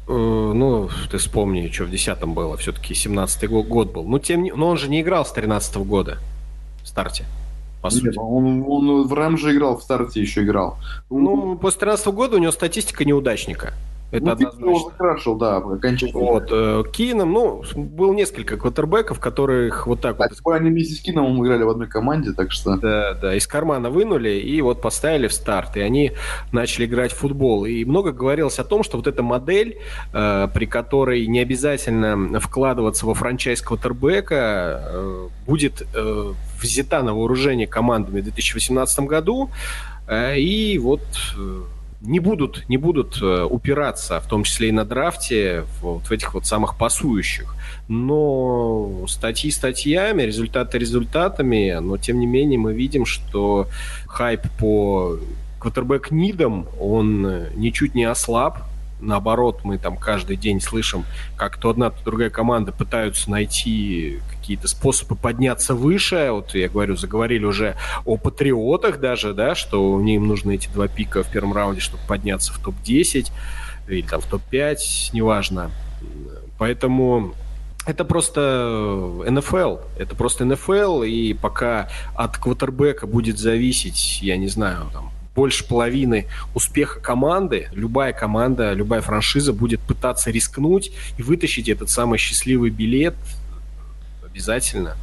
Э, 0.08 0.12
ну, 0.12 0.88
ты 1.10 1.18
вспомни, 1.18 1.68
что 1.68 1.84
в 1.84 1.90
10 1.90 2.24
было, 2.24 2.56
все-таки 2.56 2.94
17-й 2.94 3.46
год 3.46 3.92
был. 3.92 4.04
Ну, 4.04 4.18
тем 4.18 4.42
не... 4.42 4.52
Но 4.52 4.68
он 4.68 4.76
же 4.76 4.88
не 4.88 5.00
играл 5.00 5.24
с 5.24 5.32
13 5.32 5.76
-го 5.76 5.84
года 5.84 6.18
в 6.82 6.88
старте. 6.88 7.24
По 7.82 7.86
Нет, 7.86 7.94
сути. 7.94 8.18
Он, 8.18 8.64
он 8.66 9.06
в 9.06 9.12
Рэм 9.14 9.38
же 9.38 9.54
играл, 9.54 9.78
в 9.78 9.82
старте 9.82 10.20
еще 10.20 10.42
играл. 10.42 10.78
Ну, 11.10 11.56
после 11.56 11.80
13 11.80 12.06
-го 12.06 12.12
года 12.12 12.36
у 12.36 12.38
него 12.40 12.52
статистика 12.52 13.04
неудачника. 13.04 13.74
Это 14.10 14.24
ну, 14.24 14.32
однозначно. 14.32 14.90
закрашил, 14.90 15.36
да, 15.36 15.58
окончательно. 15.58 16.20
Вот, 16.20 16.48
э, 16.50 16.82
Кином, 16.92 17.32
ну, 17.32 17.62
было 17.76 18.12
несколько 18.12 18.56
квотербеков, 18.56 19.20
которых 19.20 19.86
вот 19.86 20.00
так 20.00 20.20
а 20.20 20.28
вот... 20.44 20.54
они 20.54 20.70
вместе 20.70 20.94
с 20.94 21.00
Кином 21.00 21.40
играли 21.44 21.62
в 21.62 21.70
одной 21.70 21.86
команде, 21.86 22.32
так 22.32 22.50
что... 22.50 22.76
Да, 22.76 23.14
да, 23.14 23.36
из 23.36 23.46
кармана 23.46 23.90
вынули 23.90 24.30
и 24.30 24.60
вот 24.62 24.82
поставили 24.82 25.28
в 25.28 25.32
старт, 25.32 25.76
и 25.76 25.80
они 25.80 26.12
начали 26.50 26.86
играть 26.86 27.12
в 27.12 27.18
футбол. 27.18 27.66
И 27.66 27.84
много 27.84 28.10
говорилось 28.10 28.58
о 28.58 28.64
том, 28.64 28.82
что 28.82 28.96
вот 28.96 29.06
эта 29.06 29.22
модель, 29.22 29.78
э, 30.12 30.48
при 30.52 30.66
которой 30.66 31.26
не 31.28 31.38
обязательно 31.38 32.40
вкладываться 32.40 33.06
во 33.06 33.14
франчайз 33.14 33.62
квотербека, 33.62 34.82
э, 34.92 35.28
будет 35.46 35.86
э, 35.94 36.32
взята 36.60 37.02
на 37.02 37.14
вооружение 37.14 37.68
командами 37.68 38.20
в 38.20 38.24
2018 38.24 39.00
году, 39.00 39.50
э, 40.08 40.36
и 40.38 40.78
вот... 40.78 41.02
Э, 41.38 41.62
не 42.00 42.18
будут, 42.18 42.68
не 42.68 42.76
будут 42.76 43.20
э, 43.20 43.42
упираться, 43.42 44.20
в 44.20 44.26
том 44.26 44.44
числе 44.44 44.68
и 44.68 44.72
на 44.72 44.84
драфте, 44.84 45.64
вот 45.82 46.04
в 46.06 46.10
этих 46.10 46.34
вот 46.34 46.46
самых 46.46 46.76
пасующих. 46.76 47.54
Но 47.88 49.04
статьи 49.06 49.50
статьями, 49.50 50.22
результаты 50.22 50.78
результатами, 50.78 51.78
но 51.80 51.98
тем 51.98 52.18
не 52.18 52.26
менее 52.26 52.58
мы 52.58 52.72
видим, 52.72 53.04
что 53.04 53.68
хайп 54.06 54.42
по 54.58 55.18
квотербек-нидам, 55.58 56.66
он 56.80 57.26
э, 57.26 57.50
ничуть 57.54 57.94
не 57.94 58.04
ослаб, 58.04 58.60
наоборот, 59.00 59.60
мы 59.64 59.78
там 59.78 59.96
каждый 59.96 60.36
день 60.36 60.60
слышим, 60.60 61.04
как 61.36 61.58
то 61.58 61.70
одна, 61.70 61.90
то 61.90 62.04
другая 62.04 62.30
команда 62.30 62.72
пытаются 62.72 63.30
найти 63.30 64.20
какие-то 64.50 64.66
способы 64.66 65.14
подняться 65.14 65.76
выше. 65.76 66.30
Вот 66.32 66.56
я 66.56 66.68
говорю, 66.68 66.96
заговорили 66.96 67.44
уже 67.44 67.76
о 68.04 68.16
патриотах 68.16 68.98
даже, 68.98 69.32
да, 69.32 69.54
что 69.54 70.00
им 70.00 70.26
нужны 70.26 70.56
эти 70.56 70.66
два 70.66 70.88
пика 70.88 71.22
в 71.22 71.30
первом 71.30 71.52
раунде, 71.52 71.80
чтобы 71.80 72.02
подняться 72.08 72.52
в 72.52 72.58
топ-10 72.58 73.30
или 73.86 74.02
там 74.02 74.20
в 74.20 74.26
топ-5, 74.26 74.76
неважно. 75.12 75.70
Поэтому 76.58 77.32
это 77.86 78.04
просто 78.04 79.22
НФЛ. 79.24 79.76
Это 79.96 80.16
просто 80.16 80.44
НФЛ, 80.44 81.04
и 81.04 81.32
пока 81.32 81.88
от 82.16 82.36
квотербека 82.36 83.06
будет 83.06 83.38
зависеть, 83.38 84.18
я 84.20 84.36
не 84.36 84.48
знаю, 84.48 84.86
там, 84.92 85.12
больше 85.36 85.64
половины 85.64 86.26
успеха 86.56 86.98
команды, 86.98 87.68
любая 87.70 88.12
команда, 88.12 88.72
любая 88.72 89.00
франшиза 89.00 89.52
будет 89.52 89.78
пытаться 89.78 90.32
рискнуть 90.32 90.90
и 91.18 91.22
вытащить 91.22 91.68
этот 91.68 91.88
самый 91.88 92.18
счастливый 92.18 92.70
билет 92.70 93.14
обязательно. 94.30 94.96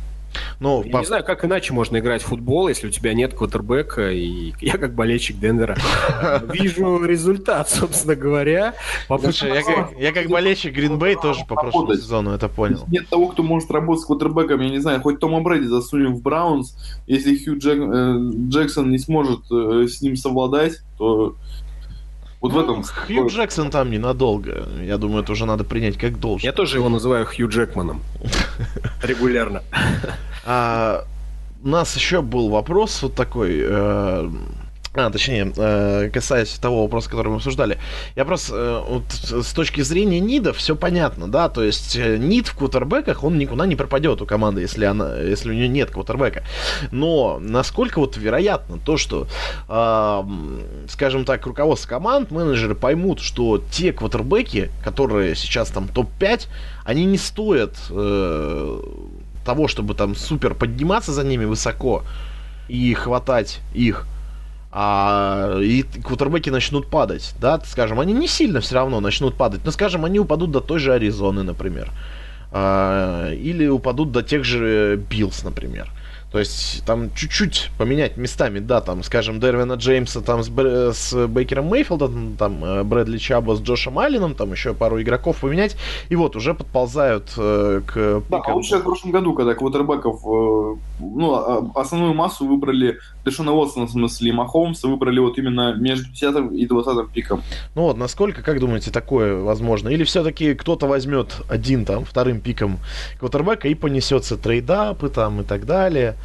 Ну, 0.59 0.83
я 0.83 0.91
по... 0.91 0.97
не 0.99 1.05
знаю, 1.05 1.23
как 1.23 1.45
иначе 1.45 1.73
можно 1.73 1.97
играть 1.97 2.21
в 2.21 2.27
футбол, 2.27 2.67
если 2.67 2.87
у 2.87 2.89
тебя 2.89 3.13
нет 3.13 3.33
квотербека, 3.33 4.11
и 4.11 4.53
я 4.61 4.77
как 4.77 4.93
болельщик 4.93 5.39
Денвера 5.39 5.77
вижу 6.53 7.03
результат, 7.03 7.69
собственно 7.69 8.15
говоря. 8.15 8.73
Слушай, 9.07 9.53
я 9.53 9.63
как, 9.63 9.91
я 9.97 10.11
как 10.11 10.27
болельщик 10.27 10.73
Гринбей 10.73 11.15
тоже 11.15 11.45
по 11.45 11.55
прошлому 11.55 11.93
сезону 11.95 12.31
это 12.31 12.49
понял. 12.49 12.85
Нет 12.87 13.07
того, 13.09 13.27
кто 13.27 13.43
может 13.43 13.69
работать 13.71 14.03
с 14.03 14.05
квотербеком, 14.05 14.61
я 14.61 14.69
не 14.69 14.79
знаю, 14.79 15.01
хоть 15.01 15.19
Тома 15.19 15.41
Брэди 15.41 15.65
засунем 15.65 16.15
в 16.15 16.21
Браунс, 16.21 16.75
если 17.07 17.37
Хью 17.37 17.57
Джек, 17.57 17.79
э, 17.79 18.17
Джексон 18.49 18.91
не 18.91 18.97
сможет 18.97 19.39
э, 19.51 19.87
с 19.87 20.01
ним 20.01 20.15
совладать, 20.15 20.81
то 20.97 21.35
вот 22.39 22.53
ну, 22.53 22.59
в 22.59 22.63
этом... 22.63 22.83
Хью 22.83 23.27
Джексон 23.27 23.71
там 23.71 23.89
ненадолго. 23.89 24.67
Я 24.81 24.97
думаю, 24.97 25.23
это 25.23 25.31
уже 25.31 25.45
надо 25.45 25.63
принять 25.63 25.97
как 25.97 26.19
должное. 26.19 26.45
Я 26.45 26.53
тоже 26.53 26.77
его 26.77 26.89
называю 26.89 27.25
Хью 27.25 27.49
Джекманом. 27.49 28.01
Регулярно. 29.01 29.63
А, 30.45 31.05
у 31.63 31.67
нас 31.67 31.95
еще 31.95 32.21
был 32.21 32.49
вопрос 32.49 33.01
вот 33.01 33.15
такой. 33.15 33.65
А, 34.99 35.11
точнее, 35.11 35.53
э, 35.55 36.09
касаясь 36.11 36.49
того 36.53 36.81
вопроса, 36.81 37.07
который 37.07 37.27
мы 37.27 37.35
обсуждали. 37.35 37.77
Я 38.15 38.25
просто, 38.25 38.55
э, 38.55 38.83
вот, 38.89 39.03
с 39.11 39.53
точки 39.53 39.81
зрения 39.81 40.19
нида 40.19 40.53
все 40.53 40.75
понятно, 40.75 41.27
да, 41.27 41.49
то 41.49 41.61
есть 41.61 41.95
э, 41.95 42.17
нид 42.17 42.47
в 42.47 42.57
квотербеках, 42.57 43.23
он 43.23 43.37
никуда 43.37 43.67
не 43.67 43.75
пропадет 43.75 44.23
у 44.23 44.25
команды, 44.25 44.61
если, 44.61 44.85
она, 44.85 45.19
если 45.19 45.51
у 45.51 45.53
нее 45.53 45.67
нет 45.67 45.91
квотербека. 45.91 46.43
Но 46.89 47.37
насколько 47.39 47.99
вот 47.99 48.17
вероятно 48.17 48.79
то, 48.79 48.97
что, 48.97 49.27
скажем 50.87 51.25
так, 51.25 51.45
руководство 51.45 51.89
команд, 51.89 52.31
менеджеры 52.31 52.73
поймут, 52.73 53.19
что 53.19 53.61
те 53.71 53.93
квотербеки, 53.93 54.71
которые 54.83 55.35
сейчас 55.35 55.69
там 55.69 55.89
топ-5, 55.89 56.47
они 56.85 57.05
не 57.05 57.19
стоят 57.19 57.75
э, 57.91 58.81
того, 59.45 59.67
чтобы 59.67 59.93
там 59.93 60.15
супер 60.15 60.55
подниматься 60.55 61.13
за 61.13 61.23
ними 61.23 61.45
высоко 61.45 62.01
и 62.67 62.95
хватать 62.95 63.59
их 63.75 64.07
а, 64.71 65.59
и 65.59 65.83
квотербеки 65.83 66.49
начнут 66.49 66.87
падать, 66.87 67.33
да, 67.39 67.59
скажем, 67.65 67.99
они 67.99 68.13
не 68.13 68.27
сильно 68.27 68.59
все 68.59 68.75
равно 68.75 68.99
начнут 68.99 69.35
падать, 69.35 69.61
но, 69.63 69.71
скажем, 69.71 70.05
они 70.05 70.19
упадут 70.19 70.51
до 70.51 70.61
той 70.61 70.79
же 70.79 70.93
Аризоны, 70.93 71.43
например, 71.43 71.91
а, 72.51 73.31
или 73.31 73.67
упадут 73.67 74.11
до 74.11 74.23
тех 74.23 74.43
же 74.43 74.97
Bills, 75.09 75.43
например. 75.43 75.91
То 76.31 76.39
есть 76.39 76.83
там 76.85 77.13
чуть-чуть 77.15 77.71
поменять 77.77 78.17
местами, 78.17 78.59
да, 78.59 78.81
там, 78.81 79.01
скажем, 79.01 79.39
Дервина 79.39 79.73
Джеймса 79.73 80.19
там 80.19 80.43
с, 80.43 80.49
Бр- 80.49 80.93
с 80.93 81.25
Бейкером 81.27 81.67
Мейфилдом, 81.67 82.35
там 82.37 82.63
э, 82.65 82.83
Брэдли 82.83 83.17
Чаба 83.17 83.55
с 83.55 83.61
Джошем 83.61 83.97
Алленом, 83.97 84.35
там 84.35 84.51
еще 84.51 84.73
пару 84.73 85.01
игроков 85.01 85.37
поменять, 85.37 85.77
и 86.09 86.17
вот 86.17 86.35
уже 86.35 86.53
подползают 86.53 87.33
э, 87.37 87.81
к 87.87 88.23
Да, 88.29 88.41
а 88.43 88.53
лучше 88.53 88.77
в 88.77 88.83
прошлом 88.83 89.11
году, 89.11 89.33
когда 89.33 89.55
квотербеков, 89.55 90.19
э, 90.25 90.75
ну, 90.99 91.33
а, 91.33 91.71
основную 91.75 92.13
массу 92.13 92.45
выбрали 92.45 92.99
Уотсона, 93.27 93.85
в 93.85 93.91
смысле, 93.91 94.33
Махомса 94.33 94.87
выбрали 94.87 95.19
вот 95.19 95.37
именно 95.37 95.75
между 95.75 96.09
10 96.09 96.51
и 96.53 96.65
20 96.65 97.09
пиком. 97.09 97.43
Ну 97.75 97.83
вот, 97.83 97.97
насколько, 97.97 98.41
как 98.41 98.59
думаете, 98.59 98.91
такое 98.91 99.35
возможно? 99.35 99.89
Или 99.89 100.03
все-таки 100.03 100.53
кто-то 100.53 100.87
возьмет 100.87 101.41
один 101.49 101.85
там, 101.85 102.05
вторым 102.05 102.39
пиком 102.39 102.79
квотербека 103.19 103.67
и 103.67 103.75
понесется 103.75 104.37
трейдапы 104.37 105.09
там 105.09 105.41
и 105.41 105.43
так 105.43 105.65
далее? 105.65 106.15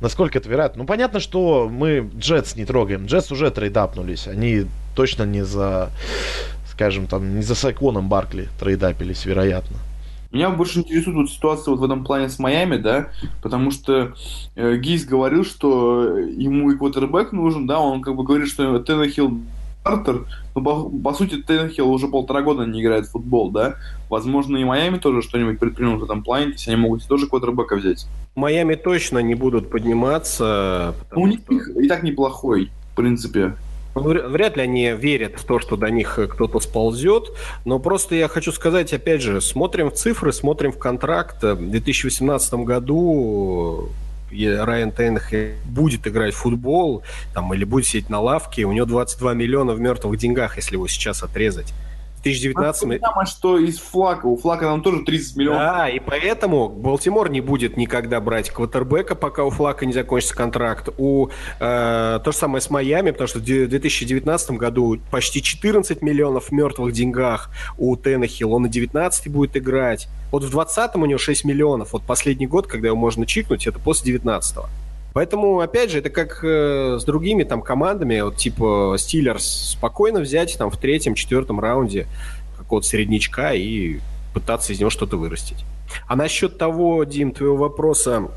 Насколько 0.00 0.38
это 0.38 0.48
вероятно? 0.48 0.82
Ну, 0.82 0.86
понятно, 0.86 1.20
что 1.20 1.68
мы 1.70 2.10
Джетс 2.18 2.56
не 2.56 2.64
трогаем. 2.64 3.06
Джетс 3.06 3.30
уже 3.32 3.50
трейдапнулись. 3.50 4.26
Они 4.26 4.66
точно 4.94 5.22
не 5.22 5.44
за, 5.44 5.90
скажем, 6.70 7.06
там, 7.06 7.36
не 7.36 7.42
за 7.42 7.54
Сайконом 7.54 8.08
Баркли 8.08 8.48
трейдапились, 8.60 9.24
вероятно. 9.24 9.78
Меня 10.34 10.50
больше 10.50 10.80
интересует 10.80 11.16
вот 11.16 11.30
ситуация 11.30 11.70
вот 11.70 11.80
в 11.80 11.84
этом 11.84 12.04
плане 12.04 12.28
с 12.28 12.40
Майами, 12.40 12.76
да, 12.76 13.10
потому 13.40 13.70
что 13.70 14.14
э, 14.56 14.76
Гейс 14.78 15.04
говорил, 15.04 15.44
что 15.44 16.18
ему 16.18 16.72
и 16.72 16.76
квотербек 16.76 17.30
нужен, 17.30 17.68
да, 17.68 17.78
он 17.78 18.02
как 18.02 18.16
бы 18.16 18.24
говорит, 18.24 18.48
что 18.48 18.80
Теннехилл 18.80 19.38
стартер, 19.80 20.26
но 20.56 20.60
по, 20.60 20.90
по 20.90 21.14
сути 21.14 21.40
Теннехилл 21.40 21.88
уже 21.88 22.08
полтора 22.08 22.42
года 22.42 22.64
не 22.64 22.82
играет 22.82 23.06
в 23.06 23.12
футбол, 23.12 23.52
да, 23.52 23.76
возможно 24.10 24.56
и 24.56 24.64
Майами 24.64 24.98
тоже 24.98 25.22
что-нибудь 25.22 25.60
предпримут 25.60 26.00
в 26.00 26.04
этом 26.04 26.24
плане, 26.24 26.50
если 26.50 26.72
они 26.72 26.80
могут 26.80 27.06
тоже 27.06 27.28
квотербека 27.28 27.76
взять. 27.76 28.08
Майами 28.34 28.74
точно 28.74 29.20
не 29.20 29.36
будут 29.36 29.70
подниматься. 29.70 30.96
Ну, 31.12 31.22
у 31.22 31.26
них 31.28 31.42
что... 31.44 31.80
и 31.80 31.86
так 31.86 32.02
неплохой, 32.02 32.72
в 32.92 32.96
принципе. 32.96 33.54
Вряд 33.94 34.56
ли 34.56 34.62
они 34.62 34.90
верят 34.90 35.34
в 35.38 35.44
то, 35.44 35.60
что 35.60 35.76
до 35.76 35.88
них 35.88 36.18
кто-то 36.30 36.58
сползет, 36.58 37.30
но 37.64 37.78
просто 37.78 38.16
я 38.16 38.26
хочу 38.28 38.50
сказать, 38.50 38.92
опять 38.92 39.22
же, 39.22 39.40
смотрим 39.40 39.90
в 39.90 39.94
цифры, 39.94 40.32
смотрим 40.32 40.72
в 40.72 40.78
контракт. 40.78 41.42
В 41.42 41.70
2018 41.70 42.54
году 42.54 43.88
Райан 44.32 44.90
Тейнх 44.90 45.30
будет 45.64 46.08
играть 46.08 46.34
в 46.34 46.38
футбол 46.38 47.04
там, 47.34 47.54
или 47.54 47.62
будет 47.64 47.86
сидеть 47.86 48.10
на 48.10 48.20
лавке, 48.20 48.64
у 48.64 48.72
него 48.72 48.86
22 48.86 49.32
миллиона 49.34 49.74
в 49.74 49.80
мертвых 49.80 50.18
деньгах, 50.18 50.56
если 50.56 50.74
его 50.74 50.88
сейчас 50.88 51.22
отрезать. 51.22 51.72
2019... 52.24 53.02
А 53.02 53.06
самое, 53.06 53.26
что 53.26 53.58
из 53.58 53.78
Флака. 53.78 54.26
У 54.26 54.36
Флака 54.36 54.66
там 54.66 54.82
тоже 54.82 55.04
30 55.04 55.36
миллионов. 55.36 55.60
Да, 55.60 55.88
и 55.88 56.00
поэтому 56.00 56.68
Балтимор 56.68 57.30
не 57.30 57.40
будет 57.40 57.76
никогда 57.76 58.20
брать 58.20 58.50
квотербека, 58.50 59.14
пока 59.14 59.44
у 59.44 59.50
Флака 59.50 59.86
не 59.86 59.92
закончится 59.92 60.34
контракт. 60.34 60.88
У, 60.98 61.28
э, 61.60 62.20
то 62.24 62.32
же 62.32 62.36
самое 62.36 62.60
с 62.60 62.70
Майами, 62.70 63.10
потому 63.10 63.28
что 63.28 63.38
в 63.38 63.42
2019 63.42 64.50
году 64.52 64.98
почти 65.10 65.42
14 65.42 66.02
миллионов 66.02 66.48
в 66.48 66.52
мертвых 66.52 66.92
деньгах 66.92 67.50
у 67.78 67.96
Теннехилл. 67.96 68.52
Он 68.54 68.62
на 68.62 68.68
19 68.68 69.28
будет 69.28 69.56
играть. 69.56 70.08
Вот 70.30 70.42
в 70.42 70.50
20 70.50 70.96
у 70.96 71.06
него 71.06 71.18
6 71.18 71.44
миллионов. 71.44 71.92
Вот 71.92 72.02
последний 72.02 72.46
год, 72.46 72.66
когда 72.66 72.88
его 72.88 72.96
можно 72.96 73.26
чикнуть, 73.26 73.66
это 73.66 73.78
после 73.78 74.12
19 74.12 74.56
-го. 74.56 74.66
Поэтому, 75.14 75.60
опять 75.60 75.92
же, 75.92 75.98
это 75.98 76.10
как 76.10 76.40
э, 76.42 76.98
с 77.00 77.04
другими 77.04 77.44
там 77.44 77.62
командами, 77.62 78.20
вот 78.20 78.36
типа 78.36 78.96
Стиллерс, 78.98 79.70
спокойно 79.70 80.20
взять 80.20 80.58
там 80.58 80.70
в 80.70 80.76
третьем, 80.76 81.14
четвертом 81.14 81.60
раунде 81.60 82.08
какого-то 82.58 82.86
среднячка 82.86 83.54
и 83.54 84.00
пытаться 84.34 84.72
из 84.72 84.80
него 84.80 84.90
что-то 84.90 85.16
вырастить. 85.16 85.64
А 86.08 86.16
насчет 86.16 86.58
того, 86.58 87.04
Дим, 87.04 87.30
твоего 87.30 87.56
вопроса, 87.56 88.28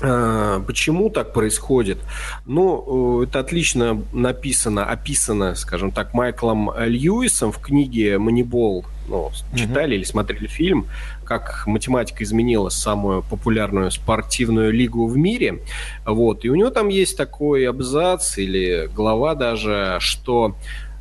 э, 0.00 0.62
Почему 0.66 1.10
так 1.10 1.34
происходит? 1.34 1.98
Ну, 2.46 3.20
э, 3.20 3.26
это 3.26 3.40
отлично 3.40 4.02
написано, 4.14 4.86
описано, 4.86 5.54
скажем 5.54 5.90
так, 5.90 6.14
Майклом 6.14 6.72
Льюисом 6.78 7.52
в 7.52 7.58
книге 7.58 8.16
«Манибол». 8.16 8.86
Ну, 9.06 9.30
читали 9.54 9.92
mm-hmm. 9.92 9.96
или 9.96 10.04
смотрели 10.04 10.46
фильм 10.46 10.86
как 11.30 11.62
математика 11.68 12.24
изменила 12.24 12.70
самую 12.70 13.22
популярную 13.22 13.92
спортивную 13.92 14.72
лигу 14.72 15.06
в 15.06 15.16
мире. 15.16 15.60
Вот. 16.04 16.44
И 16.44 16.50
у 16.50 16.56
него 16.56 16.70
там 16.70 16.88
есть 16.88 17.16
такой 17.16 17.68
абзац 17.68 18.36
или 18.36 18.90
глава 18.92 19.36
даже, 19.36 19.98
что 20.00 20.56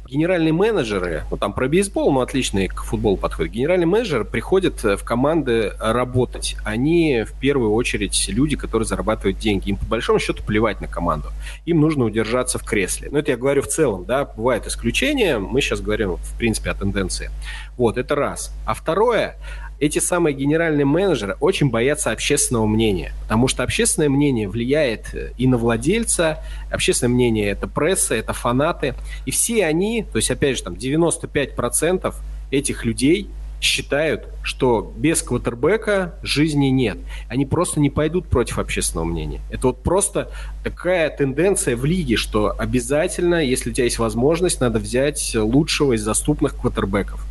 генеральные 0.07 0.53
менеджеры, 0.53 1.23
ну 1.31 1.37
там 1.37 1.51
про 1.53 1.67
бейсбол, 1.67 2.11
но 2.11 2.21
отлично 2.21 2.67
к 2.67 2.83
футболу 2.83 3.17
подходит, 3.17 3.53
генеральные 3.53 3.87
менеджеры 3.87 4.23
приходят 4.23 4.83
в 4.83 5.03
команды 5.03 5.73
работать. 5.79 6.57
Они 6.63 7.23
в 7.27 7.39
первую 7.39 7.73
очередь 7.73 8.27
люди, 8.27 8.55
которые 8.55 8.87
зарабатывают 8.87 9.39
деньги. 9.39 9.69
Им 9.69 9.77
по 9.77 9.85
большому 9.85 10.19
счету 10.19 10.43
плевать 10.43 10.79
на 10.79 10.87
команду. 10.87 11.29
Им 11.65 11.81
нужно 11.81 12.05
удержаться 12.05 12.59
в 12.59 12.63
кресле. 12.63 13.09
Ну 13.11 13.17
это 13.17 13.31
я 13.31 13.37
говорю 13.37 13.63
в 13.63 13.67
целом, 13.67 14.05
да, 14.05 14.25
бывают 14.25 14.67
исключения, 14.67 15.39
мы 15.39 15.59
сейчас 15.61 15.81
говорим 15.81 16.17
в 16.17 16.37
принципе 16.37 16.69
о 16.69 16.75
тенденции. 16.75 17.31
Вот, 17.77 17.97
это 17.97 18.13
раз. 18.13 18.51
А 18.65 18.73
второе, 18.73 19.37
эти 19.79 19.99
самые 19.99 20.35
генеральные 20.35 20.85
менеджеры 20.85 21.35
очень 21.39 21.69
боятся 21.69 22.11
общественного 22.11 22.65
мнения, 22.65 23.13
потому 23.23 23.47
что 23.47 23.63
общественное 23.63 24.09
мнение 24.09 24.47
влияет 24.47 25.13
э, 25.13 25.31
и 25.37 25.47
на 25.47 25.57
владельца, 25.57 26.39
общественное 26.71 27.13
мнение 27.13 27.49
это 27.49 27.67
пресса, 27.67 28.15
это 28.15 28.33
фанаты, 28.33 28.95
и 29.25 29.31
все 29.31 29.65
они, 29.65 30.03
то 30.03 30.17
есть 30.17 30.31
опять 30.31 30.57
же 30.57 30.63
там 30.63 30.73
95% 30.73 32.13
этих 32.51 32.85
людей 32.85 33.29
считают, 33.61 34.27
что 34.41 34.93
без 34.95 35.21
квотербека 35.21 36.15
жизни 36.23 36.67
нет. 36.67 36.97
Они 37.27 37.45
просто 37.45 37.79
не 37.79 37.89
пойдут 37.89 38.27
против 38.27 38.59
общественного 38.59 39.05
мнения. 39.05 39.41
Это 39.49 39.67
вот 39.67 39.83
просто 39.83 40.31
такая 40.63 41.09
тенденция 41.09 41.75
в 41.75 41.85
лиге, 41.85 42.15
что 42.15 42.55
обязательно, 42.57 43.43
если 43.43 43.69
у 43.69 43.73
тебя 43.73 43.83
есть 43.85 43.99
возможность, 43.99 44.61
надо 44.61 44.79
взять 44.79 45.35
лучшего 45.35 45.93
из 45.93 46.05
доступных 46.05 46.55
квотербеков. 46.55 47.25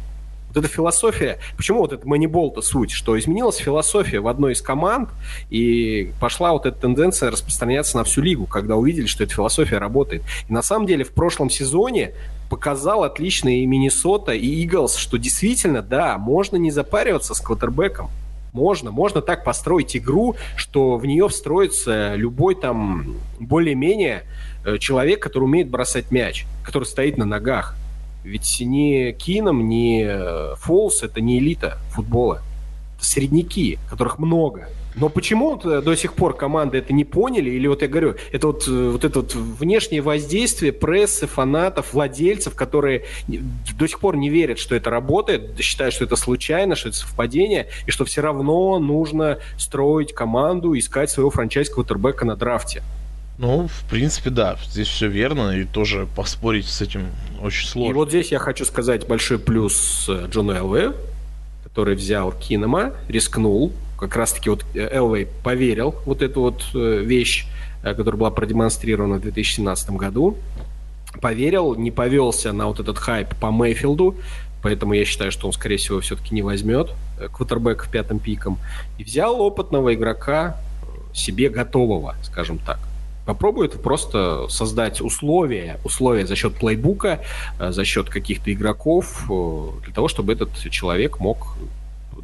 Вот 0.48 0.56
эта 0.56 0.68
философия, 0.68 1.38
почему 1.56 1.80
вот 1.80 1.92
это 1.92 2.06
манибол-то 2.08 2.62
суть, 2.62 2.90
что 2.90 3.18
изменилась 3.18 3.56
философия 3.56 4.20
в 4.20 4.28
одной 4.28 4.52
из 4.52 4.62
команд, 4.62 5.10
и 5.50 6.10
пошла 6.20 6.52
вот 6.52 6.64
эта 6.64 6.80
тенденция 6.80 7.30
распространяться 7.30 7.98
на 7.98 8.04
всю 8.04 8.22
лигу, 8.22 8.46
когда 8.46 8.76
увидели, 8.76 9.06
что 9.06 9.24
эта 9.24 9.34
философия 9.34 9.78
работает. 9.78 10.22
И 10.48 10.52
на 10.52 10.62
самом 10.62 10.86
деле 10.86 11.04
в 11.04 11.12
прошлом 11.12 11.50
сезоне 11.50 12.12
показал 12.48 13.04
отлично 13.04 13.60
и 13.60 13.66
Миннесота, 13.66 14.32
и 14.32 14.46
Иглс, 14.64 14.96
что 14.96 15.18
действительно, 15.18 15.82
да, 15.82 16.16
можно 16.16 16.56
не 16.56 16.70
запариваться 16.70 17.34
с 17.34 17.40
квотербеком. 17.40 18.10
Можно, 18.54 18.90
можно 18.90 19.20
так 19.20 19.44
построить 19.44 19.96
игру, 19.96 20.34
что 20.56 20.96
в 20.96 21.04
нее 21.04 21.28
встроится 21.28 22.14
любой 22.14 22.54
там 22.54 23.16
более-менее 23.38 24.22
э, 24.64 24.78
человек, 24.78 25.22
который 25.22 25.44
умеет 25.44 25.68
бросать 25.68 26.10
мяч, 26.10 26.46
который 26.64 26.84
стоит 26.84 27.18
на 27.18 27.26
ногах. 27.26 27.76
Ведь 28.24 28.58
ни 28.60 29.12
Кином, 29.12 29.68
ни 29.68 30.04
э, 30.04 30.54
Фолс 30.56 31.02
это 31.02 31.20
не 31.20 31.38
элита 31.38 31.78
футбола. 31.90 32.42
Это 32.96 33.04
средняки, 33.04 33.78
которых 33.88 34.18
много. 34.18 34.68
Но 34.96 35.08
почему 35.08 35.56
до 35.56 35.94
сих 35.94 36.14
пор 36.14 36.36
команды 36.36 36.78
это 36.78 36.92
не 36.92 37.04
поняли? 37.04 37.50
Или 37.50 37.68
вот 37.68 37.82
я 37.82 37.88
говорю, 37.88 38.16
это 38.32 38.48
вот, 38.48 38.66
э, 38.66 38.90
вот 38.90 39.04
это 39.04 39.20
вот 39.20 39.34
внешнее 39.34 40.00
воздействие 40.00 40.72
прессы, 40.72 41.26
фанатов, 41.26 41.92
владельцев, 41.92 42.54
которые 42.54 43.04
до 43.28 43.86
сих 43.86 44.00
пор 44.00 44.16
не 44.16 44.28
верят, 44.28 44.58
что 44.58 44.74
это 44.74 44.90
работает, 44.90 45.58
считают, 45.60 45.94
что 45.94 46.04
это 46.04 46.16
случайно, 46.16 46.74
что 46.74 46.88
это 46.88 46.98
совпадение, 46.98 47.68
и 47.86 47.90
что 47.90 48.04
все 48.04 48.22
равно 48.22 48.78
нужно 48.78 49.38
строить 49.56 50.12
команду, 50.12 50.76
искать 50.76 51.10
своего 51.10 51.30
франчайз 51.30 51.70
квотербека 51.70 52.24
на 52.24 52.34
драфте. 52.34 52.82
Ну, 53.38 53.68
в 53.68 53.88
принципе, 53.88 54.30
да, 54.30 54.58
здесь 54.68 54.88
все 54.88 55.06
верно, 55.06 55.52
и 55.52 55.64
тоже 55.64 56.08
поспорить 56.16 56.66
с 56.66 56.82
этим 56.82 57.06
очень 57.40 57.68
сложно. 57.68 57.90
И 57.92 57.94
вот 57.94 58.08
здесь 58.08 58.32
я 58.32 58.40
хочу 58.40 58.64
сказать 58.64 59.06
большой 59.06 59.38
плюс 59.38 60.06
э, 60.08 60.26
Джону 60.28 60.52
Элвею, 60.54 60.96
который 61.62 61.94
взял 61.94 62.32
Кинома, 62.32 62.94
рискнул, 63.06 63.72
как 63.96 64.16
раз-таки 64.16 64.50
вот 64.50 64.64
э, 64.74 64.88
Элвей 64.92 65.28
поверил 65.44 65.94
вот 66.04 66.20
эту 66.22 66.40
вот 66.40 66.64
э, 66.74 67.02
вещь, 67.04 67.46
которая 67.84 68.18
была 68.18 68.30
продемонстрирована 68.32 69.18
в 69.18 69.20
2017 69.20 69.90
году, 69.90 70.36
поверил, 71.20 71.76
не 71.76 71.92
повелся 71.92 72.52
на 72.52 72.66
вот 72.66 72.80
этот 72.80 72.98
хайп 72.98 73.36
по 73.36 73.52
Мейфилду, 73.52 74.16
поэтому 74.64 74.94
я 74.94 75.04
считаю, 75.04 75.30
что 75.30 75.46
он, 75.46 75.52
скорее 75.52 75.76
всего, 75.76 76.00
все-таки 76.00 76.34
не 76.34 76.42
возьмет 76.42 76.90
квотербека 77.32 77.84
в 77.84 77.88
пятом 77.88 78.18
пиком, 78.18 78.58
и 78.98 79.04
взял 79.04 79.40
опытного 79.40 79.94
игрока 79.94 80.56
себе 81.14 81.48
готового, 81.50 82.16
скажем 82.24 82.58
так 82.58 82.80
попробует 83.28 83.82
просто 83.82 84.46
создать 84.48 85.02
условия, 85.02 85.78
условия 85.84 86.26
за 86.26 86.34
счет 86.34 86.54
плейбука, 86.54 87.20
э, 87.60 87.72
за 87.72 87.84
счет 87.84 88.08
каких-то 88.08 88.50
игроков, 88.50 89.26
э, 89.28 89.84
для 89.84 89.92
того, 89.92 90.08
чтобы 90.08 90.32
этот 90.32 90.56
человек 90.70 91.20
мог 91.20 91.58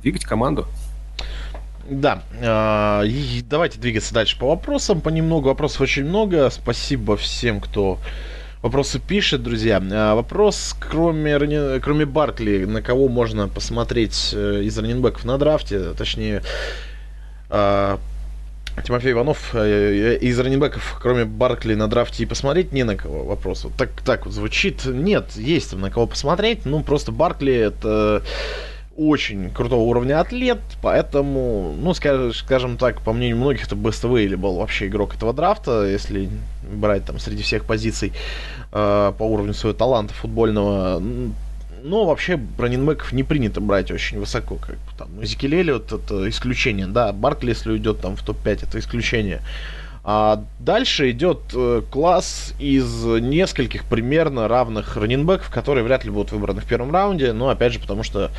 двигать 0.02 0.24
команду. 0.24 0.66
Да, 1.90 2.22
э, 2.40 3.06
и 3.06 3.44
давайте 3.46 3.78
двигаться 3.78 4.14
дальше 4.14 4.38
по 4.38 4.48
вопросам. 4.48 5.02
Понемногу 5.02 5.48
вопросов 5.48 5.82
очень 5.82 6.06
много. 6.06 6.48
Спасибо 6.48 7.18
всем, 7.18 7.60
кто 7.60 7.98
вопросы 8.62 8.98
пишет, 8.98 9.42
друзья. 9.42 9.80
Вопрос, 10.14 10.74
кроме, 10.80 11.80
кроме 11.80 12.06
Баркли, 12.06 12.64
на 12.64 12.80
кого 12.80 13.08
можно 13.08 13.48
посмотреть 13.48 14.32
из 14.32 14.78
раненбеков 14.78 15.26
на 15.26 15.36
драфте, 15.36 15.92
точнее, 15.92 16.42
Тимофей 18.82 19.12
Иванов 19.12 19.54
э, 19.54 20.16
из 20.20 20.38
раненбеков, 20.38 20.98
кроме 21.00 21.24
Баркли 21.24 21.74
на 21.74 21.88
драфте 21.88 22.24
и 22.24 22.26
посмотреть, 22.26 22.72
не 22.72 22.84
на 22.84 22.96
кого 22.96 23.24
вопрос. 23.24 23.64
Вот 23.64 23.74
так, 23.74 23.90
так 24.04 24.26
вот 24.26 24.34
звучит. 24.34 24.84
Нет, 24.84 25.32
есть 25.36 25.74
на 25.74 25.90
кого 25.90 26.06
посмотреть. 26.06 26.64
Ну, 26.64 26.82
просто 26.82 27.12
Баркли 27.12 27.54
это 27.54 28.22
очень 28.96 29.50
крутого 29.50 29.80
уровня 29.80 30.20
атлет, 30.20 30.60
поэтому, 30.80 31.74
ну, 31.78 31.94
скажем, 31.94 32.32
скажем 32.32 32.76
так, 32.76 33.00
по 33.00 33.12
мнению 33.12 33.38
многих, 33.38 33.66
это 33.66 33.74
best 33.74 34.04
available 34.04 34.58
вообще 34.58 34.86
игрок 34.86 35.14
этого 35.16 35.32
драфта, 35.32 35.84
если 35.86 36.28
брать 36.62 37.04
там 37.04 37.18
среди 37.18 37.42
всех 37.42 37.64
позиций 37.64 38.12
э, 38.72 39.12
по 39.18 39.22
уровню 39.22 39.54
своего 39.54 39.76
таланта 39.76 40.14
футбольного. 40.14 41.02
Но 41.84 42.06
вообще 42.06 42.40
раненбеков 42.56 43.12
не 43.12 43.24
принято 43.24 43.60
брать 43.60 43.90
очень 43.90 44.18
высоко. 44.18 44.56
Как 44.56 44.76
бы, 44.76 44.90
там, 44.96 45.08
Зикелели 45.22 45.70
вот 45.70 45.92
это 45.92 46.26
исключение, 46.30 46.86
да, 46.86 47.12
Баркли, 47.12 47.50
если 47.50 47.72
уйдет 47.72 48.00
там 48.00 48.16
в 48.16 48.22
топ-5, 48.22 48.66
это 48.66 48.78
исключение. 48.78 49.42
А 50.02 50.42
дальше 50.58 51.10
идет 51.10 51.40
э, 51.54 51.82
класс 51.90 52.54
из 52.58 53.04
нескольких 53.04 53.84
примерно 53.84 54.48
равных 54.48 54.96
раненбеков, 54.96 55.50
которые 55.50 55.84
вряд 55.84 56.04
ли 56.04 56.10
будут 56.10 56.32
выбраны 56.32 56.62
в 56.62 56.64
первом 56.64 56.90
раунде, 56.90 57.34
но 57.34 57.50
опять 57.50 57.74
же 57.74 57.80
потому 57.80 58.02
что 58.02 58.30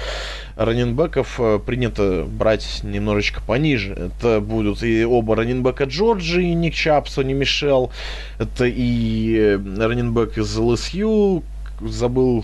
раненбеков 0.55 1.39
э, 1.39 1.59
принято 1.63 2.25
брать 2.27 2.81
немножечко 2.81 3.41
пониже. 3.41 3.93
Это 3.93 4.41
будут 4.41 4.81
и 4.81 5.05
оба 5.05 5.35
раненбека 5.35 5.83
Джорджи, 5.83 6.43
Ник 6.45 6.73
Чабб, 6.73 7.07
Сони 7.09 7.33
Мишел, 7.33 7.91
это 8.39 8.65
и 8.65 9.35
э, 9.35 9.55
раненбек 9.57 10.39
из 10.39 10.57
LSU, 10.57 11.43
забыл 11.81 12.43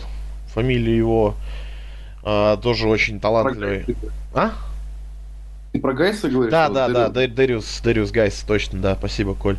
фамилию 0.54 0.96
его, 0.96 1.36
а, 2.24 2.58
тоже 2.58 2.88
очень 2.88 3.20
талантливый. 3.20 3.86
А? 4.34 4.52
Ты 5.72 5.80
про 5.80 5.94
Гайса 5.94 6.28
говоришь? 6.28 6.52
Да, 6.52 6.68
да, 6.68 6.90
да, 6.90 7.28
Дэриус, 7.28 7.80
Дэриус 7.82 8.12
Гайс, 8.12 8.44
точно, 8.46 8.80
да, 8.80 8.96
спасибо, 8.96 9.36
Коль. 9.36 9.56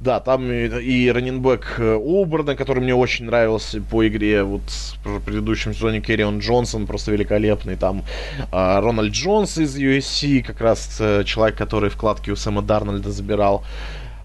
Да, 0.00 0.20
там 0.20 0.52
и, 0.52 0.66
и 0.66 1.10
раненбэк 1.10 1.98
Оберна, 1.98 2.54
который 2.56 2.82
мне 2.82 2.94
очень 2.94 3.24
нравился 3.24 3.80
по 3.80 4.06
игре, 4.06 4.42
вот 4.42 4.60
в 5.04 5.20
предыдущем 5.20 5.72
сезоне 5.72 6.02
Керрион 6.02 6.40
Джонсон 6.40 6.86
просто 6.86 7.10
великолепный, 7.12 7.76
там 7.76 8.02
а, 8.52 8.82
Рональд 8.82 9.14
Джонс 9.14 9.56
из 9.56 9.78
USC, 9.78 10.42
как 10.42 10.60
раз 10.60 10.98
э, 11.00 11.24
человек, 11.24 11.56
который 11.56 11.88
вкладки 11.88 12.28
у 12.28 12.36
Сэма 12.36 12.60
Дарнольда 12.60 13.10
забирал. 13.10 13.64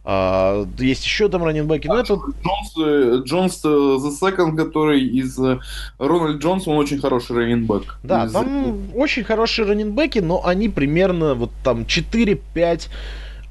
А, 0.03 0.65
есть 0.80 1.06
еще 1.06 1.30
там 1.30 1.44
раненбеки, 1.44 1.88
но 1.88 1.95
а, 1.95 2.02
это... 2.02 2.15
Джонс, 2.15 2.73
э, 2.80 3.22
Джонс 3.23 3.64
uh, 3.64 3.98
The 3.98 4.11
Second, 4.19 4.56
который 4.56 5.03
из 5.03 5.38
uh, 5.38 5.60
Рональд 5.99 6.41
Джонс, 6.41 6.68
он 6.68 6.78
очень 6.78 6.99
хороший 6.99 7.36
раненбек. 7.36 7.98
Да, 8.02 8.26
из... 8.26 8.32
там 8.32 8.90
очень 8.95 9.23
хорошие 9.23 9.68
раненбеки, 9.68 10.19
но 10.19 10.44
они 10.44 10.69
примерно 10.69 11.36
вот 11.36 11.52
там 11.64 11.82
4-5 11.82 12.38
Э, 12.53 12.88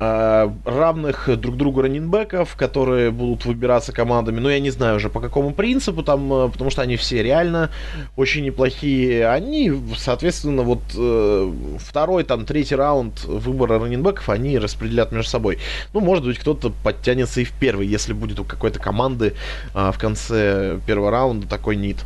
равных 0.00 1.28
друг 1.38 1.58
другу 1.58 1.82
раненбеков, 1.82 2.56
которые 2.56 3.10
будут 3.10 3.44
выбираться 3.44 3.92
командами. 3.92 4.40
Но 4.40 4.50
я 4.50 4.58
не 4.58 4.70
знаю 4.70 4.96
уже 4.96 5.10
по 5.10 5.20
какому 5.20 5.52
принципу 5.52 6.02
там, 6.02 6.32
э, 6.32 6.48
потому 6.48 6.70
что 6.70 6.80
они 6.80 6.96
все 6.96 7.22
реально 7.22 7.70
очень 8.16 8.44
неплохие. 8.44 9.28
Они, 9.28 9.70
соответственно, 9.98 10.62
вот 10.62 10.80
э, 10.96 11.52
второй, 11.78 12.24
там, 12.24 12.46
третий 12.46 12.76
раунд 12.76 13.24
выбора 13.24 13.78
раненбеков 13.78 14.30
они 14.30 14.58
распределят 14.58 15.12
между 15.12 15.30
собой. 15.30 15.58
Ну, 15.92 16.00
может 16.00 16.24
быть, 16.24 16.38
кто-то 16.38 16.72
подтянется 16.82 17.42
и 17.42 17.44
в 17.44 17.52
первый, 17.52 17.86
если 17.86 18.14
будет 18.14 18.40
у 18.40 18.44
какой-то 18.44 18.78
команды 18.78 19.34
в 19.74 19.96
конце 19.98 20.78
первого 20.86 21.10
раунда 21.10 21.46
такой 21.46 21.76
нит. 21.76 21.98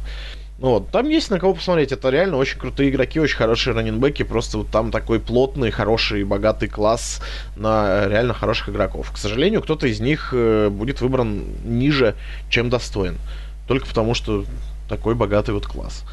Ну 0.59 0.71
вот, 0.71 0.91
там 0.91 1.09
есть 1.09 1.31
на 1.31 1.41
кого 1.41 1.55
посмотреть. 1.55 1.91
Это 1.91 2.11
реально 2.11 2.37
очень 2.37 2.59
крутые 2.59 2.91
игроки, 2.91 3.19
очень 3.19 3.37
хорошие 3.37 3.75
раненбеки. 3.75 4.23
Просто 4.23 4.59
вот 4.59 4.69
там 4.71 4.93
такой 4.93 5.19
плотный, 5.19 5.71
хороший, 5.71 6.23
богатый 6.25 6.69
класс 6.69 7.21
на 7.57 8.07
реально 8.07 8.35
хороших 8.35 8.69
игроков. 8.69 9.11
К 9.13 9.17
сожалению, 9.17 9.63
кто-то 9.63 9.87
из 9.89 10.01
них 10.01 10.31
э, 10.33 10.69
будет 10.69 11.01
выбран 11.01 11.45
ниже, 11.65 12.15
чем 12.51 12.71
достоин. 12.71 13.19
Только 13.67 13.87
потому, 13.87 14.15
что 14.15 14.45
такой 14.89 15.15
богатый 15.15 15.51
вот 15.51 15.67
класс. 15.67 16.05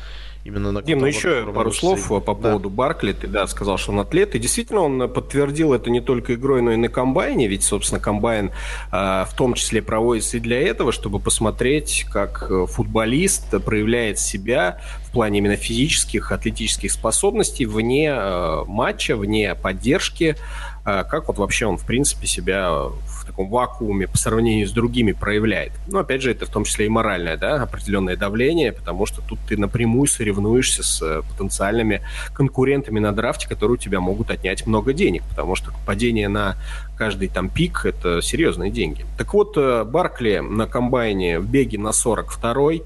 Именно 0.43 0.71
на 0.71 0.81
Дим, 0.81 0.99
ну 0.99 1.05
еще 1.05 1.45
пару 1.53 1.71
слов 1.71 2.07
по 2.07 2.19
поводу 2.19 2.69
да. 2.69 2.75
Баркли. 2.75 3.13
Ты, 3.13 3.27
да, 3.27 3.45
сказал, 3.45 3.77
что 3.77 3.91
он 3.91 3.99
атлет. 3.99 4.33
И 4.33 4.39
действительно, 4.39 4.81
он 4.81 5.09
подтвердил 5.09 5.73
это 5.73 5.91
не 5.91 6.01
только 6.01 6.33
игрой, 6.33 6.61
но 6.63 6.71
и 6.71 6.77
на 6.77 6.89
комбайне. 6.89 7.47
Ведь, 7.47 7.63
собственно, 7.63 7.99
комбайн 7.99 8.51
э, 8.91 8.95
в 9.27 9.33
том 9.35 9.53
числе 9.53 9.83
проводится 9.83 10.37
и 10.37 10.39
для 10.39 10.59
этого, 10.59 10.91
чтобы 10.91 11.19
посмотреть, 11.19 12.07
как 12.11 12.47
э, 12.49 12.65
футболист 12.67 13.63
проявляет 13.63 14.17
себя 14.17 14.81
в 15.05 15.11
плане 15.11 15.39
именно 15.39 15.57
физических, 15.57 16.31
атлетических 16.31 16.91
способностей 16.91 17.67
вне 17.67 18.11
э, 18.11 18.63
матча, 18.65 19.15
вне 19.15 19.53
поддержки. 19.53 20.37
Э, 20.85 21.03
как 21.03 21.27
вот 21.27 21.37
вообще 21.37 21.67
он, 21.67 21.77
в 21.77 21.85
принципе, 21.85 22.25
себя 22.25 22.89
таком 23.31 23.49
вакууме 23.49 24.07
по 24.07 24.17
сравнению 24.17 24.67
с 24.67 24.71
другими 24.71 25.11
проявляет. 25.13 25.71
Но, 25.87 25.99
опять 25.99 26.21
же, 26.21 26.31
это 26.31 26.45
в 26.45 26.49
том 26.49 26.63
числе 26.63 26.85
и 26.85 26.89
моральное, 26.89 27.37
да, 27.37 27.63
определенное 27.63 28.15
давление, 28.15 28.71
потому 28.71 29.05
что 29.05 29.21
тут 29.21 29.39
ты 29.47 29.57
напрямую 29.57 30.07
соревнуешься 30.07 30.83
с 30.83 31.01
э, 31.01 31.21
потенциальными 31.29 32.01
конкурентами 32.33 32.99
на 32.99 33.11
драфте, 33.11 33.47
которые 33.47 33.75
у 33.75 33.77
тебя 33.77 33.99
могут 33.99 34.29
отнять 34.29 34.67
много 34.67 34.93
денег, 34.93 35.23
потому 35.29 35.55
что 35.55 35.71
падение 35.85 36.27
на 36.27 36.55
каждый 36.97 37.29
там 37.29 37.49
пик– 37.49 37.81
это 37.85 38.21
серьезные 38.21 38.71
деньги. 38.71 39.05
Так 39.17 39.33
вот, 39.33 39.53
э, 39.57 39.83
Баркли 39.83 40.39
на 40.39 40.67
комбайне 40.67 41.39
в 41.39 41.49
беге 41.49 41.77
на 41.77 41.89
42-й, 41.89 42.83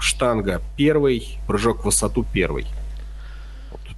штанга 0.00 0.60
первый, 0.76 1.38
прыжок 1.46 1.80
в 1.80 1.84
высоту 1.86 2.26
первый. 2.30 2.66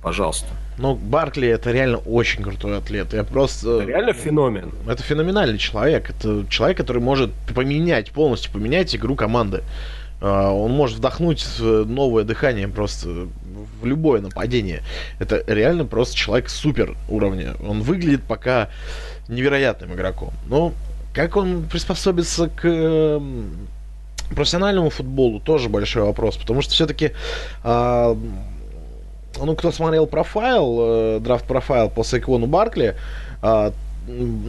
Пожалуйста. 0.02 0.48
Ну, 0.78 0.96
Баркли 0.96 1.48
это 1.48 1.70
реально 1.70 1.98
очень 1.98 2.42
крутой 2.42 2.78
атлет. 2.78 3.12
Я 3.12 3.22
просто... 3.22 3.82
Это 3.82 3.88
реально 3.88 4.12
феномен. 4.12 4.72
Это 4.88 5.02
феноменальный 5.02 5.58
человек. 5.58 6.10
Это 6.10 6.44
человек, 6.48 6.76
который 6.78 7.00
может 7.00 7.30
поменять, 7.54 8.10
полностью 8.10 8.52
поменять 8.52 8.94
игру 8.96 9.14
команды. 9.14 9.62
А, 10.20 10.50
он 10.50 10.72
может 10.72 10.98
вдохнуть 10.98 11.46
новое 11.60 12.24
дыхание 12.24 12.66
просто 12.66 13.28
в 13.80 13.86
любое 13.86 14.20
нападение. 14.20 14.82
Это 15.20 15.44
реально 15.46 15.84
просто 15.84 16.16
человек 16.16 16.48
супер 16.48 16.96
уровня. 17.08 17.54
Он 17.64 17.82
выглядит 17.82 18.22
пока 18.24 18.70
невероятным 19.28 19.94
игроком. 19.94 20.32
Но 20.48 20.72
как 21.14 21.36
он 21.36 21.64
приспособится 21.64 22.48
к 22.48 23.20
профессиональному 24.34 24.90
футболу, 24.90 25.38
тоже 25.38 25.68
большой 25.68 26.02
вопрос. 26.02 26.36
Потому 26.38 26.62
что 26.62 26.72
все-таки 26.72 27.12
а, 27.62 28.16
ну, 29.38 29.54
кто 29.56 29.72
смотрел 29.72 30.06
профайл, 30.06 30.78
э, 30.80 31.20
драфт-профайл 31.20 31.90
по 31.90 32.02
Сайквону 32.02 32.46
Баркли, 32.46 32.96
э, 33.42 33.72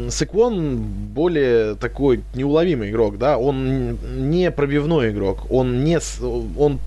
Секвон 0.10 0.78
более 0.78 1.76
такой 1.76 2.24
неуловимый 2.34 2.90
игрок, 2.90 3.20
да, 3.20 3.38
он 3.38 3.98
не 4.32 4.50
пробивной 4.50 5.12
игрок, 5.12 5.46
он 5.52 5.84
не, 5.84 6.00
он 6.58 6.80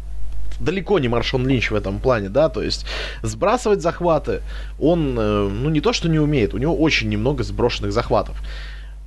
далеко 0.59 0.98
не 0.98 1.06
Маршон 1.06 1.47
Линч 1.47 1.70
в 1.70 1.77
этом 1.77 2.01
плане, 2.01 2.28
да, 2.28 2.48
то 2.48 2.62
есть 2.62 2.85
сбрасывать 3.23 3.82
захваты 3.82 4.40
он, 4.81 5.16
э, 5.16 5.48
ну, 5.48 5.70
не 5.70 5.81
то, 5.81 5.93
что 5.93 6.09
не 6.09 6.18
умеет, 6.18 6.55
у 6.55 6.59
него 6.59 6.77
очень 6.77 7.09
немного 7.09 7.44
сброшенных 7.44 7.93
захватов. 7.93 8.36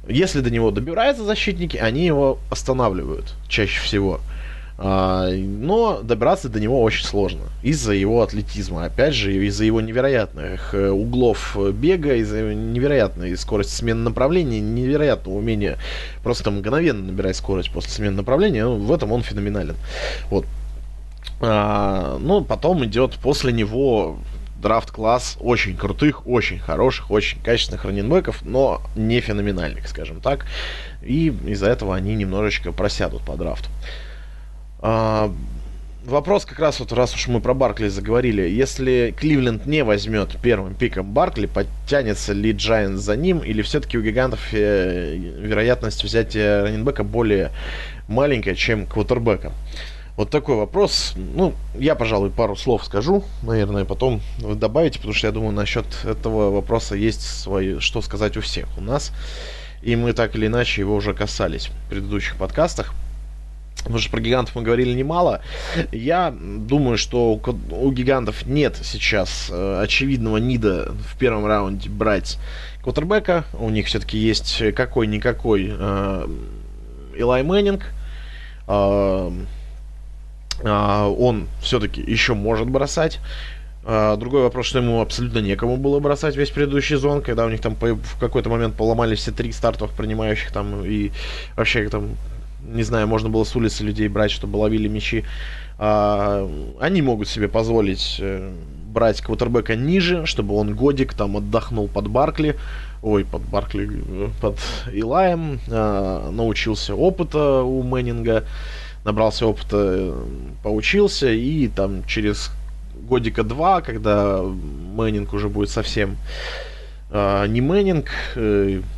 Если 0.07 0.39
до 0.39 0.49
него 0.49 0.71
добираются 0.71 1.23
защитники, 1.23 1.75
они 1.75 2.05
его 2.05 2.39
останавливают 2.49 3.33
чаще 3.49 3.81
всего. 3.81 4.21
А, 4.21 4.38
но 4.81 5.99
добраться 6.03 6.47
до 6.47 6.61
него 6.61 6.81
очень 6.81 7.05
сложно 7.05 7.41
из-за 7.63 7.91
его 7.91 8.21
атлетизма. 8.21 8.85
Опять 8.85 9.13
же, 9.13 9.33
из-за 9.45 9.65
его 9.65 9.81
невероятных 9.81 10.73
э, 10.73 10.89
углов 10.89 11.57
бега, 11.73 12.15
из-за 12.15 12.53
невероятной 12.53 13.35
скорости 13.35 13.73
смены 13.73 14.03
направления, 14.03 14.61
невероятного 14.61 15.35
умения 15.35 15.77
просто 16.23 16.49
мгновенно 16.51 17.03
набирать 17.03 17.35
скорость 17.35 17.71
после 17.71 17.91
смены 17.91 18.15
направления. 18.15 18.63
Ну, 18.63 18.77
в 18.77 18.93
этом 18.93 19.11
он 19.11 19.21
феноменален. 19.21 19.75
Вот. 20.29 20.45
А, 21.41 22.17
ну, 22.17 22.45
потом 22.45 22.85
идет 22.85 23.15
после 23.15 23.51
него 23.51 24.17
драфт-класс 24.61 25.37
очень 25.41 25.75
крутых, 25.75 26.27
очень 26.27 26.59
хороших, 26.59 27.11
очень 27.11 27.41
качественных 27.41 27.85
раненбеков, 27.85 28.43
но 28.43 28.81
не 28.95 29.19
феноменальных, 29.19 29.87
скажем 29.87 30.21
так. 30.21 30.45
И 31.01 31.33
из-за 31.47 31.67
этого 31.67 31.95
они 31.95 32.15
немножечко 32.15 32.71
просядут 32.71 33.23
по 33.23 33.35
драфту. 33.35 33.69
А, 34.81 35.33
вопрос 36.05 36.45
как 36.45 36.59
раз 36.59 36.79
вот, 36.79 36.91
раз 36.91 37.13
уж 37.13 37.27
мы 37.27 37.41
про 37.41 37.53
Баркли 37.53 37.87
заговорили. 37.87 38.43
Если 38.43 39.13
Кливленд 39.17 39.65
не 39.65 39.83
возьмет 39.83 40.37
первым 40.41 40.73
пиком 40.73 41.11
Баркли, 41.11 41.45
подтянется 41.45 42.33
ли 42.33 42.51
Джайант 42.51 42.99
за 42.99 43.15
ним, 43.15 43.39
или 43.39 43.61
все-таки 43.61 43.97
у 43.97 44.01
гигантов 44.01 44.39
э, 44.53 45.15
вероятность 45.15 46.03
взятия 46.03 46.63
раненбека 46.63 47.03
более 47.03 47.51
маленькая, 48.07 48.55
чем 48.55 48.85
квотербека? 48.85 49.51
Вот 50.15 50.29
такой 50.31 50.55
вопрос. 50.55 51.13
Ну, 51.15 51.53
я, 51.75 51.95
пожалуй, 51.95 52.29
пару 52.29 52.57
слов 52.57 52.83
скажу, 52.83 53.23
наверное, 53.41 53.85
потом 53.85 54.19
вы 54.39 54.55
добавите, 54.55 54.97
потому 54.97 55.13
что 55.13 55.27
я 55.27 55.31
думаю, 55.31 55.53
насчет 55.53 55.85
этого 56.03 56.51
вопроса 56.51 56.95
есть 56.95 57.21
свои, 57.21 57.79
что 57.79 58.01
сказать 58.01 58.35
у 58.35 58.41
всех 58.41 58.67
у 58.77 58.81
нас. 58.81 59.13
И 59.81 59.95
мы 59.95 60.11
так 60.11 60.35
или 60.35 60.47
иначе 60.47 60.81
его 60.81 60.95
уже 60.95 61.13
касались 61.13 61.67
в 61.67 61.89
предыдущих 61.89 62.35
подкастах. 62.35 62.93
Потому 63.83 63.99
что 63.99 64.11
про 64.11 64.21
гигантов 64.21 64.55
мы 64.55 64.61
говорили 64.61 64.93
немало. 64.93 65.41
Я 65.91 66.31
думаю, 66.31 66.97
что 66.97 67.33
у 67.33 67.91
гигантов 67.91 68.45
нет 68.45 68.77
сейчас 68.83 69.49
э, 69.49 69.81
очевидного 69.81 70.37
нида 70.37 70.91
в 70.91 71.17
первом 71.17 71.45
раунде 71.45 71.89
брать 71.89 72.37
квотербека. 72.83 73.45
У 73.53 73.69
них 73.69 73.87
все-таки 73.87 74.17
есть 74.17 74.61
какой-никакой 74.75 75.71
э, 75.71 76.27
Элай 77.15 77.43
Мэннинг. 77.43 77.85
Э, 78.67 79.31
он 80.61 81.47
все-таки 81.61 82.01
еще 82.01 82.33
может 82.33 82.69
бросать. 82.69 83.19
Другой 83.81 84.41
вопрос, 84.43 84.65
что 84.65 84.79
ему 84.79 84.99
абсолютно 84.99 85.39
некому 85.39 85.77
было 85.77 85.99
бросать 85.99 86.35
весь 86.35 86.49
предыдущий 86.49 86.97
сезон, 86.97 87.21
когда 87.21 87.45
у 87.45 87.49
них 87.49 87.61
там 87.61 87.75
в 87.75 88.19
какой-то 88.19 88.49
момент 88.49 88.75
поломались 88.75 89.19
все 89.19 89.31
три 89.31 89.53
стартовых 89.53 89.95
принимающих 89.95 90.51
там 90.51 90.83
и 90.83 91.11
вообще 91.55 91.87
там 91.87 92.17
не 92.73 92.83
знаю, 92.83 93.07
можно 93.07 93.29
было 93.29 93.43
с 93.43 93.55
улицы 93.55 93.83
людей 93.83 94.07
брать, 94.07 94.31
чтобы 94.31 94.57
ловили 94.57 94.87
мячи. 94.87 95.25
А, 95.77 96.49
они 96.79 97.01
могут 97.01 97.27
себе 97.27 97.47
позволить 97.47 98.17
э, 98.19 98.51
брать 98.89 99.21
квотербека 99.21 99.75
ниже, 99.75 100.25
чтобы 100.25 100.55
он 100.55 100.75
годик 100.75 101.13
там 101.13 101.37
отдохнул 101.37 101.87
под 101.87 102.07
Баркли, 102.07 102.57
ой, 103.01 103.23
под 103.25 103.43
Баркли, 103.43 103.89
э, 103.89 104.29
под 104.41 104.59
Илаем, 104.91 105.59
а, 105.69 106.29
научился 106.31 106.95
опыта 106.95 107.61
у 107.61 107.81
Мэннинга, 107.83 108.43
набрался 109.05 109.45
опыта, 109.47 109.77
э, 109.77 110.23
поучился, 110.63 111.31
и 111.31 111.67
там 111.69 112.03
через 112.05 112.51
годика 113.07 113.43
два, 113.43 113.81
когда 113.81 114.41
Мэннинг 114.41 115.33
уже 115.33 115.47
будет 115.47 115.69
совсем 115.69 116.17
а, 117.09 117.45
не 117.45 117.61
Мэннинг, 117.61 118.09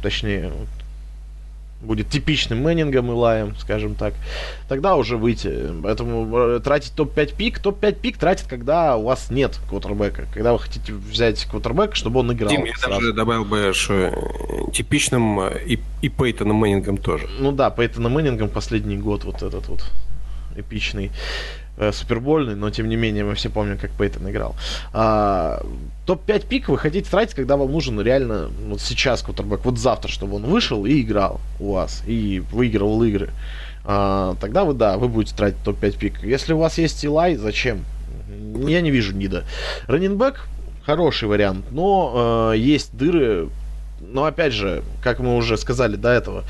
точнее, 0.01 0.51
будет 1.81 2.09
типичным 2.09 2.61
Мэннингом 2.61 3.11
Илаем, 3.11 3.55
скажем 3.57 3.95
так, 3.95 4.13
тогда 4.67 4.95
уже 4.95 5.17
выйти. 5.17 5.71
Поэтому 5.81 6.37
э, 6.37 6.59
тратить 6.63 6.93
топ-5 6.95 7.35
пик, 7.35 7.59
топ-5 7.59 7.93
пик 7.93 8.17
тратит, 8.17 8.47
когда 8.47 8.95
у 8.97 9.03
вас 9.03 9.31
нет 9.31 9.59
квотербека. 9.69 10.27
Когда 10.33 10.53
вы 10.53 10.59
хотите 10.59 10.93
взять 10.93 11.43
квотербека, 11.45 11.95
чтобы 11.95 12.19
он 12.19 12.31
играл. 12.33 12.49
Дим, 12.49 12.65
я 12.65 12.75
сразу. 12.75 13.01
даже 13.01 13.13
добавил 13.13 13.45
бы, 13.45 13.71
что 13.73 13.93
э, 13.93 14.71
типичным 14.71 15.39
э, 15.39 15.63
и, 15.65 15.79
и 16.01 16.09
Пейтоном 16.09 16.57
Мэннингом 16.57 16.97
тоже. 16.97 17.27
Ну 17.39 17.51
да, 17.51 17.69
Пейтоном 17.69 18.13
Мэннингом 18.13 18.49
последний 18.49 18.97
год 18.97 19.23
вот 19.23 19.41
этот 19.41 19.67
вот 19.67 19.83
эпичный 20.55 21.11
э, 21.81 21.91
супербоульный, 21.91 22.55
но 22.55 22.69
тем 22.69 22.87
не 22.87 22.95
менее 22.95 23.25
мы 23.25 23.35
все 23.35 23.49
помним, 23.49 23.77
как 23.77 23.91
Пейтон 23.91 24.29
играл. 24.29 24.55
А, 24.93 25.65
топ-5 26.05 26.47
пик 26.47 26.69
вы 26.69 26.77
хотите 26.77 27.09
тратить, 27.09 27.33
когда 27.33 27.57
вам 27.57 27.71
нужен 27.71 27.99
реально 27.99 28.49
вот 28.67 28.81
сейчас 28.81 29.21
кутербэк, 29.23 29.65
вот 29.65 29.77
завтра, 29.77 30.09
чтобы 30.09 30.35
он 30.35 30.43
вышел 30.43 30.85
и 30.85 31.01
играл 31.01 31.41
у 31.59 31.73
вас, 31.73 32.03
и 32.05 32.43
выигрывал 32.51 33.01
игры. 33.03 33.29
А, 33.83 34.35
тогда 34.39 34.63
вы, 34.63 34.73
да, 34.73 34.97
вы 34.97 35.07
будете 35.07 35.35
тратить 35.35 35.61
топ-5 35.63 35.97
пик. 35.97 36.23
Если 36.23 36.53
у 36.53 36.59
вас 36.59 36.77
есть 36.77 37.03
Илай, 37.03 37.35
зачем? 37.35 37.83
Я 38.67 38.81
не 38.81 38.91
вижу 38.91 39.15
нида. 39.15 39.43
Раннинбэк 39.87 40.47
хороший 40.85 41.27
вариант, 41.27 41.65
но 41.71 42.51
э, 42.53 42.57
есть 42.57 42.95
дыры 42.95 43.49
но 44.07 44.25
опять 44.25 44.53
же, 44.53 44.83
как 45.01 45.19
мы 45.19 45.35
уже 45.35 45.57
сказали 45.57 45.95
до 45.95 46.09
этого, 46.09 46.43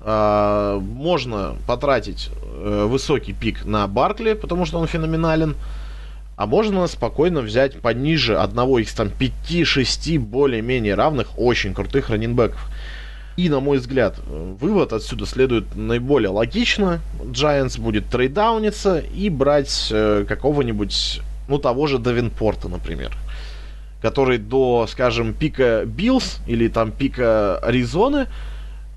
э, 0.00 0.80
можно 0.80 1.56
потратить 1.66 2.30
э, 2.42 2.86
высокий 2.88 3.32
пик 3.32 3.64
на 3.64 3.86
Баркли, 3.86 4.34
потому 4.34 4.66
что 4.66 4.78
он 4.78 4.86
феноменален. 4.86 5.56
А 6.36 6.46
можно 6.46 6.86
спокойно 6.86 7.40
взять 7.40 7.80
пониже 7.80 8.38
одного 8.38 8.78
из 8.78 8.92
там 8.92 9.08
5-6 9.08 10.20
более-менее 10.20 10.94
равных 10.94 11.36
очень 11.36 11.74
крутых 11.74 12.10
раненбеков. 12.10 12.70
И, 13.36 13.48
на 13.48 13.58
мой 13.60 13.78
взгляд, 13.78 14.16
вывод 14.26 14.92
отсюда 14.92 15.26
следует 15.26 15.74
наиболее 15.74 16.30
логично. 16.30 17.00
Giants 17.20 17.80
будет 17.80 18.06
трейдауниться 18.08 18.98
и 18.98 19.28
брать 19.30 19.88
э, 19.90 20.24
какого-нибудь, 20.28 21.20
ну, 21.48 21.58
того 21.58 21.86
же 21.86 21.98
Дэвенпорта, 21.98 22.68
например 22.68 23.16
который 24.00 24.38
до, 24.38 24.86
скажем, 24.88 25.32
пика 25.34 25.84
Bills 25.84 26.40
или 26.46 26.68
там 26.68 26.92
пика 26.92 27.58
Аризоны, 27.58 28.26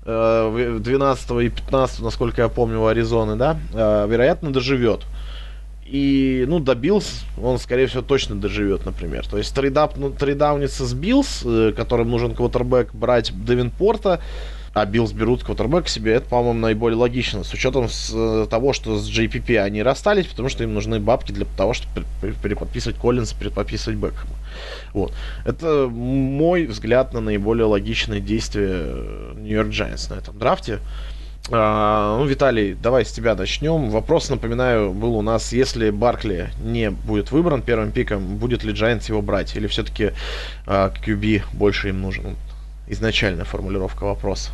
э, 0.04 0.78
12 0.80 1.30
и 1.42 1.48
15, 1.48 2.00
насколько 2.00 2.42
я 2.42 2.48
помню, 2.48 2.80
у 2.80 2.86
Аризоны, 2.86 3.36
да, 3.36 3.58
э, 3.72 4.06
вероятно, 4.08 4.52
доживет. 4.52 5.02
И, 5.84 6.44
ну, 6.48 6.58
до 6.58 6.74
Bills 6.74 7.24
он, 7.42 7.58
скорее 7.58 7.86
всего, 7.86 8.02
точно 8.02 8.36
доживет, 8.36 8.86
например. 8.86 9.26
То 9.26 9.36
есть 9.38 9.54
trade 9.54 9.80
up, 9.80 9.96
ну, 9.96 10.10
трейдауниться 10.10 10.86
с 10.86 10.94
Bills, 10.94 11.42
э, 11.44 11.72
которым 11.76 12.10
нужен 12.10 12.34
квотербек, 12.34 12.94
брать 12.94 13.32
Дэвенпорта, 13.44 14.20
а 14.74 14.86
Bills 14.86 15.12
берут 15.12 15.44
квотербек 15.44 15.88
себе, 15.88 16.14
это, 16.14 16.28
по-моему, 16.28 16.60
наиболее 16.60 16.96
логично, 16.96 17.44
с 17.44 17.52
учетом 17.52 17.88
с, 17.88 18.10
э, 18.14 18.46
того, 18.48 18.72
что 18.72 18.98
с 18.98 19.08
JPP 19.08 19.58
они 19.58 19.82
расстались, 19.82 20.26
потому 20.26 20.48
что 20.48 20.64
им 20.64 20.72
нужны 20.72 20.98
бабки 20.98 21.32
для 21.32 21.44
того, 21.56 21.74
чтобы 21.74 22.06
переподписывать 22.42 22.98
Коллинса, 22.98 23.36
переподписывать 23.38 23.98
Бекхэма. 23.98 24.34
Вот. 24.94 25.12
Это 25.44 25.88
мой 25.90 26.66
взгляд 26.66 27.12
на 27.12 27.20
наиболее 27.20 27.66
логичное 27.66 28.20
действие 28.20 29.34
New 29.36 29.50
York 29.50 29.68
Giants 29.68 30.10
на 30.10 30.18
этом 30.18 30.38
драфте. 30.38 30.78
А, 31.50 32.18
ну, 32.18 32.24
Виталий, 32.24 32.74
давай 32.74 33.04
с 33.04 33.12
тебя 33.12 33.34
начнем. 33.34 33.90
Вопрос, 33.90 34.30
напоминаю, 34.30 34.92
был 34.92 35.16
у 35.16 35.22
нас, 35.22 35.52
если 35.52 35.90
Баркли 35.90 36.50
не 36.62 36.90
будет 36.90 37.30
выбран 37.32 37.62
первым 37.62 37.90
пиком, 37.90 38.36
будет 38.36 38.62
ли 38.64 38.72
Giants 38.72 39.08
его 39.08 39.20
брать? 39.22 39.54
Или 39.56 39.66
все-таки 39.66 40.12
а, 40.66 40.92
QB 41.04 41.42
больше 41.52 41.88
им 41.88 42.00
нужен? 42.00 42.36
Изначальная 42.88 43.44
формулировка 43.44 44.04
вопроса. 44.04 44.50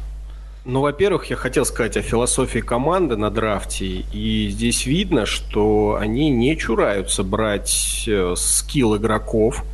Ну, 0.69 0.83
во-первых, 0.83 1.31
я 1.31 1.37
хотел 1.37 1.65
сказать 1.65 1.97
о 1.97 2.03
философии 2.03 2.59
команды 2.59 3.17
на 3.17 3.31
драфте, 3.31 3.87
и 3.87 4.51
здесь 4.51 4.85
видно, 4.85 5.25
что 5.25 5.97
они 5.99 6.29
не 6.29 6.59
чураются 6.59 7.23
брать 7.23 8.05
э, 8.07 8.35
скилл 8.37 8.99
игроков. 8.99 9.65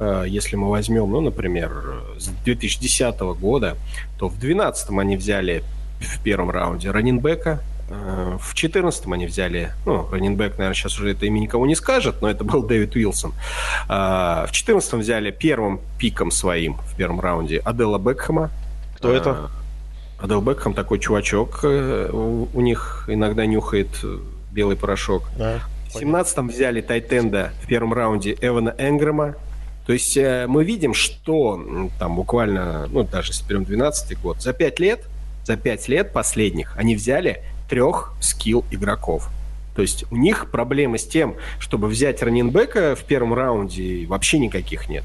Э, 0.00 0.24
если 0.26 0.56
мы 0.56 0.68
возьмем, 0.68 1.08
ну, 1.12 1.20
например, 1.20 2.02
с 2.18 2.26
2010 2.26 3.20
года, 3.40 3.76
то 4.18 4.26
в 4.26 4.40
2012 4.40 4.90
они 4.98 5.16
взяли 5.16 5.62
в 6.00 6.20
первом 6.20 6.50
раунде 6.50 6.90
раненбека, 6.90 7.62
э, 7.88 8.36
в 8.40 8.52
2014 8.52 9.06
они 9.06 9.26
взяли, 9.26 9.70
ну, 9.86 10.08
раненбек, 10.10 10.58
наверное, 10.58 10.74
сейчас 10.74 10.98
уже 10.98 11.12
это 11.12 11.26
имя 11.26 11.38
никому 11.38 11.64
не 11.66 11.76
скажет, 11.76 12.22
но 12.22 12.28
это 12.28 12.42
был 12.42 12.64
Дэвид 12.64 12.96
Уилсон. 12.96 13.34
В 13.86 14.46
2014 14.46 14.94
взяли 14.94 15.30
первым 15.30 15.80
пиком 15.96 16.32
своим 16.32 16.74
в 16.74 16.96
первом 16.96 17.20
раунде 17.20 17.58
Адела 17.58 17.98
Бекхэма. 17.98 18.50
Кто 18.96 19.12
это? 19.12 19.48
Адел 20.20 20.40
Бекхэм 20.42 20.74
такой 20.74 20.98
чувачок, 20.98 21.60
э, 21.62 22.10
у, 22.12 22.60
них 22.60 23.04
иногда 23.08 23.46
нюхает 23.46 23.88
белый 24.52 24.76
порошок. 24.76 25.24
Да, 25.38 25.60
в 25.92 25.96
17-м 25.96 26.48
взяли 26.48 26.80
Тайтенда 26.80 27.52
в 27.62 27.66
первом 27.66 27.94
раунде 27.94 28.36
Эвана 28.40 28.74
Энгрэма. 28.78 29.36
То 29.86 29.92
есть 29.92 30.16
э, 30.16 30.46
мы 30.46 30.64
видим, 30.64 30.94
что 30.94 31.88
там 31.98 32.16
буквально, 32.16 32.86
ну 32.88 33.02
даже 33.02 33.32
если 33.32 33.46
берем 33.48 33.64
12 33.64 34.20
год, 34.20 34.40
за 34.42 34.52
5 34.52 34.78
лет, 34.78 35.00
за 35.44 35.56
5 35.56 35.88
лет 35.88 36.12
последних 36.12 36.76
они 36.76 36.94
взяли 36.94 37.42
трех 37.68 38.12
скилл 38.20 38.64
игроков. 38.70 39.30
То 39.74 39.82
есть 39.82 40.04
у 40.10 40.16
них 40.16 40.50
проблемы 40.50 40.98
с 40.98 41.06
тем, 41.06 41.36
чтобы 41.58 41.88
взять 41.88 42.22
раненбека 42.22 42.94
в 42.94 43.04
первом 43.04 43.32
раунде 43.34 44.06
вообще 44.06 44.38
никаких 44.38 44.88
нет. 44.88 45.04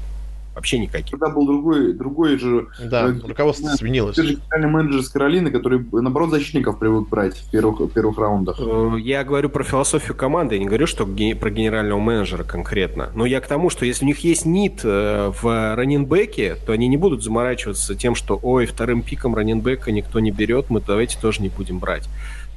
Вообще 0.56 0.78
никаких. 0.78 1.10
Тогда 1.10 1.28
был 1.28 1.46
другой, 1.46 1.92
другой 1.92 2.38
же... 2.38 2.68
Да, 2.82 3.08
э, 3.10 3.14
руководство 3.28 3.68
э, 3.68 3.76
сменилось. 3.76 4.16
генеральный 4.16 4.68
менеджер 4.70 5.02
с 5.02 5.10
Каролины, 5.10 5.50
который, 5.50 5.84
наоборот, 5.92 6.30
защитников 6.30 6.78
привык 6.78 7.10
брать 7.10 7.36
в 7.36 7.50
первых, 7.50 7.78
в 7.80 7.88
первых 7.88 8.16
раундах. 8.16 8.56
Э, 8.58 8.96
я 8.98 9.22
говорю 9.22 9.50
про 9.50 9.62
философию 9.64 10.16
команды, 10.16 10.54
я 10.54 10.58
не 10.60 10.64
говорю, 10.66 10.86
что 10.86 11.04
ге- 11.04 11.36
про 11.36 11.50
генерального 11.50 12.00
менеджера 12.00 12.42
конкретно. 12.42 13.10
Но 13.14 13.26
я 13.26 13.42
к 13.42 13.46
тому, 13.46 13.68
что 13.68 13.84
если 13.84 14.06
у 14.06 14.08
них 14.08 14.20
есть 14.20 14.46
нит 14.46 14.80
э, 14.82 15.30
в 15.42 15.74
раненбеке, 15.76 16.56
то 16.64 16.72
они 16.72 16.88
не 16.88 16.96
будут 16.96 17.22
заморачиваться 17.22 17.94
тем, 17.94 18.14
что, 18.14 18.40
ой, 18.42 18.64
вторым 18.64 19.02
пиком 19.02 19.34
раненбека 19.34 19.92
никто 19.92 20.20
не 20.20 20.30
берет, 20.30 20.70
мы 20.70 20.80
давайте 20.80 21.18
тоже 21.20 21.42
не 21.42 21.50
будем 21.50 21.78
брать. 21.80 22.08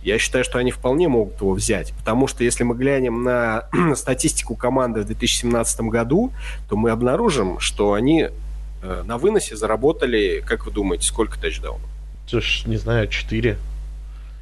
Я 0.02 0.18
считаю, 0.18 0.46
что 0.46 0.60
они 0.60 0.72
вполне 0.72 1.08
могут 1.08 1.42
его 1.42 1.54
взять, 1.54 1.94
потому 1.94 2.28
что 2.28 2.44
если 2.44 2.64
мы 2.64 2.76
глянем 2.76 3.24
на 3.24 3.68
статистику 3.96 4.56
команды 4.56 5.02
в 5.02 5.06
2017 5.06 5.82
году, 5.82 6.32
то 6.70 6.78
мы 6.78 6.92
обнаружим, 6.92 7.60
что 7.60 7.94
они 7.94 8.30
э, 8.82 9.04
на 9.06 9.18
выносе 9.18 9.58
заработали, 9.58 10.42
как 10.46 10.66
вы 10.66 10.72
думаете, 10.72 11.06
сколько 11.06 11.40
тачдаунов? 11.40 11.90
Не 12.66 12.78
знаю, 12.78 13.08
4. 13.08 13.58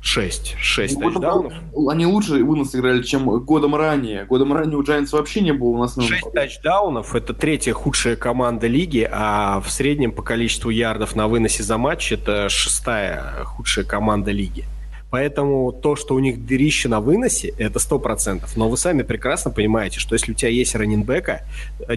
6. 0.01 0.55
6 0.59 0.99
ну, 0.99 1.11
тачдаунов. 1.11 1.53
Они 1.89 2.05
лучше 2.05 2.43
вынос 2.43 2.75
играли, 2.75 3.01
чем 3.01 3.25
годом 3.39 3.75
ранее. 3.75 4.25
Годом 4.25 4.53
ранее 4.53 4.77
у 4.77 4.83
Giants 4.83 5.09
вообще 5.11 5.41
не 5.41 5.53
было 5.53 5.69
у 5.69 5.77
нас. 5.77 5.95
6 5.99 6.31
тачдаунов– 6.33 7.15
это 7.15 7.33
третья 7.33 7.73
худшая 7.73 8.15
команда 8.15 8.67
лиги, 8.67 9.07
а 9.11 9.59
в 9.59 9.71
среднем 9.71 10.11
по 10.11 10.21
количеству 10.21 10.69
ярдов 10.69 11.15
на 11.15 11.27
выносе 11.27 11.63
за 11.63 11.77
матч 11.77 12.11
это 12.11 12.47
шестая 12.47 13.43
худшая 13.43 13.85
команда 13.85 14.31
лиги. 14.31 14.65
Поэтому 15.09 15.71
то, 15.71 15.95
что 15.95 16.15
у 16.15 16.19
них 16.19 16.45
дырище 16.45 16.89
на 16.89 16.99
выносе, 16.99 17.53
это 17.57 17.79
сто 17.79 17.97
процентов. 17.97 18.57
Но 18.57 18.69
вы 18.69 18.77
сами 18.77 19.03
прекрасно 19.03 19.51
понимаете, 19.51 19.99
что 19.99 20.15
если 20.15 20.33
у 20.33 20.35
тебя 20.35 20.49
есть 20.49 20.75
раненбека, 20.75 21.43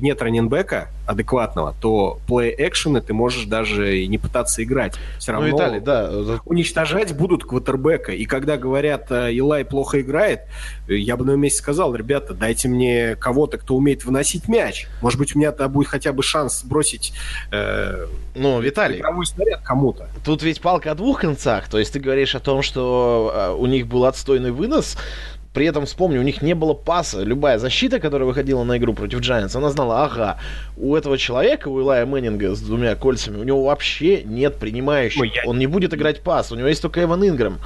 нет 0.00 0.22
раненбека 0.22 0.88
адекватного, 1.06 1.74
то 1.80 2.20
плей-экшены 2.28 3.00
ты 3.00 3.12
можешь 3.12 3.46
даже 3.46 3.98
и 3.98 4.06
не 4.06 4.18
пытаться 4.18 4.62
играть. 4.62 4.94
Все 5.18 5.32
ну, 5.32 5.38
равно 5.38 5.50
ну, 5.50 5.56
Виталий, 5.56 5.80
да. 5.80 6.40
уничтожать 6.44 7.16
будут 7.16 7.44
квотербека. 7.44 8.12
И 8.12 8.26
когда 8.26 8.56
говорят, 8.56 9.10
Илай 9.10 9.64
плохо 9.64 10.00
играет, 10.00 10.42
я 10.96 11.16
бы 11.16 11.24
на 11.24 11.32
месте 11.32 11.58
сказал, 11.58 11.94
ребята, 11.94 12.34
дайте 12.34 12.68
мне 12.68 13.16
кого-то, 13.16 13.58
кто 13.58 13.74
умеет 13.76 14.04
выносить 14.04 14.48
мяч. 14.48 14.86
Может 15.02 15.18
быть, 15.18 15.34
у 15.34 15.38
меня 15.38 15.50
тогда 15.50 15.68
будет 15.68 15.88
хотя 15.88 16.12
бы 16.12 16.22
шанс 16.22 16.64
бросить 16.64 17.12
э, 17.52 18.06
ну, 18.34 18.60
Виталий, 18.60 19.02
снаряд 19.24 19.62
кому-то. 19.62 20.08
Тут 20.24 20.42
ведь 20.42 20.60
палка 20.60 20.92
о 20.92 20.94
двух 20.94 21.20
концах. 21.20 21.68
То 21.68 21.78
есть 21.78 21.92
ты 21.92 22.00
говоришь 22.00 22.34
о 22.34 22.40
том, 22.40 22.62
что 22.62 23.32
э, 23.34 23.52
у 23.58 23.66
них 23.66 23.86
был 23.86 24.04
отстойный 24.04 24.50
вынос, 24.50 24.96
при 25.52 25.66
этом, 25.66 25.84
вспомни, 25.84 26.16
у 26.16 26.22
них 26.22 26.42
не 26.42 26.54
было 26.54 26.74
паса. 26.74 27.22
Любая 27.24 27.58
защита, 27.58 27.98
которая 27.98 28.24
выходила 28.28 28.62
на 28.62 28.78
игру 28.78 28.94
против 28.94 29.18
Giants, 29.18 29.56
она 29.56 29.70
знала, 29.70 30.04
ага, 30.04 30.38
у 30.76 30.94
этого 30.94 31.18
человека, 31.18 31.66
у 31.68 31.80
Илая 31.80 32.06
Мэннинга 32.06 32.54
с 32.54 32.60
двумя 32.60 32.94
кольцами, 32.94 33.36
у 33.36 33.42
него 33.42 33.64
вообще 33.64 34.22
нет 34.22 34.56
принимающих. 34.56 35.20
Ой, 35.20 35.32
я- 35.34 35.42
Он 35.50 35.58
не 35.58 35.66
будет 35.66 35.92
играть 35.92 36.20
пас, 36.22 36.52
у 36.52 36.54
него 36.54 36.68
есть 36.68 36.80
только 36.82 37.02
Эван 37.02 37.26
Инграм. 37.26 37.58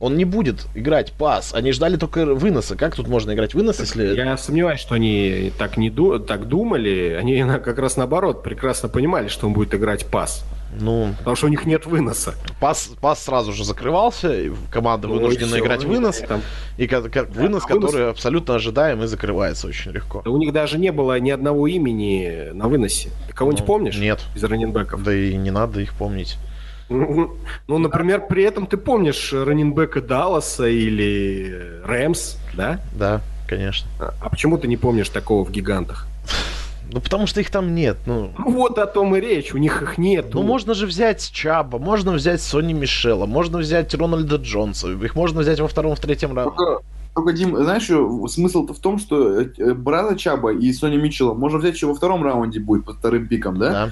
Он 0.00 0.16
не 0.16 0.24
будет 0.24 0.66
играть 0.76 1.12
пас. 1.12 1.52
Они 1.52 1.72
ждали 1.72 1.96
только 1.96 2.24
выноса. 2.24 2.76
Как 2.76 2.94
тут 2.94 3.08
можно 3.08 3.32
играть 3.34 3.54
вынос, 3.54 3.80
если... 3.80 4.14
Я 4.14 4.36
сомневаюсь, 4.36 4.78
что 4.78 4.94
они 4.94 5.52
так, 5.58 5.76
не 5.76 5.90
ду- 5.90 6.20
так 6.20 6.46
думали. 6.46 7.16
Они 7.20 7.42
как 7.64 7.78
раз 7.80 7.96
наоборот 7.96 8.44
прекрасно 8.44 8.88
понимали, 8.88 9.26
что 9.26 9.48
он 9.48 9.54
будет 9.54 9.74
играть 9.74 10.06
пас. 10.06 10.44
Ну, 10.78 11.14
Потому 11.18 11.34
что 11.34 11.46
у 11.46 11.48
них 11.48 11.64
нет 11.66 11.86
выноса. 11.86 12.34
пас, 12.60 12.90
пас 13.00 13.24
сразу 13.24 13.52
же 13.52 13.64
закрывался, 13.64 14.36
команда 14.70 15.08
Ну, 15.08 15.14
вынуждена 15.14 15.48
всё, 15.56 15.64
играть 15.64 15.82
вынос. 15.82 16.18
там- 16.28 16.42
И 16.76 16.86
ка- 16.86 17.02
ка- 17.08 17.24
вынос, 17.24 17.64
а 17.64 17.72
вынос- 17.72 17.86
который 17.86 18.10
абсолютно 18.10 18.54
ожидаем 18.54 19.02
и 19.02 19.06
закрывается 19.08 19.66
очень 19.66 19.90
легко. 19.90 20.22
Да 20.24 20.30
у 20.30 20.36
них 20.36 20.52
даже 20.52 20.78
не 20.78 20.92
было 20.92 21.18
ни 21.18 21.30
одного 21.30 21.66
имени 21.66 22.50
на 22.52 22.68
выносе. 22.68 23.08
Ты 23.26 23.32
кого-нибудь 23.32 23.62
Ну, 23.62 23.66
помнишь? 23.66 23.96
Нет. 23.98 24.20
Из 24.36 24.44
раненбеков. 24.44 25.02
Да 25.02 25.12
и 25.12 25.34
не 25.36 25.50
надо 25.50 25.80
их 25.80 25.94
помнить. 25.94 26.36
Ну, 26.88 27.36
ну, 27.66 27.78
например, 27.78 28.26
при 28.28 28.44
этом 28.44 28.66
ты 28.66 28.76
помнишь 28.76 29.32
раненбека 29.32 30.00
Далласа 30.00 30.68
или 30.68 31.80
Рэмс, 31.84 32.36
да? 32.54 32.80
Да, 32.98 33.20
конечно. 33.46 33.88
А 34.00 34.14
а 34.20 34.28
почему 34.30 34.56
ты 34.58 34.68
не 34.68 34.76
помнишь 34.76 35.10
такого 35.10 35.44
в 35.44 35.50
гигантах? 35.50 36.06
Ну, 36.90 37.00
потому 37.00 37.26
что 37.26 37.40
их 37.40 37.50
там 37.50 37.74
нет. 37.74 37.98
Ну, 38.06 38.32
Ну 38.38 38.50
вот 38.52 38.78
о 38.78 38.86
том 38.86 39.14
и 39.14 39.20
речь, 39.20 39.52
у 39.52 39.58
них 39.58 39.82
их 39.82 39.98
нет. 39.98 40.32
ну 40.32 40.42
можно 40.42 40.72
же 40.72 40.86
взять 40.86 41.30
Чаба, 41.30 41.78
можно 41.78 42.12
взять 42.12 42.40
Сони 42.40 42.72
Мишела, 42.72 43.26
можно 43.26 43.58
взять 43.58 43.94
Рональда 43.94 44.36
Джонса. 44.36 44.90
Их 44.90 45.14
можно 45.14 45.40
взять 45.40 45.60
во 45.60 45.68
втором, 45.68 45.94
в 45.94 46.00
третьем 46.00 46.34
раунде. 46.34 46.56
Только, 46.56 46.82
только, 47.14 47.32
Дим, 47.34 47.56
знаешь, 47.56 47.82
что 47.82 48.26
смысл-то 48.26 48.72
в 48.72 48.78
том, 48.78 48.98
что 48.98 49.40
э, 49.42 49.74
брата 49.74 50.16
Чаба 50.16 50.52
и 50.54 50.72
Сони 50.72 50.96
Митчелла 50.96 51.34
можно 51.34 51.58
взять 51.58 51.74
еще 51.74 51.88
во 51.88 51.94
втором 51.94 52.22
раунде 52.22 52.58
будет, 52.58 52.86
под 52.86 52.96
вторым 52.96 53.28
пиком, 53.28 53.58
да? 53.58 53.70
Да. 53.70 53.90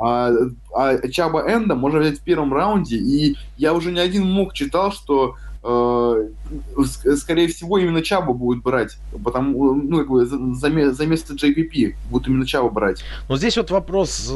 А, 0.00 0.30
а 0.74 1.08
Чаба 1.08 1.42
Энда 1.52 1.74
можно 1.74 1.98
взять 2.00 2.18
в 2.18 2.22
первом 2.22 2.54
раунде, 2.54 2.96
и 2.96 3.36
я 3.56 3.74
уже 3.74 3.90
не 3.92 4.00
один 4.00 4.24
мог 4.30 4.54
читал, 4.54 4.92
что 4.92 5.34
э, 5.64 6.28
ск- 6.76 7.16
скорее 7.16 7.48
всего 7.48 7.78
именно 7.78 8.02
Чаба 8.02 8.32
будет 8.32 8.62
брать, 8.62 8.96
потому 9.24 9.74
ну 9.74 9.98
как 9.98 10.08
бы 10.08 10.24
за, 10.24 10.38
за 10.54 10.68
ме- 10.70 10.92
за 10.92 11.06
место 11.06 11.34
JPP 11.34 11.94
будут 12.10 12.28
именно 12.28 12.46
Чаба 12.46 12.68
брать. 12.70 13.02
Но 13.28 13.36
здесь 13.36 13.56
вот 13.56 13.70
вопрос, 13.72 14.32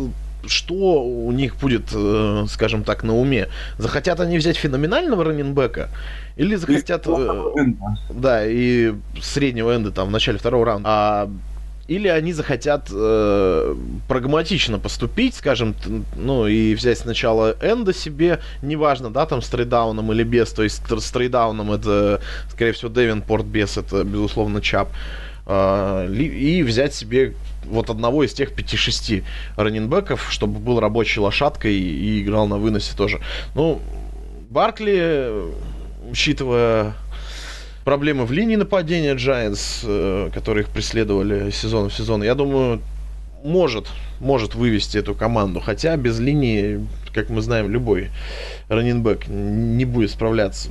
что 0.46 0.74
у 1.04 1.30
них 1.30 1.54
будет, 1.56 1.84
э, 1.94 2.44
скажем 2.48 2.82
так, 2.82 3.04
на 3.04 3.16
уме. 3.16 3.46
Захотят 3.78 4.18
они 4.18 4.38
взять 4.38 4.56
феноменального 4.56 5.22
раннинбека? 5.22 5.90
Или 6.36 6.56
захотят... 6.56 7.06
э, 7.06 7.10
Энда. 7.56 7.84
Да, 8.10 8.44
и 8.44 8.92
среднего 9.20 9.76
энда 9.76 9.92
там 9.92 10.08
в 10.08 10.10
начале 10.10 10.38
второго 10.38 10.66
раунда. 10.66 10.88
А, 10.90 11.30
или 11.88 12.08
они 12.08 12.32
захотят 12.32 12.88
э, 12.92 13.74
прагматично 14.08 14.78
поступить, 14.78 15.34
скажем, 15.34 15.74
ну 16.16 16.46
и 16.46 16.74
взять 16.74 16.98
сначала 16.98 17.56
энда 17.60 17.92
себе, 17.92 18.40
неважно, 18.62 19.10
да, 19.10 19.26
там 19.26 19.42
с 19.42 19.48
trade 19.48 19.77
down 19.77 20.01
ом 20.01 20.12
или 20.12 20.22
без, 20.22 20.52
то 20.52 20.62
есть 20.62 20.82
с 20.88 21.10
trade 21.10 21.39
down 21.39 21.61
ом 21.61 21.72
это, 21.72 22.20
скорее 22.50 22.72
всего, 22.72 22.90
Девинпорт 22.90 23.44
без, 23.44 23.76
это, 23.76 24.04
безусловно, 24.04 24.60
Чап. 24.60 24.90
Ли- 25.44 26.58
и 26.58 26.62
взять 26.62 26.94
себе 26.94 27.34
вот 27.64 27.90
одного 27.90 28.22
из 28.22 28.32
тех 28.32 28.52
5-6 28.52 29.24
раненбеков, 29.56 30.30
чтобы 30.30 30.60
был 30.60 30.78
рабочей 30.78 31.18
лошадкой 31.18 31.74
и, 31.74 32.18
и 32.18 32.22
играл 32.22 32.46
на 32.46 32.58
выносе 32.58 32.96
тоже. 32.96 33.20
Ну, 33.56 33.80
Баркли, 34.50 35.32
учитывая 36.08 36.94
проблемы 37.84 38.24
в 38.24 38.32
линии 38.32 38.56
нападения 38.56 39.14
Giants, 39.14 39.84
э, 39.84 40.30
которые 40.32 40.64
их 40.64 40.70
преследовали 40.70 41.50
из 41.50 41.56
сезона 41.56 41.88
в 41.88 41.94
сезон, 41.94 42.22
я 42.22 42.34
думаю, 42.34 42.80
может, 43.44 43.88
может 44.20 44.54
вывести 44.54 44.98
эту 44.98 45.14
команду. 45.14 45.60
Хотя 45.60 45.96
без 45.96 46.18
линии, 46.18 46.86
как 47.12 47.28
мы 47.28 47.42
знаем, 47.42 47.70
любой 47.70 48.10
раненбэк 48.68 49.28
не 49.28 49.84
будет 49.84 50.10
справляться. 50.10 50.68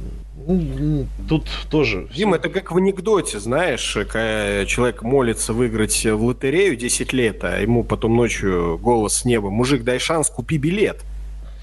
Ну, 0.48 1.06
Тут 1.30 1.48
тоже... 1.70 2.08
Дим, 2.16 2.34
это 2.34 2.50
как 2.50 2.72
в 2.72 2.78
анекдоте, 2.78 3.40
знаешь, 3.40 3.96
когда 4.10 4.66
человек 4.66 5.04
молится 5.04 5.54
выиграть 5.54 6.04
в 6.04 6.24
лотерею 6.24 6.76
10 6.76 7.14
лет, 7.14 7.44
а 7.44 7.60
ему 7.60 7.84
потом 7.84 8.16
ночью 8.16 8.80
голос 8.82 9.18
с 9.18 9.26
неба, 9.26 9.52
мужик, 9.52 9.84
дай 9.84 10.00
шанс, 10.00 10.30
купи 10.30 10.58
билет. 10.58 11.02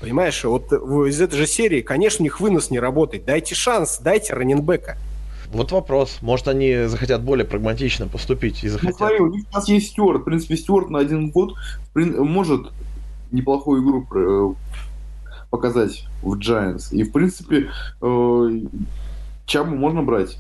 Понимаешь, 0.01 0.45
вот 0.45 0.73
из 0.73 1.21
этой 1.21 1.37
же 1.37 1.47
серии, 1.49 1.81
конечно, 1.81 2.23
у 2.23 2.25
них 2.25 2.39
вынос 2.41 2.71
не 2.71 2.79
работает. 2.79 3.25
Дайте 3.25 3.57
шанс, 3.57 3.99
дайте 3.99 4.33
раненбека. 4.33 4.97
Вот 5.53 5.73
вопрос. 5.73 6.19
Может, 6.21 6.49
они 6.49 6.87
захотят 6.87 7.23
более 7.23 7.47
прагматично 7.47 8.07
поступить 8.07 8.63
и 8.65 8.67
Ну, 8.67 8.73
захотят... 8.75 8.97
смотри, 8.97 9.19
у 9.19 9.31
них 9.31 9.45
сейчас 9.49 9.69
есть 9.69 9.89
Стюарт. 9.89 10.23
В 10.23 10.25
принципе, 10.25 10.57
Стюарт 10.57 10.91
на 10.91 10.99
один 10.99 11.31
год 11.31 11.55
может 11.95 12.73
неплохую 13.31 13.83
игру 13.83 14.07
э, 14.15 14.55
показать 15.51 16.05
в 16.23 16.39
Giants. 16.39 16.93
И, 16.93 17.03
в 17.03 17.13
принципе, 17.13 17.71
э, 18.01 18.51
Чабу 19.47 19.75
можно 19.75 20.03
брать 20.03 20.39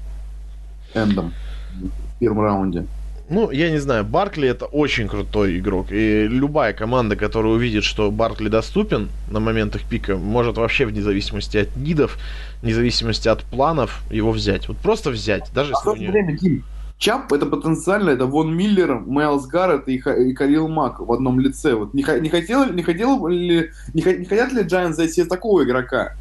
эндом 0.94 1.32
в 1.80 2.18
первом 2.18 2.40
раунде. 2.40 2.86
Ну, 3.30 3.50
я 3.50 3.70
не 3.70 3.78
знаю, 3.78 4.04
Баркли 4.04 4.48
это 4.48 4.64
очень 4.64 5.06
крутой 5.06 5.58
игрок. 5.58 5.88
И 5.90 6.26
любая 6.26 6.72
команда, 6.72 7.14
которая 7.14 7.52
увидит, 7.52 7.84
что 7.84 8.10
Баркли 8.10 8.48
доступен 8.48 9.10
на 9.30 9.38
момент 9.38 9.76
их 9.76 9.84
пика, 9.84 10.16
может 10.16 10.56
вообще 10.56 10.86
вне 10.86 11.02
зависимости 11.02 11.58
от 11.58 11.76
нидов, 11.76 12.16
вне 12.62 12.74
зависимости 12.74 13.28
от 13.28 13.42
планов 13.42 14.02
его 14.10 14.32
взять. 14.32 14.68
Вот 14.68 14.78
просто 14.78 15.10
взять. 15.10 15.50
Даже 15.54 15.74
А 15.74 15.90
если 15.90 16.06
время, 16.06 16.38
Дим, 16.38 16.64
Чап 16.98 17.32
это 17.32 17.44
потенциально, 17.44 18.10
это 18.10 18.24
Вон 18.24 18.56
Миллер, 18.56 18.94
Майлз 19.00 19.46
Гаррет 19.46 19.88
и, 19.88 19.98
Ха- 19.98 20.16
и 20.16 20.32
Карил 20.32 20.66
Мак 20.66 20.98
в 20.98 21.12
одном 21.12 21.38
лице. 21.38 21.74
Вот 21.74 21.92
не, 21.94 22.04
не, 22.20 22.28
хотел, 22.30 22.72
не, 22.72 22.82
хотел 22.82 23.28
ли, 23.28 23.70
не, 23.92 24.02
не 24.02 24.24
хотят 24.24 24.52
ли 24.52 24.62
Giants 24.62 25.06
себе 25.08 25.26
такого 25.26 25.64
игрока? 25.64 26.14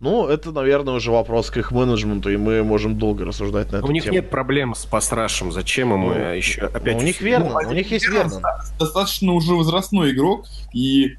Ну, 0.00 0.26
это, 0.26 0.50
наверное, 0.50 0.94
уже 0.94 1.10
вопрос 1.10 1.50
к 1.50 1.58
их 1.58 1.72
менеджменту, 1.72 2.30
и 2.30 2.38
мы 2.38 2.64
можем 2.64 2.96
долго 2.96 3.26
рассуждать 3.26 3.70
на 3.70 3.76
эту 3.76 3.86
У 3.86 3.90
них 3.90 4.04
тему. 4.04 4.14
нет 4.14 4.30
проблем 4.30 4.74
с 4.74 4.86
пасрашем. 4.86 5.52
Зачем 5.52 5.92
им 5.92 6.00
Ну, 6.00 6.14
еще 6.14 6.62
опять... 6.62 6.96
у 6.96 7.02
них 7.02 7.20
верно, 7.20 7.60
Ну, 7.62 7.68
у 7.68 7.72
них 7.72 7.90
есть 7.90 8.08
Верно, 8.08 8.40
достаточно 8.78 9.32
уже 9.32 9.52
возрастной 9.52 10.12
игрок, 10.12 10.46
и 10.72 11.16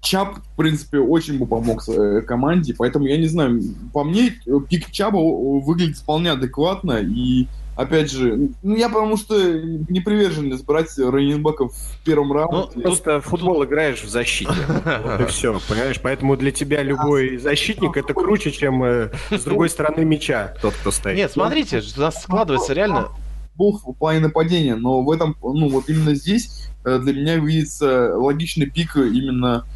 Чап, 0.00 0.38
в 0.38 0.56
принципе, 0.56 0.98
очень 0.98 1.38
бы 1.38 1.46
помог 1.46 1.88
э, 1.88 2.22
команде, 2.22 2.74
поэтому 2.76 3.06
я 3.06 3.16
не 3.16 3.26
знаю, 3.26 3.60
по 3.92 4.04
мне, 4.04 4.34
пик 4.68 4.90
Чаба 4.90 5.16
выглядит 5.16 5.96
вполне 5.96 6.32
адекватно, 6.32 6.98
и 7.00 7.46
опять 7.76 8.10
же, 8.10 8.50
ну 8.62 8.76
я 8.76 8.88
потому 8.88 9.16
что 9.16 9.34
не 9.60 10.00
привержен 10.00 10.56
брать 10.66 10.96
раненбеков 10.98 11.72
в 11.74 12.04
первом 12.04 12.32
раунде. 12.32 12.74
Ты 12.74 12.80
Просто 12.80 13.20
в 13.20 13.24
футбол 13.24 13.64
играешь 13.64 14.02
в 14.02 14.08
защите. 14.08 14.52
Вот 15.02 15.20
и 15.20 15.26
все, 15.26 15.58
понимаешь? 15.68 16.00
Поэтому 16.02 16.36
для 16.36 16.50
тебя 16.50 16.82
любой 16.82 17.38
защитник 17.38 17.96
это 17.96 18.14
круче, 18.14 18.50
чем 18.50 18.82
э, 18.84 19.10
с 19.30 19.44
другой 19.44 19.70
стороны 19.70 20.04
мяча 20.04 20.54
тот, 20.60 20.74
кто 20.74 20.90
стоит. 20.90 21.16
Нет, 21.16 21.32
смотрите, 21.32 21.82
у 21.96 22.00
нас 22.00 22.22
складывается 22.22 22.72
реально... 22.72 23.08
Был 23.54 23.78
в 23.84 23.92
плане 23.92 24.20
нападения, 24.20 24.76
но 24.76 25.02
в 25.02 25.10
этом, 25.10 25.36
ну 25.42 25.68
вот 25.68 25.90
именно 25.90 26.14
здесь 26.14 26.70
э, 26.86 26.98
для 26.98 27.12
меня 27.12 27.36
видится 27.36 28.16
логичный 28.16 28.64
пик 28.64 28.96
именно 28.96 29.66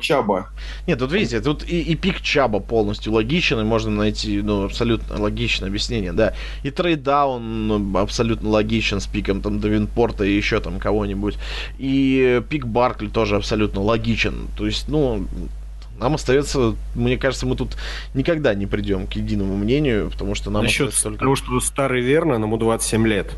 Чаба. 0.00 0.48
Нет, 0.86 0.98
тут 0.98 1.12
видите, 1.12 1.40
тут 1.40 1.62
и, 1.62 1.80
и 1.80 1.94
пик 1.94 2.20
Чаба 2.20 2.58
полностью 2.58 3.12
логичен, 3.12 3.60
и 3.60 3.64
можно 3.64 3.90
найти 3.90 4.42
ну, 4.42 4.64
абсолютно 4.64 5.20
логичное 5.20 5.68
объяснение, 5.68 6.12
да. 6.12 6.34
И 6.64 6.70
трейдаун 6.70 7.68
ну, 7.68 7.98
абсолютно 7.98 8.48
логичен 8.48 9.00
с 9.00 9.06
пиком 9.06 9.40
там 9.40 9.60
Давинпорта 9.60 10.24
и 10.24 10.36
еще 10.36 10.60
там 10.60 10.80
кого-нибудь. 10.80 11.38
И 11.78 12.42
пик 12.48 12.66
Баркли 12.66 13.08
тоже 13.08 13.36
абсолютно 13.36 13.80
логичен. 13.80 14.48
То 14.56 14.66
есть, 14.66 14.88
ну, 14.88 15.28
нам 15.98 16.14
остается, 16.14 16.74
мне 16.94 17.16
кажется, 17.16 17.46
мы 17.46 17.56
тут 17.56 17.76
никогда 18.14 18.54
не 18.54 18.66
придем 18.66 19.06
к 19.06 19.12
единому 19.14 19.56
мнению, 19.56 20.10
потому 20.10 20.34
что 20.34 20.50
нам 20.50 20.64
Насчет 20.64 20.88
остается 20.88 21.04
только... 21.04 21.20
того, 21.20 21.36
что 21.36 21.60
старый 21.60 22.02
верно, 22.02 22.34
ему 22.34 22.56
27 22.56 23.06
лет. 23.06 23.32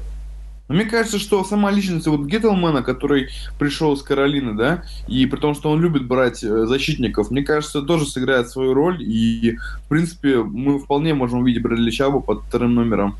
Но 0.70 0.76
мне 0.76 0.84
кажется, 0.84 1.18
что 1.18 1.42
сама 1.42 1.72
личность 1.72 2.06
вот 2.06 2.26
Геттлмана, 2.26 2.84
который 2.84 3.30
пришел 3.58 3.96
с 3.96 4.04
Каролины, 4.04 4.54
да, 4.54 4.84
и 5.08 5.26
при 5.26 5.36
том, 5.36 5.56
что 5.56 5.68
он 5.68 5.80
любит 5.80 6.06
брать 6.06 6.44
э, 6.44 6.66
защитников, 6.66 7.32
мне 7.32 7.42
кажется, 7.42 7.82
тоже 7.82 8.06
сыграет 8.06 8.50
свою 8.50 8.72
роль, 8.72 9.02
и, 9.02 9.58
в 9.84 9.88
принципе, 9.88 10.44
мы 10.44 10.78
вполне 10.78 11.12
можем 11.12 11.40
увидеть 11.40 11.60
Брэдли 11.60 11.90
Чаба 11.90 12.20
под 12.20 12.44
вторым 12.44 12.76
номером. 12.76 13.16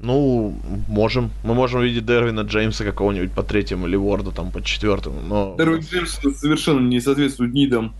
Ну, 0.00 0.58
можем. 0.88 1.32
Мы 1.44 1.52
можем 1.52 1.80
увидеть 1.80 2.06
Дервина 2.06 2.40
Джеймса 2.40 2.82
какого-нибудь 2.82 3.32
по 3.32 3.42
третьему 3.42 3.86
или 3.86 3.96
Ворда 3.96 4.30
там 4.30 4.50
по 4.50 4.62
четвертому, 4.62 5.20
но... 5.20 5.54
Дервин 5.58 5.80
Джеймс 5.80 6.18
совершенно 6.38 6.80
не 6.80 7.00
соответствует 7.00 7.52
нидам. 7.52 7.92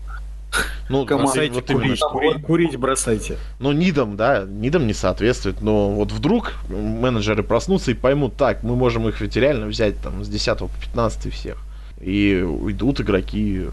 Ну, 0.89 1.05
бросайте 1.05 1.53
вот 1.53 1.69
именно, 1.69 1.83
курить, 1.83 1.99
курить, 1.99 2.45
курить 2.45 2.75
бросайте. 2.77 3.37
Ну, 3.59 3.71
нидам, 3.71 4.15
да, 4.15 4.45
нидам 4.47 4.87
не 4.87 4.93
соответствует, 4.93 5.61
но 5.61 5.91
вот 5.91 6.11
вдруг 6.11 6.53
менеджеры 6.69 7.43
проснутся 7.43 7.91
и 7.91 7.93
поймут, 7.93 8.37
так, 8.37 8.63
мы 8.63 8.75
можем 8.75 9.07
их 9.07 9.19
ведь 9.19 9.35
реально 9.35 9.67
взять 9.67 9.99
там 10.01 10.23
с 10.23 10.29
10 10.29 10.59
по 10.59 10.69
15 10.81 11.33
всех. 11.33 11.57
И 11.99 12.41
уйдут 12.41 13.01
игроки 13.01 13.67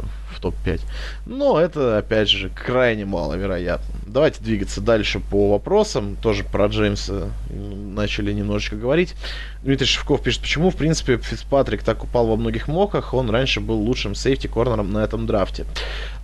топ-5. 0.45 0.81
Но 1.27 1.59
это, 1.59 1.99
опять 1.99 2.29
же, 2.29 2.51
крайне 2.51 3.07
маловероятно. 3.07 3.87
Давайте 4.07 4.43
двигаться 4.43 4.81
дальше 4.81 5.19
по 5.19 5.51
вопросам. 5.51 6.17
Тоже 6.17 6.45
про 6.45 6.67
Джеймса 6.67 7.31
начали 7.51 8.33
немножечко 8.33 8.77
говорить. 8.77 9.15
Дмитрий 9.63 9.87
Шевков 9.87 10.23
пишет, 10.23 10.43
почему, 10.43 10.71
в 10.71 10.77
принципе, 10.77 11.17
Фицпатрик 11.17 11.83
так 11.83 12.05
упал 12.05 12.27
во 12.27 12.37
многих 12.37 12.69
моках. 12.69 13.15
Он 13.15 13.31
раньше 13.31 13.61
был 13.61 13.77
лучшим 13.77 14.15
сейфти-корнером 14.15 14.93
на 14.93 14.99
этом 14.99 15.27
драфте. 15.27 15.65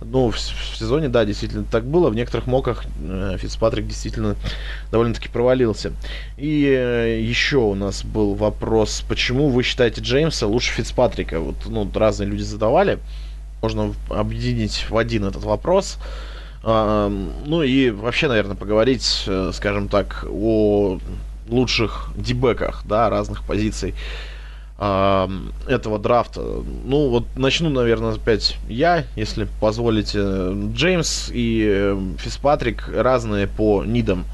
Ну, 0.01 0.29
в, 0.29 0.35
в 0.35 0.77
сезоне, 0.77 1.09
да, 1.09 1.25
действительно 1.25 1.63
так 1.63 1.85
было. 1.85 2.09
В 2.09 2.15
некоторых 2.15 2.45
моках 2.45 2.85
э, 3.03 3.37
Фицпатрик 3.39 3.87
действительно 3.87 4.35
довольно-таки 4.91 5.29
провалился. 5.29 5.91
И 6.37 6.65
э, 6.65 7.19
еще 7.19 7.57
у 7.57 7.73
нас 7.73 8.03
был 8.03 8.35
вопрос, 8.35 9.03
почему 9.09 9.49
вы 9.49 9.63
считаете 9.63 10.01
Джеймса 10.01 10.45
лучше 10.45 10.71
Фицпатрика? 10.73 11.39
Вот, 11.39 11.55
ну, 11.65 11.89
разные 11.93 12.29
люди 12.29 12.43
задавали. 12.43 12.99
Можно 13.61 13.93
объединить 14.09 14.87
в 14.89 14.97
один 14.97 15.25
этот 15.25 15.43
вопрос. 15.43 15.97
А, 16.63 17.09
ну 17.45 17.63
и 17.63 17.89
вообще, 17.89 18.27
наверное, 18.27 18.55
поговорить, 18.55 19.23
э, 19.27 19.51
скажем 19.53 19.87
так, 19.87 20.25
о 20.29 20.99
лучших 21.47 22.09
дебеках, 22.15 22.83
да, 22.85 23.09
разных 23.09 23.43
позиций 23.43 23.93
а, 24.77 25.29
этого 25.67 25.99
драфта. 25.99 26.41
Ну, 26.41 27.09
вот 27.09 27.25
начну, 27.35 27.69
наверное, 27.69 28.13
опять 28.13 28.57
я, 28.67 29.05
если 29.15 29.47
позволите. 29.59 30.19
Джеймс 30.73 31.29
и 31.31 31.67
э, 31.69 31.99
Фиспатрик 32.17 32.89
разные 32.91 33.47
по 33.47 33.83
нидам 33.83 34.25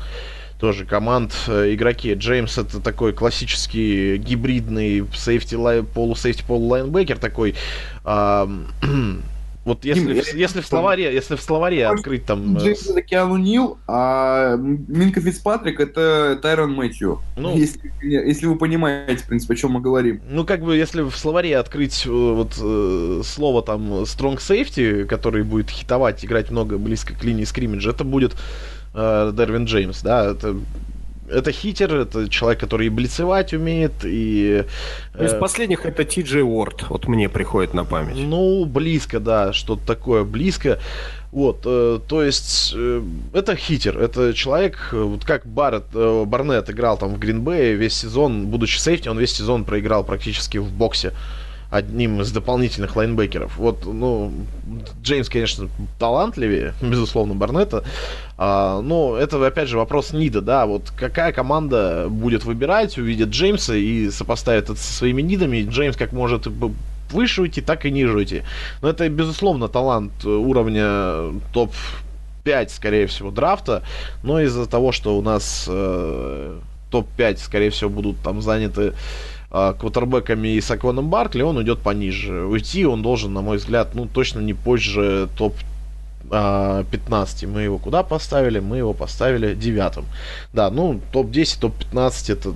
тоже 0.59 0.85
команд 0.85 1.33
э, 1.47 1.73
игроки. 1.73 2.13
Джеймс 2.13 2.57
это 2.57 2.79
такой 2.79 3.13
классический 3.13 4.17
гибридный 4.17 5.05
сейфти, 5.13 5.55
полусейфти, 5.93 6.43
полулайнбекер 6.47 7.19
такой. 7.19 7.55
А, 8.03 8.49
вот 9.65 9.85
если, 9.85 10.13
Дим, 10.13 10.23
если, 10.33 10.61
в 10.61 10.65
словаре, 10.65 11.13
если 11.13 11.35
в 11.35 11.41
словаре 11.41 11.85
открыть 11.85 12.25
там... 12.25 12.57
Э, 12.57 12.59
Джеймс 12.59 12.87
это 12.87 13.03
Киану 13.03 13.37
Нил, 13.37 13.77
а 13.87 14.55
Минка 14.57 15.21
Фицпатрик 15.21 15.79
это 15.79 16.39
Тайрон 16.41 16.73
Мэтью. 16.73 17.21
Ну, 17.35 17.55
если, 17.55 17.91
если 18.01 18.47
вы 18.47 18.57
понимаете, 18.57 19.23
в 19.23 19.27
принципе, 19.27 19.53
о 19.53 19.57
чем 19.57 19.71
мы 19.71 19.81
говорим. 19.81 20.21
Ну, 20.27 20.43
как 20.43 20.61
бы, 20.61 20.75
если 20.75 21.01
в 21.01 21.15
словаре 21.15 21.57
открыть 21.57 22.03
э, 22.07 22.09
вот 22.09 22.57
э, 22.59 23.21
слово 23.23 23.61
там 23.61 24.03
strong 24.03 24.37
safety, 24.37 25.05
который 25.05 25.43
будет 25.43 25.69
хитовать, 25.69 26.25
играть 26.25 26.49
много 26.49 26.79
близко 26.79 27.13
к 27.13 27.23
линии 27.23 27.43
скриммиджа, 27.43 27.91
это 27.91 28.03
будет 28.03 28.35
э, 28.93 29.31
Дервин 29.35 29.65
Джеймс, 29.65 30.01
да, 30.01 30.31
это 30.31 30.55
это 31.29 31.51
хитер, 31.51 31.93
это 31.93 32.29
человек, 32.29 32.59
который 32.61 32.87
и 32.87 32.89
блицевать 32.89 33.53
умеет, 33.53 33.91
и... 34.05 34.63
Э, 35.13 35.25
Из 35.25 35.33
последних 35.33 35.85
это 35.85 36.03
Ти 36.03 36.21
Джей 36.21 36.41
Уорд, 36.41 36.89
вот 36.89 37.07
мне 37.07 37.27
приходит 37.29 37.73
на 37.73 37.83
память. 37.83 38.15
Ну, 38.17 38.65
близко, 38.65 39.19
да, 39.19 39.53
что-то 39.53 39.85
такое 39.85 40.23
близко. 40.23 40.79
Вот, 41.31 41.63
э, 41.65 41.99
то 42.07 42.23
есть, 42.23 42.73
э, 42.75 43.01
это 43.33 43.55
хитер, 43.55 43.99
это 43.99 44.33
человек, 44.33 44.89
э, 44.93 45.01
вот 45.01 45.25
как 45.25 45.45
Барретт, 45.45 45.87
э, 45.93 46.23
Барнетт 46.25 46.69
играл 46.69 46.97
там 46.97 47.13
в 47.13 47.19
Гринбее 47.19 47.75
весь 47.75 47.93
сезон, 47.93 48.47
будучи 48.47 48.77
сейфти, 48.77 49.09
он 49.09 49.19
весь 49.19 49.33
сезон 49.33 49.65
проиграл 49.65 50.05
практически 50.05 50.57
в 50.57 50.71
боксе 50.71 51.11
одним 51.69 52.21
из 52.21 52.31
дополнительных 52.31 52.95
лайнбекеров. 52.95 53.57
Вот, 53.57 53.85
ну, 53.85 54.31
Джеймс, 55.01 55.29
конечно, 55.29 55.69
талантливее, 55.99 56.73
безусловно, 56.81 57.35
Барнета. 57.35 57.83
А, 58.37 58.81
но 58.81 59.17
это, 59.17 59.45
опять 59.45 59.67
же, 59.67 59.77
вопрос 59.77 60.13
Нида, 60.13 60.41
да, 60.41 60.65
вот 60.65 60.91
какая 60.95 61.31
команда 61.33 62.07
будет 62.09 62.45
выбирать, 62.45 62.97
увидит 62.97 63.29
Джеймса 63.29 63.75
и 63.75 64.09
сопоставит 64.09 64.65
это 64.65 64.75
со 64.75 64.93
своими 64.93 65.21
Нидами. 65.21 65.67
Джеймс 65.69 65.97
как 65.97 66.11
может 66.13 66.47
выше 67.11 67.41
уйти, 67.41 67.61
так 67.61 67.85
и 67.85 67.91
ниже 67.91 68.15
уйти. 68.15 68.43
Но 68.81 68.89
это, 68.89 69.07
безусловно, 69.09 69.67
талант 69.67 70.25
уровня 70.25 71.39
топ 71.53 71.73
5, 72.43 72.71
скорее 72.71 73.07
всего, 73.07 73.29
драфта, 73.29 73.83
но 74.23 74.39
из-за 74.39 74.67
того, 74.67 74.93
что 74.93 75.17
у 75.17 75.21
нас 75.21 75.65
э, 75.67 76.59
топ-5, 76.91 77.37
скорее 77.39 77.69
всего, 77.71 77.89
будут 77.89 78.17
там 78.23 78.41
заняты 78.41 78.93
э, 79.51 79.73
квотербеками 79.79 80.49
и 80.49 80.61
Саконом 80.61 81.09
Баркли, 81.09 81.41
он 81.41 81.57
уйдет 81.57 81.79
пониже. 81.79 82.45
Уйти 82.45 82.85
он 82.85 83.01
должен, 83.01 83.33
на 83.33 83.41
мой 83.41 83.57
взгляд, 83.57 83.95
ну, 83.95 84.05
точно 84.05 84.39
не 84.39 84.53
позже 84.53 85.29
топ 85.37 85.55
15. 86.29 87.45
Мы 87.45 87.61
его 87.61 87.77
куда 87.77 88.03
поставили? 88.03 88.59
Мы 88.59 88.77
его 88.77 88.93
поставили 88.93 89.55
девятым. 89.55 90.05
Да, 90.53 90.69
ну, 90.69 90.99
топ-10, 91.13 91.59
топ-15 91.61 92.33
это 92.33 92.53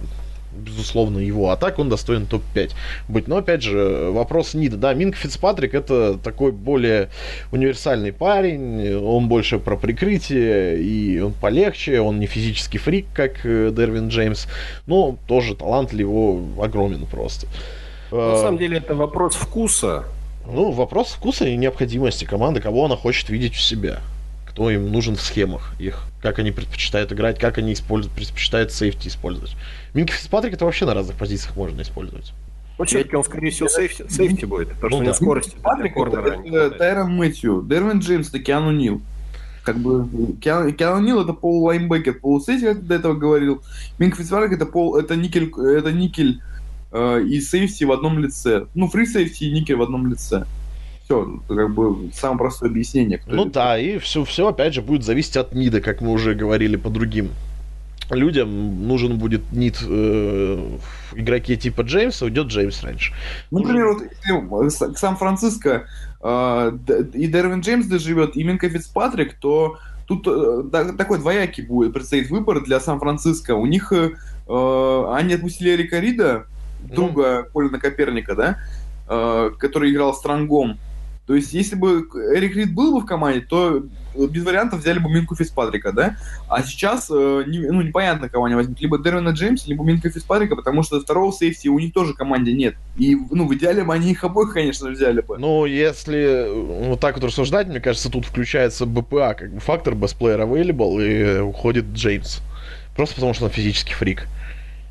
безусловно, 0.53 1.19
его. 1.19 1.49
А 1.49 1.57
так 1.57 1.79
он 1.79 1.89
достоин 1.89 2.25
топ-5 2.25 2.71
быть. 3.07 3.27
Но, 3.27 3.37
опять 3.37 3.61
же, 3.61 4.09
вопрос 4.11 4.53
Нида. 4.53 4.77
Да, 4.77 4.93
Минк 4.93 5.15
Фицпатрик 5.15 5.73
это 5.73 6.17
такой 6.17 6.51
более 6.51 7.09
универсальный 7.51 8.11
парень. 8.11 8.95
Он 8.95 9.27
больше 9.27 9.59
про 9.59 9.75
прикрытие, 9.75 10.81
и 10.81 11.19
он 11.19 11.33
полегче. 11.33 12.01
Он 12.01 12.19
не 12.19 12.27
физический 12.27 12.77
фрик, 12.77 13.05
как 13.13 13.45
э, 13.45 13.71
Дервин 13.75 14.09
Джеймс. 14.09 14.47
Но 14.87 15.17
тоже 15.27 15.55
талант 15.55 15.93
его 15.93 16.41
огромен 16.61 17.05
просто. 17.05 17.47
На 18.11 18.37
самом 18.37 18.57
деле 18.57 18.77
это 18.77 18.93
вопрос 18.93 19.35
вкуса. 19.35 20.03
Ну, 20.45 20.71
вопрос 20.71 21.09
вкуса 21.09 21.45
и 21.45 21.55
необходимости 21.55 22.25
команды, 22.25 22.59
кого 22.59 22.85
она 22.85 22.97
хочет 22.97 23.29
видеть 23.29 23.53
в 23.53 23.61
себя 23.61 23.99
кто 24.51 24.69
им 24.69 24.91
нужен 24.91 25.15
в 25.15 25.21
схемах 25.21 25.73
их, 25.79 26.03
как 26.21 26.37
они 26.39 26.51
предпочитают 26.51 27.13
играть, 27.13 27.39
как 27.39 27.57
они 27.57 27.71
используют, 27.71 28.13
предпочитают 28.13 28.73
сейфти 28.73 29.07
использовать. 29.07 29.55
Минка 29.93 30.11
Фицпатрик 30.11 30.53
это 30.53 30.65
вообще 30.65 30.85
на 30.85 30.93
разных 30.93 31.15
позициях 31.15 31.55
можно 31.55 31.81
использовать. 31.81 32.33
Ну, 32.77 32.83
все-таки 32.83 33.15
он, 33.15 33.23
скорее 33.23 33.51
всего, 33.51 33.69
сейфти, 33.69 34.05
сейфти 34.09 34.43
будет, 34.43 34.69
потому 34.73 34.81
ну, 34.81 34.89
что 34.89 34.97
да. 34.97 34.99
у 34.99 35.03
него 35.03 35.13
скорость... 35.13 35.55
Патрик 35.61 35.95
это 35.95 36.71
Тайрон 36.71 37.15
Мэтью, 37.15 37.61
Дервин 37.61 37.99
Джеймс 37.99 38.27
это 38.27 38.39
Киану 38.39 38.71
Нил. 38.71 39.01
Как 39.63 39.77
бы 39.77 40.05
Киану, 40.41 40.73
Киану 40.73 40.99
Нил 40.99 41.21
это 41.21 41.31
пол 41.31 41.63
лайнбекер, 41.63 42.15
пол 42.15 42.41
сейфти, 42.41 42.65
как 42.65 42.79
ты 42.79 42.83
до 42.83 42.95
этого 42.95 43.13
говорил. 43.13 43.63
Минка 43.99 44.17
Фицпатрик 44.17 44.51
это 44.51 44.65
пол, 44.65 44.97
это 44.97 45.15
никель, 45.15 45.49
это 45.49 45.93
никель 45.93 46.41
э, 46.91 47.23
и 47.23 47.39
сейфти 47.39 47.85
в 47.85 47.91
одном 47.93 48.19
лице. 48.19 48.65
Ну, 48.75 48.89
фри 48.89 49.05
сейфти 49.05 49.45
и 49.45 49.51
никель 49.51 49.77
в 49.77 49.81
одном 49.81 50.07
лице 50.07 50.45
все, 51.11 51.41
как 51.47 51.73
бы 51.73 52.09
самое 52.13 52.39
простое 52.39 52.69
объяснение. 52.69 53.21
ну 53.27 53.43
это. 53.43 53.51
да, 53.51 53.79
и 53.79 53.97
все, 53.97 54.23
все 54.23 54.47
опять 54.47 54.73
же 54.73 54.81
будет 54.81 55.03
зависеть 55.03 55.37
от 55.37 55.53
нида, 55.53 55.81
как 55.81 56.01
мы 56.01 56.11
уже 56.11 56.35
говорили 56.35 56.75
по 56.75 56.89
другим 56.89 57.29
людям 58.09 58.87
нужен 58.89 59.17
будет 59.17 59.53
нит 59.53 59.81
э, 59.81 59.85
в 59.87 61.17
игроке 61.17 61.55
типа 61.55 61.83
Джеймса, 61.83 62.25
уйдет 62.25 62.47
Джеймс 62.47 62.83
раньше. 62.83 63.13
Ну, 63.51 63.59
например, 63.59 63.87
вот 64.49 64.65
если 64.65 64.93
Сан-Франциско 64.95 65.85
э, 66.21 66.71
и 67.13 67.27
Дервин 67.27 67.61
Джеймс 67.61 67.85
доживет, 67.85 68.35
и 68.35 68.43
Минка 68.43 68.67
Фицпатрик, 68.67 69.35
то 69.35 69.77
тут 70.07 70.27
э, 70.27 70.91
такой 70.97 71.19
двоякий 71.19 71.63
будет 71.63 71.93
предстоит 71.93 72.29
выбор 72.29 72.61
для 72.61 72.81
Сан-Франциско. 72.81 73.55
У 73.55 73.65
них 73.65 73.93
э, 73.93 74.09
они 75.13 75.35
отпустили 75.35 75.73
Эрика 75.75 75.99
Рида, 75.99 76.47
друга 76.83 77.23
mm. 77.43 77.51
Колина 77.53 77.79
Коперника, 77.79 78.35
да, 78.35 78.57
э, 79.07 79.51
который 79.57 79.89
играл 79.89 80.13
Странгом 80.13 80.79
то 81.27 81.35
есть, 81.35 81.53
если 81.53 81.75
бы 81.75 82.07
Эрик 82.35 82.55
Рид 82.55 82.73
был 82.73 82.93
бы 82.93 83.01
в 83.01 83.05
команде, 83.05 83.41
то 83.41 83.83
без 84.15 84.43
вариантов 84.43 84.79
взяли 84.81 84.99
бы 84.99 85.09
Минку 85.09 85.35
Фицпатрика, 85.35 85.93
да? 85.93 86.17
А 86.49 86.63
сейчас, 86.63 87.09
э, 87.09 87.43
не, 87.47 87.59
ну, 87.59 87.81
непонятно, 87.81 88.27
кого 88.27 88.45
они 88.45 88.55
возьмут. 88.55 88.81
Либо 88.81 88.97
Дервина 88.97 89.29
Джеймса, 89.29 89.69
либо 89.69 89.83
Минка 89.83 90.09
Фицпатрика, 90.09 90.55
потому 90.55 90.83
что 90.83 90.99
второго 90.99 91.31
сейфти 91.31 91.67
у 91.67 91.79
них 91.79 91.93
тоже 91.93 92.13
команде 92.13 92.53
нет. 92.53 92.75
И, 92.97 93.15
ну, 93.15 93.47
в 93.47 93.53
идеале 93.55 93.83
бы 93.83 93.93
они 93.93 94.11
их 94.11 94.23
обоих, 94.23 94.53
конечно, 94.53 94.89
взяли 94.89 95.21
бы. 95.21 95.37
Ну, 95.37 95.65
если 95.65 96.47
вот 96.89 96.99
так 96.99 97.15
вот 97.15 97.23
рассуждать, 97.23 97.67
мне 97.67 97.79
кажется, 97.79 98.09
тут 98.09 98.25
включается 98.25 98.85
БПА, 98.85 99.35
как 99.35 99.53
бы 99.53 99.59
фактор 99.59 99.93
Best 99.93 100.17
Player 100.19 100.39
Available, 100.39 101.01
и 101.01 101.39
уходит 101.39 101.85
Джеймс. 101.93 102.39
Просто 102.95 103.15
потому, 103.15 103.33
что 103.33 103.45
он 103.45 103.51
физический 103.51 103.93
фрик. 103.93 104.27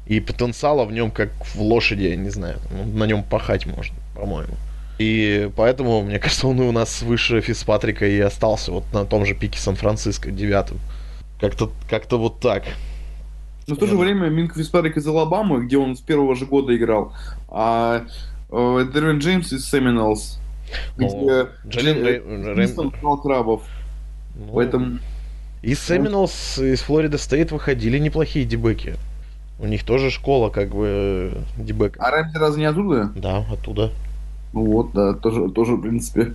И 0.06 0.20
потенциала 0.20 0.84
в 0.84 0.92
нем, 0.92 1.10
как 1.10 1.30
в 1.54 1.60
лошади, 1.60 2.04
я 2.04 2.16
не 2.16 2.30
знаю, 2.30 2.58
ну, 2.70 2.98
на 2.98 3.04
нем 3.04 3.22
пахать 3.22 3.66
можно, 3.66 3.96
по-моему. 4.14 4.54
И 5.00 5.50
поэтому, 5.56 6.02
мне 6.02 6.18
кажется, 6.18 6.46
он 6.46 6.60
у 6.60 6.72
нас 6.72 7.00
выше 7.00 7.40
Фицпатрика 7.40 8.06
и 8.06 8.20
остался 8.20 8.70
вот 8.70 8.84
на 8.92 9.06
том 9.06 9.24
же 9.24 9.34
пике 9.34 9.58
Сан-Франциско, 9.58 10.30
девятым. 10.30 10.78
Как-то 11.40 11.70
как 11.88 12.12
вот 12.12 12.40
так. 12.40 12.64
Но 13.66 13.76
в 13.76 13.78
то 13.78 13.86
же 13.86 13.96
время 13.96 14.28
Минк 14.28 14.54
Фицпатрик 14.54 14.98
из 14.98 15.06
Алабамы, 15.06 15.64
где 15.64 15.78
он 15.78 15.96
с 15.96 16.00
первого 16.00 16.36
же 16.36 16.44
года 16.44 16.76
играл, 16.76 17.14
а 17.48 18.02
э, 18.50 18.86
Дервин 18.92 19.20
Джеймс 19.20 19.50
из 19.54 19.70
Семиналс, 19.70 20.38
где 20.98 21.46
Джеймс 21.66 23.22
крабов. 23.22 23.62
Ну, 24.36 24.52
Поэтому... 24.52 24.98
Из 25.62 25.80
Семиналс, 25.82 26.58
из 26.58 26.82
Флорида 26.82 27.16
Стейт 27.16 27.52
выходили 27.52 27.96
неплохие 27.96 28.44
дебеки. 28.44 28.96
У 29.58 29.66
них 29.66 29.82
тоже 29.84 30.10
школа, 30.10 30.50
как 30.50 30.74
бы, 30.74 31.32
дебек. 31.56 31.96
А 31.98 32.10
Рэмси 32.10 32.36
разве 32.36 32.60
не 32.60 32.66
оттуда? 32.66 33.10
Да, 33.14 33.46
оттуда. 33.50 33.92
Ну 34.52 34.64
вот, 34.64 34.92
да, 34.92 35.14
тоже, 35.14 35.48
тоже 35.50 35.76
в 35.76 35.80
принципе. 35.80 36.34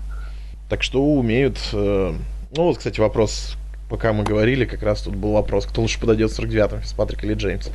Так 0.69 0.83
что 0.83 1.03
умеют... 1.03 1.57
Э, 1.73 2.13
ну 2.55 2.63
вот, 2.63 2.77
кстати, 2.77 2.99
вопрос, 2.99 3.57
пока 3.89 4.13
мы 4.13 4.23
говорили, 4.23 4.65
как 4.65 4.83
раз 4.83 5.01
тут 5.01 5.15
был 5.15 5.33
вопрос, 5.33 5.65
кто 5.65 5.81
лучше 5.81 5.99
подойдет 5.99 6.31
в 6.31 6.39
49-м, 6.39 6.81
Фицпатрик 6.81 7.23
или 7.23 7.33
Джеймс. 7.33 7.69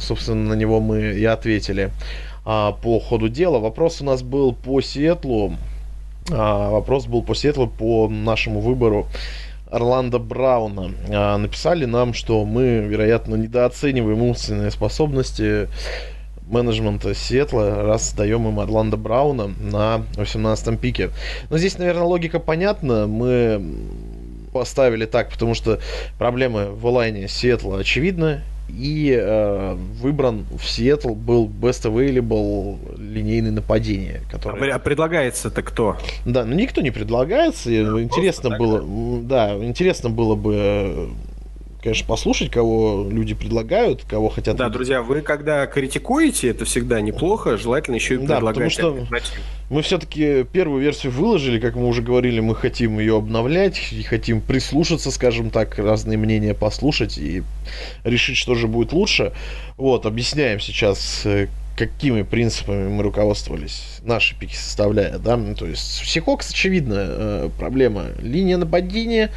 Собственно, 0.00 0.50
на 0.50 0.54
него 0.54 0.80
мы 0.80 1.12
и 1.14 1.24
ответили. 1.24 1.90
А 2.44 2.72
по 2.72 2.98
ходу 2.98 3.28
дела 3.28 3.58
вопрос 3.58 4.00
у 4.00 4.04
нас 4.04 4.22
был 4.22 4.54
по 4.54 4.80
Сиэтлу. 4.80 5.56
А, 6.30 6.70
вопрос 6.70 7.06
был 7.06 7.22
по 7.22 7.34
Сиэтлу 7.34 7.68
по 7.68 8.08
нашему 8.08 8.60
выбору 8.60 9.06
Орландо 9.70 10.18
Брауна. 10.18 10.92
А, 11.10 11.36
написали 11.36 11.84
нам, 11.84 12.14
что 12.14 12.44
мы, 12.44 12.78
вероятно, 12.78 13.34
недооцениваем 13.34 14.22
умственные 14.22 14.70
способности 14.70 15.68
менеджмента 16.50 17.14
Сиэтла, 17.14 17.82
раз 17.82 18.12
даем 18.12 18.48
им 18.48 18.60
Орландо 18.60 18.96
Брауна 18.96 19.48
на 19.60 20.02
18-м 20.14 20.78
пике. 20.78 21.10
Но 21.50 21.58
здесь, 21.58 21.78
наверное, 21.78 22.04
логика 22.04 22.38
понятна. 22.38 23.06
Мы 23.06 23.62
поставили 24.52 25.06
так, 25.06 25.30
потому 25.30 25.54
что 25.54 25.78
проблемы 26.18 26.70
в 26.70 26.86
онлайне 26.86 27.28
Сиэтла 27.28 27.78
очевидны. 27.78 28.40
И 28.68 29.18
э, 29.18 29.76
выбран 29.98 30.44
в 30.50 30.62
Сиэтл 30.62 31.14
был 31.14 31.48
Best 31.48 31.90
Available 31.90 32.78
линейное 32.98 33.50
нападение. 33.50 34.20
Который... 34.30 34.70
А 34.70 34.78
предлагается-то 34.78 35.62
кто? 35.62 35.96
Да, 36.26 36.44
ну 36.44 36.54
никто 36.54 36.82
не 36.82 36.90
предлагается. 36.90 37.70
Да, 37.70 38.02
интересно 38.02 38.58
было, 38.58 39.22
да, 39.22 39.54
интересно 39.54 40.10
было 40.10 40.34
бы 40.34 40.54
э, 40.54 41.08
конечно, 41.82 42.06
послушать, 42.06 42.50
кого 42.50 43.06
люди 43.10 43.34
предлагают, 43.34 44.04
кого 44.04 44.28
хотят. 44.28 44.56
Да, 44.56 44.68
друзья, 44.68 45.02
вы 45.02 45.20
когда 45.22 45.66
критикуете, 45.66 46.48
это 46.48 46.64
всегда 46.64 47.00
неплохо, 47.00 47.56
желательно 47.56 47.96
еще 47.96 48.14
и 48.14 48.18
да, 48.18 48.40
потому 48.40 48.70
что 48.70 49.06
мы 49.70 49.82
все-таки 49.82 50.44
первую 50.44 50.82
версию 50.82 51.12
выложили, 51.12 51.60
как 51.60 51.76
мы 51.76 51.86
уже 51.86 52.02
говорили, 52.02 52.40
мы 52.40 52.54
хотим 52.54 52.98
ее 52.98 53.18
обновлять 53.18 53.92
и 53.92 54.02
хотим 54.02 54.40
прислушаться, 54.40 55.10
скажем 55.10 55.50
так, 55.50 55.78
разные 55.78 56.18
мнения 56.18 56.54
послушать 56.54 57.18
и 57.18 57.42
решить, 58.02 58.36
что 58.36 58.54
же 58.54 58.66
будет 58.66 58.92
лучше. 58.92 59.32
Вот, 59.76 60.06
объясняем 60.06 60.58
сейчас, 60.58 61.22
э, 61.26 61.48
какими 61.78 62.22
принципами 62.22 62.88
мы 62.88 63.04
руководствовались, 63.04 64.00
наши 64.02 64.36
пики 64.36 64.56
составляя, 64.56 65.18
да, 65.18 65.38
то 65.54 65.66
есть 65.66 66.04
Сихокс, 66.04 66.50
очевидно, 66.50 66.96
э, 66.98 67.50
проблема 67.56 68.06
линия 68.20 68.56
нападения, 68.56 69.30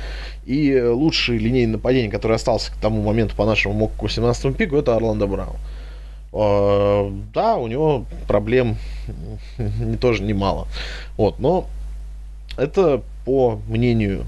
и 0.45 0.81
лучший 0.81 1.37
линейный 1.37 1.73
нападение, 1.73 2.09
который 2.11 2.35
остался 2.35 2.71
к 2.71 2.75
тому 2.75 3.01
моменту 3.01 3.35
по 3.35 3.45
нашему 3.45 3.73
МОК 3.75 4.01
18 4.01 4.55
пику, 4.55 4.77
это 4.77 4.95
Орландо 4.95 5.27
Браун. 5.27 5.57
Э, 6.33 7.11
да, 7.33 7.57
у 7.57 7.67
него 7.67 8.05
проблем 8.27 8.77
не, 9.57 9.97
тоже 9.97 10.23
немало. 10.23 10.67
Вот, 11.17 11.39
но 11.39 11.67
это 12.57 13.01
по 13.25 13.59
мнению 13.67 14.25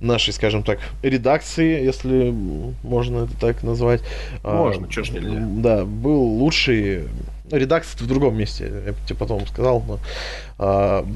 нашей, 0.00 0.32
скажем 0.32 0.62
так, 0.62 0.78
редакции, 1.02 1.82
если 1.82 2.34
можно 2.82 3.24
это 3.24 3.36
так 3.38 3.62
назвать. 3.62 4.02
А, 4.42 4.54
можно, 4.54 4.86
а, 4.86 4.90
что 4.90 5.04
ж 5.04 5.10
нельзя. 5.10 5.40
Да, 5.40 5.84
был 5.84 6.20
лучший... 6.20 7.08
Редакция 7.50 8.02
в 8.02 8.08
другом 8.08 8.36
месте, 8.36 8.72
я 8.86 8.94
тебе 9.06 9.16
потом 9.16 9.46
сказал, 9.46 9.82
но... 9.86 9.98
А, 10.58 11.06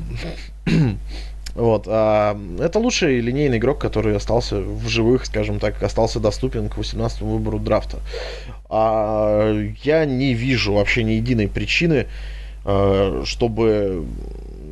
вот. 1.54 1.84
А, 1.86 2.38
это 2.58 2.78
лучший 2.78 3.20
линейный 3.20 3.58
игрок, 3.58 3.80
который 3.80 4.16
остался 4.16 4.56
в 4.60 4.88
живых, 4.88 5.26
скажем 5.26 5.58
так, 5.58 5.82
остался 5.82 6.20
доступен 6.20 6.68
к 6.68 6.76
18 6.76 7.20
выбору 7.22 7.58
драфта. 7.58 7.98
А, 8.68 9.52
я 9.82 10.04
не 10.04 10.34
вижу 10.34 10.74
вообще 10.74 11.04
ни 11.04 11.12
единой 11.12 11.48
причины, 11.48 12.06
а, 12.64 13.22
чтобы 13.24 14.04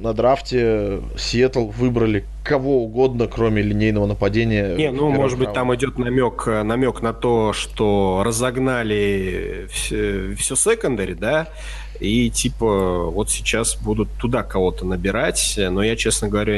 на 0.00 0.12
драфте 0.12 1.00
Сиэтл 1.16 1.66
выбрали 1.68 2.24
кого 2.44 2.84
угодно, 2.84 3.26
кроме 3.26 3.62
линейного 3.62 4.06
нападения. 4.06 4.76
Не, 4.76 4.90
ну, 4.90 5.10
может 5.10 5.38
быть, 5.38 5.52
там 5.52 5.74
идет 5.74 5.98
намек, 5.98 6.46
намек 6.46 7.02
на 7.02 7.12
то, 7.12 7.52
что 7.52 8.22
разогнали 8.24 9.66
все, 9.70 10.34
все 10.36 10.54
секондари, 10.54 11.14
да, 11.14 11.48
и 12.00 12.30
типа 12.30 13.04
вот 13.10 13.30
сейчас 13.30 13.76
будут 13.76 14.08
туда 14.18 14.42
кого-то 14.42 14.84
набирать, 14.84 15.58
но 15.70 15.82
я, 15.82 15.96
честно 15.96 16.28
говоря, 16.28 16.56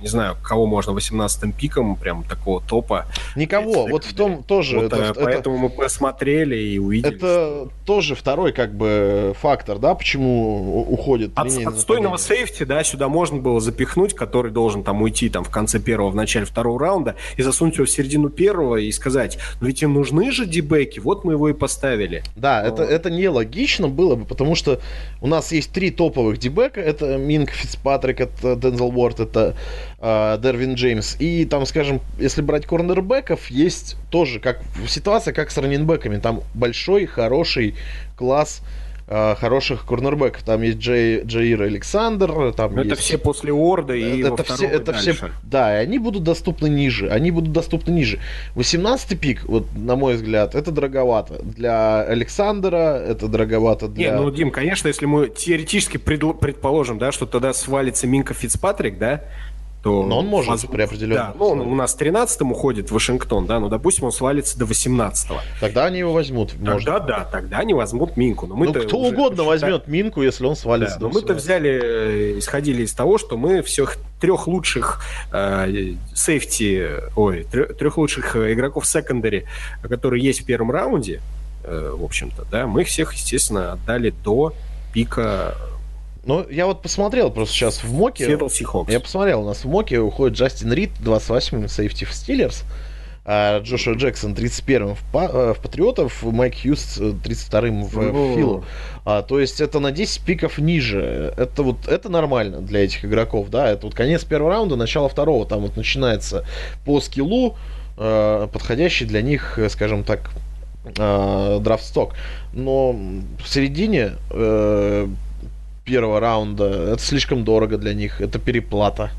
не 0.00 0.08
знаю, 0.08 0.36
кого 0.42 0.66
можно 0.66 0.92
18-м 0.92 1.52
пиком, 1.52 1.96
прям 1.96 2.24
такого 2.24 2.60
топа. 2.60 3.06
Никого, 3.36 3.86
вот 3.86 4.04
в 4.04 4.14
том 4.14 4.42
тоже. 4.42 4.78
Вот, 4.78 4.92
это, 4.92 5.14
поэтому 5.14 5.56
это, 5.56 5.64
мы 5.64 5.70
посмотрели 5.70 6.56
и 6.56 6.78
увидели. 6.78 7.16
Это 7.16 7.26
что... 7.26 7.70
тоже 7.84 8.14
второй 8.14 8.52
как 8.52 8.74
бы 8.74 9.34
фактор, 9.40 9.78
да, 9.78 9.94
почему 9.94 10.82
уходит. 10.88 11.32
От, 11.34 11.48
отстойного 11.48 12.16
сейфти, 12.16 12.64
да, 12.64 12.82
сюда 12.84 13.08
можно 13.08 13.38
было 13.38 13.60
запихнуть, 13.60 14.14
который 14.14 14.50
должен 14.50 14.82
там 14.82 15.02
уйти 15.02 15.28
там 15.28 15.44
в 15.44 15.50
конце 15.50 15.78
первого, 15.78 16.10
в 16.10 16.14
начале 16.14 16.46
второго 16.46 16.78
раунда, 16.80 17.16
и 17.36 17.42
засунуть 17.42 17.76
его 17.76 17.86
в 17.86 17.90
середину 17.90 18.30
первого 18.30 18.76
и 18.76 18.90
сказать, 18.92 19.38
ну 19.60 19.66
ведь 19.66 19.82
им 19.82 19.94
нужны 19.94 20.32
же 20.32 20.46
дебеки, 20.46 21.00
вот 21.00 21.24
мы 21.24 21.34
его 21.34 21.48
и 21.48 21.52
поставили. 21.52 22.22
Да, 22.36 22.62
Но... 22.62 22.68
это, 22.68 22.82
это 22.82 23.10
нелогично 23.10 23.88
было 23.88 24.16
бы, 24.16 24.24
потому 24.24 24.54
что 24.54 24.80
у 25.20 25.26
нас 25.26 25.52
есть 25.52 25.72
три 25.72 25.90
топовых 25.90 26.38
дебека, 26.38 26.80
это 26.80 27.16
Минк 27.16 27.50
Фицпатрик, 27.50 28.20
это 28.20 28.56
Дензел 28.56 28.90
Уорд, 28.96 29.20
это 29.20 29.54
э, 30.00 30.38
Дервин 30.42 30.74
Джеймс. 30.74 31.16
И 31.18 31.44
там, 31.44 31.66
скажем, 31.66 32.00
если 32.18 32.42
брать 32.42 32.66
корнербеков, 32.66 33.50
есть 33.50 33.96
тоже 34.10 34.40
как 34.40 34.60
ситуация, 34.88 35.32
как 35.32 35.50
с 35.50 35.58
раненбеками. 35.58 36.18
Там 36.18 36.42
большой, 36.54 37.06
хороший 37.06 37.74
класс 38.16 38.62
э, 39.06 39.34
хороших 39.38 39.84
корнербеков. 39.84 40.42
Там 40.42 40.62
есть 40.62 40.78
Джей, 40.78 41.22
Джаир 41.22 41.62
Александр. 41.62 42.52
Там 42.52 42.78
это 42.78 42.90
есть... 42.90 43.02
все 43.02 43.18
после 43.18 43.52
Уорда 43.52 43.94
и 43.94 44.22
это 44.22 44.42
все, 44.42 44.66
это 44.66 44.92
все, 44.94 45.14
Да, 45.42 45.78
и 45.78 45.84
они 45.84 45.98
будут 45.98 46.22
доступны 46.22 46.68
ниже. 46.68 47.10
Они 47.10 47.30
будут 47.30 47.52
доступны 47.52 47.92
ниже. 47.92 48.20
18-й 48.54 49.16
пик, 49.16 49.44
вот 49.44 49.66
на 49.74 49.96
мой 49.96 50.14
взгляд, 50.14 50.54
это 50.54 50.70
дороговато. 50.70 51.42
Для 51.42 52.02
Александра 52.02 52.96
это 52.96 53.28
дороговато 53.28 53.88
для... 53.88 54.10
Не, 54.10 54.16
ну, 54.16 54.30
Дим, 54.30 54.50
конечно, 54.50 54.88
если 54.88 55.06
мы 55.06 55.28
теоретически 55.28 55.98
предположим, 55.98 56.98
да, 56.98 57.12
что 57.12 57.26
тогда 57.26 57.52
свалится 57.52 58.06
Минка 58.06 58.34
Фицпатрик, 58.34 58.98
да, 58.98 59.24
то... 59.82 60.04
Но 60.04 60.18
он 60.18 60.26
может 60.26 60.50
воз... 60.50 60.66
при 60.66 60.82
определенном... 60.82 61.32
Да, 61.32 61.34
ну, 61.38 61.46
он 61.46 61.60
у 61.60 61.74
нас 61.74 61.96
13-м 61.98 62.52
уходит 62.52 62.90
в 62.90 62.92
Вашингтон, 62.92 63.46
да, 63.46 63.60
но, 63.60 63.68
допустим, 63.68 64.04
он 64.04 64.12
свалится 64.12 64.58
до 64.58 64.66
18-го. 64.66 65.38
Тогда 65.60 65.86
они 65.86 65.98
его 65.98 66.12
возьмут. 66.12 66.50
Тогда 66.50 66.72
может. 66.72 67.06
да, 67.06 67.28
тогда 67.30 67.58
они 67.58 67.72
возьмут 67.72 68.16
Минку. 68.16 68.46
Но 68.46 68.56
мы 68.56 68.66
ну, 68.66 68.74
кто 68.74 68.98
угодно 68.98 69.44
посчитали... 69.44 69.72
возьмет 69.72 69.88
Минку, 69.88 70.22
если 70.22 70.44
он 70.44 70.56
свалится 70.56 70.98
да, 70.98 71.06
до 71.06 71.12
мы-то 71.12 71.34
взяли, 71.34 71.70
э, 71.70 72.38
исходили 72.38 72.82
из 72.82 72.92
того, 72.92 73.16
что 73.16 73.36
мы 73.38 73.62
всех 73.62 73.96
трех 74.20 74.46
лучших 74.46 75.02
э, 75.32 75.94
сейфти, 76.14 76.90
ой, 77.16 77.46
трех, 77.50 77.76
трех 77.76 77.96
лучших 77.96 78.36
э, 78.36 78.52
игроков 78.52 78.86
секондари, 78.86 79.46
которые 79.82 80.22
есть 80.22 80.42
в 80.42 80.44
первом 80.44 80.70
раунде, 80.70 81.22
э, 81.64 81.94
в 81.96 82.04
общем-то, 82.04 82.44
да, 82.50 82.66
мы 82.66 82.82
их 82.82 82.88
всех, 82.88 83.14
естественно, 83.14 83.72
отдали 83.72 84.10
до 84.10 84.52
пика 84.92 85.54
ну, 86.24 86.46
я 86.48 86.66
вот 86.66 86.82
посмотрел 86.82 87.30
просто 87.30 87.54
сейчас 87.54 87.82
в 87.82 87.92
моке. 87.92 88.26
Я 88.90 89.00
посмотрел, 89.00 89.42
у 89.42 89.46
нас 89.46 89.64
в 89.64 89.68
моке 89.68 90.00
уходит 90.00 90.36
Джастин 90.36 90.72
Рид 90.72 90.90
28-м 91.00 91.68
сейфти 91.68 92.04
в 92.04 92.12
Стиллерс, 92.12 92.64
а 93.24 93.60
Джошуа 93.60 93.94
Джексон 93.94 94.34
31-м 94.34 94.94
в, 94.94 95.16
э, 95.16 95.54
в 95.54 95.60
Патриотов, 95.60 96.22
Майк 96.22 96.62
Хьюз 96.62 96.98
32-м 96.98 97.84
в, 97.84 97.94
в 97.94 98.34
Филу. 98.34 98.64
А, 99.04 99.22
то 99.22 99.40
есть 99.40 99.60
это 99.60 99.78
на 99.78 99.92
10 99.92 100.22
пиков 100.22 100.58
ниже. 100.58 101.32
Это 101.36 101.62
вот 101.62 101.88
это 101.88 102.08
нормально 102.08 102.60
для 102.60 102.84
этих 102.84 103.04
игроков, 103.04 103.48
да. 103.48 103.70
Это 103.70 103.86
вот 103.86 103.94
конец 103.94 104.24
первого 104.24 104.50
раунда, 104.50 104.76
начало 104.76 105.08
второго. 105.08 105.46
Там 105.46 105.60
вот 105.60 105.76
начинается 105.76 106.44
по 106.84 107.00
скиллу, 107.00 107.56
э, 107.96 108.48
подходящий 108.52 109.06
для 109.06 109.22
них, 109.22 109.58
скажем 109.68 110.04
так, 110.04 110.30
э, 110.84 111.58
драфт-сток. 111.60 112.14
Но 112.52 112.92
в 112.92 113.48
середине 113.48 114.12
э, 114.30 115.08
первого 115.84 116.20
раунда, 116.20 116.92
это 116.92 117.02
слишком 117.02 117.44
дорого 117.44 117.78
для 117.78 117.94
них, 117.94 118.20
это 118.20 118.38
переплата. 118.38 119.10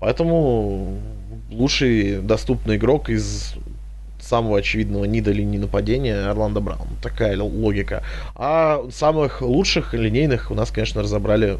Поэтому 0.00 0.98
лучший 1.50 2.20
доступный 2.20 2.76
игрок 2.76 3.10
из 3.10 3.54
самого 4.20 4.58
очевидного 4.58 5.04
нида 5.04 5.32
линии 5.32 5.58
нападения 5.58 6.28
Орландо 6.30 6.60
Браун. 6.60 6.88
Такая 7.02 7.40
логика. 7.40 8.02
А 8.34 8.84
самых 8.90 9.42
лучших 9.42 9.94
линейных 9.94 10.50
у 10.50 10.54
нас, 10.54 10.70
конечно, 10.70 11.02
разобрали 11.02 11.58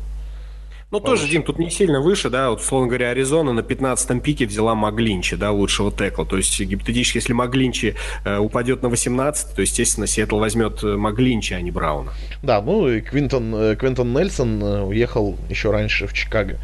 ну, 0.90 1.01
тоже, 1.01 1.28
Дим, 1.28 1.43
тут 1.43 1.59
не 1.59 1.70
сильно 1.70 2.01
выше, 2.01 2.31
да, 2.31 2.48
вот, 2.48 2.60
условно 2.60 2.89
говоря, 2.89 3.10
Аризона 3.10 3.52
на 3.52 3.60
15-м 3.60 4.20
пике 4.20 4.47
взяла 4.47 4.74
Макглинчи, 4.74 5.36
да, 5.36 5.52
лучшего 5.52 5.93
тэкла, 5.93 6.24
то 6.24 6.39
есть 6.39 6.59
гипотетически, 6.59 7.19
если 7.19 7.35
Макглинчи 7.35 7.94
э, 8.24 8.39
упадет 8.39 8.82
на 8.82 8.89
18, 8.89 9.55
то, 9.55 9.60
естественно, 9.60 10.06
Сиэтл 10.06 10.39
возьмет 10.39 10.82
э, 10.82 10.97
Макглинчи, 10.97 11.52
а 11.52 11.60
не 11.60 11.70
Брауна. 11.70 12.12
Да, 12.43 12.62
ну 12.62 12.89
и 12.89 13.02
Квинтон, 13.02 13.55
э, 13.55 13.77
Квинтон 13.77 14.15
Нельсон 14.15 14.62
э, 14.62 14.82
уехал 14.82 15.36
еще 15.51 15.70
раньше 15.70 16.06
в 16.06 16.15
Чикаго. 16.15 16.59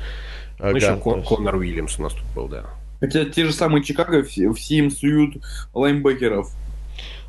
Ну, 0.59 0.67
Ган, 0.67 0.77
еще 0.77 0.97
Кон, 0.97 1.23
Конор 1.23 1.57
Уильямс 1.57 1.99
у 1.99 2.03
нас 2.03 2.15
тут 2.15 2.25
был, 2.35 2.49
да. 2.49 2.65
Хотя 3.01 3.27
те 3.27 3.45
же 3.45 3.53
самые 3.53 3.85
Чикаго, 3.85 4.23
все, 4.23 4.51
все 4.55 4.77
им 4.77 4.91
суют 4.91 5.37
лайнбекеров. 5.75 6.51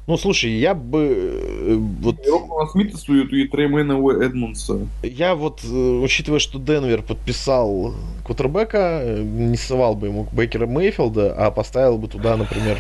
Ну, 0.08 0.18
слушай, 0.18 0.52
я 0.52 0.76
бы... 0.76 1.16
Э, 1.18 1.76
вот... 1.76 2.18
Роквана 2.28 2.70
Смита 2.70 2.96
суют 2.96 3.34
и 3.34 3.48
Тремейна 3.48 3.94
Эдмонса. 4.24 4.88
Я 5.02 5.34
вот, 5.34 5.62
э, 5.64 5.68
учитывая, 5.68 6.40
что 6.40 6.60
Денвер 6.60 7.02
подписал 7.02 7.96
кутербека, 8.24 9.02
э, 9.02 9.24
не 9.24 9.58
совал 9.58 9.96
бы 9.96 10.08
ему 10.08 10.28
Бейкера 10.32 10.68
Мейфилда, 10.68 11.34
а 11.36 11.50
поставил 11.50 11.98
бы 11.98 12.08
туда, 12.08 12.38
например, 12.38 12.78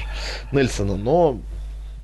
Нельсона. 0.51 0.97
Но 0.97 1.39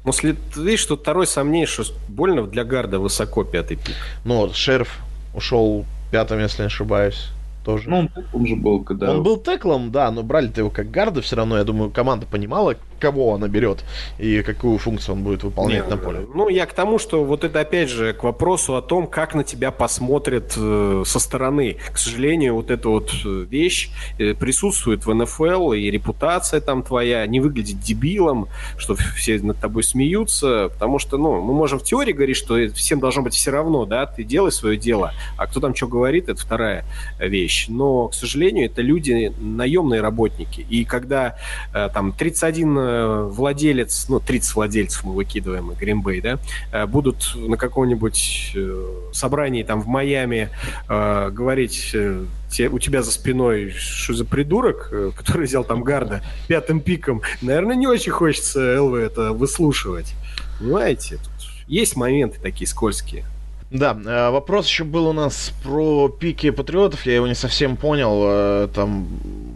ну, 0.04 0.12
видишь, 0.56 0.80
что 0.80 0.98
второй 0.98 1.28
сомнений, 1.28 1.68
что 1.68 1.84
больно 2.08 2.48
для 2.48 2.64
гарда 2.64 2.98
высоко 2.98 3.44
пятый 3.44 3.78
пик. 3.78 3.96
Ну, 4.26 4.50
Шерф 4.52 5.02
ушел 5.36 5.86
пятым, 6.12 6.40
если 6.40 6.64
не 6.64 6.68
ошибаюсь. 6.68 7.28
тоже. 7.64 7.88
Ну, 7.88 8.10
он 8.34 8.48
же 8.48 8.56
был, 8.56 8.84
когда... 8.84 9.12
Он 9.12 9.22
был 9.22 9.38
теклом, 9.38 9.92
да, 9.92 10.10
но 10.10 10.24
брали-то 10.24 10.62
его 10.62 10.72
как 10.72 10.90
гарда 10.90 11.22
все 11.22 11.36
равно. 11.36 11.60
Я 11.60 11.64
думаю, 11.64 11.92
команда 11.92 12.26
понимала, 12.26 12.76
кого 13.02 13.34
она 13.34 13.48
берет 13.48 13.84
и 14.20 14.44
какую 14.44 14.78
функцию 14.78 15.16
он 15.16 15.24
будет 15.24 15.44
выполнять 15.44 15.86
Не, 15.86 15.90
на 15.90 15.98
поле. 15.98 16.26
Ну, 16.34 16.48
я 16.48 16.66
к 16.66 16.74
тому, 16.74 17.00
что 17.00 17.24
вот 17.26 17.44
это 17.44 17.60
опять 17.60 17.90
же 17.90 18.14
к 18.14 18.24
вопросу 18.24 18.76
о 18.76 18.82
том, 18.82 19.08
как 19.08 19.34
на 19.34 19.44
тебя 19.44 19.72
посмотрят 19.72 20.54
э, 20.56 21.04
со 21.06 21.20
стороны. 21.20 21.78
К 21.92 21.98
сожалению, 21.98 22.56
вот 22.56 22.70
эта 22.70 22.88
вот 22.88 23.12
э, 23.26 23.46
вещь 23.50 23.90
э, 24.20 24.36
присутствует 24.36 25.06
в 25.06 25.14
НФЛ, 25.14 25.74
и 25.74 25.90
репутация 25.90 26.62
там 26.62 26.84
твоя 26.84 27.26
не 27.26 27.40
выглядит 27.40 27.80
дебилом, 27.80 28.48
что 28.78 28.96
все 28.96 29.40
над 29.40 29.60
тобой 29.60 29.84
смеются, 29.84 30.70
потому 30.72 31.00
что, 31.00 31.18
ну, 31.18 31.42
мы 31.42 31.54
можем 31.54 31.80
в 31.80 31.84
теории 31.84 32.14
говорить, 32.14 32.38
что 32.38 32.56
всем 32.74 33.00
должно 33.00 33.24
быть 33.24 33.34
все 33.34 33.52
равно, 33.52 33.86
да, 33.86 34.06
ты 34.06 34.24
делай 34.24 34.52
свое 34.52 34.78
дело, 34.78 35.14
а 35.38 35.48
кто 35.48 35.60
там 35.60 35.76
что 35.76 35.88
говорит, 35.88 36.30
это 36.30 36.40
вторая 36.40 36.86
вещь. 37.20 37.66
Но, 37.68 38.10
к 38.10 38.14
сожалению, 38.14 38.68
это 38.68 38.82
люди, 38.82 39.34
наемные 39.40 40.02
работники. 40.02 40.66
И 40.70 40.86
когда 40.86 41.36
э, 41.74 41.90
там 41.92 42.12
31 42.12 42.91
Э, 42.91 42.91
владелец, 43.28 44.06
ну, 44.10 44.20
30 44.20 44.56
владельцев 44.56 45.04
мы 45.04 45.14
выкидываем, 45.14 45.72
Green 45.72 46.02
Bay, 46.04 46.22
да, 46.22 46.40
э, 46.72 46.86
будут 46.86 47.34
на 47.36 47.58
каком-нибудь 47.58 48.54
э, 48.56 49.10
собрании 49.14 49.64
там 49.64 49.82
в 49.82 49.88
Майами 49.88 50.50
говорить 50.88 51.96
у 51.96 52.80
тебя 52.80 53.04
за 53.04 53.12
спиной, 53.12 53.72
что 53.72 54.14
за 54.14 54.26
придурок, 54.26 54.94
который 55.16 55.46
взял 55.46 55.64
там 55.64 55.84
гарда 55.84 56.22
пятым 56.48 56.80
пиком, 56.80 57.22
наверное, 57.42 57.76
не 57.76 57.88
очень 57.88 58.12
хочется 58.12 58.82
ЛВ 58.82 58.96
это 58.96 59.32
выслушивать. 59.32 60.14
Понимаете? 60.60 61.18
Тут 61.18 61.50
есть 61.68 61.96
моменты 61.96 62.40
такие 62.42 62.68
скользкие. 62.68 63.26
Да, 63.72 63.94
вопрос 64.32 64.68
еще 64.68 64.84
был 64.84 65.08
у 65.08 65.14
нас 65.14 65.54
про 65.64 66.10
пики 66.10 66.50
патриотов, 66.50 67.06
я 67.06 67.16
его 67.16 67.28
не 67.28 67.36
совсем 67.36 67.78
понял. 67.78 68.68
Там 68.70 69.08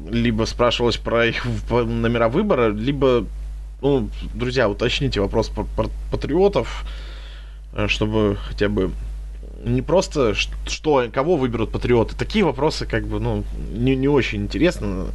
либо 0.10 0.46
спрашивалось 0.46 0.98
про 0.98 1.26
их 1.26 1.46
номера 1.70 2.30
выбора, 2.30 2.70
либо, 2.70 3.26
ну, 3.82 4.10
друзья, 4.34 4.70
уточните 4.70 5.20
вопрос 5.20 5.50
про, 5.50 5.64
про 5.64 5.90
патриотов, 6.12 6.86
э, 7.74 7.88
чтобы 7.88 8.38
хотя 8.48 8.70
бы 8.70 8.92
не 9.64 9.82
просто 9.82 10.34
что, 10.34 11.10
кого 11.12 11.38
выберут 11.38 11.72
патриоты. 11.72 12.16
Такие 12.16 12.46
вопросы, 12.46 12.86
как 12.86 13.06
бы, 13.08 13.20
ну, 13.20 13.44
не, 13.72 13.96
не 13.96 14.08
очень 14.08 14.44
интересно. 14.44 15.08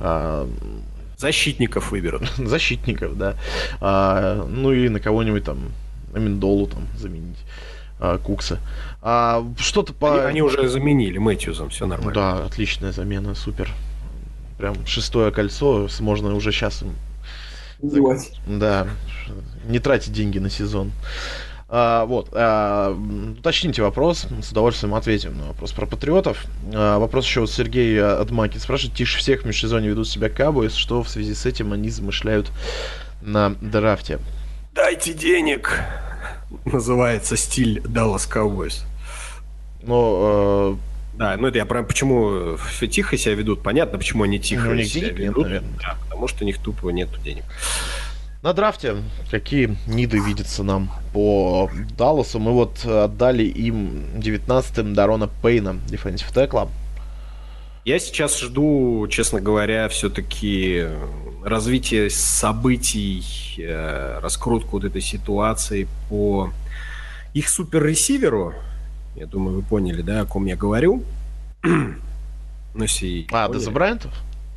А, 0.00 0.48
Защитников 1.18 1.92
выберут. 1.92 2.22
Защитников, 2.38 3.16
да. 3.18 3.36
А, 3.80 4.46
ну 4.48 4.72
и 4.72 4.88
на 4.88 5.00
кого-нибудь 5.00 5.44
там, 5.44 5.58
Аминдолу 6.14 6.66
там 6.66 6.88
заменить. 6.96 7.38
А, 8.04 8.18
Кукса. 8.18 8.58
А, 9.00 9.44
что-то 9.58 9.92
по... 9.92 10.12
Они, 10.12 10.30
они 10.30 10.42
уже 10.42 10.68
заменили 10.68 11.18
Мэтьюзом, 11.18 11.70
все 11.70 11.86
нормально. 11.86 12.14
Да, 12.14 12.44
отличная 12.44 12.92
замена, 12.92 13.34
супер 13.34 13.70
прям 14.58 14.86
шестое 14.86 15.30
кольцо, 15.30 15.88
можно 16.00 16.34
уже 16.34 16.52
сейчас 16.52 16.82
им... 16.82 16.94
Убивать. 17.80 18.32
Да, 18.46 18.86
не 19.66 19.78
тратить 19.78 20.12
деньги 20.12 20.38
на 20.38 20.48
сезон. 20.48 20.92
А, 21.68 22.04
вот, 22.06 22.28
а, 22.32 22.96
уточните 23.38 23.82
вопрос, 23.82 24.26
с 24.42 24.52
удовольствием 24.52 24.94
ответим 24.94 25.36
на 25.36 25.46
вопрос 25.48 25.72
про 25.72 25.86
патриотов. 25.86 26.44
А, 26.72 26.98
вопрос 26.98 27.26
еще 27.26 27.42
от 27.42 27.50
Сергея 27.50 28.20
Адмаки 28.20 28.58
спрашивает, 28.58 28.96
тише 28.96 29.18
всех 29.18 29.42
в 29.42 29.44
межсезонье 29.46 29.90
ведут 29.90 30.08
себя 30.08 30.28
Кабуэс, 30.28 30.74
что 30.74 31.02
в 31.02 31.08
связи 31.08 31.34
с 31.34 31.46
этим 31.46 31.72
они 31.72 31.90
замышляют 31.90 32.50
на 33.22 33.50
драфте? 33.60 34.18
Дайте 34.74 35.12
денег, 35.12 35.80
называется 36.64 37.36
стиль 37.36 37.78
Dallas 37.80 38.28
Cowboys. 38.30 38.84
Но 39.82 40.78
да, 41.14 41.36
ну 41.36 41.46
это 41.46 41.58
я 41.58 41.66
про 41.66 41.82
почему 41.82 42.56
тихо 42.90 43.16
себя 43.16 43.34
ведут. 43.34 43.62
Понятно, 43.62 43.98
почему 43.98 44.24
они 44.24 44.40
тихо 44.40 44.70
ну, 44.70 44.82
себя 44.82 45.08
денег 45.08 45.18
ведут. 45.18 45.48
Нет, 45.48 45.62
Да, 45.80 45.96
потому 46.04 46.26
что 46.26 46.44
у 46.44 46.46
них 46.46 46.58
тупо 46.58 46.88
нет 46.90 47.08
денег. 47.22 47.44
На 48.42 48.52
драфте 48.52 48.96
какие 49.30 49.76
ниды 49.86 50.18
видятся 50.18 50.62
нам 50.64 50.90
по 51.12 51.70
Далласу? 51.96 52.38
Мы 52.38 52.52
вот 52.52 52.84
отдали 52.84 53.44
им 53.44 54.04
19-м 54.16 54.94
Дарона 54.94 55.28
Пейна, 55.28 55.80
дефенсив 55.88 56.30
текла. 56.32 56.68
Я 57.84 57.98
сейчас 57.98 58.40
жду, 58.40 59.06
честно 59.08 59.40
говоря, 59.40 59.88
все-таки 59.88 60.86
развитие 61.44 62.08
событий, 62.08 63.22
э, 63.58 64.18
раскрутку 64.20 64.78
вот 64.78 64.84
этой 64.84 65.02
ситуации 65.02 65.86
по 66.08 66.50
их 67.34 67.48
суперресиверу, 67.48 68.54
я 69.14 69.26
думаю, 69.26 69.56
вы 69.56 69.62
поняли, 69.62 70.00
да, 70.02 70.22
о 70.22 70.24
ком 70.24 70.46
я 70.46 70.56
говорю. 70.56 71.04
ну, 71.62 71.96
если 72.82 73.26
а, 73.30 73.48
Дезу 73.52 73.70
Брайантов? 73.70 74.12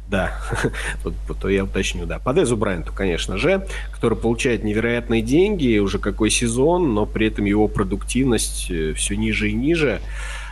Да, 0.08 0.40
вот, 1.04 1.14
вот 1.28 1.50
я 1.50 1.66
уточню, 1.66 2.06
да. 2.06 2.20
По 2.20 2.34
Дезу 2.34 2.56
Брайанту, 2.56 2.94
конечно 2.94 3.38
же, 3.38 3.68
который 3.92 4.18
получает 4.18 4.64
невероятные 4.64 5.22
деньги, 5.22 5.80
уже 5.80 6.00
какой 6.00 6.30
сезон, 6.30 6.94
но 6.94 7.06
при 7.06 7.28
этом 7.28 7.44
его 7.44 7.68
продуктивность 7.68 8.72
э, 8.72 8.94
все 8.94 9.18
ниже 9.18 9.50
и 9.50 9.54
ниже. 9.54 10.00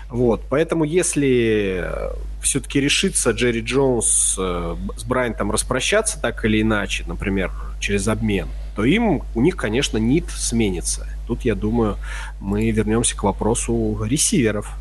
Вот, 0.10 0.42
поэтому 0.50 0.84
если 0.84 1.82
э, 1.84 2.10
все-таки 2.42 2.80
решится 2.80 3.32
Джерри 3.32 3.62
Джонс 3.62 4.36
э, 4.38 4.76
с 4.98 5.04
Брайантом 5.04 5.52
распрощаться 5.52 6.22
так 6.22 6.46
или 6.46 6.62
иначе, 6.62 7.04
например, 7.08 7.52
через 7.80 8.08
обмен, 8.08 8.48
то 8.76 8.84
им, 8.84 9.24
у 9.34 9.42
них, 9.42 9.56
конечно, 9.56 9.98
нит 9.98 10.30
сменится. 10.30 11.08
Тут, 11.28 11.42
я 11.42 11.56
думаю, 11.56 11.98
мы 12.40 12.70
вернемся 12.70 13.18
к 13.18 13.24
вопросу 13.24 14.04
ресиверов. 14.04 14.72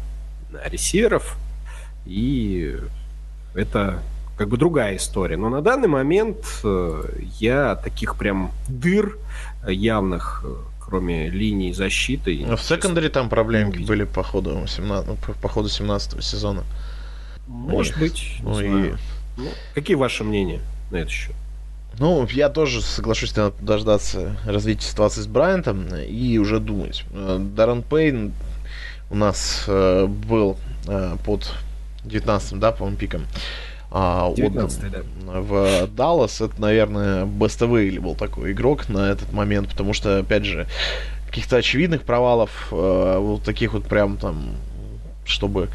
Ресиверов, 0.66 1.36
и 2.04 2.76
это 3.54 4.00
как 4.36 4.48
бы 4.48 4.56
другая 4.56 4.96
история. 4.96 5.36
Но 5.36 5.48
на 5.48 5.62
данный 5.62 5.88
момент 5.88 6.44
э, 6.64 7.04
я 7.38 7.76
таких 7.76 8.16
прям 8.16 8.52
дыр 8.68 9.16
явных, 9.66 10.44
кроме 10.84 11.30
линии 11.30 11.72
защиты... 11.72 12.44
Но 12.46 12.56
в 12.56 12.62
секондаре 12.62 13.08
там 13.08 13.28
проблемки 13.28 13.78
были 13.78 14.04
по 14.04 14.22
ходу, 14.22 14.64
17, 14.66 15.08
ну, 15.08 15.16
по 15.40 15.48
ходу 15.48 15.68
17 15.68 16.22
сезона. 16.22 16.64
Может 17.46 17.98
быть. 17.98 18.36
Ну, 18.42 18.60
и... 18.60 18.94
ну, 19.36 19.48
какие 19.74 19.96
ваши 19.96 20.24
мнения 20.24 20.60
на 20.90 20.96
этот 20.96 21.10
счет? 21.10 21.34
Ну, 21.98 22.26
я 22.30 22.48
тоже 22.48 22.82
соглашусь, 22.82 23.36
надо 23.36 23.54
дождаться 23.60 24.36
развития 24.44 24.86
ситуации 24.86 25.20
с 25.20 25.26
Брайантом 25.26 25.86
и 25.94 26.38
уже 26.38 26.58
думать. 26.58 27.04
Э, 27.12 27.38
Даррен 27.40 27.82
Пейн 27.82 28.32
у 29.10 29.14
нас 29.14 29.64
э, 29.68 30.06
был 30.06 30.56
э, 30.88 31.16
под 31.24 31.52
19 32.04 32.58
да, 32.58 32.72
по-моему, 32.72 32.98
пиком. 32.98 33.22
А, 33.96 34.32
19 34.34 34.90
да. 34.90 35.02
в 35.24 35.86
Даллас. 35.86 36.40
Это, 36.40 36.60
наверное, 36.60 37.26
best 37.26 37.60
available 37.60 38.16
такой 38.16 38.50
игрок 38.50 38.88
на 38.88 39.08
этот 39.08 39.32
момент, 39.32 39.68
потому 39.68 39.92
что, 39.92 40.18
опять 40.18 40.44
же, 40.44 40.66
каких-то 41.28 41.58
очевидных 41.58 42.02
провалов, 42.02 42.68
э, 42.72 43.18
вот 43.20 43.44
таких 43.44 43.72
вот 43.72 43.84
прям 43.84 44.16
там, 44.16 44.56
чтобы 45.24 45.68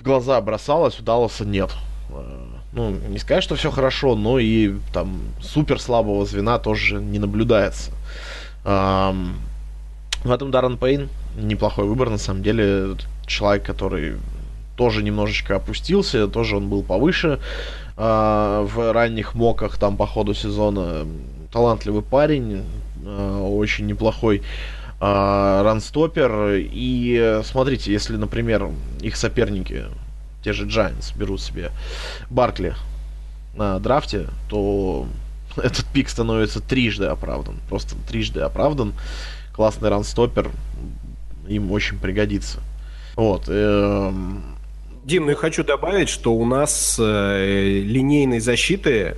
в 0.00 0.02
глаза 0.04 0.40
бросалось, 0.40 0.98
у 0.98 1.04
Далласа 1.04 1.44
нет. 1.44 1.70
Э, 2.10 2.44
ну, 2.72 2.90
не 2.90 3.18
сказать, 3.18 3.44
что 3.44 3.54
все 3.54 3.70
хорошо, 3.70 4.16
но 4.16 4.40
и 4.40 4.74
там 4.92 5.20
супер 5.40 5.80
слабого 5.80 6.26
звена 6.26 6.58
тоже 6.58 6.96
не 7.00 7.20
наблюдается. 7.20 7.92
Эм, 8.64 9.36
в 10.24 10.30
этом 10.32 10.50
Даррен 10.50 10.76
Пейн 10.76 11.08
неплохой 11.36 11.84
выбор, 11.84 12.10
на 12.10 12.18
самом 12.18 12.42
деле. 12.42 12.96
Человек, 13.26 13.64
который 13.64 14.16
тоже 14.76 15.02
немножечко 15.02 15.56
опустился, 15.56 16.28
тоже 16.28 16.56
он 16.56 16.68
был 16.68 16.82
повыше 16.82 17.38
э, 17.96 18.66
в 18.68 18.92
ранних 18.92 19.34
моках 19.34 19.78
там 19.78 19.96
по 19.96 20.06
ходу 20.06 20.34
сезона. 20.34 21.06
Талантливый 21.52 22.02
парень, 22.02 22.64
э, 23.04 23.38
очень 23.40 23.86
неплохой 23.86 24.42
э. 25.00 25.80
И 26.72 27.40
смотрите, 27.44 27.92
если, 27.92 28.16
например, 28.16 28.70
их 29.00 29.16
соперники 29.16 29.84
те 30.42 30.52
же 30.52 30.66
Giants 30.66 31.16
берут 31.16 31.40
себе 31.40 31.70
Баркли 32.30 32.74
на 33.54 33.78
драфте, 33.78 34.26
то 34.48 35.06
этот 35.56 35.86
пик 35.86 36.08
становится 36.08 36.60
трижды 36.60 37.06
оправдан. 37.06 37.56
Просто 37.68 37.96
трижды 38.08 38.40
оправдан. 38.40 38.94
Классный 39.52 39.90
ранстопер 39.90 40.50
им 41.48 41.70
очень 41.72 41.98
пригодится. 41.98 42.60
Вот. 43.16 43.44
Эм... 43.48 44.42
Дим, 45.04 45.24
ну 45.24 45.30
я 45.30 45.36
хочу 45.36 45.64
добавить, 45.64 46.08
что 46.08 46.32
у 46.32 46.44
нас 46.44 46.96
э, 46.98 47.80
линейной 47.84 48.38
защиты 48.38 49.16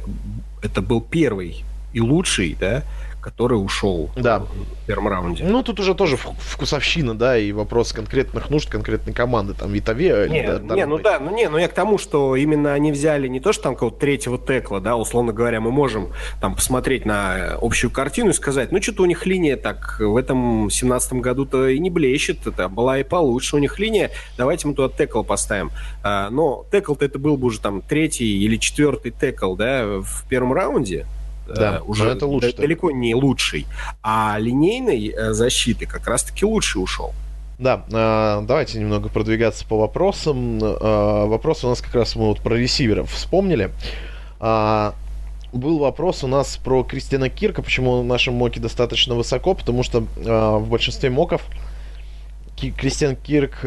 это 0.63 0.81
был 0.81 1.03
первый 1.03 1.63
и 1.93 2.01
лучший, 2.01 2.57
да, 2.59 2.83
который 3.25 3.55
ушел 3.55 4.11
да. 4.17 4.41
в 4.41 4.87
первом 4.87 5.09
раунде. 5.09 5.45
Ну, 5.45 5.63
тут 5.63 5.81
уже 5.81 5.95
тоже 5.95 6.19
вкусовщина, 6.19 7.15
да, 7.15 7.39
и 7.39 7.53
вопрос 7.53 7.95
конкретных 7.95 8.51
нужд 8.51 8.69
конкретной 8.69 9.15
команды, 9.15 9.55
там, 9.55 9.73
Витаве. 9.73 10.29
Не, 10.29 10.43
да, 10.47 10.75
не 10.75 10.85
ну 10.85 10.99
да, 10.99 11.19
ну 11.19 11.35
не, 11.35 11.49
ну 11.49 11.57
я 11.57 11.69
к 11.69 11.73
тому, 11.73 11.97
что 11.97 12.37
именно 12.37 12.75
они 12.75 12.93
взяли 12.93 13.27
не 13.27 13.41
то, 13.41 13.55
что 13.55 13.65
там 13.65 13.75
какого-то 13.75 13.99
третьего 13.99 14.37
текла, 14.39 14.81
да, 14.81 14.97
условно 14.97 15.33
говоря, 15.33 15.63
мы 15.63 15.73
можем 15.73 16.13
там 16.43 16.55
посмотреть 16.55 17.07
на 17.07 17.57
общую 17.63 17.91
картину 17.91 18.31
и 18.31 18.33
сказать, 18.35 18.73
ну, 18.73 18.83
что-то 18.83 19.05
у 19.05 19.07
них 19.07 19.25
линия 19.25 19.57
так 19.57 19.97
в 20.01 20.17
этом 20.17 20.69
семнадцатом 20.71 21.23
году-то 21.23 21.69
и 21.69 21.79
не 21.79 21.89
блещет, 21.89 22.47
это 22.47 22.69
была 22.69 22.99
и 22.99 23.05
получше 23.05 23.57
у 23.57 23.59
них 23.59 23.79
линия, 23.79 24.11
давайте 24.37 24.69
мы 24.69 24.75
туда 24.75 24.95
текл 24.95 25.23
поставим. 25.23 25.71
А, 26.03 26.29
но 26.29 26.67
текл-то 26.71 27.07
это 27.07 27.19
был 27.19 27.39
бы 27.39 27.47
уже 27.47 27.61
там 27.61 27.81
третий 27.81 28.45
или 28.45 28.59
четвертый 28.59 29.13
текл, 29.13 29.55
да, 29.55 29.87
в 29.87 30.29
первом 30.29 30.53
раунде, 30.53 31.07
да, 31.47 31.77
э, 31.77 31.81
уже 31.81 32.09
это 32.09 32.27
лучше, 32.27 32.55
далеко 32.55 32.91
не 32.91 33.15
лучший. 33.15 33.67
А 34.03 34.37
линейной 34.39 35.09
э, 35.09 35.33
защиты 35.33 35.87
как 35.87 36.07
раз-таки 36.07 36.45
лучший 36.45 36.83
ушел. 36.83 37.13
Да, 37.59 37.85
э, 37.89 38.45
давайте 38.47 38.79
немного 38.79 39.09
продвигаться 39.09 39.67
по 39.67 39.79
вопросам. 39.79 40.59
Вопрос 40.59 41.65
у 41.65 41.69
нас 41.69 41.81
как 41.81 41.95
раз 41.95 42.17
мы 42.17 42.27
вот 42.27 42.41
про 42.41 42.55
ресиверов 42.57 43.11
вспомнили. 43.13 43.71
Э, 44.41 44.93
был 45.53 45.79
вопрос 45.79 46.25
у 46.25 46.27
нас 46.27 46.57
про 46.57 46.83
Кристиана 46.83 47.29
Кирка, 47.29 47.63
почему 47.63 47.93
он 47.93 48.05
в 48.05 48.09
нашем 48.09 48.35
моке 48.35 48.59
достаточно 48.59 49.15
высоко, 49.15 49.55
потому 49.55 49.85
что 49.85 50.05
в 50.17 50.69
большинстве 50.69 51.11
моков 51.11 51.43
Кристиан 52.57 53.15
Кирк 53.15 53.61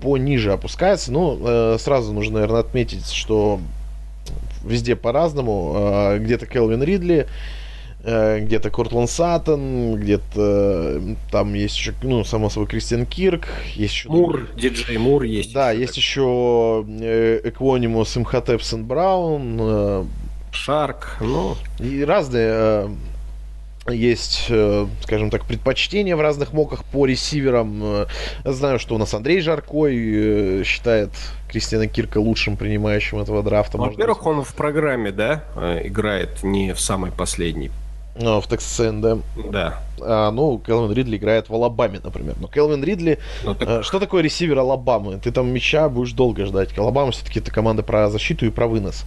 пониже 0.00 0.52
опускается. 0.52 1.12
Ну, 1.12 1.78
сразу 1.78 2.12
нужно, 2.12 2.34
наверное, 2.34 2.60
отметить, 2.60 3.08
что 3.12 3.60
везде 4.68 4.96
по-разному. 4.96 5.72
А, 5.76 6.18
где-то 6.18 6.46
Келвин 6.46 6.82
Ридли, 6.82 7.26
э, 8.04 8.40
где-то 8.40 8.70
Кортланд 8.70 9.10
Саттон, 9.10 9.96
где-то 9.96 11.02
там 11.30 11.54
есть 11.54 11.76
еще, 11.76 11.94
ну, 12.02 12.24
само 12.24 12.50
собой, 12.50 12.68
Кристиан 12.68 13.06
Кирк, 13.06 13.48
есть 13.74 13.94
еще... 13.94 14.08
Мур, 14.08 14.48
диджей 14.56 14.98
Мур 14.98 15.22
есть. 15.22 15.52
Да, 15.52 15.72
есть 15.72 15.96
еще 15.96 16.84
э, 16.86 17.40
Эквонимус 17.44 18.16
Имхотеп 18.16 18.62
Браун. 18.74 19.58
Э, 19.60 20.04
Шарк, 20.52 21.18
ну... 21.20 21.56
И 21.78 22.04
разные 22.04 22.88
есть, 23.92 24.46
э, 24.48 24.86
скажем 25.02 25.30
так, 25.30 25.44
предпочтения 25.44 26.16
в 26.16 26.20
разных 26.20 26.52
моках 26.52 26.84
по 26.84 27.06
ресиверам. 27.06 27.80
Э, 27.82 28.06
знаю, 28.44 28.78
что 28.78 28.94
у 28.94 28.98
нас 28.98 29.14
Андрей 29.14 29.40
Жаркой 29.40 30.60
э, 30.60 30.62
считает 30.64 31.10
Кристиана 31.48 31.86
Кирка 31.86 32.18
лучшим 32.18 32.56
принимающим 32.56 33.18
этого 33.18 33.42
драфта. 33.42 33.78
Во-первых, 33.78 34.26
он 34.26 34.44
в 34.44 34.54
программе, 34.54 35.12
да, 35.12 35.44
играет 35.82 36.42
не 36.42 36.72
в 36.74 36.80
самой 36.80 37.10
последней. 37.10 37.70
Ну, 38.20 38.40
в 38.40 38.48
Texas 38.48 39.00
да. 39.00 39.18
Да. 39.50 39.80
А, 40.00 40.30
ну, 40.30 40.58
Келвин 40.58 40.92
Ридли 40.92 41.16
играет 41.16 41.48
в 41.48 41.54
Алабаме, 41.54 42.00
например. 42.02 42.34
Но 42.40 42.48
Келвин 42.48 42.82
Ридли... 42.82 43.18
Ну, 43.44 43.54
так... 43.54 43.84
Что 43.84 44.00
такое 44.00 44.22
ресивер 44.22 44.58
Алабамы? 44.58 45.18
Ты 45.18 45.30
там 45.30 45.48
мяча 45.52 45.88
будешь 45.88 46.12
долго 46.12 46.44
ждать. 46.44 46.76
Алабама 46.76 47.12
все-таки 47.12 47.38
это 47.38 47.52
команда 47.52 47.82
про 47.82 48.10
защиту 48.10 48.46
и 48.46 48.50
про 48.50 48.66
вынос. 48.66 49.04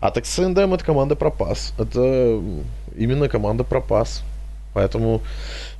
А 0.00 0.10
Texas 0.10 0.52
это 0.52 0.84
команда 0.84 1.16
про 1.16 1.30
пас. 1.30 1.74
Это 1.78 2.40
именно 2.96 3.28
команда 3.28 3.64
про 3.64 3.80
пас. 3.80 4.22
Поэтому 4.74 5.20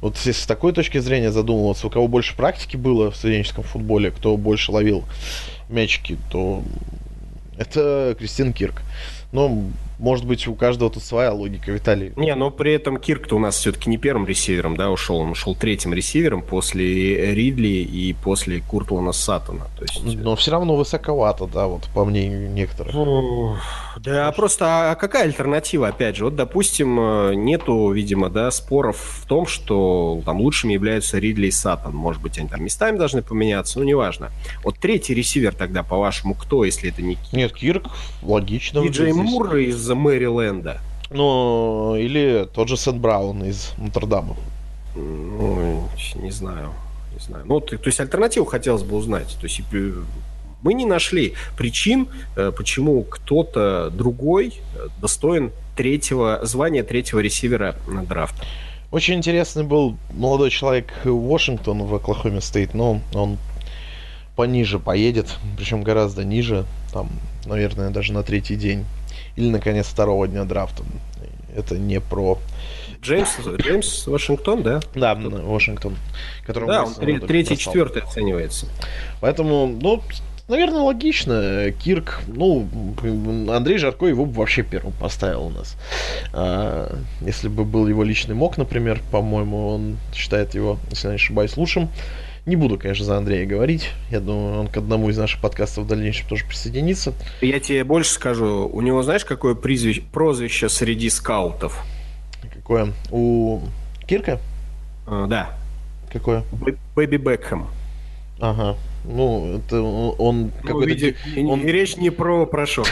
вот 0.01 0.17
если 0.17 0.33
с 0.33 0.47
такой 0.47 0.73
точки 0.73 0.99
зрения 0.99 1.33
задумываться, 1.33 1.87
у 1.87 1.91
кого 1.91 2.09
больше 2.09 2.37
практики 2.37 2.77
было 2.77 3.11
в 3.11 3.17
студенческом 3.17 3.65
футболе, 3.65 4.11
кто 4.11 4.37
больше 4.37 4.71
ловил 4.71 5.05
мячики, 5.71 6.19
то 6.31 6.63
это 7.57 8.15
Кристин 8.19 8.53
Кирк. 8.53 8.83
Но 9.33 9.65
может 10.03 10.27
быть, 10.27 10.49
у 10.49 10.55
каждого 10.57 10.91
тут 10.91 11.05
своя 11.05 11.33
логика, 11.33 11.71
Виталий. 11.71 12.13
Не, 12.17 12.35
но 12.35 12.51
при 12.51 12.73
этом 12.73 12.99
Кирк-то 12.99 13.37
у 13.37 13.39
нас 13.39 13.57
все-таки 13.57 13.89
не 13.89 13.99
первым 13.99 14.27
ресивером, 14.27 14.77
да, 14.77 14.91
ушел. 14.91 15.19
Он 15.19 15.31
ушел 15.31 15.55
третьим 15.55 15.95
ресивером 15.95 16.43
после 16.43 17.33
Ридли 17.33 17.69
и 17.69 18.13
после 18.13 18.61
Куртлана 18.63 19.13
Саттона. 19.13 19.69
То 19.79 19.85
есть... 19.85 20.03
Но 20.17 20.35
все 20.35 20.51
равно 20.51 20.75
высоковато, 20.75 21.47
да, 21.47 21.69
вот 21.69 21.89
по 21.95 22.05
мнению 22.05 22.51
некоторых. 22.51 22.93
Да, 23.97 24.31
просто 24.33 24.93
а 24.93 24.95
какая 24.95 25.25
альтернатива, 25.25 25.89
опять 25.89 26.17
же? 26.17 26.25
Вот, 26.25 26.37
допустим, 26.37 26.99
э, 26.99 27.35
нету, 27.35 27.91
видимо, 27.91 28.31
да, 28.31 28.51
споров 28.51 28.97
в 28.97 29.27
том, 29.27 29.47
что 29.47 30.23
там 30.25 30.41
лучшими 30.41 30.73
являются 30.73 31.19
Ридли 31.19 31.49
и 31.49 31.51
Саттон. 31.51 31.95
Может 31.95 32.23
быть, 32.23 32.39
они 32.39 32.49
там 32.49 32.65
местами 32.65 32.97
должны 32.97 33.23
поменяться, 33.23 33.79
ну, 33.79 33.85
неважно. 33.85 34.31
Вот 34.65 34.79
третий 34.79 35.15
ресивер 35.15 35.55
тогда, 35.55 35.83
по-вашему, 35.83 36.35
кто, 36.35 36.65
если 36.65 36.91
это 36.91 37.03
не 37.03 37.17
Кирк? 37.17 37.33
Нет, 37.33 37.53
Кирк, 37.53 37.87
логично. 38.23 38.83
Диджей 38.83 39.13
Мур 39.13 39.57
из 39.57 39.89
Мэриленда. 39.89 40.81
Ну, 41.11 41.97
или 41.97 42.49
тот 42.55 42.69
же 42.69 42.77
Сент-Браун 42.77 43.45
из 43.45 43.73
Нотр-Дама. 43.77 44.37
Ну, 44.95 45.89
не 46.17 46.31
знаю. 46.31 46.71
Не 47.13 47.21
знаю. 47.21 47.45
Ну, 47.47 47.61
то, 47.61 47.77
то 47.77 47.89
есть 47.89 48.01
альтернативу 48.01 48.47
хотелось 48.47 48.83
бы 48.83 48.97
узнать. 48.97 49.37
То 49.39 49.47
есть 49.47 49.61
мы 50.63 50.75
не 50.75 50.85
нашли 50.87 51.35
причин, 51.57 52.09
э, 52.37 52.53
почему 52.57 53.03
кто-то 53.03 53.91
другой 53.91 54.55
э, 54.75 54.89
достоин 55.01 55.53
третьего 55.77 56.41
звания 56.43 56.83
третьего 56.83 57.21
ресивера 57.21 57.77
на 57.87 58.05
драфт. 58.05 58.35
Очень 58.91 59.15
интересный 59.15 59.65
был 59.65 59.97
молодой 60.13 60.51
человек 60.51 60.93
Вашингтон 61.05 61.83
в 61.85 61.95
Оклахоме 61.95 62.41
Стейт, 62.41 62.75
но 62.75 63.01
он 63.15 63.39
пониже 64.37 64.79
поедет, 64.79 65.35
причем 65.57 65.83
гораздо 65.83 66.25
ниже, 66.25 66.67
там, 66.93 67.09
наверное, 67.47 67.91
даже 67.91 68.13
на 68.13 68.23
третий 68.23 68.57
день 68.57 68.85
или 69.37 69.49
наконец 69.49 69.87
второго 69.87 70.29
дня 70.29 70.45
драфта. 70.45 70.85
Это 71.57 71.79
не 71.79 72.01
про 72.01 72.39
Джеймс, 73.03 73.39
Джеймс 73.41 74.07
Вашингтон, 74.07 74.63
да? 74.63 74.81
Да, 74.95 75.15
Вашингтон. 75.15 75.97
Да, 76.47 76.85
он 76.85 76.95
третий, 76.95 77.57
четвертый 77.57 78.03
оценивается. 78.03 78.67
Поэтому, 79.21 79.67
ну, 79.67 80.03
наверное, 80.53 80.83
логично. 80.83 81.73
Кирк, 81.73 82.21
ну, 82.29 82.69
Андрей 83.51 83.79
Жарко 83.79 84.07
его 84.07 84.27
бы 84.27 84.35
вообще 84.35 84.63
первым 84.63 84.93
поставил 84.93 85.47
у 85.47 85.51
нас. 85.51 85.77
А, 86.33 86.95
если 87.23 87.49
бы 87.49 87.65
был 87.65 87.89
его 87.89 88.05
личный 88.05 88.35
мог, 88.35 88.59
например, 88.59 89.01
по-моему, 89.11 89.69
он 89.69 89.97
считает 90.15 90.55
его, 90.55 90.79
если 90.91 91.09
я 91.09 91.13
не 91.13 91.17
ошибаюсь, 91.17 91.57
лучшим. 91.57 91.89
Не 92.45 92.57
буду, 92.57 92.77
конечно, 92.77 93.05
за 93.05 93.17
Андрея 93.17 93.47
говорить. 93.47 93.91
Я 94.11 94.21
думаю, 94.21 94.61
он 94.61 94.69
к 94.69 94.77
одному 94.77 95.09
из 95.09 95.17
наших 95.17 95.41
подкастов 95.41 95.85
в 95.85 95.87
дальнейшем 95.87 96.29
тоже 96.29 96.45
присоединится. 96.45 97.15
Я 97.41 97.59
тебе 97.61 97.85
больше 97.85 98.11
скажу. 98.11 98.69
У 98.71 98.81
него, 98.81 99.03
знаешь, 99.03 99.25
какое 99.25 99.55
призвище, 99.55 100.03
прозвище 100.13 100.69
среди 100.69 101.09
скаутов? 101.09 101.85
Какое? 102.53 102.93
У 103.11 103.61
Кирка? 104.07 104.41
А, 105.07 105.27
да. 105.27 105.51
Какое? 106.13 106.43
Бэби 106.95 107.17
Бекхэм. 107.17 107.69
Ага. 108.43 108.75
Ну, 109.05 109.59
это 109.59 109.81
он 109.81 110.43
ну, 110.43 110.51
какой-то... 110.65 110.89
Види, 110.89 111.17
он... 111.49 111.65
Речь 111.65 111.97
не 111.97 112.11
про 112.11 112.45
порошок. 112.45 112.89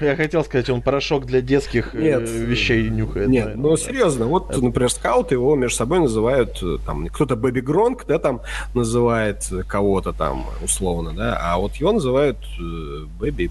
Я 0.00 0.14
хотел 0.14 0.44
сказать, 0.44 0.70
он 0.70 0.82
порошок 0.82 1.26
для 1.26 1.40
детских 1.40 1.96
э, 1.96 2.00
нет, 2.00 2.30
вещей 2.30 2.88
нюхает. 2.88 3.28
Нет, 3.28 3.56
ну 3.56 3.76
серьезно, 3.76 4.26
вот, 4.26 4.56
например, 4.62 4.88
скауты 4.88 5.34
его 5.34 5.56
между 5.56 5.76
собой 5.76 5.98
называют, 5.98 6.60
э, 6.62 6.78
там, 6.86 7.08
кто-то 7.08 7.34
Baby 7.34 7.58
Гронк, 7.58 8.04
да, 8.06 8.20
там, 8.20 8.40
называет 8.72 9.44
кого-то 9.66 10.12
там, 10.12 10.46
условно, 10.62 11.12
да, 11.12 11.36
а 11.42 11.58
вот 11.58 11.74
его 11.74 11.90
называют 11.90 12.38
э, 12.60 13.04
Baby 13.18 13.50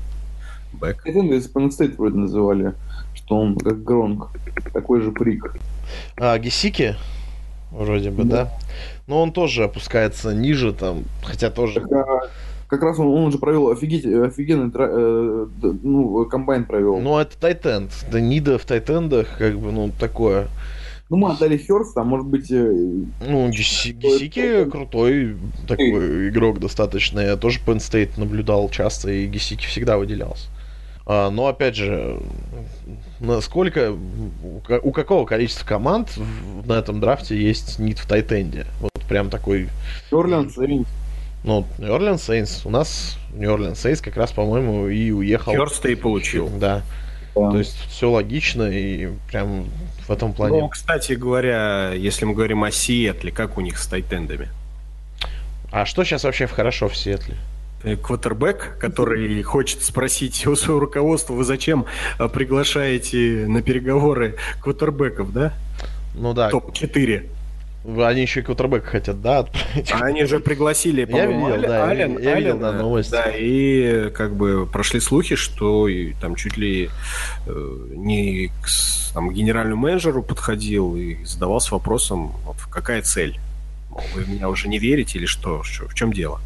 Бэк. 0.74 1.02
Я 1.06 1.14
помню, 1.14 1.40
Penn 1.40 1.70
State 1.70 1.98
вроде 1.98 2.18
называли, 2.18 2.74
что 3.14 3.36
он 3.36 3.58
как 3.58 3.84
Гронк, 3.84 4.30
такой 4.74 5.02
же 5.02 5.12
фрик. 5.12 5.58
А, 6.16 6.38
Гесики? 6.38 6.96
Вроде 7.72 8.12
бы, 8.12 8.24
да? 8.24 8.46
да? 8.46 8.52
Но 9.08 9.22
он 9.22 9.32
тоже 9.32 9.64
опускается 9.64 10.34
ниже, 10.34 10.74
там, 10.74 11.04
хотя 11.24 11.52
тоже... 11.52 11.82
Так, 11.82 11.92
а, 11.92 12.30
как 12.68 12.82
раз 12.82 12.98
он, 12.98 13.08
он 13.08 13.32
же 13.32 13.38
провел 13.38 13.70
офигеть, 13.70 14.06
офигенный 14.06 14.72
э, 14.74 15.46
ну, 15.84 16.26
комбайн 16.26 16.66
провел. 16.66 17.00
Ну, 17.00 17.18
это 17.20 17.38
Тайтенд. 17.38 17.92
Да 18.12 18.20
Нида 18.20 18.58
в 18.58 18.66
Тайтендах, 18.66 19.38
как 19.38 19.60
бы, 19.60 19.72
ну, 19.72 19.92
такое. 20.00 20.48
Ну, 21.10 21.18
мы 21.18 21.32
отдали 21.32 21.58
Херст, 21.58 21.96
а 21.98 22.04
может 22.04 22.26
быть... 22.26 22.52
Э, 22.52 22.68
ну, 23.28 23.50
Гесики 23.50 24.66
крутой 24.66 25.38
такой 25.68 26.30
игрок 26.30 26.60
достаточно. 26.60 27.20
Я 27.20 27.38
тоже 27.38 27.60
Penn 27.66 27.78
State 27.78 28.20
наблюдал 28.20 28.70
часто, 28.70 29.12
и 29.12 29.28
Гесики 29.28 29.68
всегда 29.68 30.00
выделялся. 30.00 30.50
А, 31.08 31.30
но, 31.30 31.48
опять 31.48 31.76
же, 31.76 32.20
насколько, 33.20 33.96
у 34.82 34.92
какого 34.92 35.26
количества 35.26 35.66
команд 35.66 36.18
на 36.66 36.74
этом 36.74 37.00
драфте 37.00 37.40
есть 37.40 37.78
нит 37.80 38.00
в 38.00 38.08
Тайтенде? 38.08 38.66
Вот 38.80 38.92
прям 39.08 39.30
такой... 39.30 39.70
Орлеан 40.12 40.50
Сейнс. 40.50 40.88
Ну, 41.44 41.66
Орлеан 41.80 42.18
Сейнс. 42.18 42.66
У 42.66 42.72
нас 42.72 43.18
Орлеан 43.40 43.76
Сейнс 43.76 44.02
как 44.02 44.18
раз, 44.18 44.32
по-моему, 44.32 44.88
и 44.88 45.12
уехал. 45.12 45.52
Херста 45.52 45.90
и 45.90 45.96
получил. 45.96 46.50
Да. 46.50 46.82
да. 47.36 47.52
То 47.52 47.60
есть 47.60 47.78
все 47.88 48.10
логично 48.10 48.64
и 48.64 49.10
прям 49.30 49.66
в 50.08 50.10
этом 50.10 50.34
плане. 50.34 50.62
Ну, 50.62 50.70
кстати 50.70 51.14
говоря, 51.14 51.92
если 51.94 52.26
мы 52.26 52.34
говорим 52.34 52.64
о 52.64 52.72
Сиэтле, 52.72 53.32
как 53.32 53.60
у 53.60 53.62
них 53.62 53.78
с 53.78 53.86
тайтендами? 53.86 54.50
А 55.72 55.86
что 55.86 56.04
сейчас 56.04 56.24
вообще 56.24 56.48
хорошо 56.48 56.90
в 56.90 56.98
Сиэтле? 56.98 57.36
Э, 57.86 57.96
квотербек, 57.96 58.78
который 58.80 59.44
хочет 59.44 59.84
спросить 59.84 60.48
у 60.48 60.56
своего 60.56 60.80
руководства, 60.80 61.34
вы 61.34 61.44
зачем 61.44 61.86
э, 62.18 62.28
приглашаете 62.28 63.46
на 63.48 63.62
переговоры 63.62 64.38
квотербеков, 64.60 65.32
да? 65.32 65.54
Ну 66.16 66.34
да. 66.34 66.50
Топ-4. 66.50 67.30
Они 68.04 68.22
еще 68.22 68.40
и 68.40 68.44
квотербека 68.44 68.88
хотят, 68.88 69.22
да? 69.22 69.46
А 69.94 70.06
они 70.06 70.26
же 70.26 70.40
пригласили, 70.40 71.02
Я 71.08 71.28
видел, 71.28 71.62
да, 71.62 71.86
Ален, 71.86 72.18
я 72.18 72.34
видел, 72.34 72.54
Ален, 72.54 72.60
да, 72.60 72.72
новости. 72.72 73.12
Да, 73.12 73.26
и 73.38 74.10
как 74.10 74.36
бы 74.36 74.66
прошли 74.66 75.00
слухи, 75.00 75.36
что 75.36 75.88
и 75.88 76.14
там 76.14 76.34
чуть 76.34 76.58
ли 76.58 76.90
э, 77.46 77.78
не 77.94 78.48
к 78.64 79.14
там, 79.14 79.32
генеральному 79.32 79.84
менеджеру 79.84 80.24
подходил 80.24 80.96
и 80.96 81.24
задавался 81.24 81.76
вопросом, 81.76 82.32
вот, 82.46 82.58
какая 82.72 83.04
цель? 83.04 83.40
Мол, 83.92 84.02
вы 84.16 84.24
в 84.24 84.30
меня 84.30 84.50
уже 84.50 84.68
не 84.68 84.80
верите 84.80 85.20
или? 85.20 85.28
Что- 85.28 85.62
В 85.62 85.94
чем 85.94 86.12
дело? 86.12 86.42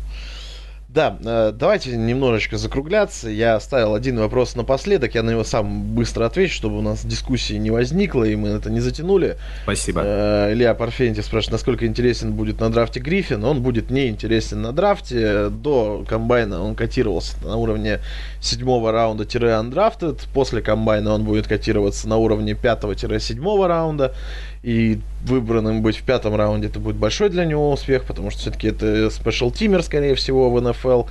Да, 0.89 1.19
э, 1.23 1.51
давайте 1.53 1.95
немножечко 1.95 2.57
закругляться. 2.57 3.29
Я 3.29 3.55
оставил 3.55 3.93
один 3.93 4.17
вопрос 4.17 4.55
напоследок, 4.55 5.13
я 5.13 5.21
на 5.21 5.29
него 5.29 5.43
сам 5.43 5.83
быстро 5.83 6.25
отвечу, 6.25 6.55
чтобы 6.55 6.79
у 6.79 6.81
нас 6.81 7.05
дискуссии 7.05 7.53
не 7.53 7.69
возникло, 7.69 8.23
и 8.23 8.35
мы 8.35 8.49
это 8.49 8.71
не 8.71 8.79
затянули. 8.79 9.37
Спасибо. 9.63 10.01
Э, 10.03 10.51
Илья 10.51 10.73
Парфентьев 10.73 11.25
спрашивает, 11.25 11.51
насколько 11.51 11.85
интересен 11.85 12.33
будет 12.33 12.59
на 12.59 12.71
драфте 12.71 12.99
Гриффин. 12.99 13.43
Он 13.43 13.61
будет 13.61 13.91
не 13.91 14.07
интересен 14.07 14.63
на 14.63 14.71
драфте. 14.71 15.49
До 15.49 16.03
комбайна 16.09 16.63
он 16.63 16.73
котировался 16.73 17.35
на 17.43 17.55
уровне 17.57 17.99
седьмого 18.41 18.91
раунда 18.91 19.25
undrafted. 19.25 20.21
После 20.33 20.63
комбайна 20.63 21.13
он 21.13 21.23
будет 21.23 21.47
котироваться 21.47 22.09
на 22.09 22.17
уровне 22.17 22.53
5-7 22.53 23.67
раунда. 23.67 24.15
И 24.61 24.99
выбранным 25.23 25.81
быть 25.81 25.98
в 25.98 26.03
пятом 26.03 26.36
раунде 26.36 26.68
это 26.68 26.80
будет 26.80 26.98
большой 26.98 27.30
для 27.30 27.45
него 27.45 27.72
успех, 27.72 28.03
потому 28.03 28.30
что 28.30 28.41
все-таки 28.41 28.68
это 28.68 29.10
спешл 29.10 29.52
тимер, 29.52 29.84
скорее 29.84 30.15
всего, 30.15 30.49
в 30.49 30.61
НФЛ. 30.61 31.03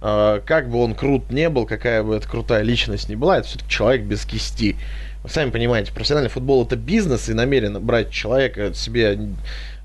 А, 0.00 0.40
Как 0.40 0.68
бы 0.68 0.78
он 0.78 0.94
крут 0.94 1.30
не 1.30 1.48
был, 1.48 1.66
какая 1.66 2.02
бы 2.02 2.14
это 2.14 2.28
крутая 2.28 2.62
личность 2.62 3.08
не 3.08 3.16
была, 3.16 3.38
это 3.38 3.48
все-таки 3.48 3.70
человек 3.70 4.02
без 4.02 4.24
кисти. 4.24 4.76
Вы 5.24 5.30
сами 5.30 5.50
понимаете, 5.50 5.92
профессиональный 5.92 6.30
футбол 6.30 6.64
это 6.64 6.76
бизнес, 6.76 7.28
и 7.28 7.34
намеренно 7.34 7.80
брать 7.80 8.10
человека 8.10 8.74
себе, 8.74 9.18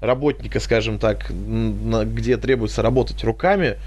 работника, 0.02 0.60
скажем 0.60 0.99
так, 0.99 1.31
где 1.31 2.38
требуется 2.38 2.81
работать 2.81 3.23
руками, 3.23 3.77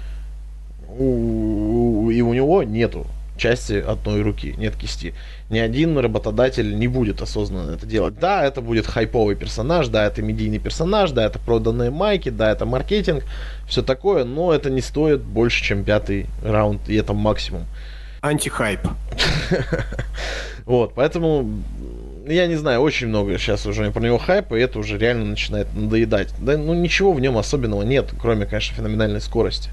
и 0.99 1.01
у 1.01 2.33
него 2.33 2.63
нету 2.63 3.07
части 3.43 3.73
одной 3.73 4.21
руки, 4.21 4.55
нет 4.57 4.77
кисти. 4.77 5.13
Ни 5.49 5.59
один 5.59 5.97
работодатель 5.97 6.79
не 6.79 6.87
будет 6.87 7.21
осознанно 7.21 7.71
это 7.71 7.85
делать. 7.85 8.17
Да, 8.17 8.45
это 8.45 8.61
будет 8.61 8.87
хайповый 8.87 9.35
персонаж, 9.35 9.89
да, 9.89 10.05
это 10.05 10.21
медийный 10.21 10.59
персонаж, 10.59 11.11
да, 11.11 11.25
это 11.25 11.39
проданные 11.39 11.91
майки, 11.91 12.29
да, 12.29 12.51
это 12.51 12.65
маркетинг, 12.65 13.25
все 13.67 13.81
такое, 13.83 14.23
но 14.23 14.53
это 14.53 14.69
не 14.69 14.79
стоит 14.79 15.21
больше, 15.21 15.61
чем 15.61 15.83
пятый 15.83 16.27
раунд, 16.41 16.87
и 16.87 16.95
это 16.95 17.13
максимум. 17.13 17.65
Антихайп. 18.21 18.79
Вот, 20.65 20.93
поэтому 20.95 21.61
я 22.25 22.47
не 22.47 22.55
знаю, 22.55 22.79
очень 22.79 23.07
много 23.07 23.37
сейчас 23.37 23.65
уже 23.65 23.91
про 23.91 23.99
него 23.99 24.17
хайпа, 24.17 24.55
и 24.55 24.61
это 24.61 24.79
уже 24.79 24.97
реально 24.97 25.25
начинает 25.25 25.67
надоедать. 25.75 26.29
Да, 26.39 26.57
ну 26.57 26.73
ничего 26.73 27.11
в 27.11 27.19
нем 27.19 27.37
особенного 27.37 27.81
нет, 27.83 28.13
кроме, 28.21 28.45
конечно, 28.45 28.73
феноменальной 28.77 29.19
скорости. 29.19 29.69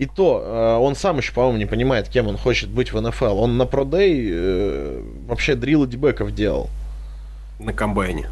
И 0.00 0.06
то, 0.06 0.42
э, 0.42 0.76
он 0.82 0.94
сам 0.96 1.18
еще, 1.18 1.30
по-моему, 1.34 1.58
не 1.58 1.66
понимает, 1.66 2.08
кем 2.08 2.26
он 2.26 2.38
хочет 2.38 2.70
быть 2.70 2.90
в 2.90 2.98
НФЛ. 2.98 3.38
Он 3.38 3.58
на 3.58 3.66
продей 3.66 4.30
э, 4.32 5.02
вообще 5.28 5.54
дрилл 5.54 5.86
дебеков 5.86 6.34
делал. 6.34 6.70
На 7.58 7.74
комбайне. 7.74 8.30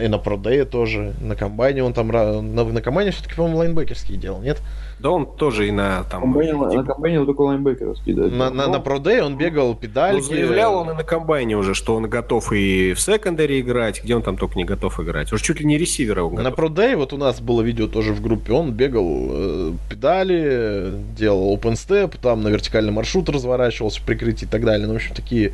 И 0.00 0.06
на 0.06 0.18
продее 0.18 0.64
тоже, 0.64 1.14
на 1.20 1.34
комбайне 1.34 1.82
он 1.82 1.92
там... 1.92 2.08
На, 2.08 2.40
на 2.42 2.80
комбайне 2.80 3.10
все-таки, 3.10 3.34
по-моему, 3.34 3.58
лайнбекерские 3.58 4.16
делал, 4.16 4.40
нет? 4.40 4.60
Да 5.00 5.10
он 5.10 5.26
тоже 5.36 5.66
и 5.68 5.70
на 5.72 6.04
там... 6.04 6.22
Комбайне- 6.22 6.52
на 6.52 6.84
комбайне 6.84 7.24
только 7.24 7.40
лайнбекеровский, 7.40 8.12
да. 8.14 8.26
На, 8.28 8.50
на, 8.50 8.68
на 8.68 8.80
продее 8.80 9.22
он 9.24 9.36
бегал 9.36 9.68
Ну, 9.70 9.74
педальки. 9.74 10.22
заявлял 10.22 10.76
он 10.76 10.90
и 10.90 10.94
на 10.94 11.02
комбайне 11.04 11.56
уже, 11.56 11.74
что 11.74 11.94
он 11.96 12.08
готов 12.08 12.52
и 12.52 12.92
в 12.94 13.00
секондаре 13.00 13.60
играть, 13.60 14.02
где 14.04 14.14
он 14.14 14.22
там 14.22 14.36
только 14.36 14.56
не 14.56 14.64
готов 14.64 14.98
играть. 15.00 15.32
Уже 15.32 15.42
чуть 15.42 15.60
ли 15.60 15.66
не 15.66 15.78
ресивера 15.78 16.22
он 16.22 16.34
На 16.34 16.42
готов. 16.44 16.56
продей, 16.56 16.94
вот 16.94 17.12
у 17.12 17.16
нас 17.16 17.40
было 17.40 17.62
видео 17.62 17.86
тоже 17.88 18.12
в 18.12 18.20
группе, 18.22 18.52
он 18.52 18.72
бегал 18.72 19.06
э, 19.30 19.72
педали, 19.90 20.92
делал 21.16 21.56
open 21.56 21.72
step, 21.74 22.16
там 22.20 22.42
на 22.42 22.48
вертикальный 22.48 22.92
маршрут 22.92 23.28
разворачивался 23.28 24.00
в 24.00 24.04
прикрытии 24.04 24.44
и 24.46 24.48
так 24.48 24.64
далее. 24.64 24.86
Ну, 24.86 24.92
в 24.92 24.96
общем, 24.96 25.14
такие 25.14 25.52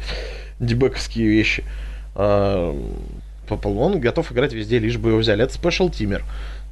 дебековские 0.60 1.28
вещи. 1.28 1.64
А, 2.14 2.74
он 3.50 4.00
готов 4.00 4.32
играть 4.32 4.52
везде, 4.52 4.78
лишь 4.78 4.96
бы 4.96 5.10
его 5.10 5.18
взяли. 5.18 5.44
Это 5.44 5.54
спешл 5.54 5.88
тимер. 5.88 6.24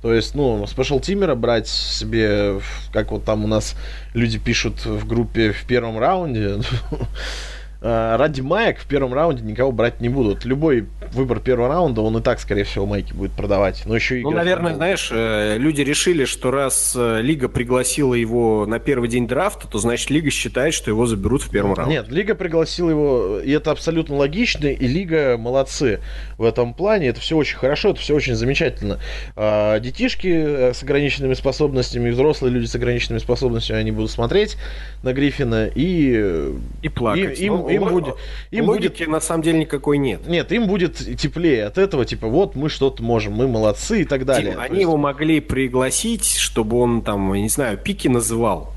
То 0.02 0.12
есть, 0.12 0.34
ну, 0.34 0.66
спешл 0.66 0.98
тимера 0.98 1.36
брать 1.36 1.68
себе, 1.68 2.60
как 2.92 3.12
вот 3.12 3.24
там 3.24 3.44
у 3.44 3.46
нас 3.46 3.76
люди 4.14 4.38
пишут 4.38 4.84
в 4.84 5.06
группе 5.06 5.52
в 5.52 5.64
первом 5.64 5.98
раунде, 5.98 6.58
ради 7.82 8.40
маек 8.40 8.78
в 8.78 8.86
первом 8.86 9.12
раунде 9.12 9.42
никого 9.42 9.72
брать 9.72 10.00
не 10.00 10.08
будут. 10.08 10.44
Любой 10.44 10.86
выбор 11.12 11.40
первого 11.40 11.68
раунда, 11.68 12.00
он 12.00 12.16
и 12.16 12.22
так, 12.22 12.40
скорее 12.40 12.64
всего, 12.64 12.86
майки 12.86 13.12
будет 13.12 13.32
продавать. 13.32 13.82
Но 13.86 13.94
еще 13.94 14.20
и 14.20 14.22
Ну, 14.22 14.30
наверное, 14.30 14.74
знаешь, 14.74 15.10
э, 15.12 15.56
люди 15.58 15.82
решили, 15.82 16.24
что 16.24 16.50
раз 16.50 16.94
э, 16.96 17.20
Лига 17.22 17.48
пригласила 17.48 18.14
его 18.14 18.66
на 18.66 18.78
первый 18.78 19.08
день 19.08 19.26
драфта, 19.26 19.66
то 19.66 19.78
значит 19.78 20.10
Лига 20.10 20.30
считает, 20.30 20.74
что 20.74 20.90
его 20.90 21.06
заберут 21.06 21.42
в 21.42 21.50
первом 21.50 21.74
раунде. 21.74 21.96
Нет, 21.96 22.08
Лига 22.08 22.34
пригласила 22.34 22.90
его, 22.90 23.40
и 23.40 23.50
это 23.50 23.70
абсолютно 23.70 24.16
логично, 24.16 24.66
и 24.66 24.86
Лига 24.86 25.36
молодцы 25.36 26.00
в 26.38 26.44
этом 26.44 26.74
плане. 26.74 27.08
Это 27.08 27.20
все 27.20 27.36
очень 27.36 27.56
хорошо, 27.56 27.90
это 27.90 28.00
все 28.00 28.14
очень 28.14 28.34
замечательно. 28.34 28.98
А, 29.36 29.78
детишки 29.80 30.28
э, 30.28 30.74
с 30.74 30.82
ограниченными 30.82 31.34
способностями, 31.34 32.08
и 32.08 32.12
взрослые 32.12 32.52
люди 32.52 32.66
с 32.66 32.74
ограниченными 32.74 33.20
способностями, 33.20 33.78
они 33.78 33.90
будут 33.90 34.10
смотреть 34.10 34.56
на 35.02 35.12
Гриффина, 35.12 35.66
и 35.66 36.12
э, 36.14 36.52
И 36.82 36.88
плакать. 36.88 37.40
им, 37.40 37.54
Ну, 37.54 37.68
им 37.74 37.84
будет... 37.88 38.14
Им 38.50 38.66
будет 38.66 39.08
на 39.08 39.20
самом 39.20 39.42
деле 39.42 39.60
никакой 39.60 39.98
нет. 39.98 40.26
нет, 40.26 40.52
им 40.52 40.66
будет 40.66 40.96
теплее 41.18 41.64
от 41.66 41.78
этого, 41.78 42.04
типа, 42.04 42.26
вот 42.28 42.54
мы 42.54 42.68
что-то 42.68 43.02
можем, 43.02 43.34
мы 43.34 43.48
молодцы 43.48 44.02
и 44.02 44.04
так 44.04 44.24
далее. 44.24 44.52
Тим, 44.52 44.54
То 44.54 44.62
они 44.62 44.74
есть, 44.74 44.82
его 44.82 44.96
могли 44.96 45.40
пригласить, 45.40 46.26
чтобы 46.36 46.78
он 46.80 47.02
там, 47.02 47.32
я 47.34 47.42
не 47.42 47.48
знаю, 47.48 47.78
пики 47.78 48.08
называл. 48.08 48.72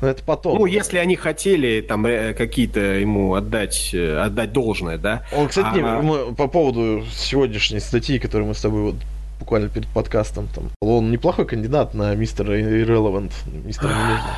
ну, 0.00 0.08
это 0.08 0.22
потом. 0.24 0.58
Ну, 0.58 0.66
если 0.66 0.98
они 0.98 1.16
хотели 1.16 1.80
там 1.80 2.06
э, 2.06 2.34
какие-то 2.34 2.80
ему 2.80 3.34
отдать, 3.34 3.90
э, 3.92 4.18
отдать 4.18 4.52
должное, 4.52 4.98
да. 4.98 5.24
Он, 5.32 5.48
кстати, 5.48 5.80
А- 5.80 6.02
мы 6.02 6.34
по 6.34 6.48
поводу 6.48 7.04
сегодняшней 7.14 7.80
статьи, 7.80 8.18
которую 8.18 8.48
мы 8.48 8.54
с 8.54 8.60
тобой 8.60 8.82
вот 8.82 8.96
буквально 9.38 9.68
перед 9.68 9.88
подкастом, 9.88 10.48
там, 10.54 10.70
он 10.80 11.10
неплохой 11.10 11.46
кандидат 11.46 11.94
на 11.94 12.14
мистера 12.14 12.56
Irrelevant, 12.58 13.32
мистера 13.64 13.88
Ненужного. 13.88 14.36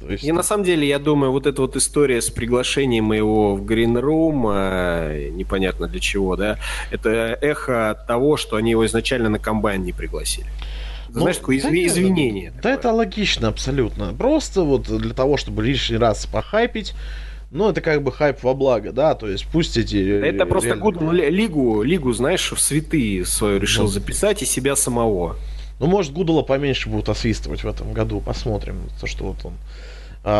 То 0.00 0.12
есть, 0.12 0.22
И 0.24 0.30
на 0.32 0.42
самом 0.42 0.64
деле, 0.64 0.86
я 0.86 0.98
думаю, 0.98 1.32
вот 1.32 1.46
эта 1.46 1.60
вот 1.60 1.74
история 1.76 2.20
с 2.22 2.30
приглашением 2.30 3.12
его 3.12 3.56
в 3.56 3.62
Green 3.64 4.00
Room, 4.00 4.52
э, 4.54 5.30
непонятно 5.30 5.88
для 5.88 5.98
чего, 6.00 6.36
да, 6.36 6.56
это 6.92 7.36
эхо 7.40 8.04
того, 8.06 8.36
что 8.36 8.56
они 8.56 8.70
его 8.70 8.86
изначально 8.86 9.28
на 9.28 9.38
комбайн 9.38 9.82
не 9.82 9.92
пригласили. 9.92 10.46
Ну, 11.08 11.20
Знаешь, 11.22 11.38
такое 11.38 11.60
да 11.62 11.68
извинение. 11.68 12.50
Да 12.50 12.56
такое. 12.56 12.74
это 12.74 12.92
логично 12.92 13.48
абсолютно. 13.48 14.12
Просто 14.14 14.62
вот 14.62 14.82
для 14.82 15.14
того, 15.14 15.36
чтобы 15.36 15.64
лишний 15.64 15.96
раз 15.96 16.26
похайпить, 16.26 16.94
ну, 17.50 17.68
это 17.70 17.80
как 17.80 18.02
бы 18.02 18.12
хайп 18.12 18.42
во 18.44 18.52
благо, 18.54 18.92
да, 18.92 19.14
то 19.14 19.26
есть 19.26 19.46
пусть 19.50 19.76
эти... 19.78 19.96
Это 20.20 20.44
просто 20.46 20.68
реально- 20.68 20.82
Гудман 20.84 21.16
ли- 21.16 21.30
лигу, 21.30 21.82
лигу, 21.82 22.12
знаешь, 22.12 22.52
в 22.52 22.60
святые 22.60 23.24
свою 23.24 23.58
решил 23.58 23.84
Ну. 23.84 23.88
записать 23.88 24.42
и 24.42 24.46
себя 24.46 24.76
самого. 24.76 25.36
Ну, 25.80 25.86
может, 25.86 26.12
Гудала 26.12 26.42
поменьше 26.42 26.88
будут 26.90 27.08
освистывать 27.08 27.64
в 27.64 27.68
этом 27.68 27.92
году, 27.94 28.20
посмотрим. 28.20 28.76
То, 29.00 29.06
что 29.06 29.24
вот 29.24 29.36
он 29.44 29.54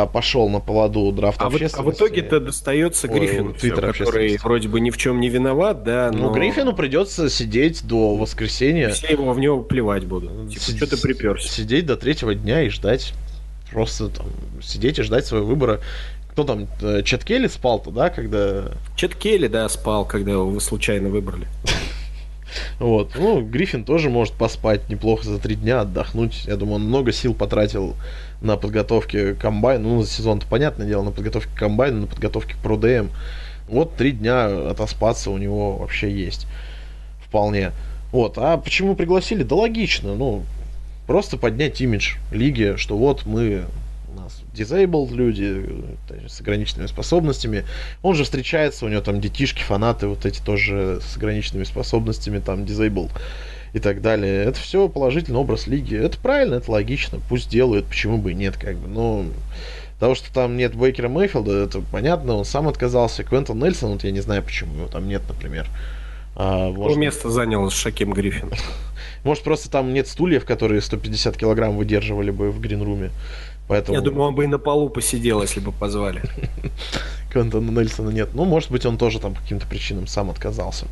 пошел 0.07 0.49
на 0.49 0.61
поводу 0.61 1.11
драфта 1.13 1.45
А, 1.45 1.45
в- 1.45 1.47
а 1.49 1.51
в 1.51 1.55
общественности. 1.55 1.99
итоге-то 1.99 2.41
достается 2.41 3.09
Ой, 3.11 3.19
Гриффину, 3.19 3.53
Твиттер 3.55 3.61
всё, 3.61 3.77
который 3.77 3.91
общественности. 3.91 4.43
вроде 4.45 4.69
бы 4.69 4.81
ни 4.81 4.91
в 4.91 4.97
чем 4.97 5.21
не 5.21 5.29
виноват, 5.29 5.83
да, 5.85 6.11
Ну, 6.13 6.25
но 6.29 6.31
Гриффину 6.33 6.75
придется 6.75 7.31
сидеть 7.31 7.87
до 7.87 8.15
воскресенья. 8.17 8.91
все 8.91 9.09
его 9.13 9.33
в 9.33 9.39
него 9.41 9.63
плевать 9.63 10.05
будут. 10.05 10.51
Типа, 10.51 10.61
Си- 10.63 10.77
что 10.77 10.87
ты 10.87 10.97
приперся? 11.01 11.49
Сидеть 11.49 11.87
до 11.87 11.97
третьего 11.97 12.35
дня 12.35 12.63
и 12.63 12.69
ждать. 12.69 13.13
Просто 13.71 14.09
там 14.09 14.27
сидеть 14.63 14.99
и 14.99 15.03
ждать 15.03 15.27
своего 15.27 15.47
выбора. 15.47 15.81
Кто 16.33 16.45
там, 16.45 16.69
э, 16.83 17.03
Чет 17.03 17.25
Келли 17.25 17.49
спал-то, 17.49 17.91
да, 17.91 18.11
когда... 18.11 18.73
Чет 18.97 19.15
Келли, 19.15 19.49
да, 19.49 19.69
спал, 19.69 20.05
когда 20.05 20.33
его 20.33 20.49
вы 20.49 20.61
случайно 20.61 21.09
выбрали. 21.09 21.47
Вот. 22.81 23.11
Ну, 23.15 23.43
Гриффин 23.43 23.85
тоже 23.85 24.09
может 24.09 24.33
поспать 24.35 24.89
неплохо 24.89 25.25
за 25.25 25.39
три 25.39 25.55
дня, 25.55 25.83
отдохнуть. 25.83 26.45
Я 26.47 26.57
думаю, 26.57 26.77
он 26.77 26.85
много 26.85 27.13
сил 27.13 27.35
потратил 27.35 27.95
на 28.41 28.57
подготовке 28.57 29.35
к. 29.35 29.51
Ну, 29.51 30.03
за 30.03 30.09
сезон-то 30.09 30.47
понятное 30.47 30.87
дело, 30.87 31.03
на 31.03 31.11
подготовке 31.11 31.51
к 31.55 31.69
на 31.69 32.07
подготовке 32.07 32.55
к 32.55 32.59
продеям. 32.59 33.11
Вот 33.69 33.97
три 33.97 34.13
дня 34.13 34.71
отоспаться 34.71 35.31
у 35.31 35.39
него 35.39 35.77
вообще 35.77 36.11
есть. 36.11 36.47
Вполне. 37.21 37.73
Вот. 38.13 38.39
А 38.39 38.57
почему 38.57 38.95
пригласили? 38.97 39.43
Да 39.43 39.57
логично. 39.57 40.15
Ну, 40.15 40.45
просто 41.07 41.37
поднять 41.37 41.81
имидж 41.81 42.17
лиги, 42.33 42.75
что 42.77 42.97
вот 42.97 43.27
мы 43.27 43.65
у 44.11 44.21
нас 44.21 44.43
disabled 44.55 45.13
люди 45.13 45.67
с 46.27 46.41
ограниченными 46.41 46.87
способностями. 46.87 47.65
Он 48.03 48.15
же 48.15 48.25
встречается, 48.25 48.87
у 48.87 48.89
него 48.89 49.03
там 49.03 49.21
детишки, 49.21 49.61
фанаты, 49.63 50.07
вот 50.07 50.25
эти 50.25 50.41
тоже 50.41 51.01
с 51.03 51.17
ограниченными 51.17 51.65
способностями, 51.65 52.39
там 52.39 52.63
disabled 52.63 53.11
и 53.73 53.79
так 53.79 54.01
далее. 54.01 54.45
Это 54.45 54.59
все 54.59 54.89
положительный 54.89 55.39
образ 55.39 55.67
лиги. 55.67 55.97
Это 55.97 56.19
правильно, 56.19 56.57
это 56.57 56.71
логично. 56.71 57.21
Пусть 57.29 57.49
делают, 57.51 57.87
почему 57.87 58.19
бы 58.19 58.33
и 58.33 58.35
нет, 58.35 58.57
как 58.57 58.77
бы. 58.77 58.89
Но 58.89 59.27
того, 59.99 60.15
что 60.15 60.33
там 60.33 60.57
нет 60.57 60.75
Бейкера 60.75 61.09
Мейфилда, 61.09 61.65
это 61.65 61.81
понятно, 61.81 62.35
он 62.35 62.45
сам 62.45 62.69
отказался. 62.69 63.25
Квентон 63.25 63.59
Нельсон, 63.59 63.93
вот 63.93 64.05
я 64.05 64.11
не 64.11 64.21
знаю, 64.21 64.43
почему 64.43 64.75
его 64.75 64.87
там 64.87 65.09
нет, 65.09 65.23
например. 65.29 65.67
А, 66.37 66.71
может... 66.71 66.97
место 66.97 67.31
занял 67.31 67.69
Шаким 67.69 68.13
Гриффин. 68.13 68.53
Может, 69.25 69.43
просто 69.43 69.69
там 69.69 69.93
нет 69.93 70.07
стульев, 70.07 70.45
которые 70.45 70.81
150 70.81 71.37
килограмм 71.37 71.77
выдерживали 71.77 72.31
бы 72.31 72.53
в 72.53 72.61
гринруме. 72.61 73.11
Поэтому... 73.69 73.97
Я 73.97 74.03
думаю, 74.03 74.29
он 74.29 74.35
бы 74.35 74.45
и 74.45 74.47
на 74.47 74.59
полу 74.59 74.89
посидел, 74.89 75.43
если 75.43 75.61
бы 75.61 75.73
позвали. 75.73 76.23
Квентона 77.31 77.71
Нельсона 77.71 78.09
нет. 78.11 78.31
Ну, 78.33 78.47
может 78.47 78.71
быть, 78.71 78.87
он 78.87 78.97
тоже 78.97 79.21
там 79.21 79.35
по 79.35 79.41
каким-то 79.43 79.67
причинам 79.67 80.07
сам 80.07 80.31
отказался. 80.31 80.87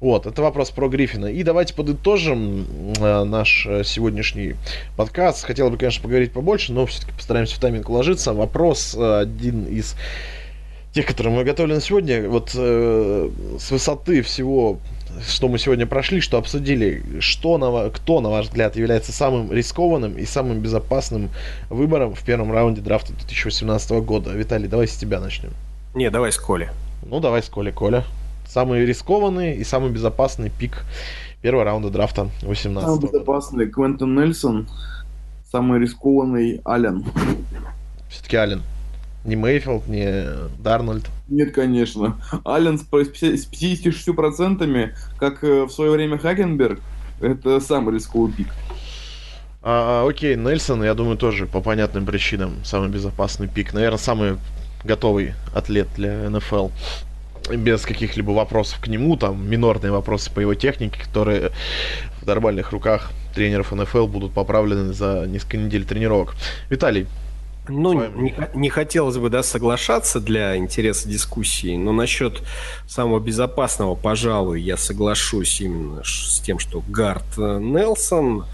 Вот, 0.00 0.26
это 0.26 0.42
вопрос 0.42 0.70
про 0.70 0.88
Гриффина. 0.88 1.26
И 1.26 1.42
давайте 1.42 1.72
подытожим 1.72 2.66
э, 2.98 3.24
наш 3.24 3.66
э, 3.66 3.82
сегодняшний 3.84 4.56
подкаст. 4.96 5.44
Хотел 5.44 5.70
бы, 5.70 5.78
конечно, 5.78 6.02
поговорить 6.02 6.32
побольше, 6.32 6.72
но 6.74 6.84
все-таки 6.84 7.12
постараемся 7.12 7.56
в 7.56 7.58
тайминг 7.58 7.88
уложиться. 7.88 8.34
Вопрос 8.34 8.94
э, 8.94 9.20
один 9.20 9.64
из 9.64 9.96
тех, 10.92 11.06
которые 11.06 11.34
мы 11.34 11.44
готовили 11.44 11.74
на 11.74 11.80
сегодня. 11.80 12.28
Вот 12.28 12.50
э, 12.54 13.30
с 13.58 13.70
высоты 13.70 14.20
всего 14.20 14.78
что 15.26 15.48
мы 15.48 15.58
сегодня 15.58 15.86
прошли, 15.86 16.20
что 16.20 16.38
обсудили, 16.38 17.02
что 17.20 17.58
на, 17.58 17.90
кто, 17.90 18.20
на 18.20 18.28
ваш 18.28 18.46
взгляд, 18.46 18.76
является 18.76 19.12
самым 19.12 19.52
рискованным 19.52 20.16
и 20.16 20.24
самым 20.24 20.60
безопасным 20.60 21.30
выбором 21.70 22.14
в 22.14 22.22
первом 22.22 22.52
раунде 22.52 22.80
драфта 22.80 23.12
2018 23.12 23.90
года. 24.02 24.32
Виталий, 24.32 24.68
давай 24.68 24.86
с 24.86 24.96
тебя 24.96 25.20
начнем. 25.20 25.50
Не, 25.94 26.10
давай 26.10 26.32
с 26.32 26.38
Коли. 26.38 26.70
Ну, 27.04 27.20
давай 27.20 27.42
с 27.42 27.48
Коли, 27.48 27.70
Коля. 27.70 28.04
Самый 28.46 28.84
рискованный 28.84 29.56
и 29.56 29.64
самый 29.64 29.90
безопасный 29.90 30.50
пик 30.50 30.84
первого 31.42 31.64
раунда 31.64 31.90
драфта 31.90 32.28
18 32.42 32.88
Самый 32.88 33.12
безопасный 33.12 33.68
Квентон 33.68 34.14
Нельсон, 34.14 34.68
самый 35.50 35.80
рискованный 35.80 36.60
Ален. 36.66 37.04
Все-таки 38.10 38.36
Ален. 38.36 38.62
Не 39.28 39.36
Мейфилд, 39.36 39.86
не 39.88 40.24
Дарнольд. 40.58 41.04
Нет, 41.28 41.52
конечно. 41.52 42.16
Аллен 42.46 42.78
с 42.78 42.82
56%, 42.82 44.92
как 45.18 45.44
э, 45.44 45.64
в 45.64 45.70
свое 45.70 45.90
время 45.90 46.16
Хагенберг, 46.16 46.80
это 47.20 47.60
самый 47.60 47.94
рисковый 47.94 48.32
пик. 48.32 48.48
А, 49.60 50.04
а, 50.04 50.08
окей, 50.08 50.34
Нельсон, 50.34 50.82
я 50.82 50.94
думаю, 50.94 51.18
тоже 51.18 51.46
по 51.46 51.60
понятным 51.60 52.06
причинам 52.06 52.54
самый 52.64 52.88
безопасный 52.88 53.48
пик. 53.48 53.74
Наверное, 53.74 53.98
самый 53.98 54.38
готовый 54.82 55.34
атлет 55.54 55.88
для 55.94 56.30
НФЛ. 56.30 56.70
Без 57.54 57.82
каких-либо 57.82 58.30
вопросов 58.30 58.80
к 58.80 58.86
нему, 58.86 59.18
там 59.18 59.46
минорные 59.46 59.92
вопросы 59.92 60.32
по 60.32 60.40
его 60.40 60.54
технике, 60.54 60.98
которые 60.98 61.50
в 62.22 62.26
нормальных 62.26 62.72
руках 62.72 63.10
тренеров 63.34 63.72
НФЛ 63.72 64.06
будут 64.06 64.32
поправлены 64.32 64.94
за 64.94 65.26
несколько 65.26 65.58
недель 65.58 65.84
тренировок. 65.84 66.34
Виталий, 66.70 67.06
ну, 67.68 68.08
не, 68.10 68.34
не 68.54 68.70
хотелось 68.70 69.16
бы, 69.16 69.30
да, 69.30 69.42
соглашаться 69.42 70.20
для 70.20 70.56
интереса 70.56 71.08
дискуссии, 71.08 71.76
но 71.76 71.92
насчет 71.92 72.42
самого 72.86 73.20
безопасного, 73.20 73.94
пожалуй, 73.94 74.60
я 74.60 74.76
соглашусь 74.76 75.60
именно 75.60 76.02
с 76.04 76.40
тем, 76.40 76.58
что 76.58 76.82
Гард 76.88 77.24
э, 77.36 77.58
Нелсон, 77.60 78.46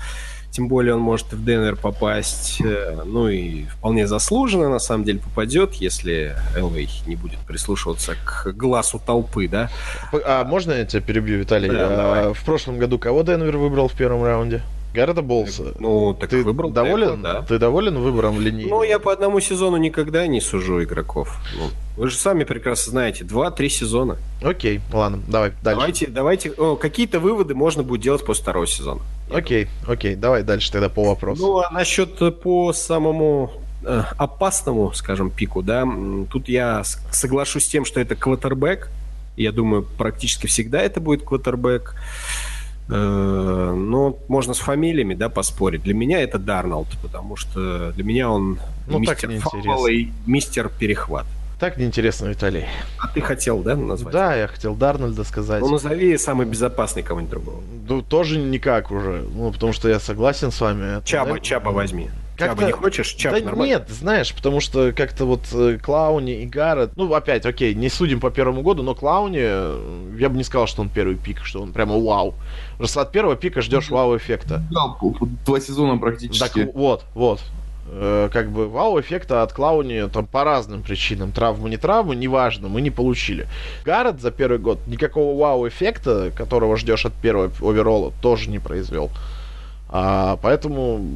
тем 0.51 0.69
более 0.69 0.95
он 0.95 1.01
может 1.01 1.33
в 1.33 1.45
Денвер 1.45 1.75
попасть, 1.75 2.61
э, 2.61 3.03
ну 3.05 3.29
и 3.29 3.65
вполне 3.65 4.07
заслуженно, 4.07 4.69
на 4.69 4.79
самом 4.79 5.05
дель, 5.05 5.19
попадет, 5.19 5.75
если 5.75 6.37
Элвей 6.57 6.89
не 7.07 7.17
будет 7.17 7.41
прислушиваться 7.41 8.15
к 8.25 8.53
глазу 8.53 9.01
толпы, 9.05 9.49
да. 9.49 9.71
А 10.13 10.45
можно 10.45 10.73
я 10.73 10.85
тебя 10.85 11.03
перебью, 11.03 11.39
Виталий? 11.39 11.71
Да, 11.71 11.89
а, 11.89 12.33
в 12.33 12.45
прошлом 12.45 12.79
году 12.79 12.99
кого 12.99 13.23
Денвер 13.23 13.57
выбрал 13.57 13.89
в 13.89 13.95
первом 13.95 14.23
раунде? 14.23 14.63
Гарда 14.95 15.23
Болса. 15.23 15.75
Ну, 15.81 16.15
так 16.15 16.31
ты 16.31 16.45
выбрал 16.45 16.71
доволен? 16.71 17.17
Текло, 17.17 17.23
да. 17.23 17.43
Ты 17.43 17.59
доволен 17.59 17.99
выбором 17.99 18.41
линии? 18.41 18.67
Ну, 18.67 18.85
я 18.85 19.01
по 19.01 19.13
одному 19.13 19.41
сезону 19.41 19.77
никогда 19.77 20.25
не 20.29 20.41
сужу 20.41 20.85
игроков. 20.85 21.37
Ну, 21.59 21.71
вы 21.97 22.11
же 22.11 22.17
сами 22.17 22.45
прекрасно 22.45 22.93
знаете, 22.93 23.25
два-три 23.25 23.69
сезона. 23.71 24.19
Окей, 24.41 24.81
ладно, 24.93 25.21
давай 25.27 25.51
дальше. 25.51 25.63
Давайте, 25.65 26.07
давайте. 26.07 26.51
О, 26.53 26.77
какие-то 26.77 27.19
выводы 27.19 27.57
можно 27.57 27.83
будет 27.83 28.03
делать 28.03 28.25
после 28.25 28.43
второго 28.45 28.69
сезона. 28.69 29.01
Окей, 29.33 29.67
окей, 29.89 30.15
давай 30.15 30.45
дальше 30.45 30.71
тогда 30.71 30.89
по 30.89 31.03
вопросу. 31.03 31.43
Ну, 31.43 31.59
а 31.59 31.71
насчет 31.73 32.23
э, 32.23 32.31
по 32.31 32.73
самому 32.73 33.51
э, 33.83 34.05
опасному, 34.17 34.93
скажем, 34.93 35.31
пику, 35.31 35.63
да, 35.63 35.89
тут 36.31 36.49
я 36.49 36.85
соглашусь 37.11 37.65
с 37.65 37.69
тем, 37.69 37.85
что 37.85 37.99
это 37.99 38.15
квотербек. 38.15 38.91
Я 39.37 39.51
думаю, 39.51 39.83
практически 39.83 40.47
всегда 40.47 40.81
это 40.81 41.01
будет 41.01 41.25
квотербек. 41.25 41.97
Э, 41.97 42.54
но 42.87 44.19
можно 44.29 44.53
с 44.55 44.59
фамилиями, 44.59 45.15
да, 45.15 45.29
поспорить. 45.29 45.83
Для 45.83 45.95
меня 45.95 46.21
это 46.21 46.39
Дарнолд, 46.39 46.89
потому 47.03 47.37
что 47.37 47.93
для 47.93 48.05
меня 48.05 48.31
он 48.31 48.59
ну, 48.87 48.99
мистер 48.99 49.31
фамбл 49.41 49.87
и 49.87 50.09
мистер 50.27 50.69
перехват. 50.69 51.27
Так 51.59 51.79
неинтересно, 51.79 52.27
Виталий. 52.27 52.67
А 52.99 53.09
ты 53.09 53.21
хотел, 53.21 53.61
да, 53.61 53.77
назвать? 53.77 54.13
Да, 54.13 54.35
я 54.35 54.49
хотел 54.49 54.75
Дарнольда 54.75 55.25
сказать. 55.25 55.61
Ну, 55.61 55.69
назови 55.69 56.19
самый 56.19 56.47
безопасный 56.47 57.03
кого-нибудь 57.03 57.31
другого. 57.31 57.63
Ну, 57.89 58.03
тоже 58.03 58.39
никак 58.39 58.91
уже. 58.91 59.25
Ну, 59.35 59.51
потому 59.53 59.73
что 59.73 59.89
я 59.89 60.01
согласен 60.01 60.51
с 60.51 60.61
вами. 60.61 61.03
Чаба, 61.05 61.41
Чаба 61.41 61.71
возьми. 61.71 62.11
Как 62.37 62.51
Чаба 62.51 62.65
не 62.65 62.73
хочешь? 62.73 63.09
Чаб 63.13 63.33
да 63.33 63.41
нормально. 63.41 63.71
нет, 63.71 63.89
знаешь, 63.89 64.35
потому 64.35 64.61
что 64.61 64.93
как-то 64.93 65.25
вот 65.25 65.41
э, 65.53 65.79
Клауни 65.81 66.43
и 66.43 66.47
Гаррет, 66.47 66.97
ну, 66.97 67.13
опять, 67.15 67.47
окей, 67.47 67.75
не 67.75 67.89
судим 67.89 68.19
по 68.19 68.31
первому 68.31 68.63
году, 68.63 68.83
но 68.83 68.95
Клауни, 68.95 69.41
э, 69.41 70.17
я 70.19 70.29
бы 70.29 70.37
не 70.37 70.45
сказал, 70.45 70.67
что 70.67 70.83
он 70.83 70.89
первый 70.89 71.17
пик, 71.17 71.45
что 71.45 71.63
он 71.63 71.73
прямо 71.73 71.99
вау. 71.99 72.35
Просто 72.77 73.03
от 73.03 73.13
первого 73.13 73.37
пика 73.37 73.63
ждешь 73.63 73.89
вау-эффекта. 73.89 74.63
Да, 74.73 74.97
два 75.47 75.61
сезона 75.61 75.97
практически. 75.97 76.65
Так, 76.65 76.75
вот, 76.75 77.05
вот. 77.15 77.41
Э, 77.87 78.31
как 78.33 78.51
бы 78.51 78.69
вау-эффекта 78.69 79.43
от 79.43 79.53
Клауни 79.53 80.09
там 80.09 80.27
по 80.27 80.43
разным 80.43 80.83
причинам. 80.83 81.33
Травмы, 81.33 81.69
не 81.69 81.77
травмы, 81.77 82.17
неважно, 82.17 82.69
мы 82.69 82.81
не 82.81 82.91
получили. 82.91 83.47
Гаррет 83.85 84.21
за 84.21 84.31
первый 84.31 84.59
год 84.59 84.79
никакого 84.87 85.39
вау-эффекта, 85.39 86.33
которого 86.35 86.77
ждешь 86.77 87.05
от 87.05 87.13
первого 87.13 87.51
оверолла, 87.61 88.13
тоже 88.23 88.51
не 88.51 88.59
произвел. 88.59 89.11
А, 89.97 90.39
поэтому... 90.43 91.07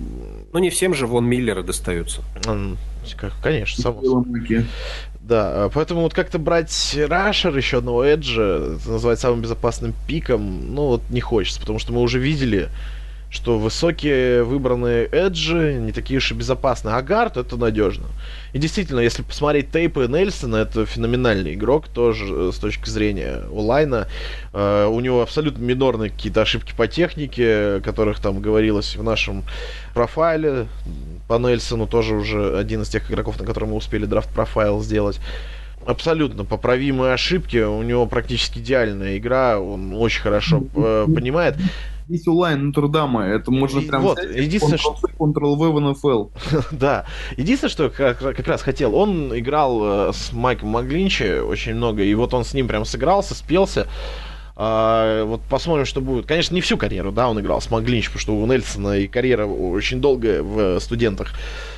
Ну, 0.53 0.59
не 0.61 0.71
всем 0.71 0.95
же 0.95 1.09
Вон 1.09 1.27
Миллера 1.27 1.65
достаются. 1.65 2.23
Конечно, 3.43 3.83
само 3.83 4.01
собой. 4.05 4.67
Да, 5.21 5.65
а, 5.65 5.69
поэтому 5.69 6.03
вот 6.03 6.15
как-то 6.15 6.39
брать 6.39 6.97
Рашер, 6.97 7.57
еще 7.57 7.79
одного 7.79 8.05
Эджа, 8.05 8.79
называть 8.87 9.19
самым 9.19 9.41
безопасным 9.41 9.95
пиком, 10.07 10.75
ну 10.75 10.87
вот 10.87 11.03
не 11.11 11.21
хочется, 11.21 11.59
потому 11.61 11.81
что 11.81 11.93
мы 11.93 12.01
уже 12.03 12.21
видели, 12.21 12.69
что 13.31 13.59
высокие 13.59 14.43
выбранные 14.43 15.07
эджи 15.07 15.75
не 15.75 15.93
такие 15.93 16.19
уж 16.19 16.31
и 16.33 16.35
безопасные. 16.35 16.95
А 16.95 17.03
гард 17.03 17.37
это 17.37 17.57
надежно. 17.57 18.07
И 18.55 18.59
действительно, 18.59 19.01
если 19.01 19.23
посмотреть 19.23 19.71
тейпы 19.71 20.07
Нельсона, 20.09 20.57
это 20.57 20.87
феноменальный 20.87 21.55
игрок 21.55 21.89
тоже 21.89 22.25
э, 22.27 22.51
с 22.55 22.59
точки 22.59 22.89
зрения 22.89 23.43
онлайна. 23.53 24.09
Э, 24.55 24.87
у 24.87 24.99
него 25.01 25.21
абсолютно 25.21 25.63
минорные 25.63 26.11
какие-то 26.11 26.41
ошибки 26.41 26.73
по 26.75 26.89
технике, 26.89 27.45
о 27.47 27.81
которых 27.85 28.19
там 28.21 28.41
говорилось 28.41 28.97
в 28.97 29.03
нашем 29.03 29.45
профайле. 29.93 30.67
По 31.29 31.39
Нельсону 31.39 31.87
тоже 31.87 32.15
уже 32.15 32.57
один 32.57 32.83
из 32.83 32.89
тех 32.89 33.11
игроков, 33.11 33.39
на 33.39 33.45
котором 33.45 33.71
мы 33.71 33.77
успели 33.77 34.07
драфт-профайл 34.07 34.83
сделать 34.83 35.21
абсолютно 35.85 36.45
поправимые 36.45 37.13
ошибки. 37.13 37.59
У 37.59 37.83
него 37.83 38.07
практически 38.07 38.59
идеальная 38.59 39.19
игра, 39.19 39.61
он 39.61 39.95
очень 39.95 40.23
хорошо 40.23 40.63
э, 40.75 41.07
понимает 41.15 41.57
весь 42.09 42.27
онлайн 42.27 42.67
Нотр-Дама. 42.67 43.25
Это 43.25 43.51
можно 43.51 43.81
прям 43.83 44.03
вот, 44.03 44.19
единственное, 44.23 44.79
что... 44.79 44.97
Ctrl-V 45.19 45.71
в 45.71 45.81
НФЛ. 45.81 46.29
да. 46.73 47.05
Единственное, 47.37 47.71
что 47.71 47.91
как, 47.91 48.19
как 48.19 48.47
раз 48.47 48.63
хотел, 48.63 48.95
он 48.95 49.37
играл 49.39 50.09
э, 50.09 50.13
с 50.13 50.33
Майком 50.33 50.71
Маглинчи 50.71 51.41
очень 51.41 51.75
много, 51.75 52.03
и 52.03 52.15
вот 52.15 52.35
он 52.35 52.45
с 52.45 52.55
ним 52.55 52.69
прям 52.69 52.85
сыгрался, 52.85 53.35
спелся. 53.35 53.87
А, 54.61 55.25
вот 55.25 55.41
посмотрим, 55.49 55.85
что 55.85 56.01
будет. 56.01 56.27
Конечно, 56.27 56.53
не 56.53 56.61
всю 56.61 56.77
карьеру, 56.77 57.13
да, 57.13 57.29
он 57.29 57.39
играл 57.39 57.61
с 57.61 57.71
Маглинч, 57.71 58.07
потому 58.07 58.21
что 58.21 58.37
у 58.37 58.45
Нельсона 58.45 58.99
и 58.99 59.07
карьера 59.07 59.47
очень 59.47 60.01
долгая 60.01 60.43
в 60.43 60.81
студентах. 60.81 61.35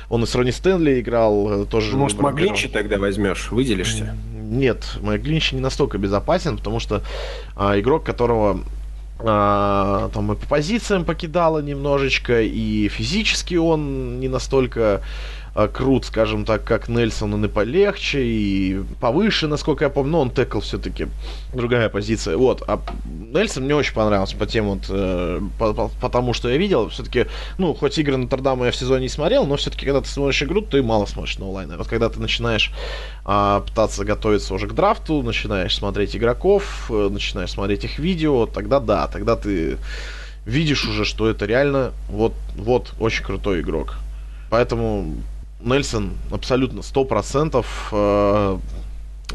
Он 0.09 0.23
и 0.23 0.25
с 0.25 0.33
Ронни 0.33 0.49
Стэнли 0.49 0.99
играл 0.99 1.63
э, 1.63 1.65
тоже. 1.65 1.95
Может, 1.95 2.19
Маглинчи 2.19 2.67
тогда 2.69 2.97
возьмешь, 2.97 3.51
выделишься? 3.51 4.15
Нет, 4.33 4.97
Маглинчи 4.99 5.53
не 5.53 5.61
настолько 5.61 5.99
безопасен, 5.99 6.57
потому 6.57 6.79
что 6.79 7.03
а, 7.55 7.79
игрок, 7.79 8.03
которого 8.03 8.61
а, 9.23 10.09
там 10.13 10.31
и 10.31 10.35
по 10.35 10.47
позициям 10.47 11.05
покидало 11.05 11.59
немножечко, 11.59 12.41
и 12.41 12.87
физически 12.89 13.55
он 13.55 14.19
не 14.19 14.27
настолько 14.27 15.01
крут, 15.53 16.05
скажем 16.05 16.45
так, 16.45 16.63
как 16.63 16.87
Нельсон, 16.87 17.33
он 17.33 17.43
и 17.45 17.47
полегче, 17.49 18.23
и 18.23 18.83
повыше, 19.01 19.47
насколько 19.47 19.83
я 19.83 19.89
помню, 19.89 20.11
но 20.11 20.21
он 20.21 20.31
текл 20.31 20.61
все-таки 20.61 21.07
другая 21.53 21.89
позиция. 21.89 22.37
Вот, 22.37 22.63
а 22.67 22.81
Нельсон 23.05 23.65
мне 23.65 23.75
очень 23.75 23.93
понравился 23.93 24.37
по 24.37 24.45
тем 24.45 24.69
вот, 24.69 24.85
э, 24.89 25.41
по, 25.59 25.73
по, 25.73 25.91
потому 25.99 26.33
что 26.33 26.49
я 26.49 26.57
видел, 26.57 26.89
все-таки, 26.89 27.27
ну, 27.57 27.73
хоть 27.73 27.97
игры 27.97 28.15
Нотр-Дама 28.15 28.67
я 28.67 28.71
в 28.71 28.75
сезоне 28.75 29.03
не 29.03 29.09
смотрел, 29.09 29.45
но 29.45 29.57
все-таки, 29.57 29.85
когда 29.85 30.01
ты 30.01 30.07
смотришь 30.07 30.41
игру, 30.43 30.61
ты 30.61 30.81
мало 30.81 31.05
смотришь 31.05 31.37
на 31.37 31.47
онлайн. 31.47 31.75
Вот 31.77 31.87
когда 31.87 32.09
ты 32.09 32.19
начинаешь 32.19 32.71
э, 33.25 33.61
пытаться 33.65 34.05
готовиться 34.05 34.53
уже 34.53 34.67
к 34.67 34.73
драфту, 34.73 35.21
начинаешь 35.21 35.75
смотреть 35.75 36.15
игроков, 36.15 36.89
э, 36.89 37.09
начинаешь 37.11 37.51
смотреть 37.51 37.83
их 37.83 37.99
видео, 37.99 38.45
тогда 38.45 38.79
да, 38.79 39.07
тогда 39.07 39.35
ты 39.35 39.77
видишь 40.45 40.87
уже, 40.87 41.03
что 41.03 41.29
это 41.29 41.45
реально 41.45 41.91
вот, 42.09 42.33
вот 42.55 42.93
очень 42.99 43.25
крутой 43.25 43.61
игрок. 43.61 43.95
Поэтому 44.49 45.15
Нельсон 45.63 46.11
абсолютно 46.31 46.79
100% 46.79 47.65
э, 47.91 48.57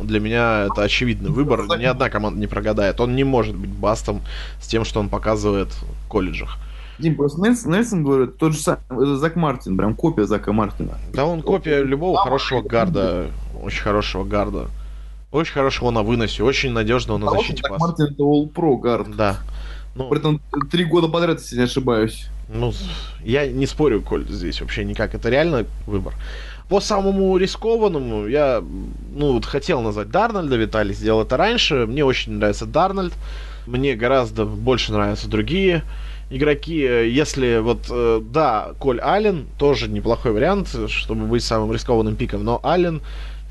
для 0.03 0.20
меня 0.20 0.66
это 0.70 0.82
очевидный 0.82 1.31
выбор. 1.31 1.66
Ни 1.78 1.85
одна 1.85 2.11
команда 2.11 2.39
не 2.39 2.47
прогадает. 2.47 3.01
Он 3.01 3.15
не 3.15 3.24
может 3.24 3.57
быть 3.57 3.70
бастом 3.70 4.23
с 4.61 4.66
тем, 4.66 4.85
что 4.85 5.01
он 5.01 5.09
показывает 5.09 5.69
в 5.73 6.09
колледжах. 6.09 6.59
Дим, 6.98 7.16
просто 7.16 7.40
Нельсон, 7.43 7.73
Нельсон 7.73 8.05
говорит, 8.05 8.39
тот 8.39 8.55
же 8.55 8.59
самый, 8.59 9.16
Зак 9.16 9.36
Мартин, 9.36 9.77
прям 9.77 9.94
копия 9.94 10.24
Зака 10.24 10.53
Мартина. 10.53 10.98
Да, 11.12 11.27
он 11.27 11.43
копия 11.43 11.82
любого 11.82 12.19
хорошего 12.19 12.62
гарда, 12.62 13.27
очень 13.62 13.82
хорошего 13.82 14.24
гарда. 14.24 14.69
Очень 15.32 15.53
хорошего 15.53 15.90
на 15.90 16.03
выносе, 16.03 16.43
очень 16.43 16.70
надежного 16.70 17.19
на 17.19 17.31
защите 17.31 17.62
Зак 17.62 17.78
Мартин 17.78 18.07
это 18.07 18.23
All-Pro 18.23 18.78
гард. 18.78 19.15
Да. 19.15 19.39
Ну, 19.94 20.09
При 20.09 20.19
этом 20.19 20.40
три 20.70 20.85
года 20.85 21.09
подряд, 21.09 21.40
если 21.40 21.57
не 21.57 21.65
ошибаюсь. 21.65 22.28
Ну, 22.48 22.73
я 23.24 23.47
не 23.47 23.66
спорю, 23.66 24.02
Коль, 24.02 24.27
здесь 24.28 24.60
вообще 24.60 24.85
никак. 24.85 25.14
Это 25.14 25.28
реально 25.28 25.66
выбор. 25.86 26.14
По 26.68 26.81
самому 26.81 27.36
рискованному 27.36 28.27
я, 28.27 28.62
ну, 29.14 29.32
вот 29.32 29.44
хотел 29.44 29.82
назвать 29.82 30.10
Дарнольда, 30.10 30.56
Виталий 30.56 30.94
сделал 30.94 31.23
это 31.23 31.36
раньше. 31.36 31.86
Мне 31.86 32.05
очень 32.05 32.35
нравится 32.35 32.66
Дарнольд. 32.66 33.14
Мне 33.66 33.94
гораздо 33.97 34.44
больше 34.44 34.93
нравятся 34.93 35.28
другие 35.28 35.82
игроки, 36.31 36.77
если 36.77 37.59
вот, 37.59 37.86
э, 37.90 38.20
да, 38.23 38.73
Коль 38.78 39.01
Аллен 39.01 39.47
тоже 39.59 39.89
неплохой 39.89 40.32
вариант, 40.32 40.68
чтобы 40.89 41.27
быть 41.27 41.44
самым 41.44 41.73
рискованным 41.73 42.16
пиком, 42.16 42.44
но 42.44 42.60
Аллен 42.62 43.01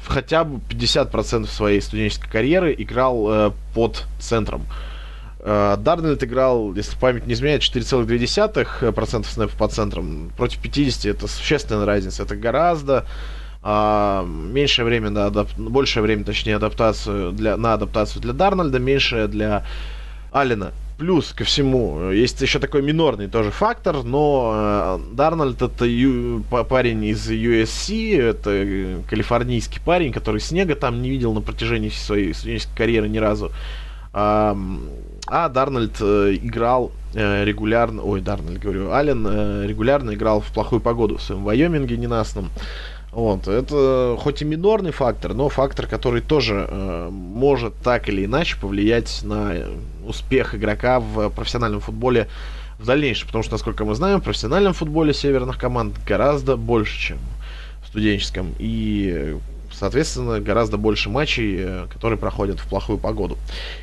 хотя 0.06 0.44
бы 0.44 0.60
50% 0.70 1.48
своей 1.48 1.82
студенческой 1.82 2.30
карьеры 2.30 2.76
играл 2.78 3.28
э, 3.30 3.52
под 3.74 4.04
центром. 4.20 4.64
Э, 5.48 5.78
Дарнольд 5.78 6.24
играл, 6.24 6.74
если 6.74 6.98
память 6.98 7.28
не 7.28 7.34
изменяет, 7.34 7.62
4,2% 7.62 9.26
снэпов 9.26 9.56
по 9.56 9.68
центрам. 9.68 10.32
Против 10.36 10.60
50 10.60 11.06
это 11.06 11.28
существенная 11.28 11.86
разница. 11.86 12.24
Это 12.24 12.36
гораздо 12.36 13.06
а, 13.62 14.26
меньшее 14.26 14.86
время 14.86 15.12
на 15.12 15.28
адап... 15.28 15.50
большее 15.56 16.02
время, 16.02 16.24
точнее, 16.24 16.56
адаптацию 16.56 17.32
для... 17.32 17.58
на 17.58 17.74
адаптацию 17.74 18.24
для 18.24 18.34
Дарнольда, 18.34 18.80
меньшее 18.80 19.28
для 19.28 19.64
Алина. 20.32 20.72
Плюс 20.98 21.32
ко 21.34 21.44
всему, 21.44 22.10
есть 22.10 22.42
еще 22.42 22.58
такой 22.58 22.82
минорный 22.82 23.28
тоже 23.28 23.52
фактор, 23.52 24.02
но 24.04 24.52
э, 24.56 25.00
Дарнольд 25.14 25.62
это 25.62 25.86
ю, 25.86 26.44
парень 26.50 27.06
из 27.06 27.30
USC, 27.30 28.20
это 28.20 29.04
калифорнийский 29.08 29.82
парень, 29.86 30.12
который 30.12 30.42
снега 30.42 30.76
там 30.76 31.04
не 31.04 31.10
видел 31.12 31.34
на 31.34 31.42
протяжении 31.42 31.90
своей 31.90 32.34
студенческой 32.34 32.78
карьеры 32.78 33.10
ни 33.10 33.20
разу. 33.20 33.52
А, 34.18 34.58
а 35.28 35.50
Дарнольд 35.50 35.98
э, 36.00 36.36
играл 36.42 36.92
э, 37.14 37.44
регулярно, 37.44 38.04
ой, 38.04 38.22
Дарнольд 38.22 38.60
говорю, 38.60 38.92
Аллен 38.92 39.26
э, 39.28 39.66
регулярно 39.68 40.14
играл 40.14 40.42
в 40.42 40.48
плохую 40.48 40.82
погоду 40.82 41.18
в 41.18 41.22
своем 41.22 41.44
Вайоминге 41.44 41.98
ненастном. 41.98 42.50
Вот, 43.12 43.48
это 43.48 44.18
хоть 44.20 44.42
и 44.42 44.46
минорный 44.46 44.92
фактор, 44.92 45.34
но 45.34 45.48
фактор, 45.48 45.88
который 45.88 46.22
тоже 46.22 46.68
э, 46.70 47.10
может 47.10 47.74
так 47.78 48.10
или 48.10 48.26
иначе 48.26 48.58
повлиять 48.60 49.22
на 49.24 49.54
успех 50.06 50.54
игрока 50.54 51.00
в 51.00 51.30
профессиональном 51.30 51.80
футболе 51.80 52.28
в 52.78 52.86
дальнейшем. 52.86 53.28
Потому 53.28 53.44
что, 53.44 53.54
насколько 53.54 53.86
мы 53.86 53.96
знаем, 53.96 54.20
в 54.20 54.24
профессиональном 54.24 54.74
футболе 54.74 55.14
северных 55.14 55.58
команд 55.58 55.96
гораздо 56.06 56.58
больше, 56.58 57.00
чем 57.00 57.18
в 57.84 57.88
студенческом. 57.88 58.54
И, 58.60 59.38
соответственно, 59.78 60.40
гораздо 60.40 60.78
больше 60.78 61.10
матчей, 61.10 61.56
э, 61.60 61.88
которые 61.92 62.18
проходят 62.18 62.60
в 62.60 62.68
плохую 62.68 62.98
погоду. 62.98 63.38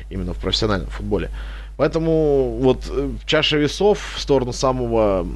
Именно 0.09 0.33
в 0.33 0.37
профессиональном 0.37 0.89
футболе. 0.89 1.29
Поэтому 1.77 2.57
вот 2.61 2.85
э, 2.89 3.11
чаша 3.25 3.57
весов 3.57 4.13
в 4.15 4.19
сторону 4.19 4.53
самого 4.53 5.27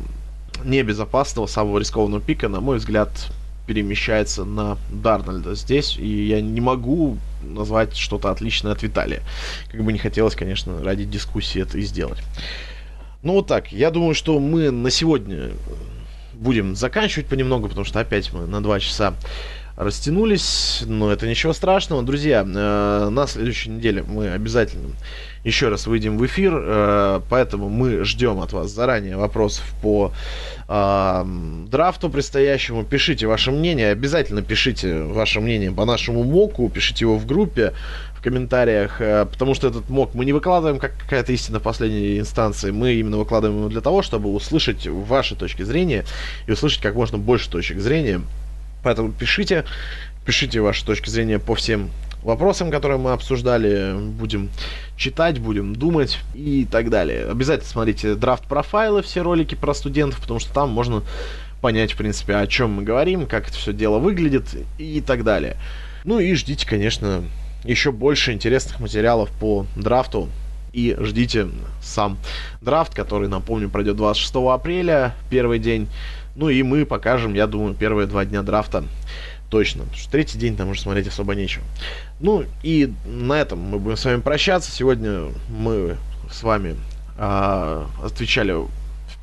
небезопасного, 0.64 1.48
самого 1.48 1.80
рискованного 1.80 2.22
пика, 2.22 2.48
на 2.50 2.62
мой 2.62 2.78
взгляд, 2.78 3.10
перемещается 3.68 4.46
на 4.46 4.78
Дарнольда 4.90 5.54
здесь, 5.56 5.98
и 5.98 6.28
я 6.28 6.42
не 6.42 6.62
могу 6.62 7.18
назвать 7.44 7.96
что-то 7.96 8.32
отличное 8.32 8.72
от 8.72 8.82
Виталия. 8.82 9.22
Как 9.70 9.84
бы 9.84 9.92
не 9.92 10.00
хотелось, 10.00 10.36
конечно, 10.36 10.82
ради 10.84 11.04
дискуссии 11.04 11.62
это 11.62 11.78
и 11.78 11.82
сделать. 11.82 12.20
Ну 13.24 13.34
вот 13.34 13.48
так, 13.48 13.72
я 13.72 13.92
думаю, 13.92 14.16
что 14.16 14.40
мы 14.40 14.72
на 14.72 14.90
сегодня 14.90 15.52
будем 16.34 16.76
заканчивать 16.76 17.28
понемногу, 17.28 17.68
потому 17.68 17.86
что 17.86 18.00
опять 18.00 18.32
мы 18.32 18.46
на 18.46 18.62
два 18.62 18.80
часа 18.80 19.14
растянулись, 19.78 20.84
но 20.88 21.12
это 21.12 21.28
ничего 21.28 21.54
страшного. 21.54 22.02
Друзья, 22.02 22.42
э, 22.42 23.10
на 23.10 23.28
следующей 23.28 23.70
неделе 23.70 24.04
мы 24.04 24.30
обязательно 24.30 24.90
еще 25.44 25.70
раз 25.70 25.86
выйдем 25.86 26.18
в 26.18 26.26
эфир, 26.26 26.52
э, 26.56 27.22
поэтому 27.30 27.70
мы 27.70 28.04
ждем 28.04 28.40
от 28.40 28.54
вас 28.54 28.72
заранее 28.72 29.18
вопросов 29.18 29.64
по 29.84 30.12
э, 30.68 31.26
драфту 31.70 32.10
предстоящему. 32.10 32.84
Пишите 32.84 33.28
ваше 33.28 33.52
мнение, 33.52 33.92
обязательно 33.92 34.42
пишите 34.42 35.04
ваше 35.04 35.42
мнение 35.42 35.72
по 35.72 35.86
нашему 35.86 36.24
моку, 36.24 36.68
пишите 36.70 37.06
его 37.06 37.18
в 37.18 37.28
группе, 37.28 37.74
в 38.18 38.22
комментариях, 38.24 39.00
э, 39.00 39.28
потому 39.32 39.54
что 39.54 39.68
этот 39.68 39.90
мок 39.90 40.16
мы 40.16 40.26
не 40.26 40.34
выкладываем 40.34 40.80
как 40.80 40.98
какая-то 40.98 41.32
истина 41.34 41.60
последней 41.60 42.18
инстанции, 42.18 42.72
мы 42.72 42.96
именно 42.96 43.18
выкладываем 43.18 43.60
его 43.60 43.70
для 43.70 43.82
того, 43.82 44.02
чтобы 44.02 44.34
услышать 44.34 44.88
ваши 44.88 45.36
точки 45.36 45.62
зрения 45.62 46.04
и 46.48 46.52
услышать 46.52 46.82
как 46.82 46.96
можно 46.96 47.20
больше 47.20 47.48
точек 47.52 47.80
зрения 47.80 48.22
Поэтому 48.88 49.12
пишите, 49.12 49.66
пишите 50.26 50.62
ваши 50.62 50.86
точки 50.86 51.10
зрения 51.10 51.40
по 51.40 51.56
всем 51.56 51.90
вопросам, 52.24 52.72
которые 52.72 52.98
мы 52.98 53.12
обсуждали. 53.12 53.94
Будем 54.00 54.50
читать, 54.96 55.40
будем 55.40 55.76
думать 55.76 56.20
и 56.34 56.66
так 56.72 56.90
далее. 56.90 57.30
Обязательно 57.30 57.70
смотрите 57.70 58.16
драфт-профайлы, 58.16 59.02
все 59.02 59.24
ролики 59.24 59.56
про 59.56 59.74
студентов, 59.74 60.22
потому 60.22 60.40
что 60.40 60.54
там 60.54 60.70
можно 60.70 61.04
понять, 61.60 61.92
в 61.92 61.98
принципе, 61.98 62.38
о 62.38 62.48
чем 62.48 62.76
мы 62.76 62.84
говорим, 62.84 63.28
как 63.28 63.50
это 63.50 63.58
все 63.58 63.74
дело 63.74 64.00
выглядит 64.00 64.46
и 64.78 65.02
так 65.02 65.26
далее. 65.26 65.58
Ну 66.06 66.20
и 66.22 66.34
ждите, 66.34 66.66
конечно, 66.66 67.26
еще 67.66 67.92
больше 67.92 68.32
интересных 68.32 68.80
материалов 68.80 69.30
по 69.38 69.66
драфту. 69.76 70.30
И 70.72 70.96
ждите 70.98 71.50
сам 71.82 72.18
драфт, 72.62 72.94
который, 72.94 73.28
напомню, 73.28 73.68
пройдет 73.68 73.98
26 73.98 74.36
апреля, 74.50 75.14
первый 75.30 75.60
день. 75.60 75.90
Ну 76.38 76.50
и 76.50 76.62
мы 76.62 76.86
покажем, 76.86 77.34
я 77.34 77.48
думаю, 77.48 77.74
первые 77.74 78.06
два 78.06 78.24
дня 78.24 78.44
драфта 78.44 78.84
точно. 79.50 79.84
Потому 79.84 79.98
что 79.98 80.12
третий 80.12 80.38
день 80.38 80.56
там 80.56 80.70
уже 80.70 80.82
смотреть 80.82 81.08
особо 81.08 81.34
нечего. 81.34 81.64
Ну 82.20 82.46
и 82.62 82.94
на 83.06 83.34
этом 83.34 83.60
мы 83.60 83.80
будем 83.80 83.98
с 83.98 84.06
вами 84.06 84.22
прощаться. 84.22 84.72
Сегодня 84.72 85.32
мы 85.50 85.98
с 86.32 86.44
вами 86.44 86.76
э, 87.18 87.86
отвечали 88.04 88.52
в 88.52 88.70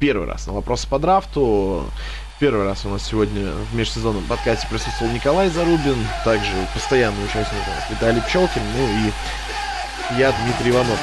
первый 0.01 0.27
раз 0.27 0.49
на 0.49 0.55
вопросы 0.55 0.89
по 0.89 0.99
драфту. 0.99 1.85
Первый 2.41 2.65
раз 2.65 2.85
у 2.85 2.89
нас 2.89 3.07
сегодня 3.07 3.53
в 3.71 3.77
межсезонном 3.77 4.25
подкасте 4.25 4.67
присутствовал 4.69 5.13
Николай 5.13 5.49
Зарубин, 5.51 5.97
также 6.25 6.51
постоянный 6.75 7.25
участник 7.25 7.63
Виталий 7.89 8.21
Пчелкин, 8.23 8.61
ну 8.77 8.89
и 8.89 10.19
я, 10.19 10.33
Дмитрий 10.33 10.73
Иванов. 10.73 10.99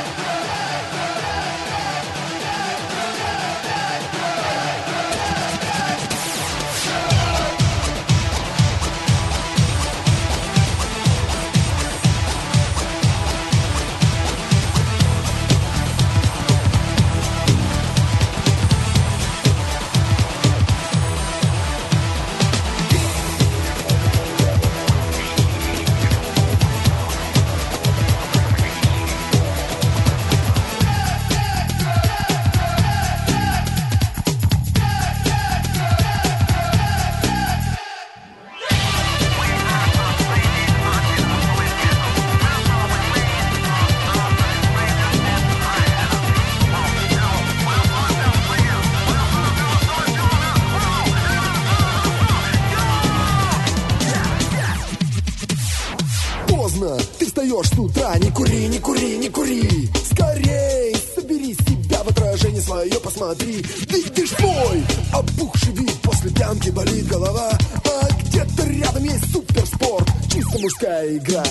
погоди, 63.52 63.66
ведь 63.90 64.14
ты 64.14 64.26
ж 64.26 64.32
мой 64.40 64.84
Опухший 65.12 65.74
вид. 65.74 65.94
После 66.02 66.32
пьянки 66.32 66.70
болит 66.70 67.08
голова 67.08 67.52
А 67.86 68.08
где-то 68.24 68.64
рядом 68.68 69.04
есть 69.04 69.32
суперспорт. 69.32 70.10
Чисто 70.32 70.60
мужская 70.60 71.18
игра. 71.18 71.44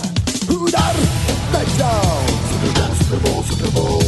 Удар, 0.49 0.95
тачдаун. 1.53 2.31
Супербол, 2.51 3.45
супербол, 3.45 3.45
супербол. 3.45 4.03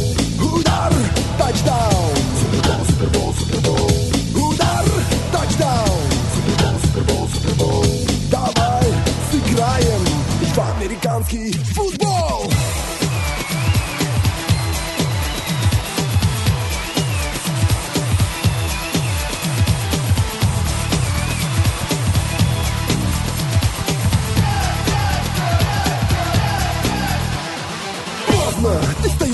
Удар, 0.59 0.93
тачдаун. 1.37 2.17
Супербол, 2.41 2.85
супербол, 2.85 3.33
супербол. 3.33 4.49
Удар, 4.49 4.85
тачдаун. 5.31 6.01
Супербол, 6.33 6.79
супербол, 6.83 7.27
супербол. 7.29 7.85
Давай 8.29 8.85
сыграем 9.31 10.05
в 10.53 10.59
американский 10.77 11.53
футбол. 11.73 12.02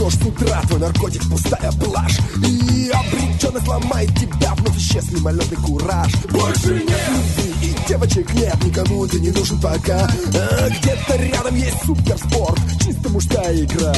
Встаешь 0.10 0.14
с 0.14 0.26
утра, 0.26 0.62
твой 0.68 0.80
наркотик 0.80 1.30
пустая 1.30 1.72
блажь. 1.74 2.20
И 2.46 2.92
обреченно 2.92 3.60
сломает 3.62 4.10
тебя, 4.16 4.54
вновь 4.56 4.78
исчез 4.78 5.12
мимолетный 5.12 5.58
кураж. 5.58 6.12
Больше 6.30 6.74
нет 6.74 7.02
любви 7.10 7.70
и 7.70 7.88
девочек 7.88 8.34
нет, 8.34 8.64
никому 8.64 9.08
ты 9.08 9.20
не 9.20 9.32
нужен 9.32 9.60
пока. 9.60 10.10
А 10.34 10.70
Где-то 10.70 11.16
рядом 11.16 11.56
есть 11.56 11.78
суперспорт, 11.86 12.60
чисто 12.84 13.10
мужская 13.10 13.56
игра. 13.56 13.94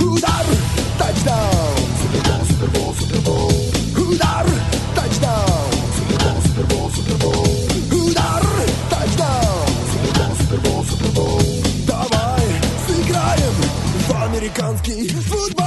Удар, 0.00 0.46
тачдаун, 0.98 1.88
супербол, 2.02 2.46
супербол, 2.48 2.94
супербол 2.94 3.57
американский 14.48 15.08
футбол 15.08 15.66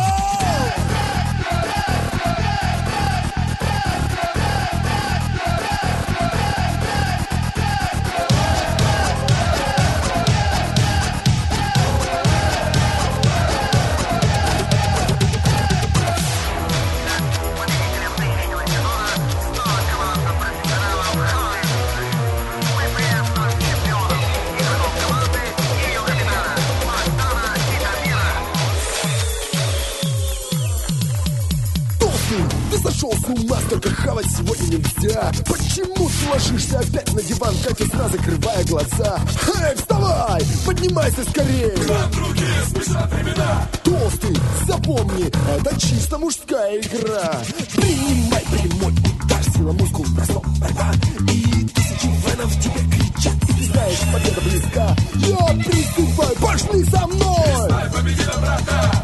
только 33.71 33.89
хавать 33.89 34.25
сегодня 34.25 34.77
нельзя 34.77 35.31
Почему 35.47 36.09
ты 36.09 36.29
ложишься 36.29 36.79
опять 36.79 37.13
на 37.13 37.21
диван, 37.21 37.55
как 37.65 37.79
и 37.79 37.85
сна, 37.85 38.09
закрывая 38.09 38.65
глаза? 38.65 39.19
Эй, 39.61 39.75
вставай! 39.75 40.41
Поднимайся 40.65 41.23
скорее! 41.29 41.73
На 41.87 42.07
другие 42.07 42.63
спешат 42.67 43.13
времена! 43.13 43.67
Толстый, 43.83 44.37
запомни, 44.67 45.27
это 45.27 45.79
чисто 45.79 46.17
мужская 46.17 46.79
игра 46.79 47.41
Принимай 47.75 48.43
прямой 48.51 48.91
удар, 48.91 49.43
сила 49.55 49.71
мускул, 49.71 50.05
бросок, 50.09 50.45
борьба 50.59 50.91
И 51.31 51.65
тысячи 51.67 52.07
венов 52.07 52.53
тебе 52.59 52.81
кричат, 52.91 53.35
и 53.43 53.53
ты 53.53 53.65
знаешь, 53.71 53.99
победа 54.11 54.41
близка 54.41 54.95
Я 55.15 55.63
призываю, 55.63 56.35
пошли 56.41 56.83
со 56.85 57.07
мной! 57.07 57.67
Признай, 57.67 57.89
победила 57.89 58.37
врага! 58.37 59.00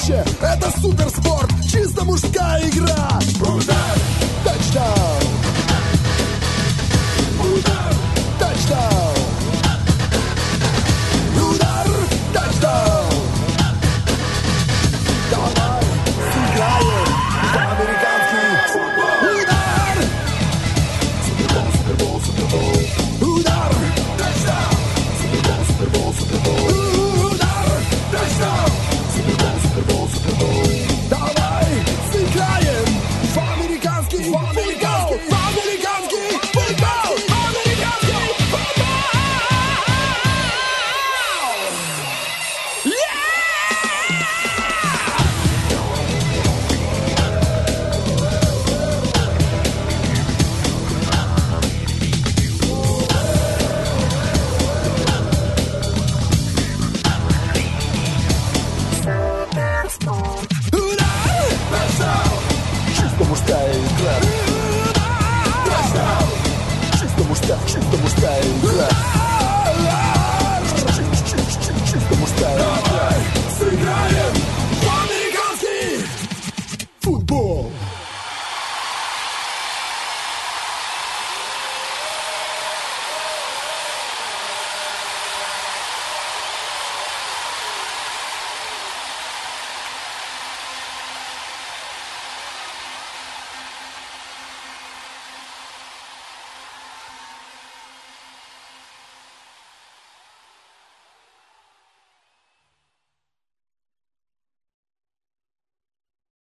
зрелище, 0.00 0.24
это 0.40 0.70
суперспорт, 0.80 1.50
чисто 1.62 2.04
мужская 2.04 2.68
игра. 2.68 3.18
Удар! 3.40 3.98
Тачдаун! 4.44 5.22
Удар! 7.38 7.94
Тачдаун! 8.38 8.99